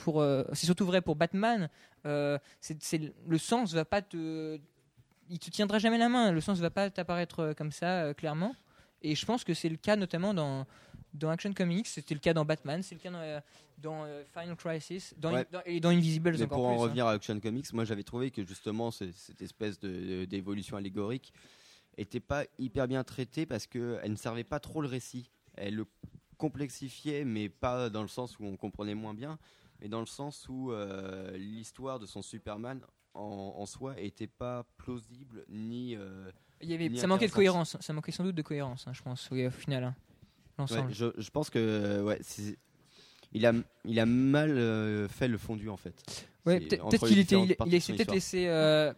c'est 0.52 0.66
surtout 0.66 0.86
vrai 0.86 1.02
pour 1.02 1.14
Batman. 1.14 1.68
Euh, 2.06 2.38
c'est 2.60 3.00
le 3.26 3.38
sens 3.38 3.72
va 3.74 3.84
pas 3.84 4.00
te, 4.02 4.58
il 5.28 5.38
te 5.38 5.50
tiendra 5.50 5.78
jamais 5.78 5.98
la 5.98 6.08
main. 6.08 6.30
Le 6.32 6.40
sens 6.40 6.58
va 6.58 6.70
pas 6.70 6.88
t'apparaître 6.90 7.40
euh, 7.40 7.54
comme 7.54 7.72
ça 7.72 8.04
euh, 8.04 8.14
clairement. 8.14 8.54
Et 9.02 9.14
je 9.14 9.26
pense 9.26 9.44
que 9.44 9.52
c'est 9.54 9.68
le 9.68 9.76
cas 9.76 9.96
notamment 9.96 10.32
dans 10.34 10.66
dans 11.14 11.30
Action 11.30 11.52
Comics, 11.54 11.86
c'était 11.86 12.12
le 12.14 12.20
cas 12.20 12.34
dans 12.34 12.44
Batman, 12.44 12.82
c'est 12.82 12.94
le 12.94 13.00
cas 13.00 13.10
dans, 13.10 13.20
euh, 13.20 13.40
dans, 13.78 14.04
euh, 14.04 14.22
Final 14.34 14.54
Crisis, 14.54 15.14
dans, 15.16 15.32
Ouais. 15.32 15.46
dans- 15.50 15.62
et 15.64 15.80
dans 15.80 15.88
Invisibles 15.88 16.32
Mais 16.32 16.42
encore 16.42 16.58
pour 16.58 16.66
en 16.66 16.74
hein. 16.74 16.76
revenir 16.76 17.06
à 17.06 17.12
Action 17.12 17.40
Comics, 17.40 17.72
moi 17.72 17.84
j'avais 17.86 18.02
trouvé 18.02 18.30
que 18.30 18.44
justement 18.44 18.90
ce- 18.90 19.10
cette 19.12 19.40
espèce 19.40 19.78
d'évolution 19.80 20.76
allégorique 20.76 21.32
était 21.96 22.20
pas 22.20 22.44
hyper 22.58 22.86
bien 22.86 23.02
traitée 23.02 23.46
parce 23.46 23.66
qu'elle 23.66 24.10
ne 24.10 24.16
servait 24.16 24.44
pas 24.44 24.60
trop 24.60 24.82
le 24.82 24.88
récit. 24.88 25.30
Elle 25.56 25.76
le 25.76 25.86
complexifiait, 26.36 27.24
mais 27.24 27.48
pas 27.48 27.88
dans 27.88 28.02
le 28.02 28.08
sens 28.08 28.38
où 28.38 28.44
on 28.44 28.56
comprenait 28.56 28.94
moins 28.94 29.14
bien, 29.14 29.38
mais 29.80 29.88
dans 29.88 30.00
le 30.00 30.06
sens 30.06 30.46
où 30.48 30.72
euh, 30.72 31.36
l'histoire 31.36 31.98
de 31.98 32.06
son 32.06 32.22
Superman 32.22 32.80
en, 33.14 33.54
en 33.56 33.66
soi 33.66 33.98
était 34.00 34.26
pas 34.26 34.64
plausible 34.76 35.44
ni. 35.48 35.94
euh, 35.96 36.30
Il 36.60 36.70
y 36.70 36.74
avait, 36.74 36.88
ni 36.88 36.98
ça 36.98 37.06
manquait 37.06 37.26
de 37.26 37.32
cohérence, 37.32 37.76
ça 37.80 37.92
manquait 37.92 38.12
sans 38.12 38.24
doute 38.24 38.34
de 38.34 38.42
cohérence, 38.42 38.86
hein, 38.86 38.92
je 38.92 39.02
pense, 39.02 39.28
oui, 39.30 39.46
au 39.46 39.50
final, 39.50 39.84
hein, 39.84 39.94
ouais, 40.58 40.66
je, 40.92 41.06
je 41.16 41.30
pense 41.30 41.50
que 41.50 42.02
ouais, 42.02 42.18
c'est- 42.22 42.58
il 43.32 43.44
a, 43.44 43.52
il 43.84 43.98
a 44.00 44.06
mal 44.06 44.50
euh, 44.56 45.08
fait 45.08 45.28
le 45.28 45.36
fondu 45.36 45.68
en 45.68 45.76
fait. 45.76 45.94
Ouais, 46.46 46.60
peut-être 46.60 47.06
qu'il 47.08 47.18
était, 47.18 47.34
il, 47.42 47.56
il 47.66 47.80
s'est 47.80 47.92
peut-être 47.94 48.12
laissé, 48.14 48.46
euh, 48.46 48.92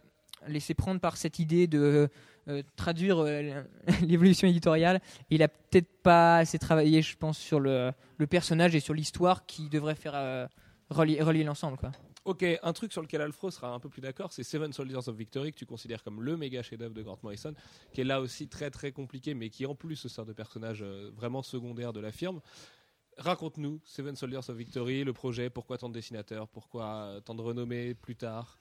laissé 0.47 0.75
prendre 0.75 1.01
par 1.01 1.17
cette 1.17 1.39
idée 1.39 1.67
de 1.67 2.09
euh, 2.49 2.63
traduire 2.77 3.19
euh, 3.21 3.63
l'évolution 4.03 4.47
éditoriale. 4.47 5.01
Il 5.31 5.43
a 5.43 5.49
peut-être 5.49 5.89
pas 6.03 6.39
assez 6.39 6.59
travaillé, 6.59 7.01
je 7.03 7.17
pense, 7.17 7.39
sur 7.39 7.59
le, 7.59 7.91
le 8.19 8.27
personnage 8.27 8.75
et 8.75 8.81
sur 8.81 8.93
l'histoire 8.95 9.47
qui 9.47 9.69
devrait 9.71 9.95
faire 9.97 10.13
euh, 10.15 10.47
relier, 10.91 11.23
relier 11.23 11.45
l'ensemble, 11.45 11.77
quoi. 11.77 11.93
Ok, 12.25 12.45
un 12.63 12.73
truc 12.73 12.93
sur 12.93 13.01
lequel 13.01 13.23
Alfro 13.23 13.51
sera 13.51 13.73
un 13.73 13.79
peu 13.79 13.89
plus 13.89 14.03
d'accord, 14.03 14.33
c'est 14.33 14.43
Seven 14.43 14.73
Soldiers 14.73 15.09
of 15.09 15.17
Victory, 15.17 15.53
que 15.53 15.59
tu 15.59 15.67
considères 15.67 16.03
comme 16.03 16.23
le 16.23 16.37
méga 16.37 16.63
chef-d'œuvre 16.63 16.95
de 16.95 17.03
Grant 17.03 17.19
Morrison, 17.23 17.55
qui 17.93 18.03
est 18.03 18.05
là 18.05 18.21
aussi 18.21 18.49
très 18.49 18.71
très 18.71 18.93
compliqué, 18.93 19.35
mais 19.35 19.49
qui 19.49 19.65
en 19.65 19.75
plus 19.75 19.97
se 19.97 20.09
sert 20.09 20.27
de 20.27 20.33
personnages 20.33 20.83
euh, 20.83 21.11
vraiment 21.17 21.43
secondaires 21.43 21.93
de 21.93 22.01
la 22.01 22.13
firme. 22.13 22.41
Raconte-nous 23.17 23.81
Seven 23.85 24.15
Soldiers 24.15 24.49
of 24.49 24.57
Victory, 24.57 25.05
le 25.05 25.13
projet, 25.13 25.51
pourquoi 25.51 25.79
tant 25.79 25.89
de 25.89 25.95
dessinateurs, 25.95 26.49
pourquoi 26.49 27.21
tant 27.25 27.35
de 27.35 27.43
renommées 27.43 27.95
plus 27.95 28.17
tard? 28.17 28.59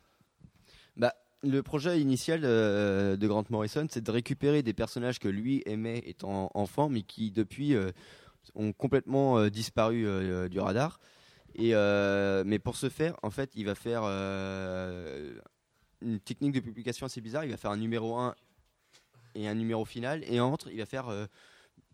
Bah, 0.96 1.14
le 1.44 1.62
projet 1.62 2.00
initial 2.02 2.42
euh, 2.44 3.16
de 3.18 3.28
Grant 3.28 3.44
Morrison, 3.50 3.86
c'est 3.90 4.04
de 4.04 4.12
récupérer 4.12 4.64
des 4.64 4.74
personnages 4.74 5.20
que 5.20 5.28
lui 5.28 5.62
aimait 5.66 6.02
étant 6.06 6.50
enfant, 6.56 6.90
mais 6.90 7.04
qui 7.04 7.32
depuis 7.32 7.76
euh, 7.76 7.92
ont 8.56 8.74
complètement 8.74 9.38
euh, 9.38 9.50
disparu 9.50 10.08
euh, 10.08 10.50
du 10.50 10.60
radar. 10.60 11.00
Euh, 11.60 12.44
mais 12.46 12.60
pour 12.60 12.76
ce 12.76 12.90
faire, 12.90 13.16
en 13.24 13.32
fait, 13.32 13.52
il 13.56 13.66
va 13.66 13.76
faire 13.76 14.02
euh, 14.04 15.34
une 16.02 16.20
technique 16.20 16.54
de 16.54 16.60
publication 16.60 17.06
assez 17.06 17.22
bizarre. 17.22 17.46
Il 17.46 17.52
va 17.52 17.58
faire 17.58 17.72
un 17.72 17.78
numéro 17.78 18.18
1 18.18 18.36
et 19.36 19.48
un 19.48 19.56
numéro 19.56 19.86
final, 19.86 20.24
et 20.26 20.40
entre, 20.40 20.70
il 20.72 20.78
va 20.78 20.86
faire 20.86 21.10
euh, 21.10 21.26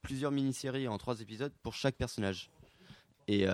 plusieurs 0.02 0.32
mini-séries 0.32 0.88
en 0.88 0.98
trois 0.98 1.20
épisodes 1.22 1.54
pour 1.62 1.74
chaque 1.74 1.96
personnage. 1.96 2.50
Et 3.28 3.46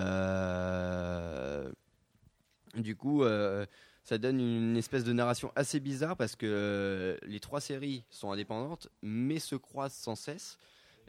du 2.76 2.96
coup. 2.96 3.24
ça 4.02 4.18
donne 4.18 4.40
une 4.40 4.76
espèce 4.76 5.04
de 5.04 5.12
narration 5.12 5.52
assez 5.54 5.78
bizarre 5.78 6.16
parce 6.16 6.34
que 6.34 7.16
les 7.22 7.38
trois 7.38 7.60
séries 7.60 8.02
sont 8.10 8.32
indépendantes 8.32 8.88
mais 9.02 9.38
se 9.38 9.54
croisent 9.54 9.94
sans 9.94 10.16
cesse. 10.16 10.58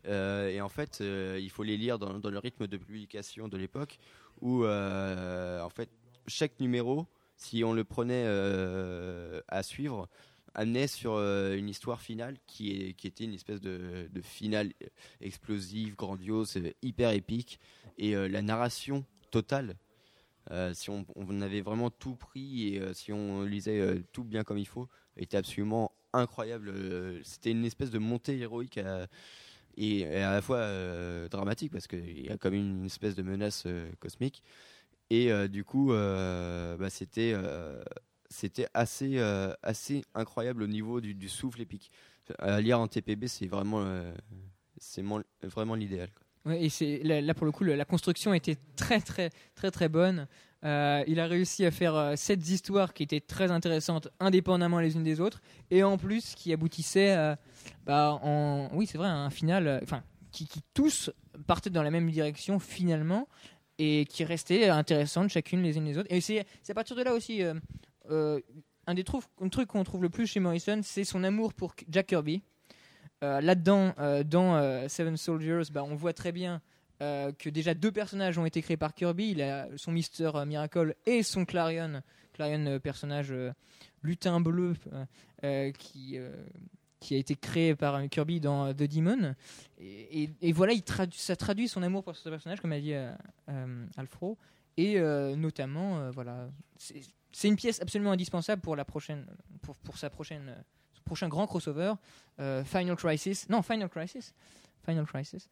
Et 0.06 0.62
en 0.62 0.70
fait, 0.70 1.00
il 1.00 1.50
faut 1.50 1.64
les 1.64 1.78
lire 1.78 1.98
dans 1.98 2.30
le 2.30 2.38
rythme 2.38 2.68
de 2.68 2.78
publication 2.78 3.48
de 3.48 3.58
l'époque 3.58 3.98
où 4.42 4.64
euh, 4.64 5.62
en 5.62 5.70
fait 5.70 5.90
chaque 6.28 6.60
numéro, 6.60 7.08
si 7.36 7.64
on 7.64 7.74
le 7.74 7.84
prenait 7.84 8.24
euh, 8.26 9.42
à 9.48 9.64
suivre, 9.64 10.08
amenait 10.54 10.88
sur 10.88 11.14
euh, 11.14 11.56
une 11.56 11.70
histoire 11.70 12.02
finale 12.02 12.38
qui, 12.46 12.96
était 13.04 13.24
une 13.24 13.34
espèce 13.34 13.62
de, 13.62 14.10
finale 14.22 14.74
explosive, 15.22 15.96
grandiose, 15.96 16.60
hyper 16.82 17.12
épique. 17.12 17.60
Et 17.98 18.14
la 18.16 18.42
narration 18.42 19.06
totale 19.30 19.76
si 20.74 20.90
on, 20.90 21.06
avait 21.42 21.62
vraiment 21.62 21.92
tout 21.92 22.16
pris 22.16 22.76
et 22.76 22.94
si 22.94 23.14
on 23.14 23.44
lisait 23.44 24.02
tout 24.12 24.24
bien 24.24 24.44
comme 24.44 24.58
il 24.58 24.68
faut, 24.68 24.90
était 25.16 25.38
absolument 25.38 25.92
incroyable. 26.14 26.74
C'était 27.24 27.52
une 27.52 27.64
espèce 27.64 27.92
de 27.92 28.00
montée 28.00 28.38
héroïque 28.40 28.80
et, 29.78 30.00
et 30.00 30.18
à 30.18 30.32
la 30.32 30.42
fois 30.42 30.58
euh, 30.58 31.28
dramatique 31.28 31.72
parce 31.72 31.88
qu'il 31.88 32.26
y 32.26 32.30
a 32.30 32.38
comme 32.38 32.54
une, 32.54 32.86
espèce 32.86 33.16
de 33.16 33.24
menace 33.24 33.64
euh, 33.66 33.90
cosmique. 34.00 34.44
Et 35.10 35.32
euh, 35.32 35.48
du 35.48 35.66
coup, 35.66 35.92
euh, 35.92 36.78
bah, 36.78 36.90
c'était 36.90 37.34
euh, 37.36 37.84
c'était 38.32 38.68
assez, 38.74 39.18
euh, 39.18 39.54
assez 39.62 40.04
incroyable 40.16 40.64
au 40.64 40.68
niveau 40.68 41.02
du, 41.02 41.30
souffle 41.30 41.62
épique. 41.62 41.92
À 42.40 42.62
lire 42.62 42.80
en 42.80 42.88
TPB, 42.88 43.28
c'est 43.28 43.48
vraiment, 43.48 43.82
euh, 43.82 44.14
c'est 44.78 45.04
vraiment 45.44 45.76
l'idéal. 45.76 46.10
Ouais, 46.46 46.64
et 46.64 46.70
c'est 46.70 47.00
là, 47.04 47.22
là, 47.22 47.34
pour 47.34 47.46
le 47.46 47.52
coup 47.52 47.64
la 47.64 47.86
construction 47.86 48.34
était 48.34 48.58
très 48.76 49.00
très 49.00 49.30
très 49.54 49.70
très 49.70 49.90
bonne. 49.90 50.28
Euh, 50.64 51.04
il 51.08 51.20
a 51.20 51.26
réussi 51.26 51.66
à 51.66 51.72
faire 51.72 51.96
euh, 51.96 52.16
sept 52.16 52.48
histoires 52.48 52.94
qui 52.94 53.02
étaient 53.02 53.20
très 53.20 53.50
intéressantes 53.50 54.10
indépendamment 54.20 54.80
les 54.80 54.96
unes 54.96 55.04
des 55.04 55.20
autres. 55.20 55.42
Et 55.72 55.82
en 55.84 55.98
plus 55.98 56.36
qui 56.36 56.54
aboutissaient 56.54 57.18
euh, 57.18 57.36
bah, 57.86 58.20
en 58.22 58.70
oui 58.74 58.86
c'est 58.86 59.00
vrai 59.00 59.08
un 59.08 59.32
final 59.32 59.80
enfin 59.82 60.04
qui, 60.32 60.48
tous 60.76 61.10
partaient 61.48 61.72
dans 61.72 61.82
la 61.82 61.90
même 61.90 62.10
direction 62.12 62.60
finalement 62.60 63.28
et 63.80 64.06
qui 64.06 64.24
restaient 64.24 64.70
intéressantes 64.70 65.30
chacune 65.30 65.64
les 65.64 65.78
unes 65.78 65.86
les 65.86 65.98
autres. 65.98 66.12
Et 66.12 66.22
c'est 66.22 66.46
à 66.70 66.74
partir 66.76 66.96
de 66.96 67.02
là 67.02 67.14
aussi 67.14 67.42
un 68.08 68.94
des 68.94 69.04
trou- 69.04 69.24
un 69.42 69.50
truc 69.50 69.68
qu'on 69.68 69.84
trouve 69.84 70.04
le 70.04 70.10
plus 70.10 70.28
chez 70.28 70.40
Morrison 70.40 70.82
c'est 70.84 71.06
son 71.06 71.24
amour 71.24 71.54
pour 71.56 71.74
Jack 71.90 72.08
Kirby. 72.08 72.44
Là-dedans, 73.24 73.94
dans 74.26 74.88
Seven 74.90 75.18
Soldiers, 75.18 75.64
bah, 75.72 75.84
on 75.84 75.96
voit 75.96 76.14
très 76.14 76.32
bien 76.32 76.62
euh, 77.02 77.32
que 77.32 77.50
déjà 77.50 77.74
deux 77.74 77.92
personnages 77.92 78.38
ont 78.38 78.46
été 78.46 78.62
créés 78.62 78.78
par 78.78 78.94
Kirby. 78.94 79.36
Son 79.76 79.92
Mister 79.92 80.32
Miracle 80.46 80.96
et 81.06 81.24
son 81.24 81.46
Clarion. 81.46 82.04
Clarion, 82.34 82.66
euh, 82.68 82.80
personnage 82.80 83.32
euh, 83.32 83.52
lutin 84.04 84.40
bleu 84.40 84.76
qui, 85.80 86.18
a 86.18 87.18
été 87.18 87.36
créé 87.36 87.76
par 87.76 88.08
Kirby 88.10 88.40
dans 88.40 88.72
The 88.72 88.84
Demon. 88.84 89.34
Et, 89.80 90.54
voilà, 90.54 90.74
ça 91.12 91.36
traduit 91.36 91.68
son 91.68 91.82
amour 91.82 92.04
pour 92.04 92.16
ce 92.16 92.30
personnage, 92.30 92.62
comme 92.62 92.72
a 92.72 92.80
dit 92.80 92.94
Alfro. 93.98 94.38
Et 94.78 95.00
notamment, 95.36 96.12
voilà, 96.12 96.50
c'est 96.78 97.48
une 97.48 97.56
pièce 97.56 97.82
absolument 97.82 98.12
indispensable 98.12 98.62
pour 98.62 98.76
la 98.76 98.86
prochaine, 98.86 99.26
pour, 99.62 99.76
pour 99.78 99.98
sa 99.98 100.12
prochaine, 100.12 100.56
son 100.94 101.02
prochain 101.04 101.28
grand 101.28 101.48
crossover, 101.48 101.94
Final 102.38 102.96
Crisis. 102.96 103.50
Non, 103.50 103.64
Final 103.64 103.90
Crisis. 103.90 104.34
Final 104.86 105.06
Crisis, 105.06 105.50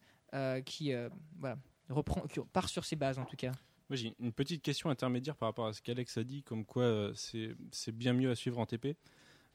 qui 0.64 0.92
euh, 0.92 1.08
voilà, 1.38 1.56
reprend, 1.88 2.20
qui 2.22 2.40
part 2.52 2.68
sur 2.68 2.84
ses 2.84 2.96
bases 2.96 3.18
en 3.18 3.24
tout 3.24 3.36
cas. 3.36 3.52
Moi, 3.88 3.96
j'ai 3.96 4.14
une 4.20 4.32
petite 4.32 4.62
question 4.62 4.88
intermédiaire 4.88 5.34
par 5.34 5.48
rapport 5.48 5.66
à 5.66 5.72
ce 5.72 5.82
qu'Alex 5.82 6.16
a 6.16 6.22
dit, 6.24 6.42
comme 6.44 6.64
quoi 6.64 6.84
euh, 6.84 7.12
c'est 7.14 7.92
bien 7.92 8.12
mieux 8.12 8.30
à 8.30 8.36
suivre 8.36 8.58
en 8.60 8.66
TP. 8.66 8.96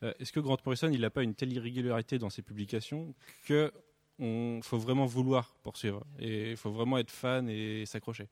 Euh, 0.04 0.14
Est-ce 0.20 0.34
que 0.34 0.42
Grant 0.42 0.58
Morrison, 0.66 0.90
il 0.92 1.00
n'a 1.00 1.10
pas 1.10 1.24
une 1.24 1.34
telle 1.36 1.54
irrégularité 1.54 2.20
dans 2.20 2.30
ses 2.30 2.42
publications 2.42 3.14
que 3.48 3.72
on 4.20 4.60
faut 4.62 4.78
vraiment 4.78 5.06
vouloir 5.06 5.56
poursuivre 5.64 6.04
et 6.20 6.52
il 6.52 6.58
faut 6.58 6.72
vraiment 6.72 6.98
être 6.98 7.12
fan 7.12 7.50
et 7.50 7.86
s'accrocher? 7.86 8.28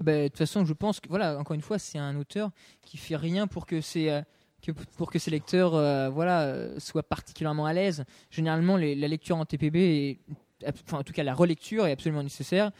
Ben, 0.00 0.24
De 0.24 0.28
toute 0.28 0.38
façon, 0.38 0.64
je 0.64 0.72
pense 0.72 0.98
que 1.00 1.08
voilà, 1.08 1.38
encore 1.38 1.54
une 1.54 1.60
fois, 1.62 1.78
c'est 1.78 1.98
un 1.98 2.16
auteur 2.16 2.50
qui 2.82 2.96
fait 2.96 3.16
rien 3.16 3.46
pour 3.46 3.64
que 3.66 3.80
ses 3.80 4.10
euh, 4.10 4.22
que 4.60 4.72
pour 4.72 5.10
que 5.10 5.18
ses 5.20 5.30
lecteurs 5.30 5.74
euh, 5.74 6.08
voilà 6.08 6.42
euh, 6.46 6.80
soient 6.80 7.02
particulièrement 7.04 7.66
à 7.66 7.72
l'aise. 7.72 8.04
Généralement, 8.30 8.76
les- 8.76 8.94
la 8.96 9.06
lecture 9.08 9.36
en 9.36 9.44
TPB 9.44 9.76
est, 9.76 10.18
enfin 10.66 10.98
en 10.98 11.02
tout 11.02 11.12
cas 11.12 11.22
la 11.22 11.34
relecture 11.34 11.86
est 11.86 11.92
absolument 11.92 12.22
nécessaire. 12.22 12.70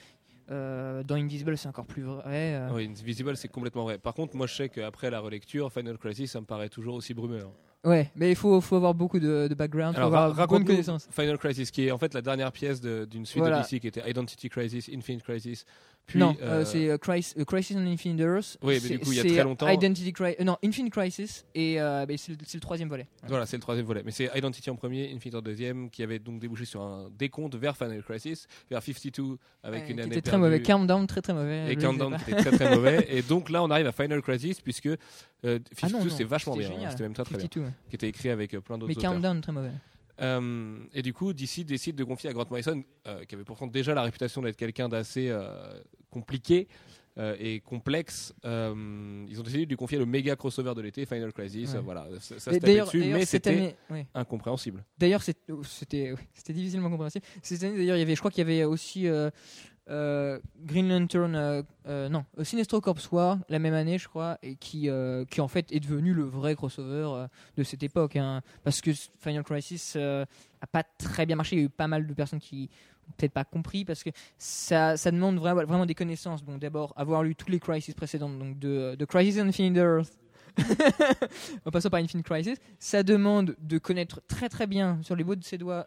Euh, 0.51 1.03
dans 1.03 1.14
Invisible, 1.14 1.57
c'est 1.57 1.68
encore 1.68 1.87
plus 1.87 2.03
vrai. 2.03 2.55
euh. 2.55 2.68
Oui, 2.72 2.85
Invisible, 2.87 3.35
c'est 3.37 3.49
complètement 3.49 3.85
vrai. 3.85 3.97
Par 3.97 4.12
contre, 4.12 4.37
moi, 4.37 4.47
je 4.47 4.55
sais 4.55 4.68
qu'après 4.68 5.11
la 5.11 5.20
relecture, 5.20 5.72
Final 5.72 5.97
Crisis, 5.97 6.33
ça 6.33 6.41
me 6.41 6.45
paraît 6.45 6.68
toujours 6.68 6.97
aussi 6.97 7.14
brumeux. 7.14 7.41
hein. 7.43 7.89
Ouais, 7.89 8.11
mais 8.16 8.31
il 8.31 8.37
faut, 8.37 8.61
faut 8.62 8.77
avoir 8.77 8.95
beaucoup 8.95 9.18
de, 9.18 9.47
de 9.49 9.55
background, 9.55 9.93
il 9.93 9.97
faut 9.97 10.07
Alors, 10.07 10.14
avoir 10.14 10.29
ra- 10.35 10.43
raconte-nous 10.43 10.66
connaissance. 10.66 11.07
Final 11.11 11.37
Crisis, 11.39 11.70
qui 11.70 11.87
est 11.87 11.91
en 11.91 11.99
fait 11.99 12.12
la 12.14 12.20
dernière 12.22 12.51
pièce 12.53 12.81
de- 12.81 13.07
d'une 13.11 13.25
suite 13.27 13.41
Voilà. 13.43 13.59
de 13.59 13.62
DC 13.62 13.81
qui 13.81 13.87
était 13.89 14.09
Identity 14.09 14.49
Crisis, 14.51 14.91
Infinite 14.95 15.22
Crisis. 15.22 15.64
Puis, 16.07 16.18
non, 16.18 16.36
euh, 16.42 16.61
euh, 16.61 16.64
c'est 16.66 16.90
euh, 16.90 16.98
Crisis, 16.98 17.34
Crisis 17.46 17.76
on 17.78 17.86
Infinite 17.86 18.20
Earths. 18.20 18.59
Oui, 18.62 18.78
mais 18.82 18.88
du 18.90 18.98
coup, 18.98 19.12
il 19.12 19.16
y 19.16 19.20
a 19.20 19.24
très 19.24 19.42
longtemps- 19.42 19.68
Identity 19.68 20.12
Cri- 20.12 20.36
euh, 20.38 20.44
non, 20.44 20.59
Infinite 20.62 20.92
Crisis 20.92 21.46
et 21.55 21.78
c'est 22.18 22.55
le, 22.55 22.61
troisième 22.61 22.90
volet. 22.90 23.07
Voilà, 23.26 23.46
c'est 23.46 23.57
le 23.57 23.62
troisième 23.62 23.86
volet. 23.86 24.02
Mais 24.05 24.11
c'est 24.11 24.30
Identity 24.36 24.68
en 24.68 24.76
premier, 24.76 25.11
Infinite 25.14 25.34
en 25.36 25.40
deuxième, 25.40 25.88
qui 25.88 26.02
avait 26.02 26.18
donc 26.18 26.40
débouché 26.40 26.66
sur 26.66 26.82
un 26.82 27.09
décompte 27.16 27.55
vers 27.57 27.74
Final 27.76 28.02
Crisis, 28.02 28.46
vers 28.70 28.82
52, 28.82 29.38
avec 29.62 29.84
Ouais, 29.84 29.90
une 29.90 29.96
qui 29.96 30.02
année 30.02 30.12
était 30.12 30.20
très 30.20 30.36
mauvais. 30.36 30.61
Countdown, 30.62 31.07
très 31.07 31.22
très 31.22 31.32
mauvais. 31.32 31.72
Et 31.72 31.76
Countdown 31.76 32.14
était 32.14 32.36
très 32.36 32.50
très 32.50 32.70
mauvais. 32.76 33.07
Et 33.09 33.22
donc 33.22 33.48
là, 33.48 33.62
on 33.62 33.70
arrive 33.70 33.86
à 33.86 33.92
Final 33.92 34.20
Crisis, 34.20 34.61
puisque 34.61 34.86
euh, 34.86 34.98
52, 35.72 36.09
Ah 36.11 36.14
c'est 36.14 36.24
vachement 36.24 36.55
c'était 36.55 36.68
bien. 36.68 36.86
hein. 36.86 36.90
C'était 36.90 37.02
même 37.05 37.14
très 37.14 37.24
très 37.24 37.36
bien. 37.36 37.44
52, 37.44 37.61
ouais. 37.62 37.72
Qui 37.88 37.96
était 37.96 38.09
écrit 38.09 38.28
avec 38.28 38.50
plein 38.59 38.76
d'autres 38.76 38.88
Mais 38.92 38.98
auteurs. 38.98 39.12
Countdown, 39.14 39.40
très 39.40 39.52
mauvais. 39.52 39.70
Euh, 40.21 40.79
et 40.93 41.03
du 41.03 41.12
coup, 41.12 41.33
DC 41.33 41.65
décide 41.65 41.97
de 41.97 42.05
confier 42.05 42.31
à 42.31 42.33
Grant 42.33 42.47
Morrison, 42.49 42.83
euh, 43.07 43.25
qui 43.25 43.35
avait 43.35 43.45
pourtant 43.45 43.67
déjà 43.67 43.95
la 43.95 44.03
réputation 44.03 44.43
d'être 44.43 44.57
quelqu'un 44.57 44.89
d'assez 44.89 45.29
euh, 45.29 45.75
compliqué 46.11 46.69
et 47.39 47.61
complexe, 47.61 48.35
ils 48.43 48.49
ont 49.39 49.43
décidé 49.45 49.67
de 49.67 49.69
lui 49.71 49.77
confier 49.77 49.99
le 49.99 50.05
méga 50.05 50.35
crossover 50.35 50.75
de 50.75 50.81
l'été, 50.81 51.07
Final 51.07 51.33
Crisis. 51.33 51.73
Ouais. 51.73 51.79
voilà, 51.79 52.09
ça, 52.19 52.41
ça 52.41 52.53
se 52.53 52.59
dessus, 52.59 53.05
mais 53.05 53.25
c'était 53.25 53.77
ouais. 53.89 54.09
incompréhensible. 54.15 54.85
D'ailleurs, 54.99 55.23
oh, 55.53 55.62
c'était 55.62 56.11
oui, 56.11 56.19
c'était 56.33 56.53
difficilement 56.53 56.91
compréhensible. 56.91 57.25
Cette 57.41 57.62
année, 57.62 57.77
d'ailleurs, 57.77 57.97
il 57.99 58.01
y 58.01 58.03
avait, 58.03 58.17
je 58.17 58.21
crois 58.21 58.33
qu'il 58.33 58.41
y 58.41 58.51
avait 58.51 58.65
aussi 58.65 59.07
euh, 59.91 60.39
Green 60.62 60.89
Lantern, 60.89 61.35
euh, 61.35 61.62
euh, 61.87 62.09
non, 62.09 62.24
Sinestro 62.43 62.80
Corps 62.80 62.97
War 63.12 63.39
la 63.49 63.59
même 63.59 63.74
année, 63.74 63.99
je 63.99 64.09
crois, 64.09 64.39
et 64.43 64.57
qui, 64.57 64.89
qui 65.30 65.41
en 65.41 65.49
fait 65.49 65.70
est 65.72 65.80
devenu 65.80 66.14
le 66.14 66.24
vrai 66.24 66.55
crossover 66.55 67.26
de 67.57 67.62
cette 67.62 67.82
époque, 67.82 68.16
hein. 68.16 68.41
parce 68.62 68.80
que 68.80 68.91
Final 69.20 69.45
Crisis 69.45 69.95
euh, 69.97 70.24
a 70.61 70.66
pas 70.66 70.82
très 70.82 71.26
bien 71.26 71.37
marché. 71.37 71.57
Il 71.57 71.59
y 71.59 71.62
a 71.62 71.66
eu 71.66 71.70
pas 71.70 71.89
mal 71.89 72.07
de 72.07 72.14
personnes 72.14 72.41
qui 72.41 72.70
ont 73.09 73.12
peut-être 73.18 73.32
pas 73.32 73.45
compris 73.45 73.85
parce 73.85 74.03
que 74.03 74.11
ça, 74.39 74.97
demande 74.97 75.39
vraiment, 75.39 75.85
des 75.85 75.95
connaissances. 75.95 76.43
Bon, 76.43 76.57
d'abord 76.57 76.95
avoir 76.97 77.22
lu 77.22 77.35
tous 77.35 77.51
les 77.51 77.61
Crisis 77.61 77.95
précédentes, 77.95 78.39
donc 78.39 78.59
de, 78.59 79.05
Crisis 79.05 79.39
Infinite 79.39 79.76
Earth. 79.76 80.12
en 81.66 81.72
passant 81.72 81.91
par 81.91 81.99
Infinite 81.99 82.24
Crisis, 82.24 82.59
ça 82.78 83.03
demande 83.03 83.57
de 83.59 83.78
connaître 83.78 84.22
très 84.28 84.49
très 84.49 84.68
bien 84.68 85.01
sur 85.03 85.16
les 85.16 85.24
bouts 85.24 85.35
de 85.35 85.43
ses 85.43 85.59
doigts 85.59 85.85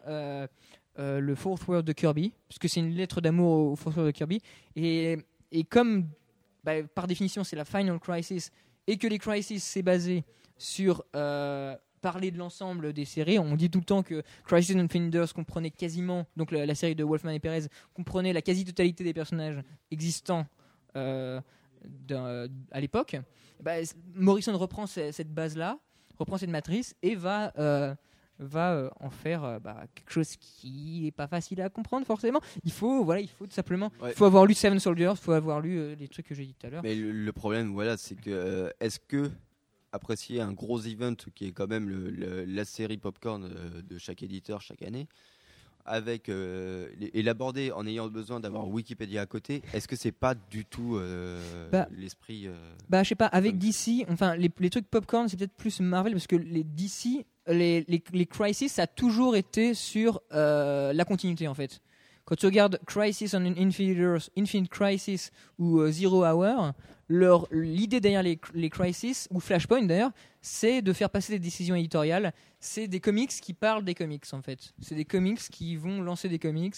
euh, 0.98 1.20
le 1.20 1.34
Fourth 1.34 1.66
World 1.68 1.86
de 1.86 1.92
Kirby, 1.92 2.32
parce 2.48 2.58
que 2.58 2.66
c'est 2.66 2.80
une 2.80 2.90
lettre 2.90 3.20
d'amour 3.20 3.72
au 3.72 3.76
Fourth 3.76 3.96
World 3.96 4.12
de 4.12 4.16
Kirby. 4.16 4.40
Et, 4.74 5.16
et 5.52 5.64
comme 5.64 6.08
bah, 6.64 6.82
par 6.94 7.06
définition 7.06 7.44
c'est 7.44 7.56
la 7.56 7.64
Final 7.64 7.98
Crisis, 8.00 8.50
et 8.86 8.96
que 8.96 9.06
les 9.06 9.18
Crisis 9.18 9.62
c'est 9.62 9.82
basé 9.82 10.24
sur 10.56 11.04
euh, 11.14 11.76
parler 12.00 12.32
de 12.32 12.38
l'ensemble 12.38 12.92
des 12.92 13.04
séries, 13.04 13.38
on 13.38 13.54
dit 13.54 13.70
tout 13.70 13.78
le 13.78 13.84
temps 13.84 14.02
que 14.02 14.22
Crisis 14.44 14.74
Infinite 14.74 15.14
Earths 15.14 15.32
comprenait 15.32 15.70
quasiment, 15.70 16.26
donc 16.36 16.50
la, 16.50 16.74
série 16.74 16.96
de 16.96 17.04
Wolfman 17.04 17.30
et 17.30 17.38
Perez, 17.38 17.66
comprenait 17.94 18.32
la 18.32 18.42
quasi-totalité 18.42 19.04
des 19.04 19.14
personnages 19.14 19.62
existants 19.90 20.46
euh, 20.96 21.40
à 22.72 22.80
l'époque. 22.80 23.16
Bah, 23.60 23.74
Morrison 24.14 24.56
reprend 24.58 24.86
ce- 24.86 25.12
cette 25.12 25.32
base-là, 25.32 25.78
reprend 26.18 26.38
cette 26.38 26.50
matrice 26.50 26.96
et 27.02 27.14
va, 27.14 27.52
va 28.38 28.72
euh, 28.74 28.90
en 29.00 29.10
faire 29.10 29.44
euh, 29.44 29.58
bah, 29.58 29.84
quelque 29.94 30.10
chose 30.12 30.36
qui 30.36 31.06
est 31.06 31.10
pas 31.10 31.26
facile 31.26 31.60
à 31.60 31.68
comprendre 31.68 32.06
forcément. 32.06 32.40
Il 32.64 32.72
faut, 32.72 33.04
voilà, 33.04 33.20
il 33.20 33.28
faut 33.28 33.46
tout 33.46 33.52
simplement, 33.54 33.90
Ouais. 34.00 34.10
il 34.10 34.14
faut 34.16 34.24
avoir 34.24 34.46
lu 34.46 34.54
Seven 34.54 34.78
Soldiers, 34.78 35.10
il 35.12 35.16
faut 35.16 35.32
avoir 35.32 35.60
lu 35.60 35.78
euh, 35.78 35.94
les 35.98 36.08
trucs 36.08 36.26
que 36.26 36.34
j'ai 36.34 36.44
dit 36.46 36.54
tout 36.54 36.66
à 36.66 36.70
l'heure. 36.70 36.82
Mais 36.82 36.94
le, 36.94 37.10
le 37.12 37.32
problème, 37.32 37.72
voilà, 37.72 37.96
c'est 37.96 38.14
que 38.14 38.72
est-ce 38.80 38.98
que 39.00 39.30
apprécier 39.92 40.40
un 40.40 40.52
gros 40.52 40.80
event 40.80 41.14
qui 41.34 41.46
est 41.46 41.52
quand 41.52 41.66
même 41.66 41.88
le- 41.88 42.10
le- 42.10 42.44
la 42.44 42.64
série 42.64 42.98
popcorn 42.98 43.48
de 43.88 43.98
chaque 43.98 44.22
éditeur 44.22 44.60
chaque 44.60 44.82
année, 44.82 45.08
avec 45.86 46.28
euh, 46.28 46.88
et 47.00 47.22
l'aborder 47.22 47.72
en 47.72 47.86
ayant 47.86 48.08
besoin 48.08 48.40
d'avoir 48.40 48.68
Wikipédia 48.68 49.22
à 49.22 49.26
côté, 49.26 49.62
est-ce 49.72 49.88
que 49.88 49.96
c'est 49.96 50.12
pas 50.12 50.34
du 50.34 50.66
tout 50.66 50.96
euh, 50.96 51.70
Bah, 51.70 51.88
l'esprit 51.96 52.46
euh, 52.46 52.52
Bah, 52.90 53.02
je 53.02 53.08
sais 53.08 53.14
pas, 53.14 53.26
avec 53.26 53.56
DC, 53.56 54.04
enfin, 54.10 54.36
les, 54.36 54.50
les 54.58 54.68
trucs 54.68 54.86
popcorn, 54.90 55.26
c'est 55.28 55.38
peut-être 55.38 55.54
plus 55.56 55.80
Marvel 55.80 56.12
parce 56.12 56.26
que 56.26 56.36
les 56.36 56.62
DC, 56.64 57.24
les, 57.48 57.84
les, 57.88 58.26
Crisis, 58.26 58.72
ça 58.72 58.82
a 58.82 58.86
toujours 58.86 59.36
été 59.36 59.74
sur 59.74 60.20
euh, 60.32 60.92
la 60.92 61.04
continuité 61.04 61.48
en 61.48 61.54
fait. 61.54 61.80
Quand 62.24 62.36
tu 62.36 62.46
regardes 62.46 62.78
Crisis 62.86 63.34
on 63.34 63.44
Infinite 63.44 64.30
Infinite 64.36 64.70
Crisis 64.70 65.30
ou 65.58 65.80
euh, 65.80 65.90
Zero 65.90 66.24
Hour, 66.24 66.72
l'idée 67.50 68.00
derrière 68.00 68.22
les, 68.22 68.38
les 68.54 68.68
Crisis 68.68 69.28
ou 69.30 69.40
Flashpoint 69.40 69.82
d'ailleurs, 69.82 70.10
c'est 70.42 70.82
de 70.82 70.92
faire 70.92 71.10
passer 71.10 71.32
des 71.32 71.38
décisions 71.38 71.74
éditoriales. 71.74 72.32
C'est 72.60 72.86
des 72.86 73.00
comics 73.00 73.30
qui 73.30 73.54
parlent 73.54 73.84
des 73.84 73.94
comics 73.94 74.26
en 74.32 74.42
fait. 74.42 74.74
C'est 74.80 74.94
des 74.94 75.06
comics 75.06 75.40
qui 75.50 75.76
vont 75.76 76.02
lancer 76.02 76.28
des 76.28 76.38
comics. 76.38 76.76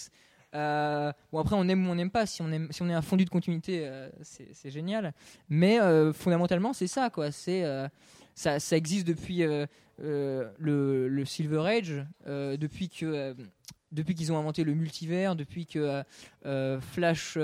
Euh, 0.53 1.11
bon 1.31 1.39
après 1.39 1.55
on 1.57 1.67
aime 1.67 1.87
ou 1.87 1.91
on 1.91 1.95
n'aime 1.95 2.11
pas. 2.11 2.25
Si 2.25 2.41
on 2.41 2.51
aime, 2.51 2.69
si 2.71 2.81
on 2.81 2.89
est 2.89 2.93
un 2.93 3.01
fondu 3.01 3.25
de 3.25 3.29
continuité, 3.29 3.89
c'est 4.21 4.71
génial. 4.71 5.13
Mais 5.49 5.79
fondamentalement, 6.13 6.71
c'est 6.71 6.87
ça, 6.87 7.09
quoi. 7.09 7.31
C'est 7.31 7.65
ça, 8.41 8.59
ça 8.59 8.75
existe 8.75 9.05
depuis 9.05 9.43
euh, 9.43 9.67
euh, 10.01 10.49
le, 10.57 11.07
le 11.07 11.25
Silver 11.25 11.59
Age, 11.67 12.03
euh, 12.25 12.57
depuis 12.57 12.89
que 12.89 13.35
depuis 13.91 14.15
qu'ils 14.15 14.31
ont 14.31 14.37
inventé 14.37 14.63
le 14.63 14.73
multivers, 14.73 15.35
depuis 15.35 15.65
que 15.65 16.01
Flash 16.79 17.37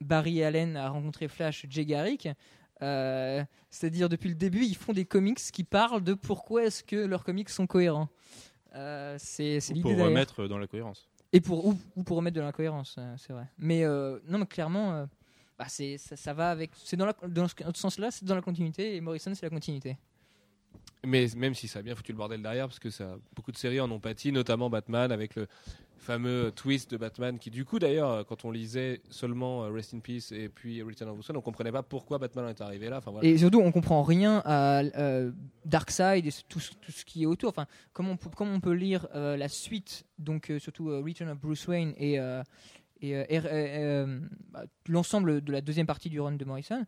Barry 0.00 0.42
Allen 0.42 0.76
a 0.76 0.88
rencontré 0.88 1.28
Flash 1.28 1.66
Jay 1.68 1.84
Garrick. 1.84 2.28
C'est-à-dire 2.80 4.08
depuis 4.08 4.30
le 4.30 4.34
début, 4.34 4.64
ils 4.64 4.74
font 4.74 4.94
des 4.94 5.04
comics 5.04 5.38
qui 5.52 5.64
parlent 5.64 6.02
de 6.02 6.14
pourquoi 6.14 6.64
est-ce 6.64 6.82
que 6.82 6.96
leurs 6.96 7.24
comics 7.24 7.50
sont 7.50 7.66
cohérents. 7.66 8.08
C'est 9.18 9.58
l'idée 9.68 9.82
pour 9.82 9.90
derrière. 9.90 10.06
remettre 10.06 10.48
dans 10.48 10.58
la 10.58 10.66
cohérence. 10.66 11.10
Et 11.34 11.42
pour, 11.42 11.66
ou, 11.66 11.78
ou 11.94 12.02
pour 12.04 12.16
remettre 12.16 12.36
de 12.36 12.40
l'incohérence, 12.40 12.98
c'est 13.18 13.34
vrai. 13.34 13.46
Mais 13.58 13.84
non, 13.84 14.38
mais 14.38 14.46
clairement, 14.46 15.06
bah, 15.58 15.66
c'est, 15.68 15.98
ça, 15.98 16.16
ça 16.16 16.32
va 16.32 16.50
avec. 16.50 16.70
C'est 16.74 16.96
dans, 16.96 17.06
la, 17.06 17.14
dans 17.28 17.48
ce, 17.48 17.54
ce 17.54 17.80
sens-là, 17.80 18.10
c'est 18.10 18.24
dans 18.24 18.34
la 18.34 18.42
continuité, 18.42 18.96
et 18.96 19.00
Morrison, 19.02 19.32
c'est 19.34 19.44
la 19.44 19.50
continuité. 19.50 19.98
Mais 21.04 21.26
même 21.36 21.54
si 21.54 21.68
ça 21.68 21.80
a 21.80 21.82
bien 21.82 21.94
foutu 21.94 22.12
le 22.12 22.18
bordel 22.18 22.42
derrière, 22.42 22.66
parce 22.66 22.78
que 22.80 22.90
ça, 22.90 23.16
beaucoup 23.34 23.52
de 23.52 23.56
séries 23.56 23.80
en 23.80 23.90
ont 23.90 24.00
pâti, 24.00 24.32
notamment 24.32 24.70
Batman, 24.70 25.12
avec 25.12 25.34
le 25.36 25.46
fameux 25.98 26.52
twist 26.54 26.90
de 26.90 26.96
Batman, 26.96 27.38
qui 27.38 27.50
du 27.50 27.64
coup 27.64 27.78
d'ailleurs, 27.78 28.10
euh, 28.10 28.22
quand 28.24 28.44
on 28.44 28.50
lisait 28.50 29.00
seulement 29.10 29.64
euh, 29.64 29.70
Rest 29.70 29.94
in 29.94 29.98
Peace 30.00 30.30
et 30.32 30.48
puis 30.48 30.82
Return 30.82 31.08
of 31.10 31.16
Bruce 31.16 31.28
Wayne, 31.28 31.36
on 31.36 31.40
comprenait 31.42 31.72
pas 31.72 31.82
pourquoi 31.82 32.18
Batman 32.18 32.48
est 32.48 32.60
arrivé 32.60 32.88
là. 32.88 33.00
Et 33.22 33.36
surtout, 33.38 33.60
on 33.60 33.72
comprend 33.72 34.02
rien 34.02 34.40
à 34.44 34.80
euh, 34.80 35.32
Darkseid 35.64 36.26
et 36.26 36.30
tout, 36.48 36.60
ce- 36.60 36.72
qui 37.04 37.22
est 37.22 37.26
autour. 37.26 37.50
Enfin, 37.50 37.66
comment 37.92 38.12
on 38.12 38.16
comment 38.30 38.52
on 38.52 38.60
peut 38.60 38.72
lire 38.74 39.06
euh, 39.14 39.36
la 39.36 39.48
suite, 39.48 40.04
donc 40.18 40.52
surtout 40.58 40.88
Return 41.02 41.30
of 41.30 41.38
Bruce 41.40 41.66
Wayne 41.66 41.92
et, 41.98 42.18
bah, 44.52 44.64
l'ensemble 44.88 45.40
de 45.42 45.52
la 45.52 45.60
deuxième 45.60 45.86
partie 45.86 46.08
du 46.08 46.20
run 46.20 46.32
de 46.32 46.44
Morrison, 46.44 46.84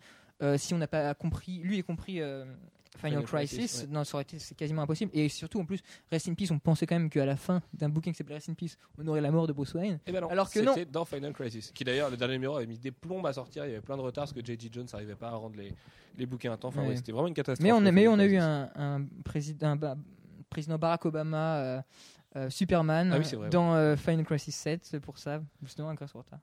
si 0.56 0.74
on 0.74 0.78
n'a 0.78 0.86
pas 0.88 1.14
compris, 1.14 1.58
lui 1.58 1.78
et 1.78 1.82
compris 1.82 2.20
Final, 2.96 3.10
Final 3.20 3.24
Crisis, 3.26 3.58
Crisis, 3.58 3.80
ouais. 3.82 3.86
non, 3.90 4.02
ça 4.04 4.14
aurait 4.16 4.22
été 4.22 4.38
c'est 4.38 4.54
quasiment 4.56 4.82
impossible. 4.82 5.10
Et 5.14 5.28
surtout, 5.28 5.60
en 5.60 5.64
plus, 5.64 5.80
Rest 6.10 6.28
in 6.28 6.34
Peace, 6.34 6.50
on 6.50 6.58
pensait 6.58 6.86
quand 6.86 6.96
même 6.96 7.10
qu'à 7.10 7.26
la 7.26 7.36
fin 7.36 7.60
d'un 7.74 7.88
bouquin 7.88 8.10
qui 8.10 8.16
s'appelait 8.16 8.34
Rest 8.36 8.48
in 8.48 8.54
Peace, 8.54 8.76
on 8.98 9.06
aurait 9.06 9.20
la 9.20 9.30
mort 9.30 9.46
de 9.46 9.52
Bruce 9.52 9.74
Wayne. 9.74 9.98
Eh 10.06 10.12
ben 10.12 10.20
non, 10.20 10.28
Alors 10.28 10.50
que 10.50 10.58
non. 10.60 10.74
c'était 10.74 10.90
dans 10.90 11.04
Final 11.04 11.32
Crisis, 11.32 11.70
qui 11.70 11.84
d'ailleurs, 11.84 12.10
le 12.10 12.16
dernier 12.16 12.34
numéro 12.34 12.56
avait 12.56 12.66
mis 12.66 12.78
des 12.78 12.90
plombes 12.90 13.26
à 13.26 13.32
sortir, 13.32 13.64
il 13.64 13.68
y 13.68 13.72
avait 13.72 13.80
plein 13.82 13.96
de 13.96 14.02
retard 14.02 14.22
parce 14.24 14.32
que 14.32 14.44
J.J. 14.44 14.70
Jones 14.72 14.86
n'arrivait 14.92 15.14
pas 15.14 15.28
à 15.28 15.34
rendre 15.34 15.56
les, 15.56 15.72
les 16.16 16.26
bouquins 16.26 16.52
à 16.52 16.56
temps. 16.56 16.68
Enfin, 16.68 16.82
Ouais. 16.82 16.88
ouais, 16.88 16.96
c'était 16.96 17.12
vraiment 17.12 17.28
une 17.28 17.34
catastrophe. 17.34 17.62
Mais 17.64 17.72
on, 17.72 17.84
a, 17.86 17.92
mais 17.92 18.08
on 18.08 18.18
a 18.18 18.24
eu 18.24 18.36
un, 18.36 18.70
un 18.74 19.04
président, 19.24 19.68
un 19.68 19.76
ba- 19.76 19.96
président 20.50 20.78
Barack 20.78 21.04
Obama, 21.04 21.56
euh, 21.58 21.82
euh, 22.36 22.50
Superman, 22.50 23.10
Ah 23.12 23.18
oui, 23.18 23.36
vrai, 23.36 23.48
dans 23.50 23.74
euh, 23.74 23.96
Final 23.96 24.24
Crisis 24.24 24.54
7, 24.56 24.80
c'est 24.84 25.00
pour 25.00 25.18
ça, 25.18 25.40
justement, 25.62 25.92
grâce 25.94 26.14
au 26.14 26.18
retard. 26.18 26.40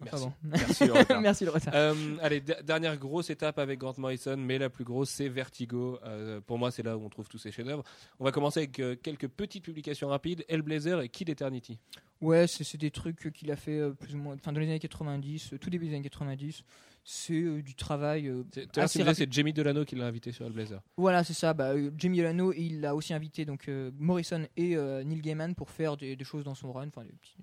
Merci. 0.00 0.10
Pardon. 0.10 0.32
Merci, 0.44 0.86
le 0.86 0.92
retard. 0.92 1.20
Merci 1.20 1.44
le 1.44 1.50
retard. 1.50 1.74
Euh, 1.74 1.94
allez, 2.22 2.40
dernière 2.62 2.96
grosse 2.96 3.30
étape 3.30 3.58
avec 3.58 3.80
Grant 3.80 3.94
Morrison, 3.98 4.36
mais 4.36 4.58
la 4.58 4.70
plus 4.70 4.84
grosse, 4.84 5.10
c'est 5.10 5.28
Vertigo. 5.28 5.98
Euh, 6.04 6.40
pour 6.40 6.56
moi, 6.58 6.70
c'est 6.70 6.82
là 6.84 6.96
où 6.96 7.04
on 7.04 7.08
trouve 7.08 7.28
tous 7.28 7.38
ces 7.38 7.50
chefs-d'œuvre. 7.50 7.82
On 8.20 8.24
va 8.24 8.30
commencer 8.32 8.60
avec 8.60 8.78
euh, 8.78 8.94
quelques 9.02 9.28
petites 9.28 9.64
publications 9.64 10.08
rapides 10.08 10.44
Hellblazer 10.48 11.00
et 11.02 11.08
Kid 11.08 11.28
Eternity. 11.30 11.78
Ouais, 12.20 12.46
c'est 12.46 12.76
des 12.76 12.90
trucs 12.90 13.32
qu'il 13.32 13.50
a 13.50 13.56
fait 13.56 13.78
euh, 13.78 13.90
plus 13.92 14.14
ou 14.14 14.18
moins, 14.18 14.34
enfin 14.34 14.52
dans 14.52 14.60
les 14.60 14.66
années 14.66 14.78
90, 14.80 15.52
euh, 15.52 15.58
tout 15.58 15.70
début 15.70 15.86
des 15.86 15.94
années 15.94 16.02
90. 16.08 16.62
C'est 17.04 17.32
euh, 17.34 17.62
du 17.62 17.74
travail. 17.74 18.28
euh, 18.28 18.42
C'est- 18.86 19.32
Jamie 19.32 19.52
Delano 19.52 19.84
qui 19.84 19.94
l'a 19.96 20.06
invité 20.06 20.30
sur 20.32 20.44
Hellblazer. 20.46 20.80
Voilà, 20.96 21.24
c'est 21.24 21.32
ça. 21.32 21.54
Bah, 21.54 21.70
euh, 21.70 21.90
Jamie 21.96 22.18
Delano, 22.18 22.52
il 22.52 22.84
a 22.84 22.94
aussi 22.94 23.14
invité 23.14 23.44
donc 23.44 23.68
euh, 23.68 23.90
Morrison 23.98 24.46
et 24.56 24.76
euh, 24.76 25.02
Neil 25.04 25.20
Gaiman 25.22 25.54
pour 25.54 25.70
faire 25.70 25.96
des, 25.96 26.16
des 26.16 26.24
choses 26.24 26.44
dans 26.44 26.54
son 26.56 26.72
run, 26.72 26.88
enfin 26.88 27.04
des 27.04 27.12
petits, 27.12 27.36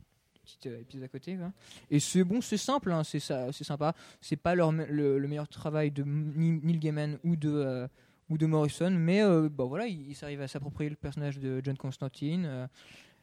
des 0.45 0.51
petites 0.57 0.67
euh, 0.67 0.81
épisodes 0.81 1.03
à 1.03 1.07
côté. 1.07 1.35
quoi. 1.35 1.51
Et 1.89 1.99
c'est 1.99 2.23
bon, 2.23 2.39
c'est 2.41 2.57
simple, 2.57 2.91
hein, 2.91 3.03
c'est 3.03 3.19
ça, 3.19 3.51
c'est 3.51 3.63
sympa. 3.63 3.93
C'est 4.21 4.35
pas 4.35 4.55
leur, 4.55 4.71
le, 4.71 5.17
le 5.19 5.27
meilleur 5.27 5.47
travail 5.47 5.91
de 5.91 6.03
Neil 6.03 6.79
Gaiman 6.79 7.17
ou 7.23 7.35
de 7.35 7.49
euh, 7.51 7.87
ou 8.29 8.37
de 8.37 8.45
Morrison, 8.47 8.89
mais 8.91 9.21
euh, 9.23 9.49
bah, 9.49 9.65
voilà, 9.65 9.85
il, 9.87 10.09
il 10.09 10.15
s'arrive 10.15 10.41
à 10.41 10.47
s'approprier 10.47 10.89
le 10.89 10.95
personnage 10.95 11.37
de 11.39 11.61
John 11.63 11.77
Constantine. 11.77 12.45
euh. 12.47 12.67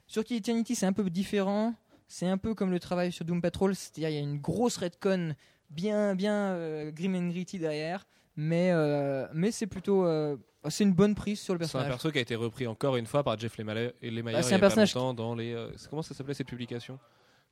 Sur 0.07 0.25
Kid 0.25 0.37
Eternity, 0.39 0.75
c'est 0.75 0.87
un 0.87 0.93
peu 0.93 1.09
différent. 1.11 1.75
C'est 2.09 2.27
un 2.29 2.39
peu 2.39 2.55
comme 2.55 2.71
le 2.71 2.79
travail 2.79 3.11
sur 3.11 3.25
Doom 3.25 3.41
Patrol, 3.41 3.75
c'est-à-dire 3.75 4.11
il 4.11 4.15
y 4.15 4.19
a 4.19 4.21
une 4.21 4.39
grosse 4.39 4.77
retcon 4.77 5.35
bien 5.71 6.15
bien 6.15 6.91
grim 6.91 7.15
and 7.15 7.29
gritty 7.31 7.59
derrière, 7.59 8.07
mais 8.37 8.71
mais 9.33 9.51
c'est 9.51 9.67
plutôt 9.67 10.07
c'est 10.69 10.85
une 10.85 10.93
bonne 10.93 11.15
prise 11.17 11.41
sur 11.41 11.55
le 11.55 11.59
C'est 11.59 11.65
un 11.65 11.67
personnage. 11.81 11.89
perso 11.89 12.11
qui 12.13 12.19
a 12.19 12.21
été 12.21 12.35
repris 12.37 12.67
encore 12.67 12.97
une 12.97 13.07
fois 13.07 13.25
par 13.25 13.37
Jeff 13.39 13.57
Lemire, 13.57 13.93
et 14.03 14.11
Lemire 14.11 14.35
Bah, 14.35 14.41
il 14.43 14.51
y 14.51 14.53
a 14.53 14.57
un 14.57 14.59
pas 14.59 14.59
personnage 14.61 14.95
longtemps 14.95 15.15
dans 15.15 15.35
les. 15.35 15.53
euh, 15.55 15.71
comment 15.91 16.03
ça 16.03 16.15
s'appelait 16.15 16.35
cette 16.35 16.47
publication? 16.47 16.99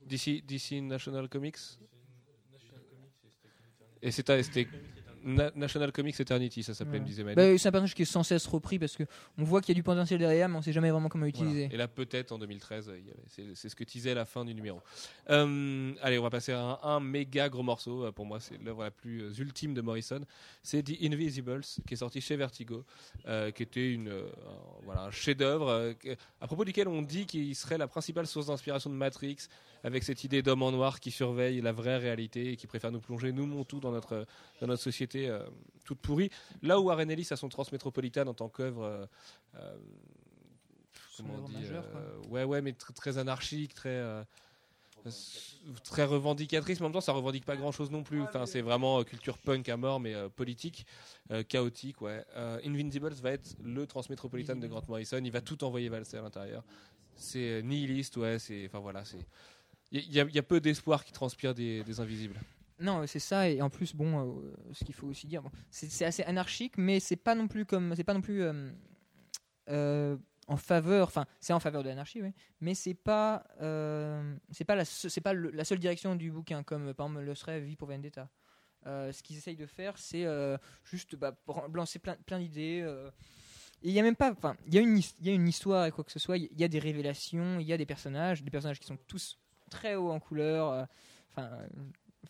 DC, 0.07 0.43
DC 0.45 0.81
National 0.81 1.27
Comics 1.29 1.57
Et 4.01 4.11
c'était 4.11 4.41
c'était 4.43 4.67
Na- 5.23 5.51
National 5.53 5.91
Comics 5.91 6.19
Eternity, 6.19 6.63
ça 6.63 6.73
s'appelait, 6.73 6.95
Ouais. 6.95 7.01
me 7.01 7.05
disait. 7.05 7.23
Bah, 7.23 7.35
c'est 7.55 7.67
un 7.67 7.71
personnage 7.71 7.93
qui 7.93 8.01
est 8.01 8.05
sans 8.05 8.23
cesse 8.23 8.47
repris 8.47 8.79
parce 8.79 8.97
que 8.97 9.03
on 9.37 9.43
voit 9.43 9.61
qu'il 9.61 9.69
y 9.69 9.73
a 9.73 9.79
du 9.79 9.83
potentiel 9.83 10.17
derrière, 10.17 10.49
mais 10.49 10.57
on 10.57 10.63
sait 10.63 10.73
jamais 10.73 10.89
vraiment 10.89 11.09
comment 11.09 11.27
Voilà. 11.31 11.45
l'utiliser. 11.47 11.69
Et 11.71 11.77
là, 11.77 11.87
peut-être 11.87 12.31
en 12.31 12.39
2013, 12.39 12.89
euh, 12.89 12.97
il 12.97 13.05
y 13.05 13.11
avait- 13.11 13.53
c'est 13.53 13.69
ce 13.69 13.75
que 13.75 13.83
disait 13.83 14.15
la 14.15 14.25
fin 14.25 14.43
du 14.43 14.55
numéro. 14.55 14.81
Euh, 15.29 15.93
allez, 16.01 16.17
on 16.17 16.23
va 16.23 16.31
passer 16.31 16.53
à 16.53 16.59
un, 16.63 16.79
un 16.81 16.99
méga 16.99 17.49
gros 17.49 17.61
morceau. 17.61 18.05
Euh, 18.05 18.11
Pour 18.11 18.25
moi, 18.25 18.39
c'est 18.39 18.57
l'œuvre 18.63 18.81
la 18.83 18.89
plus 18.89 19.21
euh, 19.21 19.31
ultime 19.33 19.75
de 19.75 19.81
Morrison. 19.81 20.21
C'est 20.63 20.81
The 20.81 20.99
Invisibles, 21.03 21.61
qui 21.85 21.93
est 21.93 21.97
sorti 21.97 22.19
chez 22.19 22.35
Vertigo, 22.35 22.83
euh, 23.27 23.51
qui 23.51 23.61
était 23.61 23.93
une, 23.93 24.07
euh, 24.07 24.23
un- 24.47 24.81
voilà, 24.85 25.03
un 25.03 25.11
chef-d'œuvre 25.11 25.69
euh, 25.69 25.93
à 26.39 26.47
propos 26.47 26.65
duquel 26.65 26.87
on 26.87 27.03
dit 27.03 27.27
qu'il 27.27 27.55
serait 27.55 27.77
la 27.77 27.87
principale 27.87 28.25
source 28.25 28.47
d'inspiration 28.47 28.89
de 28.89 28.95
Matrix, 28.95 29.37
avec 29.83 30.03
cette 30.03 30.23
idée 30.23 30.41
d'homme 30.41 30.63
en 30.63 30.71
noir 30.71 30.99
qui 30.99 31.11
surveille 31.11 31.61
la 31.61 31.71
vraie 31.71 31.97
réalité 31.97 32.51
et 32.51 32.55
qui 32.57 32.67
préfère 32.67 32.91
nous 32.91 33.01
plonger, 33.01 33.31
nous, 33.31 33.45
mon 33.45 33.63
tout, 33.63 33.79
dans 33.79 33.91
notre, 33.91 34.25
dans 34.59 34.67
notre 34.67 34.83
société 34.83 35.27
euh, 35.27 35.43
toute 35.85 35.99
pourrie. 35.99 36.29
Là 36.61 36.79
où 36.79 36.83
Warren 36.85 37.09
Ellis 37.09 37.27
a 37.31 37.35
son 37.35 37.49
Transmétropolitane 37.49 38.27
en 38.27 38.33
tant 38.33 38.49
qu'œuvre. 38.49 38.83
euh, 38.83 39.05
euh, 39.55 39.77
comment 41.17 41.35
on 41.43 41.49
dit 41.49 41.55
ouais 42.29 42.43
ouais 42.43 42.61
mais 42.61 42.71
tr- 42.71 42.93
très 42.93 43.17
anarchique 43.17 43.73
très 43.73 44.25
très 45.83 46.03
revendicatrice 46.05 46.79
mais 46.79 46.85
en 46.85 46.89
même 46.89 46.93
temps 46.93 47.01
ça 47.01 47.11
revendique 47.11 47.45
pas 47.45 47.55
grand 47.55 47.71
chose 47.71 47.91
non 47.91 48.03
plus. 48.03 48.21
Enfin 48.21 48.45
c'est 48.45 48.61
vraiment 48.61 48.99
euh, 48.99 49.03
culture 49.03 49.37
punk 49.37 49.67
à 49.69 49.77
mort 49.77 49.99
mais 49.99 50.13
euh, 50.13 50.29
politique 50.29 50.85
euh, 51.31 51.43
chaotique 51.43 52.01
ouais. 52.01 52.23
Invincibles 52.65 53.13
va 53.13 53.31
être 53.31 53.55
le 53.63 53.85
transmétropolitane 53.87 54.59
de 54.59 54.67
Grant 54.67 54.83
Morrison. 54.87 55.19
Il 55.23 55.31
va 55.31 55.41
tout 55.41 55.63
envoyer 55.63 55.89
valser 55.89 56.17
à 56.17 56.21
l'intérieur. 56.21 56.63
C'est 57.15 57.61
nihiliste 57.63 58.17
ouais 58.17 58.39
c'est 58.39 58.65
enfin 58.67 58.79
voilà 58.79 59.03
c'est 59.05 59.25
il 59.91 60.11
y, 60.11 60.39
a- 60.39 60.43
peu 60.43 60.59
d'espoir 60.59 61.03
qui 61.03 61.11
transpire 61.11 61.53
des, 61.53 61.99
invisibles 61.99 62.39
Non, 62.79 63.05
c'est 63.07 63.19
ça. 63.19 63.49
Et 63.49 63.61
en 63.61 63.69
plus, 63.69 63.93
bon, 63.95 64.39
euh, 64.39 64.53
ce 64.73 64.83
qu'il 64.83 64.95
faut 64.95 65.07
aussi 65.07 65.27
dire, 65.27 65.43
c'est 65.69 66.05
assez 66.05 66.23
anarchique, 66.23 66.77
mais 66.77 66.99
c'est 66.99 67.15
pas 67.17 67.35
non 67.35 67.47
plus 67.47 67.65
comme, 67.65 67.95
c'est 67.95 68.03
pas 68.03 68.13
non 68.13 68.21
plus 68.21 68.41
euh, 68.41 68.71
euh, 69.69 70.17
en 70.47 70.57
faveur. 70.57 71.07
Enfin, 71.07 71.25
c'est 71.39 71.53
en 71.53 71.59
faveur 71.59 71.83
de 71.83 71.89
l'anarchie. 71.89 72.21
Mais 72.61 72.73
c'est 72.73 72.93
pas, 72.93 73.43
euh, 73.61 74.35
c'est 74.51 74.65
pas 74.65 74.75
la, 74.75 74.85
c'est 74.85 75.21
pas 75.21 75.33
la 75.33 75.65
seule 75.65 75.79
direction 75.79 76.15
du 76.15 76.31
bouquin, 76.31 76.63
comme 76.63 76.89
euh, 76.89 76.93
par 76.93 77.07
exemple 77.07 77.25
le 77.25 77.35
serait 77.35 77.59
Vie 77.59 77.75
pour 77.75 77.87
Vendetta. 77.89 78.29
Euh, 78.87 79.11
ce 79.11 79.21
qu'ils 79.21 79.37
essayent 79.37 79.57
de 79.57 79.67
faire, 79.67 79.97
c'est 79.97 80.25
euh, 80.25 80.57
juste 80.83 81.15
bah, 81.15 81.37
lancer 81.73 81.99
plein, 81.99 82.15
plein 82.25 82.39
d'idées. 82.39 82.81
euh, 82.83 83.11
il 83.83 83.91
y 83.91 83.99
a 83.99 84.03
même 84.03 84.15
pas, 84.15 84.31
enfin, 84.31 84.55
il 84.67 84.75
y 84.75 84.77
a 84.77 84.81
une, 84.81 84.97
il 84.97 85.25
y 85.25 85.29
a 85.29 85.33
une 85.33 85.47
histoire 85.47 85.85
et 85.85 85.91
quoi 85.91 86.03
que 86.03 86.11
ce 86.11 86.19
soit. 86.19 86.37
Il 86.37 86.59
y 86.59 86.63
a 86.63 86.67
des 86.67 86.79
révélations, 86.79 87.59
il 87.59 87.67
y 87.67 87.73
a 87.73 87.77
des 87.77 87.85
personnages, 87.85 88.43
des 88.43 88.51
personnages 88.51 88.79
qui 88.79 88.85
sont 88.87 88.97
tous 89.07 89.39
très 89.71 89.95
hauts 89.95 90.11
en 90.11 90.19
couleur. 90.19 90.71
euh, 90.71 90.85
Enfin, 91.31 91.49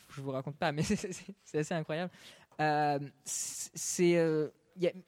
je 0.09 0.21
vous 0.21 0.31
raconte 0.31 0.57
pas, 0.57 0.71
mais 0.71 0.83
c'est- 0.83 1.57
assez 1.57 1.73
incroyable. 1.73 2.11
Euh, 2.59 2.99
c'est, 3.25 4.15
euh, 4.17 4.49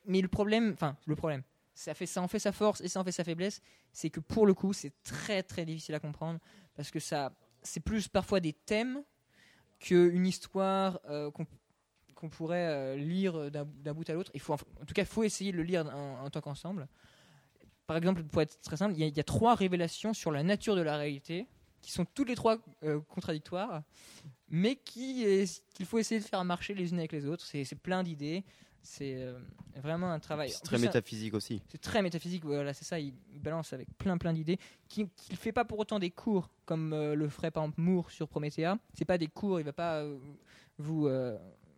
mais 0.06 0.20
le 0.22 0.28
problème, 0.28 0.72
enfin, 0.74 0.98
le 1.06 1.16
problème, 1.16 1.44
ça 1.76 1.94
fait, 1.94 2.08
ça 2.08 2.22
en 2.22 2.28
fait 2.28 2.40
sa 2.40 2.52
force 2.52 2.82
et 2.82 2.88
ça 2.88 3.00
en 3.00 3.04
fait 3.04 3.12
sa 3.12 3.24
faiblesse, 3.24 3.62
c'est 3.92 4.10
que 4.10 4.20
pour 4.20 4.46
le 4.48 4.54
coup, 4.54 4.74
c'est 4.74 4.92
très 5.04 5.44
très 5.44 5.64
difficile 5.64 5.96
à 5.96 6.00
comprendre 6.00 6.40
parce 6.76 6.90
que 6.90 7.00
ça, 7.00 7.32
c'est 7.62 7.80
plus 7.82 8.08
parfois 8.08 8.40
des 8.40 8.54
thèmes 8.54 9.04
qu'une 9.80 10.26
histoire 10.26 11.00
qu'on 11.34 12.30
pourrait 12.30 12.98
lire 12.98 13.52
d'un 13.52 13.94
bout 13.94 14.10
à 14.10 14.14
l'autre. 14.14 14.32
Il 14.34 14.40
faut, 14.40 14.54
en 14.54 14.86
tout 14.86 14.94
cas, 14.94 15.06
faut 15.06 15.24
essayer 15.24 15.52
de 15.52 15.58
le 15.58 15.64
lire 15.64 15.86
en, 15.86 16.30
tant 16.30 16.42
qu'ensemble. 16.42 16.88
Par 17.86 17.98
exemple, 17.98 18.24
pour 18.24 18.42
être 18.42 18.60
très 18.62 18.78
simple, 18.78 18.96
il 18.98 19.16
y 19.16 19.20
a 19.20 19.24
trois 19.24 19.56
révélations 19.56 20.14
sur 20.14 20.32
la 20.32 20.42
nature 20.42 20.76
de 20.76 20.82
la 20.82 20.98
réalité 20.98 21.48
qui 21.84 21.92
sont 21.92 22.06
toutes 22.06 22.30
les 22.30 22.36
trois 22.36 22.58
euh, 22.84 23.00
contradictoires, 23.02 23.84
mais 24.50 24.76
qu'il 24.76 25.48
faut 25.86 26.00
essayer 26.00 26.20
de 26.20 26.26
faire 26.26 26.44
marcher 26.44 26.74
les 26.74 26.92
unes 26.92 26.98
avec 26.98 27.12
les 27.12 27.28
autres. 27.28 27.46
C'est 27.46 27.76
plein 27.76 28.02
d'idées. 28.02 28.44
C'est 28.82 29.16
euh, 29.16 29.40
vraiment 29.78 30.12
un 30.12 30.20
travail. 30.20 30.50
C'est 30.50 30.64
très 30.64 30.78
métaphysique 30.78 31.34
aussi. 31.34 31.62
c'est 31.70 31.80
très 31.80 32.02
métaphysique, 32.02 32.44
voilà, 32.44 32.74
c'est 32.74 32.84
ça. 32.84 33.00
Il, 33.00 33.14
il 33.32 33.40
balance 33.40 33.72
avec 33.72 33.88
plein 33.98 34.18
plein 34.18 34.34
d'idées. 34.34 34.58
Qu'il 34.90 35.08
ne 35.32 35.36
fait 35.36 35.54
pas 35.54 35.64
pour 35.64 35.80
autant 35.80 36.00
des 36.00 36.12
cours 36.12 36.50
comme 36.66 36.92
euh, 36.92 37.16
le 37.16 37.30
ferait 37.30 37.52
par 37.52 37.64
exemple 37.64 37.80
Moore 37.80 38.12
sur 38.12 38.28
Promethea. 38.28 38.78
C'est 38.94 39.06
pas 39.06 39.18
des 39.18 39.28
cours, 39.28 39.60
il 39.60 39.64
va 39.64 39.74
pas 39.74 40.04
vous 40.78 41.08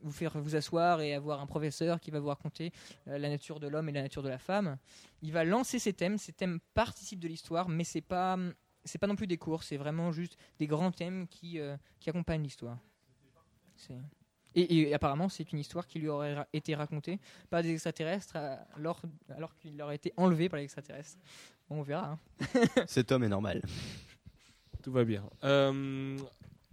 vous 0.05 0.11
faire 0.11 0.37
vous 0.39 0.55
asseoir 0.55 1.01
et 1.01 1.13
avoir 1.13 1.41
un 1.41 1.47
professeur 1.47 1.99
qui 1.99 2.11
va 2.11 2.19
vous 2.19 2.27
raconter 2.27 2.71
euh, 3.07 3.17
la 3.17 3.29
nature 3.29 3.59
de 3.59 3.67
l'homme 3.67 3.89
et 3.89 3.91
la 3.91 4.03
nature 4.03 4.23
de 4.23 4.29
la 4.29 4.37
femme. 4.37 4.77
Il 5.21 5.31
va 5.31 5.43
lancer 5.43 5.79
ces 5.79 5.93
thèmes. 5.93 6.17
Ces 6.17 6.31
thèmes 6.31 6.59
participent 6.73 7.19
de 7.19 7.27
l'histoire, 7.27 7.67
mais 7.67 7.83
c'est 7.83 8.01
pas 8.01 8.37
c'est 8.85 8.97
pas 8.99 9.07
non 9.07 9.15
plus 9.15 9.27
des 9.27 9.37
cours. 9.37 9.63
C'est 9.63 9.77
vraiment 9.77 10.11
juste 10.11 10.37
des 10.59 10.67
grands 10.67 10.91
thèmes 10.91 11.27
qui 11.27 11.59
euh, 11.59 11.75
qui 11.99 12.09
accompagnent 12.09 12.43
l'histoire. 12.43 12.77
Et, 14.57 14.77
et 14.89 14.93
apparemment, 14.93 15.27
c'est 15.27 15.51
une 15.51 15.59
histoire 15.59 15.85
qui 15.85 15.99
lui 15.99 16.07
aurait 16.07 16.33
ra- 16.33 16.47
été 16.53 16.75
racontée 16.75 17.19
par 17.49 17.61
des 17.61 17.71
extraterrestres 17.73 18.35
euh, 18.37 18.55
alors, 18.77 19.01
alors 19.29 19.53
qu'il 19.57 19.81
aurait 19.81 19.97
été 19.97 20.13
enlevé 20.15 20.47
par 20.47 20.57
les 20.57 20.63
extraterrestres. 20.63 21.17
Bon, 21.69 21.79
on 21.79 21.83
verra. 21.83 22.11
hein. 22.11 22.19
Cet 22.87 23.11
homme 23.11 23.25
est 23.25 23.29
normal. 23.29 23.61
Tout 24.81 24.93
va 24.93 25.03
bien. 25.03 25.29
Euh, 25.43 26.17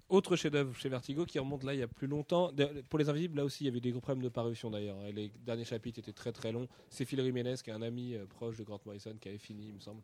autre 0.09 0.37
chef-d'œuvre 0.37 0.77
chez 0.77 0.89
Vertigo 0.91 1.25
qui 1.27 1.41
remonte 1.41 1.65
là 1.65 1.75
il 1.75 1.81
y 1.81 1.83
a 1.83 1.89
plus 1.89 2.07
longtemps. 2.07 2.53
De- 2.53 2.85
Pour 2.89 3.01
les 3.01 3.09
Invisibles, 3.09 3.39
là 3.39 3.45
aussi, 3.45 3.65
il 3.65 3.67
y 3.67 3.71
avait 3.71 3.81
des 3.81 3.91
gros 3.91 4.01
problèmes 4.01 4.23
de 4.23 4.29
parution 4.29 4.71
d'ailleurs. 4.71 5.05
Et 5.07 5.13
Les 5.13 5.33
derniers 5.45 5.65
chapitres 5.65 5.99
étaient 5.99 6.13
très 6.13 6.31
très 6.31 6.53
longs. 6.53 6.69
C'est 6.89 7.05
Phil 7.05 7.21
Jiménez, 7.21 7.55
qui 7.65 7.71
est 7.71 7.73
un 7.73 7.83
ami 7.83 8.15
euh, 8.15 8.27
proche 8.27 8.57
de 8.59 8.63
Grant 8.63 8.81
Morrison, 8.87 9.17
qui 9.21 9.29
avait 9.29 9.39
fini, 9.39 9.69
il 9.69 9.75
me 9.75 9.81
semble. 9.81 10.03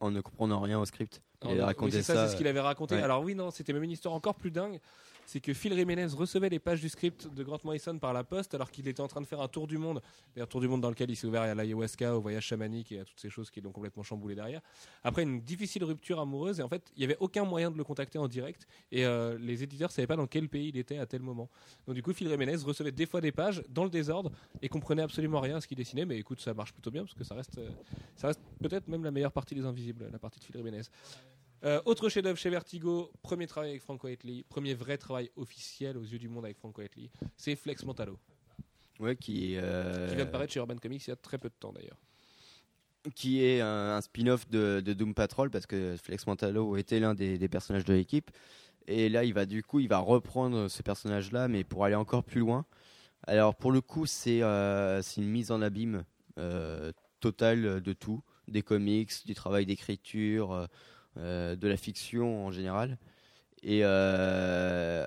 En 0.00 0.10
ne 0.10 0.20
comprenant 0.20 0.58
rien 0.60 0.80
au 0.80 0.84
script. 0.84 1.22
Il 1.44 1.50
avait 1.50 1.62
raconté 1.62 1.96
oui, 1.96 2.02
ça, 2.02 2.14
ça, 2.14 2.26
c'est 2.26 2.32
ce 2.32 2.36
qu'il 2.36 2.46
avait 2.46 2.60
raconté. 2.60 2.96
ouais. 2.96 3.02
Alors 3.02 3.22
oui, 3.22 3.34
non, 3.34 3.50
c'était 3.50 3.72
même 3.72 3.82
une 3.82 3.90
histoire 3.90 4.14
encore 4.14 4.34
plus 4.34 4.50
dingue. 4.50 4.80
C'est 5.26 5.38
que 5.40 5.54
Phil 5.54 5.72
Jiménez 5.74 6.06
recevait 6.06 6.48
les 6.48 6.58
pages 6.58 6.80
du 6.80 6.88
script 6.88 7.32
de 7.32 7.44
Grant 7.44 7.60
Morrison 7.62 7.96
par 8.00 8.12
la 8.12 8.24
poste 8.24 8.52
alors 8.54 8.68
qu'il 8.68 8.88
était 8.88 9.00
en 9.00 9.06
train 9.06 9.20
de 9.20 9.26
faire 9.26 9.40
un 9.40 9.46
tour 9.46 9.68
du 9.68 9.78
monde. 9.78 10.02
Un 10.36 10.46
tour 10.46 10.60
du 10.60 10.66
monde 10.66 10.80
dans 10.80 10.88
lequel 10.90 11.08
il 11.08 11.14
s'est 11.14 11.28
ouvert 11.28 11.42
à 11.42 11.54
l'ayahuasca, 11.54 12.16
au 12.16 12.20
voyage 12.20 12.44
chamanique 12.44 12.90
et 12.90 12.98
à 12.98 13.04
toutes 13.04 13.20
ces 13.20 13.30
choses 13.30 13.48
qui 13.48 13.60
l'ont 13.60 13.70
complètement 13.70 14.02
chamboulé 14.02 14.34
derrière. 14.34 14.60
Après 15.04 15.22
une 15.22 15.40
difficile 15.40 15.84
rupture 15.84 16.18
amoureuse 16.18 16.58
et 16.58 16.64
en 16.64 16.68
fait, 16.68 16.90
il 16.96 16.98
n'y 16.98 17.04
avait 17.04 17.16
aucun 17.20 17.44
moyen 17.44 17.70
de 17.70 17.76
le 17.76 17.84
contacter 17.84 18.18
en 18.18 18.26
direct 18.26 18.66
et 18.90 19.06
euh, 19.06 19.38
les 19.38 19.62
éditeurs 19.62 19.90
ne 19.90 19.92
savaient 19.92 20.08
pas 20.08 20.16
dans 20.16 20.26
quel 20.26 20.48
pays 20.48 20.70
il 20.70 20.76
était 20.76 20.98
à 20.98 21.06
tel 21.06 21.22
moment. 21.22 21.48
Donc 21.86 21.94
du 21.94 22.02
coup, 22.02 22.12
Phil 22.12 22.28
Jiménez 22.28 22.56
recevait 22.56 22.90
des 22.90 23.06
fois 23.06 23.20
des 23.20 23.30
pages 23.30 23.62
dans 23.68 23.84
le 23.84 23.90
désordre 23.90 24.32
et 24.62 24.68
comprenait 24.68 25.02
absolument 25.02 25.38
rien 25.38 25.58
à 25.58 25.60
ce 25.60 25.68
qu'il 25.68 25.76
dessinait. 25.76 26.06
Mais 26.06 26.18
écoute, 26.18 26.40
ça 26.40 26.54
marche 26.54 26.72
plutôt 26.72 26.90
bien 26.90 27.04
parce 27.04 27.14
que 27.14 27.22
ça 27.22 27.36
reste, 27.36 27.56
euh, 27.58 27.70
ça 28.16 28.26
reste 28.26 28.40
peut-être 28.60 28.88
même 28.88 29.04
la 29.04 29.12
meilleure 29.12 29.32
partie 29.32 29.54
des 29.54 29.64
Invisibles, 29.64 30.08
la 30.10 30.18
partie 30.18 30.40
de 30.40 30.44
Phil 30.44 30.56
Jiménez. 30.56 30.82
Euh, 31.62 31.80
autre 31.84 32.08
chef-d'œuvre 32.08 32.38
chez 32.38 32.48
Vertigo, 32.48 33.12
premier 33.22 33.46
travail 33.46 33.70
avec 33.70 33.82
Franco 33.82 34.06
Whiteley, 34.06 34.44
premier 34.48 34.72
vrai 34.74 34.96
travail 34.96 35.30
officiel 35.36 35.98
aux 35.98 36.02
yeux 36.04 36.18
du 36.18 36.28
monde 36.28 36.46
avec 36.46 36.56
Franco 36.56 36.80
Whiteley, 36.80 37.10
c'est 37.36 37.54
Flex 37.54 37.84
Mentalo, 37.84 38.18
Ouais, 38.98 39.14
qui, 39.16 39.56
euh, 39.56 40.08
qui 40.08 40.16
vient 40.16 40.24
de 40.24 40.30
paraître 40.30 40.52
chez 40.52 40.60
Urban 40.60 40.76
Comics 40.76 41.06
il 41.06 41.10
y 41.10 41.12
a 41.12 41.16
très 41.16 41.38
peu 41.38 41.48
de 41.48 41.54
temps 41.58 41.72
d'ailleurs. 41.72 41.98
qui 43.14 43.42
est 43.44 43.60
un, 43.60 43.96
un 43.96 44.00
spin-off 44.00 44.48
de, 44.48 44.80
de 44.84 44.92
Doom 44.92 45.14
Patrol 45.14 45.50
parce 45.50 45.66
que 45.66 45.96
Flex 46.02 46.26
Mentalo 46.26 46.76
était 46.76 47.00
l'un 47.00 47.14
des, 47.14 47.38
des 47.38 47.48
personnages 47.48 47.84
de 47.84 47.94
l'équipe. 47.94 48.30
Et 48.86 49.08
là 49.08 49.24
il 49.24 49.32
va 49.34 49.46
du 49.46 49.62
coup 49.62 49.80
il 49.80 49.88
va 49.88 49.98
reprendre 49.98 50.68
ce 50.68 50.82
personnage 50.82 51.32
là 51.32 51.48
mais 51.48 51.64
pour 51.64 51.84
aller 51.84 51.94
encore 51.94 52.24
plus 52.24 52.40
loin. 52.40 52.64
Alors 53.26 53.54
pour 53.54 53.72
le 53.72 53.80
coup 53.80 54.04
c'est 54.06 54.42
euh, 54.42 55.00
une 55.16 55.28
mise 55.28 55.50
en 55.50 55.60
abîme 55.62 56.04
euh, 56.38 56.92
totale 57.20 57.80
de 57.80 57.92
tout. 57.92 58.22
Des 58.48 58.62
comics 58.62 59.12
du 59.26 59.34
travail 59.34 59.64
d'écriture 59.64 60.66
de 61.16 61.68
la 61.68 61.76
fiction 61.76 62.46
en 62.46 62.50
général 62.50 62.96
et 63.62 63.80
euh, 63.82 65.06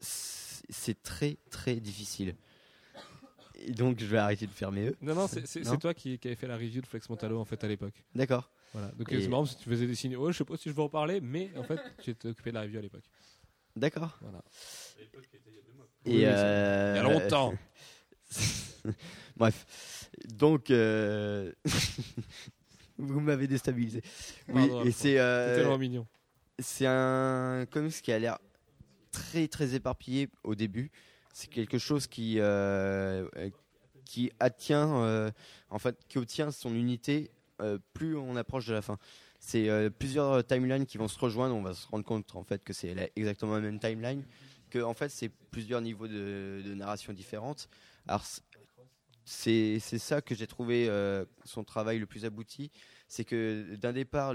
c'est 0.00 1.02
très 1.02 1.36
très 1.50 1.76
difficile 1.76 2.34
et 3.64 3.70
donc 3.72 4.00
je 4.00 4.06
vais 4.06 4.18
arrêter 4.18 4.46
de 4.46 4.52
faire 4.52 4.72
mes 4.72 4.88
E 4.88 4.96
Non, 5.00 5.14
non, 5.14 5.28
c'est- 5.28 5.78
toi 5.78 5.94
qui, 5.94 6.18
qui 6.18 6.28
avais 6.28 6.34
fait 6.34 6.48
la 6.48 6.56
review 6.56 6.80
de 6.80 6.86
Flex 6.86 7.08
Mentalo 7.08 7.38
en 7.38 7.44
fait 7.44 7.62
à 7.62 7.68
l'époque. 7.68 7.94
d'accord 8.14 8.50
Voilà. 8.72 8.88
Donc 8.98 9.10
Et- 9.12 9.22
c'est 9.22 9.28
marrant 9.28 9.44
parce 9.44 9.54
que 9.54 9.62
tu 9.62 9.68
faisais 9.70 9.86
des 9.86 9.94
signes. 9.94 10.16
Oh, 10.16 10.32
je 10.32 10.38
sais 10.38 10.44
pas 10.44 10.56
si 10.56 10.68
je 10.68 10.74
veux 10.74 10.82
en 10.82 10.88
parler, 10.88 11.20
mais 11.20 11.50
en 11.56 11.62
fait, 11.62 11.78
tu 12.02 12.10
étais 12.10 12.28
occupé 12.28 12.50
de 12.50 12.54
la 12.56 12.62
review 12.62 12.78
à 12.78 12.82
l'époque. 12.82 13.04
d'accord 13.76 14.18
Voilà. 14.20 14.42
et 14.98 16.10
oui, 16.10 16.24
euh, 16.24 16.94
Il 16.96 16.96
y 16.96 16.98
a 16.98 17.02
longtemps. 17.20 17.54
Bref, 19.36 20.08
donc 20.34 20.70
euh, 20.70 21.52
vous 22.98 23.20
m'avez 23.20 23.46
déstabilisé. 23.46 24.02
Oui, 24.48 24.54
Pardon, 24.54 24.76
et 24.76 24.78
Alphonse. 24.86 24.94
c'est 24.96 25.18
euh, 25.18 25.56
tellement 25.56 25.78
mignon. 25.78 26.06
c'est 26.58 26.86
un 26.86 27.66
comics 27.70 28.00
qui 28.02 28.12
a 28.12 28.18
l'air 28.18 28.38
très 29.10 29.48
très 29.48 29.74
éparpillé 29.74 30.28
au 30.44 30.54
début. 30.54 30.90
C'est 31.32 31.48
quelque 31.48 31.78
chose 31.78 32.06
qui 32.06 32.38
euh, 32.38 33.26
euh, 33.36 33.50
qui 34.04 34.30
attient 34.40 35.30
en 35.70 35.78
fait 35.78 35.96
qui 36.08 36.18
obtient 36.18 36.50
son 36.50 36.74
unité 36.74 37.30
plus 37.94 38.16
on 38.16 38.36
approche 38.36 38.66
de 38.66 38.74
la 38.74 38.82
fin. 38.82 38.98
C'est 39.44 39.68
euh, 39.68 39.90
plusieurs 39.90 40.46
timelines 40.46 40.86
qui 40.86 40.98
vont 40.98 41.08
se 41.08 41.18
rejoindre. 41.18 41.54
On 41.56 41.62
va 41.62 41.74
se 41.74 41.86
rendre 41.88 42.04
compte 42.04 42.36
en 42.36 42.44
fait 42.44 42.62
que 42.62 42.72
c'est 42.72 43.12
exactement 43.16 43.54
la 43.54 43.60
même 43.60 43.80
timeline. 43.80 44.24
Que 44.70 44.78
en 44.78 44.94
fait 44.94 45.08
c'est 45.10 45.28
plusieurs 45.50 45.80
niveaux 45.80 46.06
de, 46.06 46.62
de 46.64 46.74
narration 46.74 47.12
différentes. 47.12 47.68
Alors 48.06 48.24
c'est 49.24 49.78
ça 49.80 50.20
que 50.20 50.34
j'ai 50.34 50.46
trouvé 50.46 50.88
euh, 50.88 51.24
son 51.44 51.64
travail 51.64 51.98
le 51.98 52.06
plus 52.06 52.24
abouti. 52.24 52.70
C'est 53.08 53.24
que 53.24 53.76
d'un 53.76 53.92
départ 53.92 54.34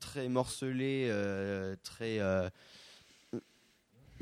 très 0.00 0.28
morcelé, 0.28 1.08
euh, 1.10 1.76
très 1.82 2.20
euh, 2.20 2.48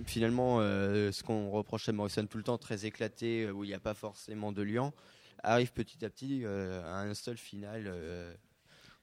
finalement 0.05 0.59
ce 0.61 1.23
qu'on 1.23 1.51
reproche 1.51 1.89
à 1.89 1.93
Morrison 1.93 2.27
tout 2.27 2.39
le 2.39 2.45
temps, 2.45 2.59
très 2.59 2.87
éclaté, 2.87 3.51
où 3.51 3.65
il 3.65 3.69
n'y 3.69 3.75
a 3.75 3.81
pas 3.81 3.95
forcément 3.95 4.53
de 4.53 4.63
lien, 4.63 4.93
arrive 5.43 5.73
petit 5.73 6.05
à 6.05 6.11
petit 6.11 6.45
à 6.45 7.01
un 7.01 7.15
seul 7.15 7.37
final 7.37 7.91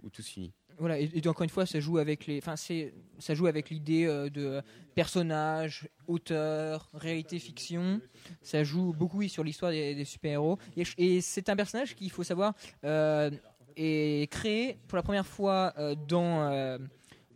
où 0.03 0.09
tout 0.09 0.21
se 0.21 0.29
finit. 0.29 0.53
Voilà, 0.79 0.99
et, 0.99 1.09
et 1.13 1.27
encore 1.27 1.43
une 1.43 1.49
fois, 1.49 1.65
ça 1.65 1.79
joue 1.79 1.97
avec 1.97 2.25
les, 2.25 2.39
enfin 2.39 2.55
c'est, 2.55 2.93
ça 3.19 3.33
joue 3.35 3.47
avec 3.47 3.69
l'idée 3.69 4.05
euh, 4.05 4.29
de 4.29 4.61
personnage, 4.93 5.87
auteur, 6.07 6.89
réalité, 6.93 7.39
fiction. 7.39 8.01
Ça 8.41 8.63
joue 8.63 8.93
beaucoup 8.93 9.27
sur 9.27 9.43
l'histoire 9.43 9.71
des, 9.71 10.05
super-héros. 10.05 10.57
Et, 10.97 11.21
c'est 11.21 11.49
un 11.49 11.55
personnage 11.55 11.95
qu'il 11.95 12.11
faut 12.11 12.23
savoir 12.23 12.53
euh, 12.83 13.31
est 13.75 14.31
créé 14.31 14.77
pour 14.87 14.95
la 14.95 15.03
première 15.03 15.25
fois 15.25 15.73
euh, 15.77 15.95
dans 16.07 16.43
euh, 16.43 16.77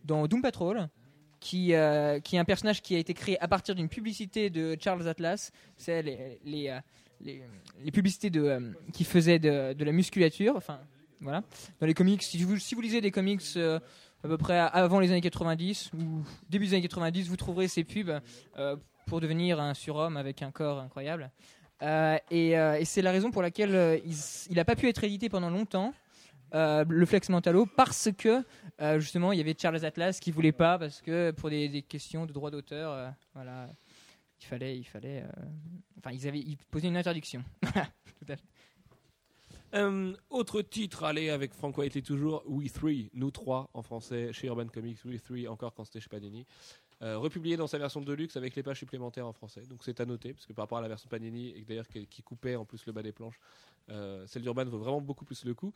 dans 0.04 0.28
Doom 0.28 0.42
Patrol. 0.42 0.88
Qui, 1.40 1.72
qui 2.24 2.36
est 2.36 2.40
un 2.40 2.46
personnage 2.46 2.82
qui 2.82 2.96
a 2.96 2.98
été 2.98 3.14
créé 3.14 3.40
à 3.40 3.48
partir 3.48 3.76
d'une 3.76 3.88
publicité 3.88 4.50
de 4.50 4.76
Charles 4.82 5.08
Atlas. 5.08 5.52
C'est 5.78 6.02
les, 6.02 6.40
les, 6.44 6.74
les, 7.22 7.92
publicités 7.92 8.32
de, 8.32 8.74
qui 8.92 9.04
faisaient 9.04 9.38
de, 9.38 9.72
de 9.74 9.86
la 9.86 9.92
musculature. 9.92 10.56
Enfin, 10.58 10.80
voilà 11.22 11.44
dans 11.80 11.88
les 11.88 11.94
comics. 11.94 12.22
Si 12.22 12.44
vous, 12.44 12.58
si 12.58 12.76
vous 12.76 12.82
lisez 12.82 13.02
des 13.02 13.12
comics 13.12 13.42
euh, 13.56 13.80
à 14.24 14.28
peu 14.28 14.38
près 14.38 14.58
avant 14.60 15.00
les 15.00 15.12
années 15.12 15.22
90 15.22 15.92
ou 15.94 16.24
début 16.50 16.68
des 16.68 16.74
années 16.74 16.82
90, 16.84 17.30
vous 17.30 17.38
trouverez 17.38 17.68
ces 17.68 17.84
pubs 17.84 18.20
euh, 18.58 18.76
pour 19.06 19.22
devenir 19.22 19.60
un 19.60 19.74
surhomme 19.74 20.18
avec 20.18 20.42
un 20.42 20.52
corps 20.52 20.80
incroyable. 20.80 21.32
Euh, 21.84 22.18
et 22.32 22.86
c'est 22.86 23.02
la 23.02 23.12
raison 23.12 23.32
pour 23.32 23.42
laquelle 23.42 24.02
il 24.06 24.56
n'a 24.56 24.66
pas 24.66 24.76
pu 24.76 24.88
être 24.88 25.04
édité 25.04 25.30
pendant 25.30 25.50
longtemps. 25.50 25.94
le 26.54 27.06
Flex 27.06 27.30
Mentalo 27.30 27.66
parce 27.66 28.10
que 28.18 28.44
justement 28.98 29.32
il 29.32 29.38
y 29.38 29.42
avait 29.42 29.56
Charles 29.60 29.86
Atlas 29.86 30.20
qui 30.20 30.32
voulait 30.32 30.52
pas 30.52 30.80
parce 30.80 31.02
que 31.02 31.32
pour 31.32 31.50
des, 31.50 31.84
questions 31.84 32.26
de 32.26 32.34
droit 32.34 32.50
d'auteur 32.50 33.14
voilà 33.36 33.70
il 34.42 34.46
fallait 34.46 34.78
il 34.78 34.86
fallait 34.86 35.24
enfin 36.00 36.12
ils 36.12 36.28
avaient 36.28 36.40
ils 36.40 36.58
posaient 36.58 36.88
une 36.88 36.98
interdiction 36.98 37.44
Tout 38.20 38.34
à 38.34 38.36
fait. 38.36 38.44
Euh, 39.74 40.16
autre 40.30 40.62
titre, 40.62 41.04
allez, 41.04 41.30
avec 41.30 41.54
Frank 41.54 41.78
Whiteley 41.78 42.02
toujours, 42.02 42.44
We 42.46 42.72
Three, 42.72 43.10
nous 43.14 43.32
trois 43.32 43.70
en 43.74 43.82
français, 43.82 44.32
chez 44.32 44.48
Urban 44.48 44.68
Comics, 44.68 45.04
We 45.06 45.22
Three, 45.22 45.48
encore 45.48 45.74
quand 45.74 45.84
c'était 45.84 46.00
chez 46.00 46.10
Panini. 46.10 46.46
Euh, 47.04 47.20
republié 47.20 47.58
dans 47.58 47.68
sa 47.68 47.78
version 47.78 48.02
de 48.02 48.12
luxe 48.12 48.38
avec 48.38 48.56
les 48.56 48.64
pages 48.64 48.80
supplémentaires 48.80 49.28
en 49.28 49.34
français. 49.34 49.62
Donc 49.68 49.84
c'est 49.84 50.00
à 50.00 50.06
noter, 50.06 50.34
parce 50.34 50.46
que 50.46 50.54
par 50.54 50.64
rapport 50.64 50.80
à 50.80 50.82
la 50.82 50.88
version 50.88 51.08
Panini, 51.10 51.50
et 51.50 51.62
d'ailleurs 51.64 51.88
qui, 51.88 52.08
qui 52.08 52.24
coupait 52.24 52.56
en 52.56 52.66
plus 52.66 52.86
le 52.88 52.94
bas 52.94 53.04
des 53.04 53.12
planches, 53.12 53.40
euh, 53.90 54.26
celle 54.26 54.42
d'Urban 54.42 54.66
vaut 54.66 54.80
vraiment 54.80 55.02
beaucoup 55.02 55.26
plus 55.26 55.46
le 55.46 55.54
coup. 55.54 55.74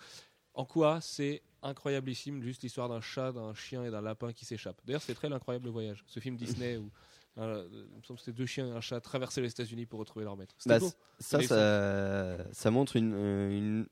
En 0.54 0.66
quoi 0.66 1.00
c'est 1.00 1.44
incroyablissime, 1.62 2.42
juste 2.42 2.64
l'histoire 2.64 2.90
d'un 2.90 3.02
chat, 3.02 3.32
d'un 3.32 3.54
chien 3.54 3.84
et 3.84 3.92
d'un 3.92 4.02
lapin 4.02 4.34
qui 4.34 4.46
s'échappent. 4.46 4.82
D'ailleurs, 4.84 5.02
c'est 5.02 5.14
très 5.14 5.30
l'incroyable 5.30 5.70
voyage. 5.70 6.04
Ce 6.08 6.20
film 6.20 6.36
Disney 6.36 6.78
où 6.78 6.90
euh, 7.38 7.68
il 7.72 7.98
me 7.98 8.04
semble 8.04 8.20
que 8.20 8.26
c'était 8.26 8.38
deux 8.38 8.46
chiens 8.46 8.68
et 8.68 8.72
un 8.72 8.82
chat 8.82 9.00
traversaient 9.02 9.42
les 9.42 9.50
États-Unis 9.52 9.86
pour 9.86 10.00
retrouver 10.00 10.26
leur 10.26 10.36
maître. 10.38 10.56
Bah, 10.66 10.80
beau. 10.80 10.88
c- 10.88 10.96
ça, 11.20 11.38
Mais 11.38 11.48
ça, 11.48 12.38
ça 12.52 12.72
montre 12.72 12.96
une, 12.98 13.14
euh, 13.14 13.58
une, 13.58 13.88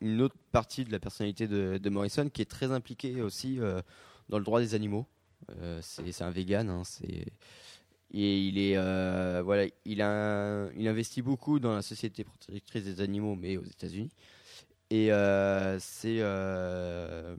une 0.00 0.20
autre 0.22 0.36
partie 0.52 0.84
de 0.84 0.92
la 0.92 0.98
personnalité 0.98 1.46
de, 1.48 1.78
de 1.78 1.90
Morrison 1.90 2.28
qui 2.28 2.42
est 2.42 2.50
très 2.50 2.72
impliquée 2.72 3.20
aussi 3.22 3.60
euh, 3.60 3.80
dans 4.28 4.38
le 4.38 4.44
droit 4.44 4.60
des 4.60 4.74
animaux. 4.74 5.06
Euh, 5.58 5.80
c'est 5.82 6.22
un 6.22 6.30
vegan, 6.30 6.68
hein, 6.68 6.82
c'est 6.84 7.26
et 8.12 8.40
il 8.40 8.58
est 8.58 8.76
euh, 8.76 9.40
voilà, 9.44 9.70
il 9.84 10.02
a 10.02 10.68
il 10.76 10.88
investit 10.88 11.22
beaucoup 11.22 11.60
dans 11.60 11.74
la 11.74 11.82
société 11.82 12.24
protectrice 12.24 12.82
des 12.84 13.00
animaux, 13.00 13.36
mais 13.36 13.56
aux 13.56 13.64
États-Unis. 13.64 14.10
Et 14.90 15.12
euh, 15.12 15.78
c'est 15.78 16.16
euh, 16.20 17.36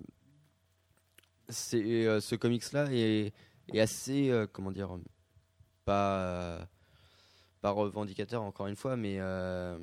c'est 1.49 2.07
euh, 2.07 2.21
ce 2.21 2.35
comics 2.35 2.71
là 2.71 2.87
est, 2.91 3.33
est 3.73 3.79
assez 3.79 4.29
euh, 4.29 4.47
comment 4.51 4.71
dire 4.71 4.97
pas 5.85 6.19
euh, 6.19 6.65
pas 7.61 7.71
revendicateur 7.71 8.41
encore 8.41 8.67
une 8.67 8.75
fois, 8.75 8.97
mais 8.97 9.17
euh, 9.19 9.77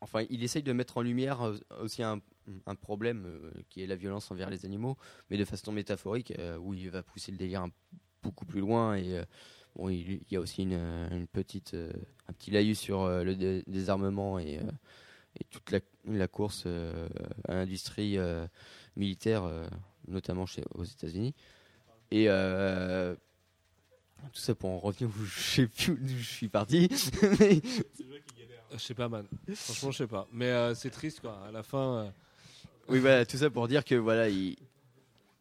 enfin, 0.00 0.24
il 0.30 0.42
essaye 0.42 0.62
de 0.62 0.72
mettre 0.72 0.96
en 0.96 1.02
lumière 1.02 1.42
euh, 1.42 1.56
aussi 1.80 2.02
un, 2.02 2.20
problème 2.80 3.52
qui 3.68 3.82
est 3.82 3.86
la 3.86 3.94
violence 3.94 4.30
envers 4.30 4.50
les 4.50 4.64
animaux, 4.64 4.96
mais 5.28 5.36
de 5.36 5.44
façon 5.44 5.70
métaphorique, 5.70 6.32
où 6.60 6.74
il 6.74 6.90
va 6.90 7.04
pousser 7.04 7.30
le 7.30 7.38
délire 7.38 7.66
beaucoup 8.22 8.44
plus 8.44 8.60
loin 8.60 8.96
et 8.96 9.22
bon, 9.76 9.88
il, 9.88 10.20
y 10.28 10.36
a 10.36 10.40
aussi 10.40 10.62
une, 10.62 11.26
petite, 11.30 11.76
un 12.26 12.32
petit 12.32 12.50
laïus 12.50 12.80
sur 12.80 13.06
le 13.06 13.36
dé- 13.36 13.62
désarmement 13.68 14.40
et, 14.40 14.58
toute 15.50 15.70
la, 15.70 15.78
la 16.06 16.26
course 16.26 16.66
à 16.66 17.54
l'industrie 17.54 18.18
militaire, 18.96 19.48
notamment 20.08 20.46
chez, 20.46 20.64
aux 20.74 20.84
États-Unis. 20.84 21.34
Et 22.10 22.28
tout 24.32 24.40
ça 24.40 24.54
pour 24.54 24.70
en 24.70 24.78
revenir 24.78 25.08
où 25.10 25.24
je 25.24 25.40
sais 25.40 25.66
plus 25.66 25.92
où 25.92 25.98
je 26.18 26.22
suis 26.22 26.48
parti. 26.48 26.88
Mais- 27.40 27.60
Je 28.72 28.78
sais 28.78 28.94
pas, 28.94 29.08
man. 29.08 29.26
Franchement, 29.54 29.90
je 29.90 29.98
sais 29.98 30.06
pas. 30.06 30.28
Mais 30.32 30.46
euh, 30.46 30.74
c'est 30.74 30.90
triste, 30.90 31.20
quoi. 31.20 31.40
À 31.46 31.50
la 31.50 31.62
fin. 31.62 32.04
euh, 32.06 32.10
oui, 32.88 32.98
voilà, 33.00 33.24
tout 33.26 33.36
ça 33.36 33.50
pour 33.50 33.66
dire 33.68 33.84
que 33.84 33.94
voilà, 33.94 34.28
il, 34.28 34.56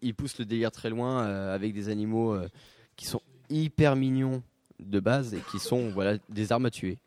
il 0.01 0.13
pousse 0.15 0.37
le 0.39 0.45
délire 0.45 0.71
très 0.71 0.89
loin 0.89 1.23
euh, 1.25 1.53
avec 1.53 1.73
des 1.73 1.89
animaux 1.89 2.33
euh, 2.33 2.47
qui 2.95 3.05
sont 3.05 3.21
hyper 3.49 3.95
mignons 3.95 4.43
de 4.79 4.99
base 4.99 5.33
et 5.33 5.41
qui 5.51 5.59
sont 5.59 5.89
voilà 5.89 6.17
des 6.29 6.51
armes 6.51 6.65
à 6.65 6.71
tuer. 6.71 6.97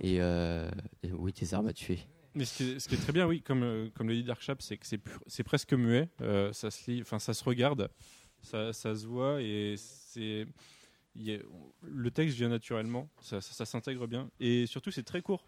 Et, 0.00 0.20
euh, 0.20 0.68
et 1.02 1.12
oui, 1.12 1.32
des 1.32 1.54
armes 1.54 1.68
à 1.68 1.72
tuer. 1.72 1.98
Mais 2.34 2.44
ce 2.46 2.56
qui, 2.56 2.70
est, 2.72 2.78
ce 2.80 2.88
qui 2.88 2.94
est 2.94 2.98
très 2.98 3.12
bien, 3.12 3.26
oui, 3.26 3.42
comme, 3.42 3.62
euh, 3.62 3.88
comme 3.94 4.08
le 4.08 4.14
dit 4.14 4.24
Dark 4.24 4.40
Chap, 4.40 4.62
c'est 4.62 4.78
que 4.78 4.86
c'est 5.26 5.42
presque 5.44 5.74
muet. 5.74 6.08
euh, 6.22 6.52
ça 6.52 6.70
se 6.70 6.90
lit, 6.90 7.02
enfin 7.02 7.18
ça 7.18 7.34
se 7.34 7.44
regarde, 7.44 7.90
ça, 8.40 8.72
ça 8.72 8.94
se 8.96 9.06
voit 9.06 9.42
et 9.42 9.74
c'est 9.76 10.46
y 11.16 11.34
a- 11.34 11.38
le 11.82 12.10
texte 12.10 12.36
vient 12.36 12.48
naturellement, 12.48 13.08
ça, 13.20 13.40
ça- 13.40 13.52
ça 13.52 13.64
s'intègre 13.66 14.06
bien 14.06 14.30
et 14.40 14.66
surtout 14.66 14.90
c'est 14.90 15.02
très 15.02 15.22
court. 15.22 15.44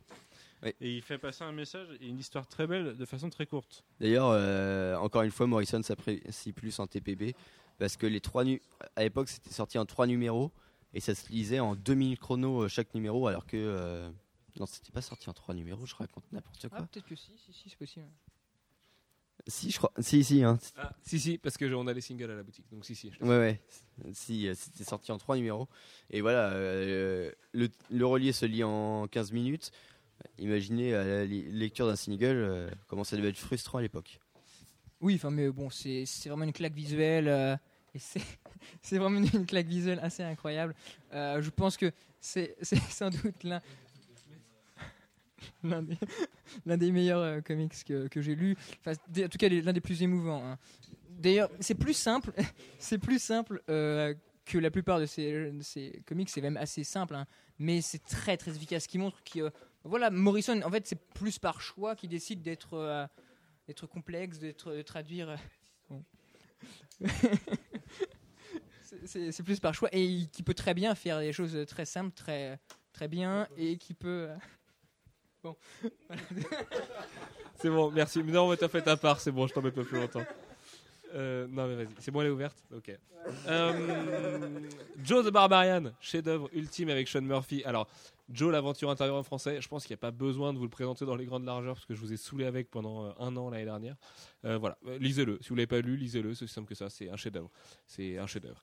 Oui. 0.63 0.73
Et 0.81 0.97
il 0.97 1.03
fait 1.03 1.19
passer 1.19 1.45
un 1.45 1.53
message 1.53 1.89
et 2.01 2.07
une 2.09 2.19
histoire 2.19 2.47
très 2.47 2.67
belle 2.67 2.97
de 2.97 3.05
façon 3.05 3.29
très 3.31 3.47
courte. 3.47 3.85
D'ailleurs, 4.01 4.29
euh, 4.31 4.97
encore 4.97 5.23
une 5.23 5.31
fois, 5.31 5.47
Morrison 5.47 5.83
s'apprécie 5.83 6.53
plus 6.53 6.79
en 6.79 6.87
TPB 6.87 7.35
parce 7.79 7.97
que 7.97 8.07
les 8.07 8.21
trois 8.21 8.45
nu- 8.45 8.63
à 8.97 9.03
l'époque 9.03 9.29
c'était 9.29 9.53
sorti 9.53 9.79
en 9.79 9.85
trois 9.87 10.07
numéros 10.07 10.53
et 10.95 11.01
ça 11.01 11.15
se 11.15 11.29
lisait 11.31 11.61
en 11.61 11.75
deux 11.75 11.95
minutes 11.95 12.21
chrono 12.21 12.63
euh, 12.63 12.69
chaque 12.69 12.95
numéro 12.95 13.27
alors 13.27 13.47
que 13.47 13.57
euh, 13.57 14.09
non 14.61 14.67
c'était 14.67 14.93
pas 14.93 15.03
sorti 15.03 15.29
en 15.29 15.33
trois 15.33 15.55
numéros 15.55 15.85
je 15.85 15.95
raconte 15.97 16.25
n'importe 16.33 16.69
quoi 16.69 16.79
Ah, 16.81 16.87
peut-être 16.87 17.07
que 17.07 17.17
si, 17.17 17.33
si, 17.37 17.53
si, 17.53 17.69
c'est 17.69 17.77
possible. 17.79 18.07
Si 19.47 19.71
je 19.71 19.79
crois 19.79 19.93
si 19.99 20.25
si 20.25 20.43
hein. 20.43 20.59
Ah, 20.77 20.93
si, 21.03 21.21
si, 21.21 21.39
parce 21.39 21.57
que 21.57 21.73
on 21.75 21.87
a 21.87 21.93
les 21.93 22.01
singles 22.01 22.31
à 22.31 22.37
la 22.37 22.43
boutique. 22.43 22.67
Donc, 22.73 22.85
si, 22.85 22.95
si. 22.95 23.11
je 23.11 23.25
ouais 23.25 23.39
ouais 23.39 23.61
si 24.13 24.49
euh, 24.49 24.55
c'était 24.57 24.85
sorti 24.85 25.13
en 25.13 25.19
trois 25.19 25.37
numéros 25.37 25.69
et 26.11 26.21
voilà 26.21 26.51
euh, 26.53 27.31
le, 27.53 27.69
le 27.91 28.07
relier 28.07 28.33
se 28.33 28.47
lit 28.47 28.65
en 28.65 29.07
15 29.07 29.33
minutes 29.33 29.71
imaginez 30.39 30.95
à 30.95 31.05
la 31.05 31.25
lecture 31.25 31.87
d'un 31.87 31.97
single 31.97 32.37
euh, 32.37 32.71
comment 32.89 33.05
ça 33.05 33.17
devait 33.17 33.29
être 33.29 33.39
frustrant 33.39 33.79
à 33.79 33.83
l'époque 33.83 34.21
Oui, 35.01 35.15
enfin, 35.17 35.31
mais 35.31 35.51
bon, 35.51 35.71
c'est 35.71 36.05
c'est 36.07 36.29
vraiment 36.29 36.45
une 36.45 36.53
claque 36.53 36.75
visuelle. 36.75 37.29
euh, 37.29 37.57
et 37.95 37.99
c'est 37.99 38.23
c'est 38.83 38.99
vraiment 38.99 39.19
une, 39.19 39.47
claque 39.47 39.67
visuelle 39.67 40.01
assez 40.03 40.23
incroyable. 40.23 40.75
Euh, 41.13 41.41
je 41.43 41.51
pense 41.51 41.77
que 41.77 41.93
c'est 42.21 42.57
c'est 42.63 42.81
sans 42.91 43.11
doute 43.11 43.43
l'un 43.45 43.61
l'un 45.65 46.77
des, 46.77 46.93
meilleurs 46.93 47.21
euh, 47.21 47.41
comics 47.41 47.85
que, 47.85 48.09
que 48.09 48.21
j'ai 48.21 48.35
lu. 48.35 48.57
En 48.87 48.95
tout 49.29 49.39
cas, 49.39 49.49
l'un 49.49 49.73
des 49.73 49.81
plus 49.81 50.03
émouvants. 50.03 50.45
hein. 50.45 50.59
D'ailleurs, 51.19 51.51
c'est 51.61 51.75
plus 51.75 51.95
simple, 51.95 52.33
c'est 52.79 52.99
plus 52.99 53.23
simple 53.23 53.63
euh, 53.71 54.15
que 54.45 54.59
la 54.59 54.71
plupart 54.71 55.01
de 55.01 55.07
ces, 55.07 56.03
comics. 56.07 56.29
C'est 56.29 56.41
même 56.41 56.57
assez 56.57 56.85
simple, 56.85 57.15
hein, 57.15 57.27
mais 57.59 57.81
c'est 57.81 58.05
très 58.05 58.37
très 58.37 58.55
efficace. 58.55 58.85
Ce 58.85 58.89
qui 58.89 58.99
montre 58.99 59.23
que 59.25 59.41
euh, 59.41 59.51
voilà, 59.85 60.11
Morrison, 60.11 60.61
en 60.63 60.71
fait, 60.71 60.87
c'est 60.87 61.01
plus 61.15 61.39
par 61.39 61.61
choix 61.61 61.95
qu'il 61.95 62.11
décide 62.11 62.43
d'être 62.43 62.75
euh, 62.75 63.07
d'être 63.67 63.87
complexe, 63.87 64.39
d'être 64.39 64.73
de 64.73 64.83
traduire. 64.83 65.37
bon. 65.91 66.05
C'est- 69.05 69.43
plus 69.43 69.61
par 69.61 69.75
choix 69.75 69.89
et 69.93 70.27
qui 70.33 70.43
peut 70.43 70.55
très 70.55 70.73
bien 70.73 70.95
faire 70.95 71.19
des 71.21 71.33
choses 71.33 71.67
très 71.67 71.85
simples, 71.85 72.13
très 72.15 72.59
très 72.93 73.09
bien 73.09 73.49
et 73.57 73.77
qui 73.77 73.93
peut. 73.95 74.29
Bon, 75.45 75.55
C'est 77.61 77.69
bon, 77.69 77.91
merci. 77.91 78.23
Mais 78.23 78.33
non, 78.33 78.49
mais 78.49 78.57
t'as 78.57 78.69
fait 78.69 78.81
ta 78.81 78.97
part, 78.97 79.21
c'est 79.21 79.31
bon, 79.31 79.47
je 79.47 79.53
t'embête 79.53 79.75
pas 79.75 79.85
plus 79.85 80.01
longtemps. 80.01 80.25
Euh, 81.15 81.47
non, 81.51 81.69
mais 81.69 81.77
vas-y, 81.77 81.89
c'est 81.99 82.11
bon, 82.11 82.23
elle 82.23 82.29
est 82.29 82.31
ouverte 82.31 82.57
Ok. 82.75 82.91
Euh, 83.47 84.49
Joe 85.03 85.27
the 85.27 85.31
Barbarian, 85.31 85.93
chef-d'œuvre 86.01 86.49
ultime 86.55 86.89
avec 86.89 87.09
Sean 87.09 87.21
Murphy. 87.21 87.63
Alors, 87.65 87.89
Joe, 88.31 88.51
l'aventure 88.51 88.89
intérieure 88.89 89.17
en 89.17 89.23
français, 89.23 89.61
je 89.61 89.69
pense 89.69 89.85
qu'il 89.85 89.93
n'y 89.93 89.99
a 89.99 90.01
pas 90.01 90.11
besoin 90.11 90.53
de 90.55 90.59
vous 90.59 90.65
le 90.65 90.71
présenter 90.71 91.05
dans 91.05 91.15
les 91.15 91.27
grandes 91.27 91.45
largeurs 91.45 91.75
parce 91.75 91.85
que 91.85 91.95
je 91.95 92.01
vous 92.01 92.13
ai 92.13 92.17
saoulé 92.17 92.47
avec 92.47 92.71
pendant 92.71 93.05
euh, 93.05 93.11
un 93.19 93.37
an 93.37 93.51
l'année 93.51 93.67
dernière. 93.67 93.97
Euh, 94.47 94.57
voilà, 94.57 94.79
Euh, 94.87 94.97
lisez-le. 94.99 95.39
Si 95.43 95.51
vous 95.51 95.55
l'avez 95.57 95.67
pas 95.67 95.81
lu, 95.81 95.97
lisez-le. 95.97 96.33
C'est 96.35 96.45
aussi 96.45 96.55
simple 96.55 96.69
que 96.69 96.75
ça. 96.75 96.89
C'est 96.89 97.11
un 97.11 97.17
chef-d'œuvre. 97.17 97.51
C'est 97.87 98.17
un 98.17 98.27
chef-d'œuvre. 98.27 98.63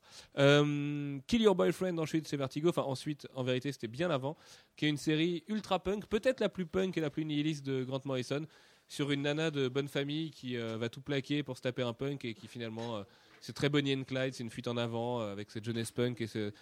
Kill 1.28 1.42
Your 1.42 1.54
Boyfriend, 1.54 1.98
ensuite, 1.98 2.26
c'est 2.26 2.36
Vertigo. 2.36 2.70
Enfin, 2.70 2.82
ensuite, 2.82 3.28
en 3.34 3.44
vérité, 3.44 3.70
c'était 3.70 3.86
bien 3.88 4.10
avant. 4.10 4.36
Qui 4.76 4.86
est 4.86 4.88
une 4.88 4.96
série 4.96 5.44
ultra 5.46 5.78
punk, 5.80 6.06
peut-être 6.06 6.40
la 6.40 6.48
plus 6.48 6.66
punk 6.66 6.96
et 6.96 7.00
la 7.00 7.10
plus 7.10 7.24
nihiliste 7.24 7.64
de 7.64 7.84
Grant 7.84 8.00
Morrison 8.04 8.44
sur 8.88 9.10
une 9.12 9.22
nana 9.22 9.50
de 9.50 9.68
bonne 9.68 9.88
famille 9.88 10.30
qui 10.32 10.56
va 10.56 10.88
tout 10.90 11.00
plaquer 11.00 11.42
pour 11.42 11.56
se 11.56 11.62
taper 11.62 11.82
un 11.82 11.94
punk 11.94 12.24
et 12.26 12.34
qui 12.34 12.46
finalement 12.46 13.02
c'est 13.40 13.54
très 13.54 13.70
Bonnie 13.70 13.94
and 13.94 14.04
Clyde, 14.04 14.34
c'est 14.34 14.42
une 14.42 14.50
fuite 14.50 14.68
en 14.68 14.76
avant 14.76 15.20
avec 15.20 15.50
cette 15.50 15.64
jeunesse 15.64 15.90
punk 15.92 16.20
et 16.20 16.26
ce- 16.26 16.52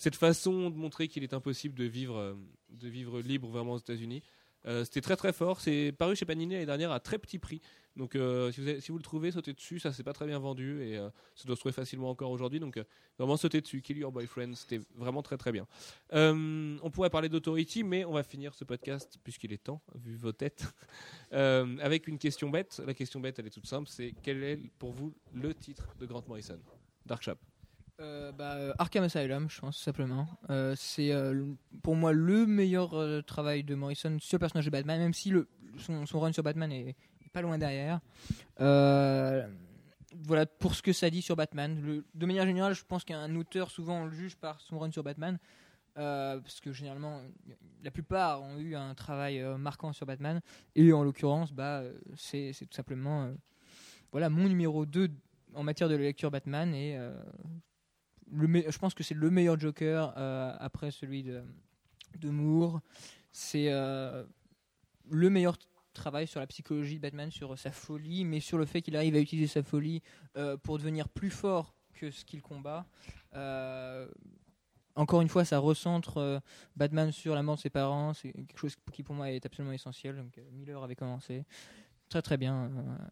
cette 0.00 0.16
façon 0.16 0.70
de 0.70 0.76
montrer 0.76 1.08
qu'il 1.08 1.22
est 1.24 1.34
impossible 1.34 1.74
de 1.74 1.84
vivre 1.84 2.16
euh, 2.16 2.34
de 2.70 2.88
vivre 2.88 3.20
libre 3.20 3.48
vraiment 3.48 3.74
aux 3.74 3.78
États-Unis. 3.78 4.22
Euh, 4.64 4.82
C'était 4.82 5.02
très 5.02 5.14
très 5.14 5.34
fort. 5.34 5.60
C'est 5.60 5.92
paru 5.92 6.16
chez 6.16 6.24
Panini 6.24 6.54
l'année 6.54 6.64
dernière 6.64 6.90
à 6.90 7.00
très 7.00 7.18
petit 7.18 7.38
prix. 7.38 7.60
Donc 7.96 8.14
euh, 8.14 8.50
si, 8.50 8.90
vous 8.90 8.96
le 8.96 9.02
trouvez, 9.02 9.30
sautez 9.30 9.52
dessus. 9.52 9.78
Ça 9.78 9.92
c'est 9.92 10.02
pas 10.02 10.14
très 10.14 10.24
bien 10.24 10.38
vendu 10.38 10.82
et 10.82 10.96
ça 11.34 11.44
doit 11.44 11.54
se 11.54 11.60
trouver 11.60 11.74
facilement 11.74 12.08
encore 12.08 12.30
aujourd'hui. 12.30 12.60
Donc 12.60 12.80
vraiment 13.18 13.36
sautez 13.36 13.60
dessus. 13.60 13.82
Kill 13.82 13.98
Your 13.98 14.10
Boyfriend, 14.10 14.54
c'était 14.54 14.80
vraiment 14.94 15.22
très 15.22 15.36
très 15.36 15.52
bien. 15.52 15.66
On 16.12 16.90
pourrait 16.90 17.10
parler 17.10 17.28
d'Authority, 17.28 17.84
mais 17.84 18.06
on 18.06 18.12
va 18.12 18.22
finir 18.22 18.54
ce 18.54 18.64
podcast 18.64 19.18
puisqu'il 19.22 19.52
est 19.52 19.62
temps, 19.62 19.82
vu 19.96 20.16
vos 20.16 20.32
têtes, 20.32 20.64
avec 21.30 22.08
une 22.08 22.18
question 22.18 22.48
bête. 22.48 22.80
La 22.86 22.94
question 22.94 23.20
bête, 23.20 23.38
elle 23.38 23.48
est 23.48 23.50
toute 23.50 23.66
simple. 23.66 23.90
C'est 23.90 24.14
quel 24.22 24.42
est 24.44 24.56
pour 24.78 24.92
vous 24.92 25.12
le 25.34 25.52
titre 25.52 25.94
de 25.98 26.06
Grant 26.06 26.24
Morrison? 26.26 26.58
Dark 27.04 27.22
Chap. 27.22 27.49
Euh, 28.00 28.32
bah, 28.32 28.54
euh, 28.54 28.72
Arkham 28.78 29.04
Asylum, 29.04 29.50
je 29.50 29.60
pense, 29.60 29.76
simplement. 29.76 30.26
Euh, 30.48 30.74
c'est 30.76 31.12
pour 31.82 31.96
moi 31.96 32.12
le 32.12 32.46
meilleur 32.46 33.24
travail 33.24 33.62
de 33.62 33.74
Morrison 33.74 34.16
sur 34.20 34.36
le 34.36 34.40
personnage 34.40 34.64
de 34.64 34.70
Batman, 34.70 34.98
même 34.98 35.14
si 35.14 35.30
le, 35.30 35.48
son, 35.78 36.20
run 36.20 36.32
sur 36.32 36.42
Batman 36.42 36.72
est, 36.72 36.96
pas 37.32 37.42
loin 37.42 37.58
derrière. 37.58 38.00
Voilà 40.26 40.44
pour 40.44 40.74
ce 40.74 40.82
que 40.82 40.92
ça 40.92 41.08
dit 41.08 41.22
sur 41.22 41.36
Batman. 41.36 42.02
De 42.14 42.26
manière 42.26 42.44
générale, 42.44 42.74
je 42.74 42.84
pense 42.84 43.04
qu'un 43.04 43.34
auteur, 43.36 43.70
souvent, 43.70 44.02
on 44.02 44.04
le 44.06 44.12
juge 44.12 44.36
par 44.36 44.60
son 44.60 44.78
run 44.78 44.90
sur 44.90 45.04
Batman. 45.04 45.38
parce 45.94 46.60
que 46.60 46.72
généralement, 46.72 47.20
la 47.84 47.90
plupart 47.90 48.42
ont 48.42 48.58
eu 48.58 48.74
un 48.74 48.94
travail 48.94 49.44
marquant 49.58 49.92
sur 49.92 50.06
Batman. 50.06 50.40
Et 50.74 50.92
en 50.92 51.04
l'occurrence, 51.04 51.52
bah, 51.52 51.82
c'est 52.16 52.52
tout 52.58 52.74
simplement 52.74 53.30
voilà, 54.10 54.28
mon 54.30 54.48
numéro 54.48 54.86
2 54.86 55.08
en 55.54 55.62
matière 55.62 55.88
de 55.88 55.94
lecture 55.94 56.32
Batman. 56.32 56.74
Et 56.74 56.98
je 58.32 58.78
pense 58.78 58.94
que 58.94 59.02
c'est 59.02 59.14
le 59.14 59.30
meilleur 59.30 59.58
Joker 59.58 60.14
euh, 60.16 60.54
après 60.58 60.90
celui 60.90 61.22
de, 61.22 61.42
Moore. 62.24 62.80
C'est 63.32 63.72
euh, 63.72 64.24
le 65.10 65.30
meilleur 65.30 65.56
travail 65.92 66.26
sur 66.26 66.40
la 66.40 66.46
psychologie 66.46 66.96
de 66.96 67.00
Batman, 67.00 67.30
sur 67.30 67.58
sa 67.58 67.70
folie, 67.70 68.24
mais 68.24 68.40
sur 68.40 68.58
le 68.58 68.66
fait 68.66 68.82
qu'il 68.82 68.96
arrive 68.96 69.14
à 69.14 69.20
utiliser 69.20 69.48
sa 69.48 69.62
folie 69.62 70.02
euh, 70.36 70.56
pour 70.56 70.78
devenir 70.78 71.08
plus 71.08 71.30
fort 71.30 71.74
que 71.94 72.10
ce 72.10 72.24
qu'il 72.24 72.42
combat. 72.42 72.86
Encore 74.96 75.22
une 75.22 75.28
fois, 75.28 75.44
ça 75.44 75.58
recentre 75.58 76.42
Batman 76.76 77.12
sur 77.12 77.34
la 77.34 77.42
mort 77.42 77.56
de 77.56 77.60
ses 77.60 77.70
parents. 77.70 78.12
C'est 78.12 78.32
quelque 78.32 78.58
chose 78.58 78.76
qui 78.92 79.02
pour 79.02 79.14
moi 79.14 79.30
est 79.30 79.46
absolument 79.46 79.72
essentiel. 79.72 80.24
Miller 80.52 80.82
avait 80.82 80.96
commencé. 80.96 81.44
Très 82.10 82.22
très 82.22 82.36
bien. 82.36 82.68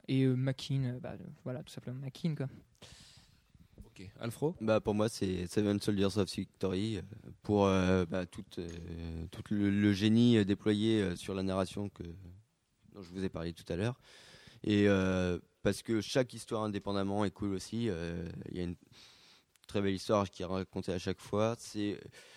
et 0.09 0.27
bah, 0.27 0.65
euh, 0.67 1.17
voilà, 1.45 1.63
tout 1.63 1.73
simplement. 1.73 2.05
Quoi. 2.37 2.49
Ok. 3.99 4.09
Alfro 4.21 4.55
Bah 4.61 4.81
pour 4.81 4.95
moi 4.95 5.09
c'est 5.09 5.47
Seven 5.47 5.81
Soldiers 5.81 6.19
of 6.19 6.33
Victory 6.33 6.99
euh, 6.99 7.03
pour 7.43 7.67
euh, 7.67 8.05
bah, 8.07 8.27
tout, 8.27 8.45
euh, 8.59 9.27
le, 9.51 9.93
génie 9.93 10.39
euh, 10.39 10.45
déployé 10.45 11.17
sur 11.17 11.35
la 11.35 11.43
narration 11.43 11.89
que 11.89 12.03
dont 12.93 13.03
je 13.03 13.11
vous 13.11 13.25
ai 13.25 13.29
parlé 13.29 13.53
tout 13.53 13.65
à 13.69 13.77
l'heure 13.77 13.99
et 14.65 14.89
parce 15.63 15.83
que 15.83 16.01
chaque 16.01 16.35
histoire 16.35 16.65
indépendamment 16.65 17.25
est 17.25 17.31
cool 17.31 17.55
aussi 17.55 17.85
il 17.85 18.57
y 18.57 18.61
a 18.61 18.65
une 18.65 18.75
très 19.69 19.81
belle 19.81 19.95
histoire 19.95 20.29
qui 20.29 20.43
est 20.43 20.47
racontée 20.47 20.93
à 20.93 20.99
chaque 20.99 21.21
fois 21.21 21.57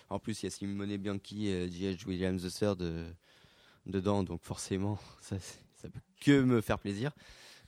en 0.10 0.20
plus 0.20 0.44
il 0.44 0.46
y 0.46 0.48
a 0.48 0.52
Simone 0.52 0.98
Bianchi 0.98 1.46
J.H. 1.72 2.06
Williams 2.06 2.44
III 2.62 2.76
de, 2.76 3.06
dedans 3.88 4.24
donc 4.24 4.44
forcément 4.44 5.00
ça 5.22 5.38
ça 5.40 5.90
peut 5.90 6.00
que 6.20 6.44
me 6.44 6.62
faire 6.62 6.78
plaisir 6.78 7.12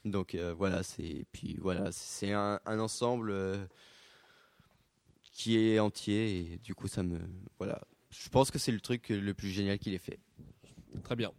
donc 0.06 0.36
euh, 0.36 0.54
voilà 0.54 0.84
c'est 0.84 1.26
puis 1.32 1.58
voilà 1.62 1.92
c'est 1.92 2.32
un, 2.34 2.60
un 2.66 2.80
ensemble 2.80 3.32
euh, 3.32 3.58
qui 5.32 5.58
est 5.58 5.80
entier 5.80 6.40
et 6.40 6.58
du 6.64 6.76
coup 6.76 6.88
ça 6.88 7.04
me 7.04 7.20
voilà 7.58 7.82
je 8.10 8.30
pense 8.30 8.52
que 8.52 8.60
c'est 8.60 8.72
le 8.72 8.80
truc 8.80 9.10
le 9.10 9.34
plus 9.34 9.50
génial 9.50 9.80
qu'il 9.80 9.94
ait 9.94 9.98
fait 9.98 10.20
Très 11.04 11.16
bien. 11.16 11.32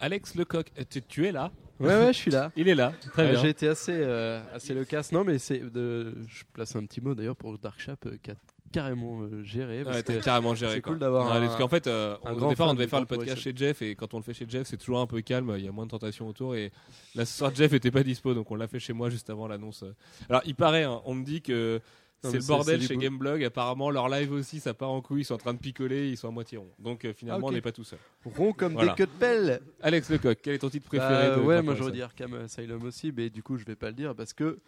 Alex 0.00 0.34
Lecoq, 0.34 0.72
tu, 0.90 1.00
tu 1.02 1.26
es 1.28 1.30
là? 1.32 1.52
Ouais, 1.78 1.86
ouais, 1.86 2.12
je 2.12 2.18
suis 2.18 2.30
là. 2.32 2.50
Il 2.56 2.66
est 2.68 2.74
là. 2.74 2.92
Très 3.12 3.22
Euh, 3.28 3.30
bien. 3.30 3.40
J'ai 3.42 3.48
été 3.50 3.68
assez, 3.68 3.92
euh, 3.94 4.42
assez 4.52 4.74
loquace. 4.74 5.12
Non, 5.12 5.22
mais 5.22 5.38
c'est 5.38 5.60
de. 5.60 6.16
Je 6.26 6.42
place 6.52 6.74
un 6.74 6.84
petit 6.84 7.00
mot 7.00 7.14
d'ailleurs 7.14 7.36
pour 7.36 7.56
Dark 7.56 7.78
Chap 7.78 8.04
euh, 8.06 8.16
qui 8.20 8.32
a 8.32 8.34
carrément 8.72 9.20
euh, 9.22 9.42
géré. 9.44 9.84
parce 9.84 9.96
Ouais, 9.98 10.02
t'as 10.02 10.14
que 10.18 10.24
carrément 10.24 10.54
géré. 10.54 10.74
c'est 10.74 10.80
cool 10.80 10.98
d'avoir 10.98 11.26
Ouais, 11.30 11.36
un- 11.36 11.46
Parce 11.46 11.56
qu'en 11.56 11.68
fait, 11.68 11.86
euh, 11.86 12.16
un 12.24 12.32
au 12.32 12.36
grand 12.36 12.48
départ, 12.50 12.68
on 12.68 12.74
devait 12.74 12.86
de 12.86 12.90
faire 12.90 13.00
le 13.00 13.06
podcast 13.06 13.38
chez 13.40 13.52
Jeff 13.54 13.80
et 13.82 13.94
quand 13.94 14.14
on 14.14 14.16
le 14.16 14.22
fait 14.24 14.34
chez 14.34 14.46
Jeff, 14.48 14.66
c'est 14.66 14.76
toujours 14.78 14.98
un 15.00 15.06
peu 15.06 15.20
calme. 15.20 15.54
Il 15.58 15.64
y 15.64 15.68
a 15.68 15.72
moins 15.72 15.86
de 15.86 15.90
tentations 15.90 16.26
autour. 16.28 16.56
Et 16.56 16.72
là, 17.14 17.24
ce 17.24 17.38
soir, 17.38 17.52
Jeff 17.54 17.72
était 17.72 17.90
pas 17.92 18.02
dispo, 18.02 18.34
donc 18.34 18.50
on 18.50 18.56
l'a 18.56 18.66
fait 18.66 18.80
chez 18.80 18.92
moi 18.92 19.10
juste 19.10 19.30
avant 19.30 19.46
l'annonce. 19.46 19.84
Alors, 20.28 20.42
il 20.46 20.54
paraît, 20.56 20.82
hein, 20.84 21.00
on 21.04 21.14
me 21.14 21.24
dit 21.24 21.42
que 21.42 21.80
c'est 22.24 22.38
le 22.38 22.46
bordel 22.46 22.80
chez. 22.80 22.96
Gameblog. 22.96 23.42
Apparemment, 23.42 23.90
leur 23.90 24.08
live 24.08 24.30
aussi, 24.30 24.60
ça 24.60 24.74
part 24.74 24.90
en 24.90 25.00
couille. 25.00 25.22
Ils 25.22 25.24
sont 25.24 25.34
en 25.34 25.38
train 25.38 25.54
de 25.54 25.58
picoler. 25.58 26.08
Ils 26.08 26.16
sont 26.16 26.28
à 26.28 26.30
moitié 26.30 26.56
ronds. 26.56 26.70
Donc, 26.78 27.04
euh, 27.04 27.12
finalement, 27.12 27.48
Ah, 27.48 27.50
on 27.50 27.52
n'est 27.52 27.60
pas 27.60 27.72
tout 27.72 27.82
seul. 27.82 27.98
Rond 28.24 28.52
comme 28.52 28.74
Voilà. 28.74 28.92
des 28.92 28.96
queues 28.96 29.06
de 29.06 29.18
pelle. 29.18 29.60
Alex 29.82 30.08
Lecoq, 30.08 30.38
quel 30.40 30.54
est 30.54 30.58
ton 30.58 30.70
titre 30.70 30.86
préféré 30.86 31.30
Bah, 31.30 31.36
de 31.36 31.40
Ouais, 31.42 31.60
moi 31.62 31.74
j'aurais 31.74 31.90
dit 31.90 32.00
Arkham 32.00 32.34
Asylum 32.34 32.84
aussi, 32.84 33.12
mais 33.16 33.28
du 33.28 33.42
coup 33.42 33.56
je 33.58 33.64
vais 33.64 33.74
pas 33.74 33.88
le 33.88 33.94
dire 33.94 34.14
parce 34.14 34.32
que 34.34 34.60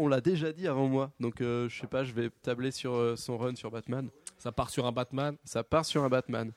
on 0.00 0.08
l'a 0.08 0.20
déjà 0.20 0.52
dit 0.52 0.66
avant 0.66 0.88
moi. 0.88 1.12
Donc 1.20 1.40
euh, 1.40 1.68
je 1.68 1.80
sais 1.80 1.86
pas, 1.86 2.04
je 2.04 2.12
vais 2.12 2.30
tabler 2.42 2.70
sur 2.70 2.94
euh, 2.94 3.16
son 3.16 3.36
run 3.38 3.54
sur 3.56 3.70
Batman. 3.70 4.08
Ça 4.38 4.52
part 4.52 4.70
sur 4.70 4.86
un 4.86 4.92
Batman. 4.92 5.36
Ça 5.44 5.62
part 5.62 5.84
sur 5.84 6.02
un 6.04 6.08
Batman. 6.08 6.52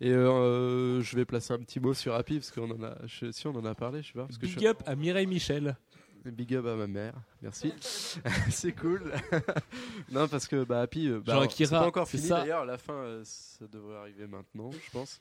Et 0.00 0.10
euh, 0.10 1.00
je 1.00 1.16
vais 1.16 1.24
placer 1.24 1.52
un 1.54 1.58
petit 1.58 1.80
mot 1.80 1.94
sur 1.94 2.14
Happy 2.14 2.34
parce 2.38 2.50
qu'on 2.50 2.70
en 2.70 2.82
a, 2.82 2.96
je- 3.06 3.30
si 3.30 3.46
on 3.46 3.54
en 3.54 3.64
a 3.64 3.74
parlé, 3.74 4.02
je 4.02 4.08
sais 4.08 4.12
pas. 4.14 4.24
Parce 4.26 4.38
que 4.38 4.46
Big 4.46 4.60
je- 4.60 4.66
up 4.66 4.82
à 4.86 4.94
Mireille 4.96 5.26
Michel. 5.26 5.76
Big 6.24 6.54
up 6.54 6.64
à 6.66 6.74
ma 6.74 6.86
mère, 6.86 7.14
merci. 7.42 7.72
c'est 8.50 8.72
cool. 8.72 9.12
non, 10.10 10.26
parce 10.26 10.48
que 10.48 10.64
bah, 10.64 10.80
Happy, 10.80 11.06
euh, 11.08 11.20
bah, 11.20 11.34
Jean 11.34 11.40
c'est 11.40 11.44
Akira, 11.64 11.80
pas 11.80 11.86
encore 11.86 12.06
c'est 12.08 12.16
fini 12.16 12.28
ça. 12.30 12.40
d'ailleurs. 12.40 12.64
La 12.64 12.78
fin, 12.78 12.94
euh, 12.94 13.20
ça 13.24 13.66
devrait 13.70 13.96
arriver 13.96 14.26
maintenant, 14.26 14.70
je 14.72 14.90
pense. 14.90 15.20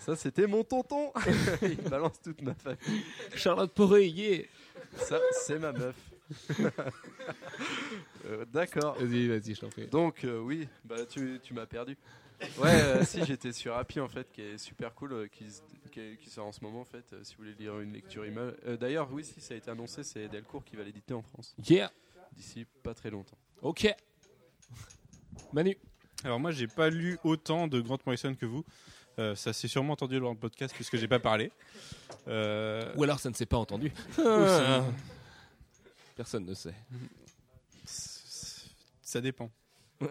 Ça, 0.00 0.16
c'était 0.16 0.46
mon 0.46 0.64
tonton. 0.64 1.12
Il 1.62 1.76
balance 1.88 2.20
toute 2.22 2.40
ma 2.42 2.54
famille. 2.54 3.04
Charlotte 3.36 3.72
Poré, 3.72 4.06
yeah. 4.08 4.44
Ça, 4.96 5.18
c'est 5.44 5.58
ma 5.58 5.72
meuf. 5.72 5.94
Euh, 8.26 8.44
D'accord. 8.46 8.96
Vas-y, 8.98 9.28
vas-y, 9.28 9.54
je 9.54 9.60
t'en 9.60 9.68
prie. 9.68 9.86
Donc, 9.86 10.24
euh, 10.24 10.38
oui, 10.40 10.66
bah, 10.84 11.04
tu, 11.06 11.38
tu 11.42 11.52
m'as 11.54 11.66
perdu. 11.66 11.96
Ouais, 12.58 12.70
euh, 12.82 13.04
si, 13.04 13.24
j'étais 13.24 13.52
sur 13.52 13.76
Happy 13.76 14.00
en 14.00 14.08
fait, 14.08 14.26
qui 14.32 14.40
est 14.40 14.58
super 14.58 14.94
cool, 14.94 15.12
euh, 15.12 15.26
qui, 15.28 15.50
se- 15.50 15.60
qui, 15.90 16.00
est- 16.00 16.16
qui 16.16 16.30
sort 16.30 16.46
en 16.46 16.52
ce 16.52 16.62
moment 16.64 16.80
en 16.80 16.84
fait, 16.86 17.04
euh, 17.12 17.20
si 17.22 17.34
vous 17.36 17.42
voulez 17.44 17.54
lire 17.54 17.78
une 17.80 17.92
lecture 17.92 18.24
image. 18.26 18.54
Euh, 18.66 18.76
D'ailleurs, 18.76 19.08
oui, 19.12 19.24
si, 19.24 19.40
ça 19.40 19.54
a 19.54 19.56
été 19.58 19.70
annoncé, 19.70 20.02
c'est 20.02 20.28
Delcourt 20.28 20.64
qui 20.64 20.74
va 20.76 20.82
l'éditer 20.84 21.12
en 21.14 21.22
France 21.22 21.54
Yeah. 21.68 21.90
d'ici 22.34 22.66
pas 22.82 22.94
très 22.94 23.10
longtemps. 23.10 23.38
Ok. 23.62 23.86
Manu. 25.52 25.76
Alors 26.24 26.40
moi, 26.40 26.50
j'ai 26.50 26.66
pas 26.66 26.88
lu 26.88 27.18
autant 27.24 27.68
de 27.68 27.80
Grant 27.80 27.98
Morrison 28.06 28.34
que 28.34 28.46
vous. 28.46 28.64
Euh, 29.18 29.34
ça 29.36 29.52
s'est 29.52 29.68
sûrement 29.68 29.92
entendu 29.92 30.18
dans 30.18 30.30
le 30.32 30.38
podcast 30.38 30.74
puisque 30.74 30.96
j'ai 30.96 31.06
pas 31.08 31.20
parlé. 31.20 31.52
Euh, 32.26 32.90
Ou 32.96 33.04
alors 33.04 33.20
ça 33.20 33.28
ne 33.28 33.34
s'est 33.34 33.46
pas 33.46 33.58
entendu. 33.58 33.92
ça- 34.16 34.84
Personne 36.14 36.44
ne 36.46 36.54
sait. 36.54 36.74
Ça 39.02 39.20
dépend. 39.20 39.50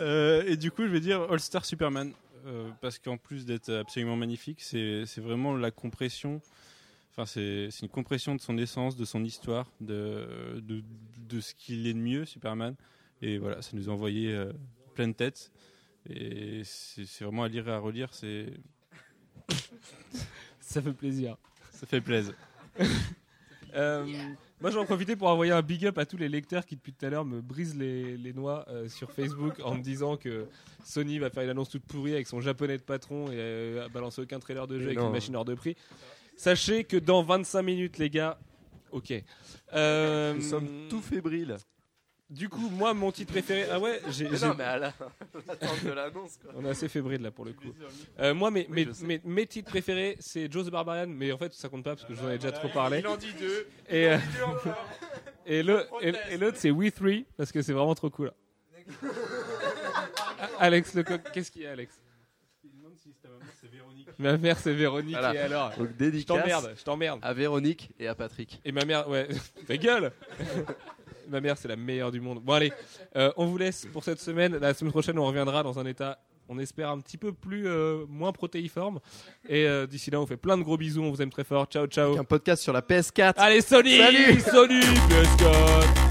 Euh, 0.00 0.42
et 0.46 0.56
du 0.56 0.70
coup, 0.70 0.82
je 0.84 0.88
vais 0.88 1.00
dire 1.00 1.20
All 1.30 1.38
Star 1.40 1.66
Superman. 1.66 2.14
euh, 2.46 2.70
parce 2.80 2.98
qu'en 2.98 3.18
plus 3.18 3.44
d'être 3.44 3.70
absolument 3.70 4.16
magnifique, 4.16 4.62
c'est 4.62 5.04
vraiment 5.18 5.54
la 5.54 5.70
compression. 5.70 6.40
Enfin, 7.10 7.26
c'est 7.26 7.68
une 7.82 7.90
compression 7.90 8.34
de 8.34 8.40
son 8.40 8.56
essence, 8.56 8.96
de 8.96 9.04
son 9.04 9.22
histoire, 9.22 9.70
de, 9.82 10.58
de, 10.62 10.82
de 11.28 11.40
ce 11.42 11.54
qu'il 11.54 11.86
est 11.86 11.92
de 11.92 11.98
mieux, 11.98 12.24
Superman. 12.24 12.76
Et 13.20 13.36
voilà, 13.36 13.60
ça 13.60 13.72
nous 13.74 13.90
a 13.90 13.92
envoyé 13.92 14.32
euh, 14.32 14.54
pleine 14.94 15.14
tête. 15.14 15.52
Et 16.08 16.62
c'est 16.64 17.04
c'est 17.04 17.24
vraiment 17.24 17.42
à 17.42 17.48
lire 17.48 17.68
et 17.68 17.72
à 17.72 17.78
relire. 17.78 18.14
C'est 18.14 18.46
Ça 20.60 20.80
fait 20.80 20.94
plaisir. 20.94 21.36
ça 21.72 21.86
fait 21.86 22.00
plaisir. 22.00 22.32
Euh, 23.74 24.06
moi, 24.60 24.70
j'en 24.70 24.84
profiter 24.84 25.16
pour 25.16 25.28
envoyer 25.28 25.52
un 25.52 25.62
big 25.62 25.86
up 25.86 25.96
à 25.98 26.04
tous 26.06 26.16
les 26.16 26.28
lecteurs 26.28 26.66
qui, 26.66 26.76
depuis 26.76 26.92
tout 26.92 27.04
à 27.06 27.10
l'heure, 27.10 27.24
me 27.24 27.40
brisent 27.40 27.76
les, 27.76 28.16
les 28.16 28.32
noix 28.32 28.64
euh, 28.68 28.88
sur 28.88 29.10
Facebook 29.12 29.54
en 29.64 29.74
me 29.74 29.82
disant 29.82 30.16
que 30.16 30.46
Sony 30.84 31.18
va 31.18 31.30
faire 31.30 31.42
une 31.44 31.50
annonce 31.50 31.70
toute 31.70 31.84
pourrie 31.84 32.12
avec 32.12 32.26
son 32.26 32.40
japonais 32.40 32.76
de 32.76 32.82
patron 32.82 33.26
et 33.30 33.36
euh, 33.36 33.88
balancer 33.88 34.20
aucun 34.22 34.38
trailer 34.38 34.66
de 34.66 34.74
jeu 34.78 34.80
Mais 34.80 34.86
avec 34.88 34.98
non. 34.98 35.06
une 35.06 35.12
machine 35.12 35.34
hors 35.36 35.44
de 35.44 35.54
prix. 35.54 35.76
Sachez 36.36 36.84
que 36.84 36.96
dans 36.96 37.22
25 37.22 37.62
minutes, 37.62 37.98
les 37.98 38.10
gars. 38.10 38.38
Ok. 38.92 39.12
Euh, 39.72 40.34
Nous 40.34 40.42
sommes 40.42 40.68
tout 40.88 41.00
fébriles. 41.00 41.56
Du 42.30 42.48
coup, 42.48 42.70
moi, 42.70 42.94
mon 42.94 43.10
titre 43.10 43.32
préféré. 43.32 43.66
Ah 43.72 43.80
ouais, 43.80 44.00
j'ai. 44.08 44.28
Mais 44.28 44.38
non, 44.38 44.54
mais 44.56 44.62
à 44.62 44.78
la- 44.78 44.92
l'attente 45.48 45.84
de 45.84 45.90
l'annonce, 45.90 46.38
quoi. 46.40 46.52
On 46.56 46.64
est 46.64 46.68
assez 46.70 46.88
fébrile 46.88 47.22
là 47.22 47.32
pour 47.32 47.44
le 47.44 47.52
coup. 47.52 47.74
Euh, 48.20 48.32
moi, 48.34 48.52
mes, 48.52 48.66
Oui, 48.70 48.74
mes, 48.74 48.84
je 48.84 48.92
sais. 48.92 49.04
mes- 49.04 49.20
mes 49.24 49.46
titres 49.48 49.68
préférés, 49.70 50.16
c'est 50.20 50.50
Joe 50.50 50.64
the 50.64 50.70
Barbarian, 50.70 51.08
mais 51.08 51.32
en 51.32 51.38
fait, 51.38 51.52
ça 51.52 51.68
compte 51.68 51.82
pas 51.82 51.96
parce 51.96 52.06
que 52.06 52.14
je 52.14 52.20
vous 52.20 52.26
en 52.28 52.30
ai 52.30 52.38
déjà 52.38 52.52
trop 52.52 52.68
parlé. 52.68 53.00
Il 53.00 53.06
en 53.08 53.16
dit 53.16 53.34
deux. 53.36 53.66
Et, 53.88 54.06
euh, 54.10 54.18
et 55.46 55.62
le- 55.64 55.84
et- 56.02 56.14
et 56.30 56.36
l'autre, 56.38 56.56
c'est 56.58 56.70
We 56.70 56.94
Three, 56.94 57.26
parce 57.36 57.50
que 57.50 57.62
c'est 57.62 57.72
vraiment 57.72 57.96
trop 57.96 58.10
cool. 58.10 58.30
Ah, 60.38 60.48
Alex 60.60 60.94
Lecoq, 60.94 61.20
qu'est-ce 61.32 61.50
qu'il 61.50 61.62
y 61.62 61.66
a, 61.66 61.72
Alex? 61.72 62.00
Ma 64.18 64.36
mère, 64.36 64.58
c'est 64.58 64.74
Véronique, 64.74 65.16
Voilà. 65.16 65.34
et 65.34 65.38
alors? 65.38 65.70
Donc 65.76 65.88
Je 65.88 65.92
dédicace 65.94 66.36
t'emmerde, 66.36 66.74
je 66.78 66.84
t'emmerde. 66.84 67.20
à 67.22 67.32
Véronique 67.32 67.90
et 67.98 68.06
à 68.06 68.14
Patrick. 68.14 68.60
Et 68.64 68.72
ma 68.72 68.84
mère, 68.84 69.08
ouais, 69.08 69.28
ta 69.66 69.76
gueule 69.78 70.12
Ma 71.30 71.40
mère, 71.40 71.56
c'est 71.56 71.68
la 71.68 71.76
meilleure 71.76 72.10
du 72.10 72.20
monde. 72.20 72.40
Bon, 72.42 72.54
allez, 72.54 72.72
euh, 73.16 73.32
on 73.36 73.46
vous 73.46 73.56
laisse 73.56 73.86
pour 73.92 74.02
cette 74.02 74.20
semaine. 74.20 74.56
La 74.58 74.74
semaine 74.74 74.90
prochaine, 74.90 75.18
on 75.18 75.26
reviendra 75.26 75.62
dans 75.62 75.78
un 75.78 75.86
état, 75.86 76.18
on 76.48 76.58
espère, 76.58 76.90
un 76.90 76.98
petit 76.98 77.16
peu 77.16 77.32
plus, 77.32 77.68
euh, 77.68 78.04
moins 78.08 78.32
protéiforme. 78.32 78.98
Et 79.48 79.64
euh, 79.66 79.86
d'ici 79.86 80.10
là, 80.10 80.20
on 80.20 80.26
fait 80.26 80.36
plein 80.36 80.58
de 80.58 80.62
gros 80.62 80.76
bisous. 80.76 81.02
On 81.02 81.10
vous 81.10 81.22
aime 81.22 81.30
très 81.30 81.44
fort. 81.44 81.66
Ciao, 81.66 81.86
ciao. 81.86 82.18
Un 82.18 82.24
podcast 82.24 82.62
sur 82.62 82.72
la 82.72 82.82
PS4. 82.82 83.34
Allez, 83.36 83.60
Sony 83.60 83.98
Salut 83.98 84.40
Sony 84.40 84.80
PS4 84.80 86.09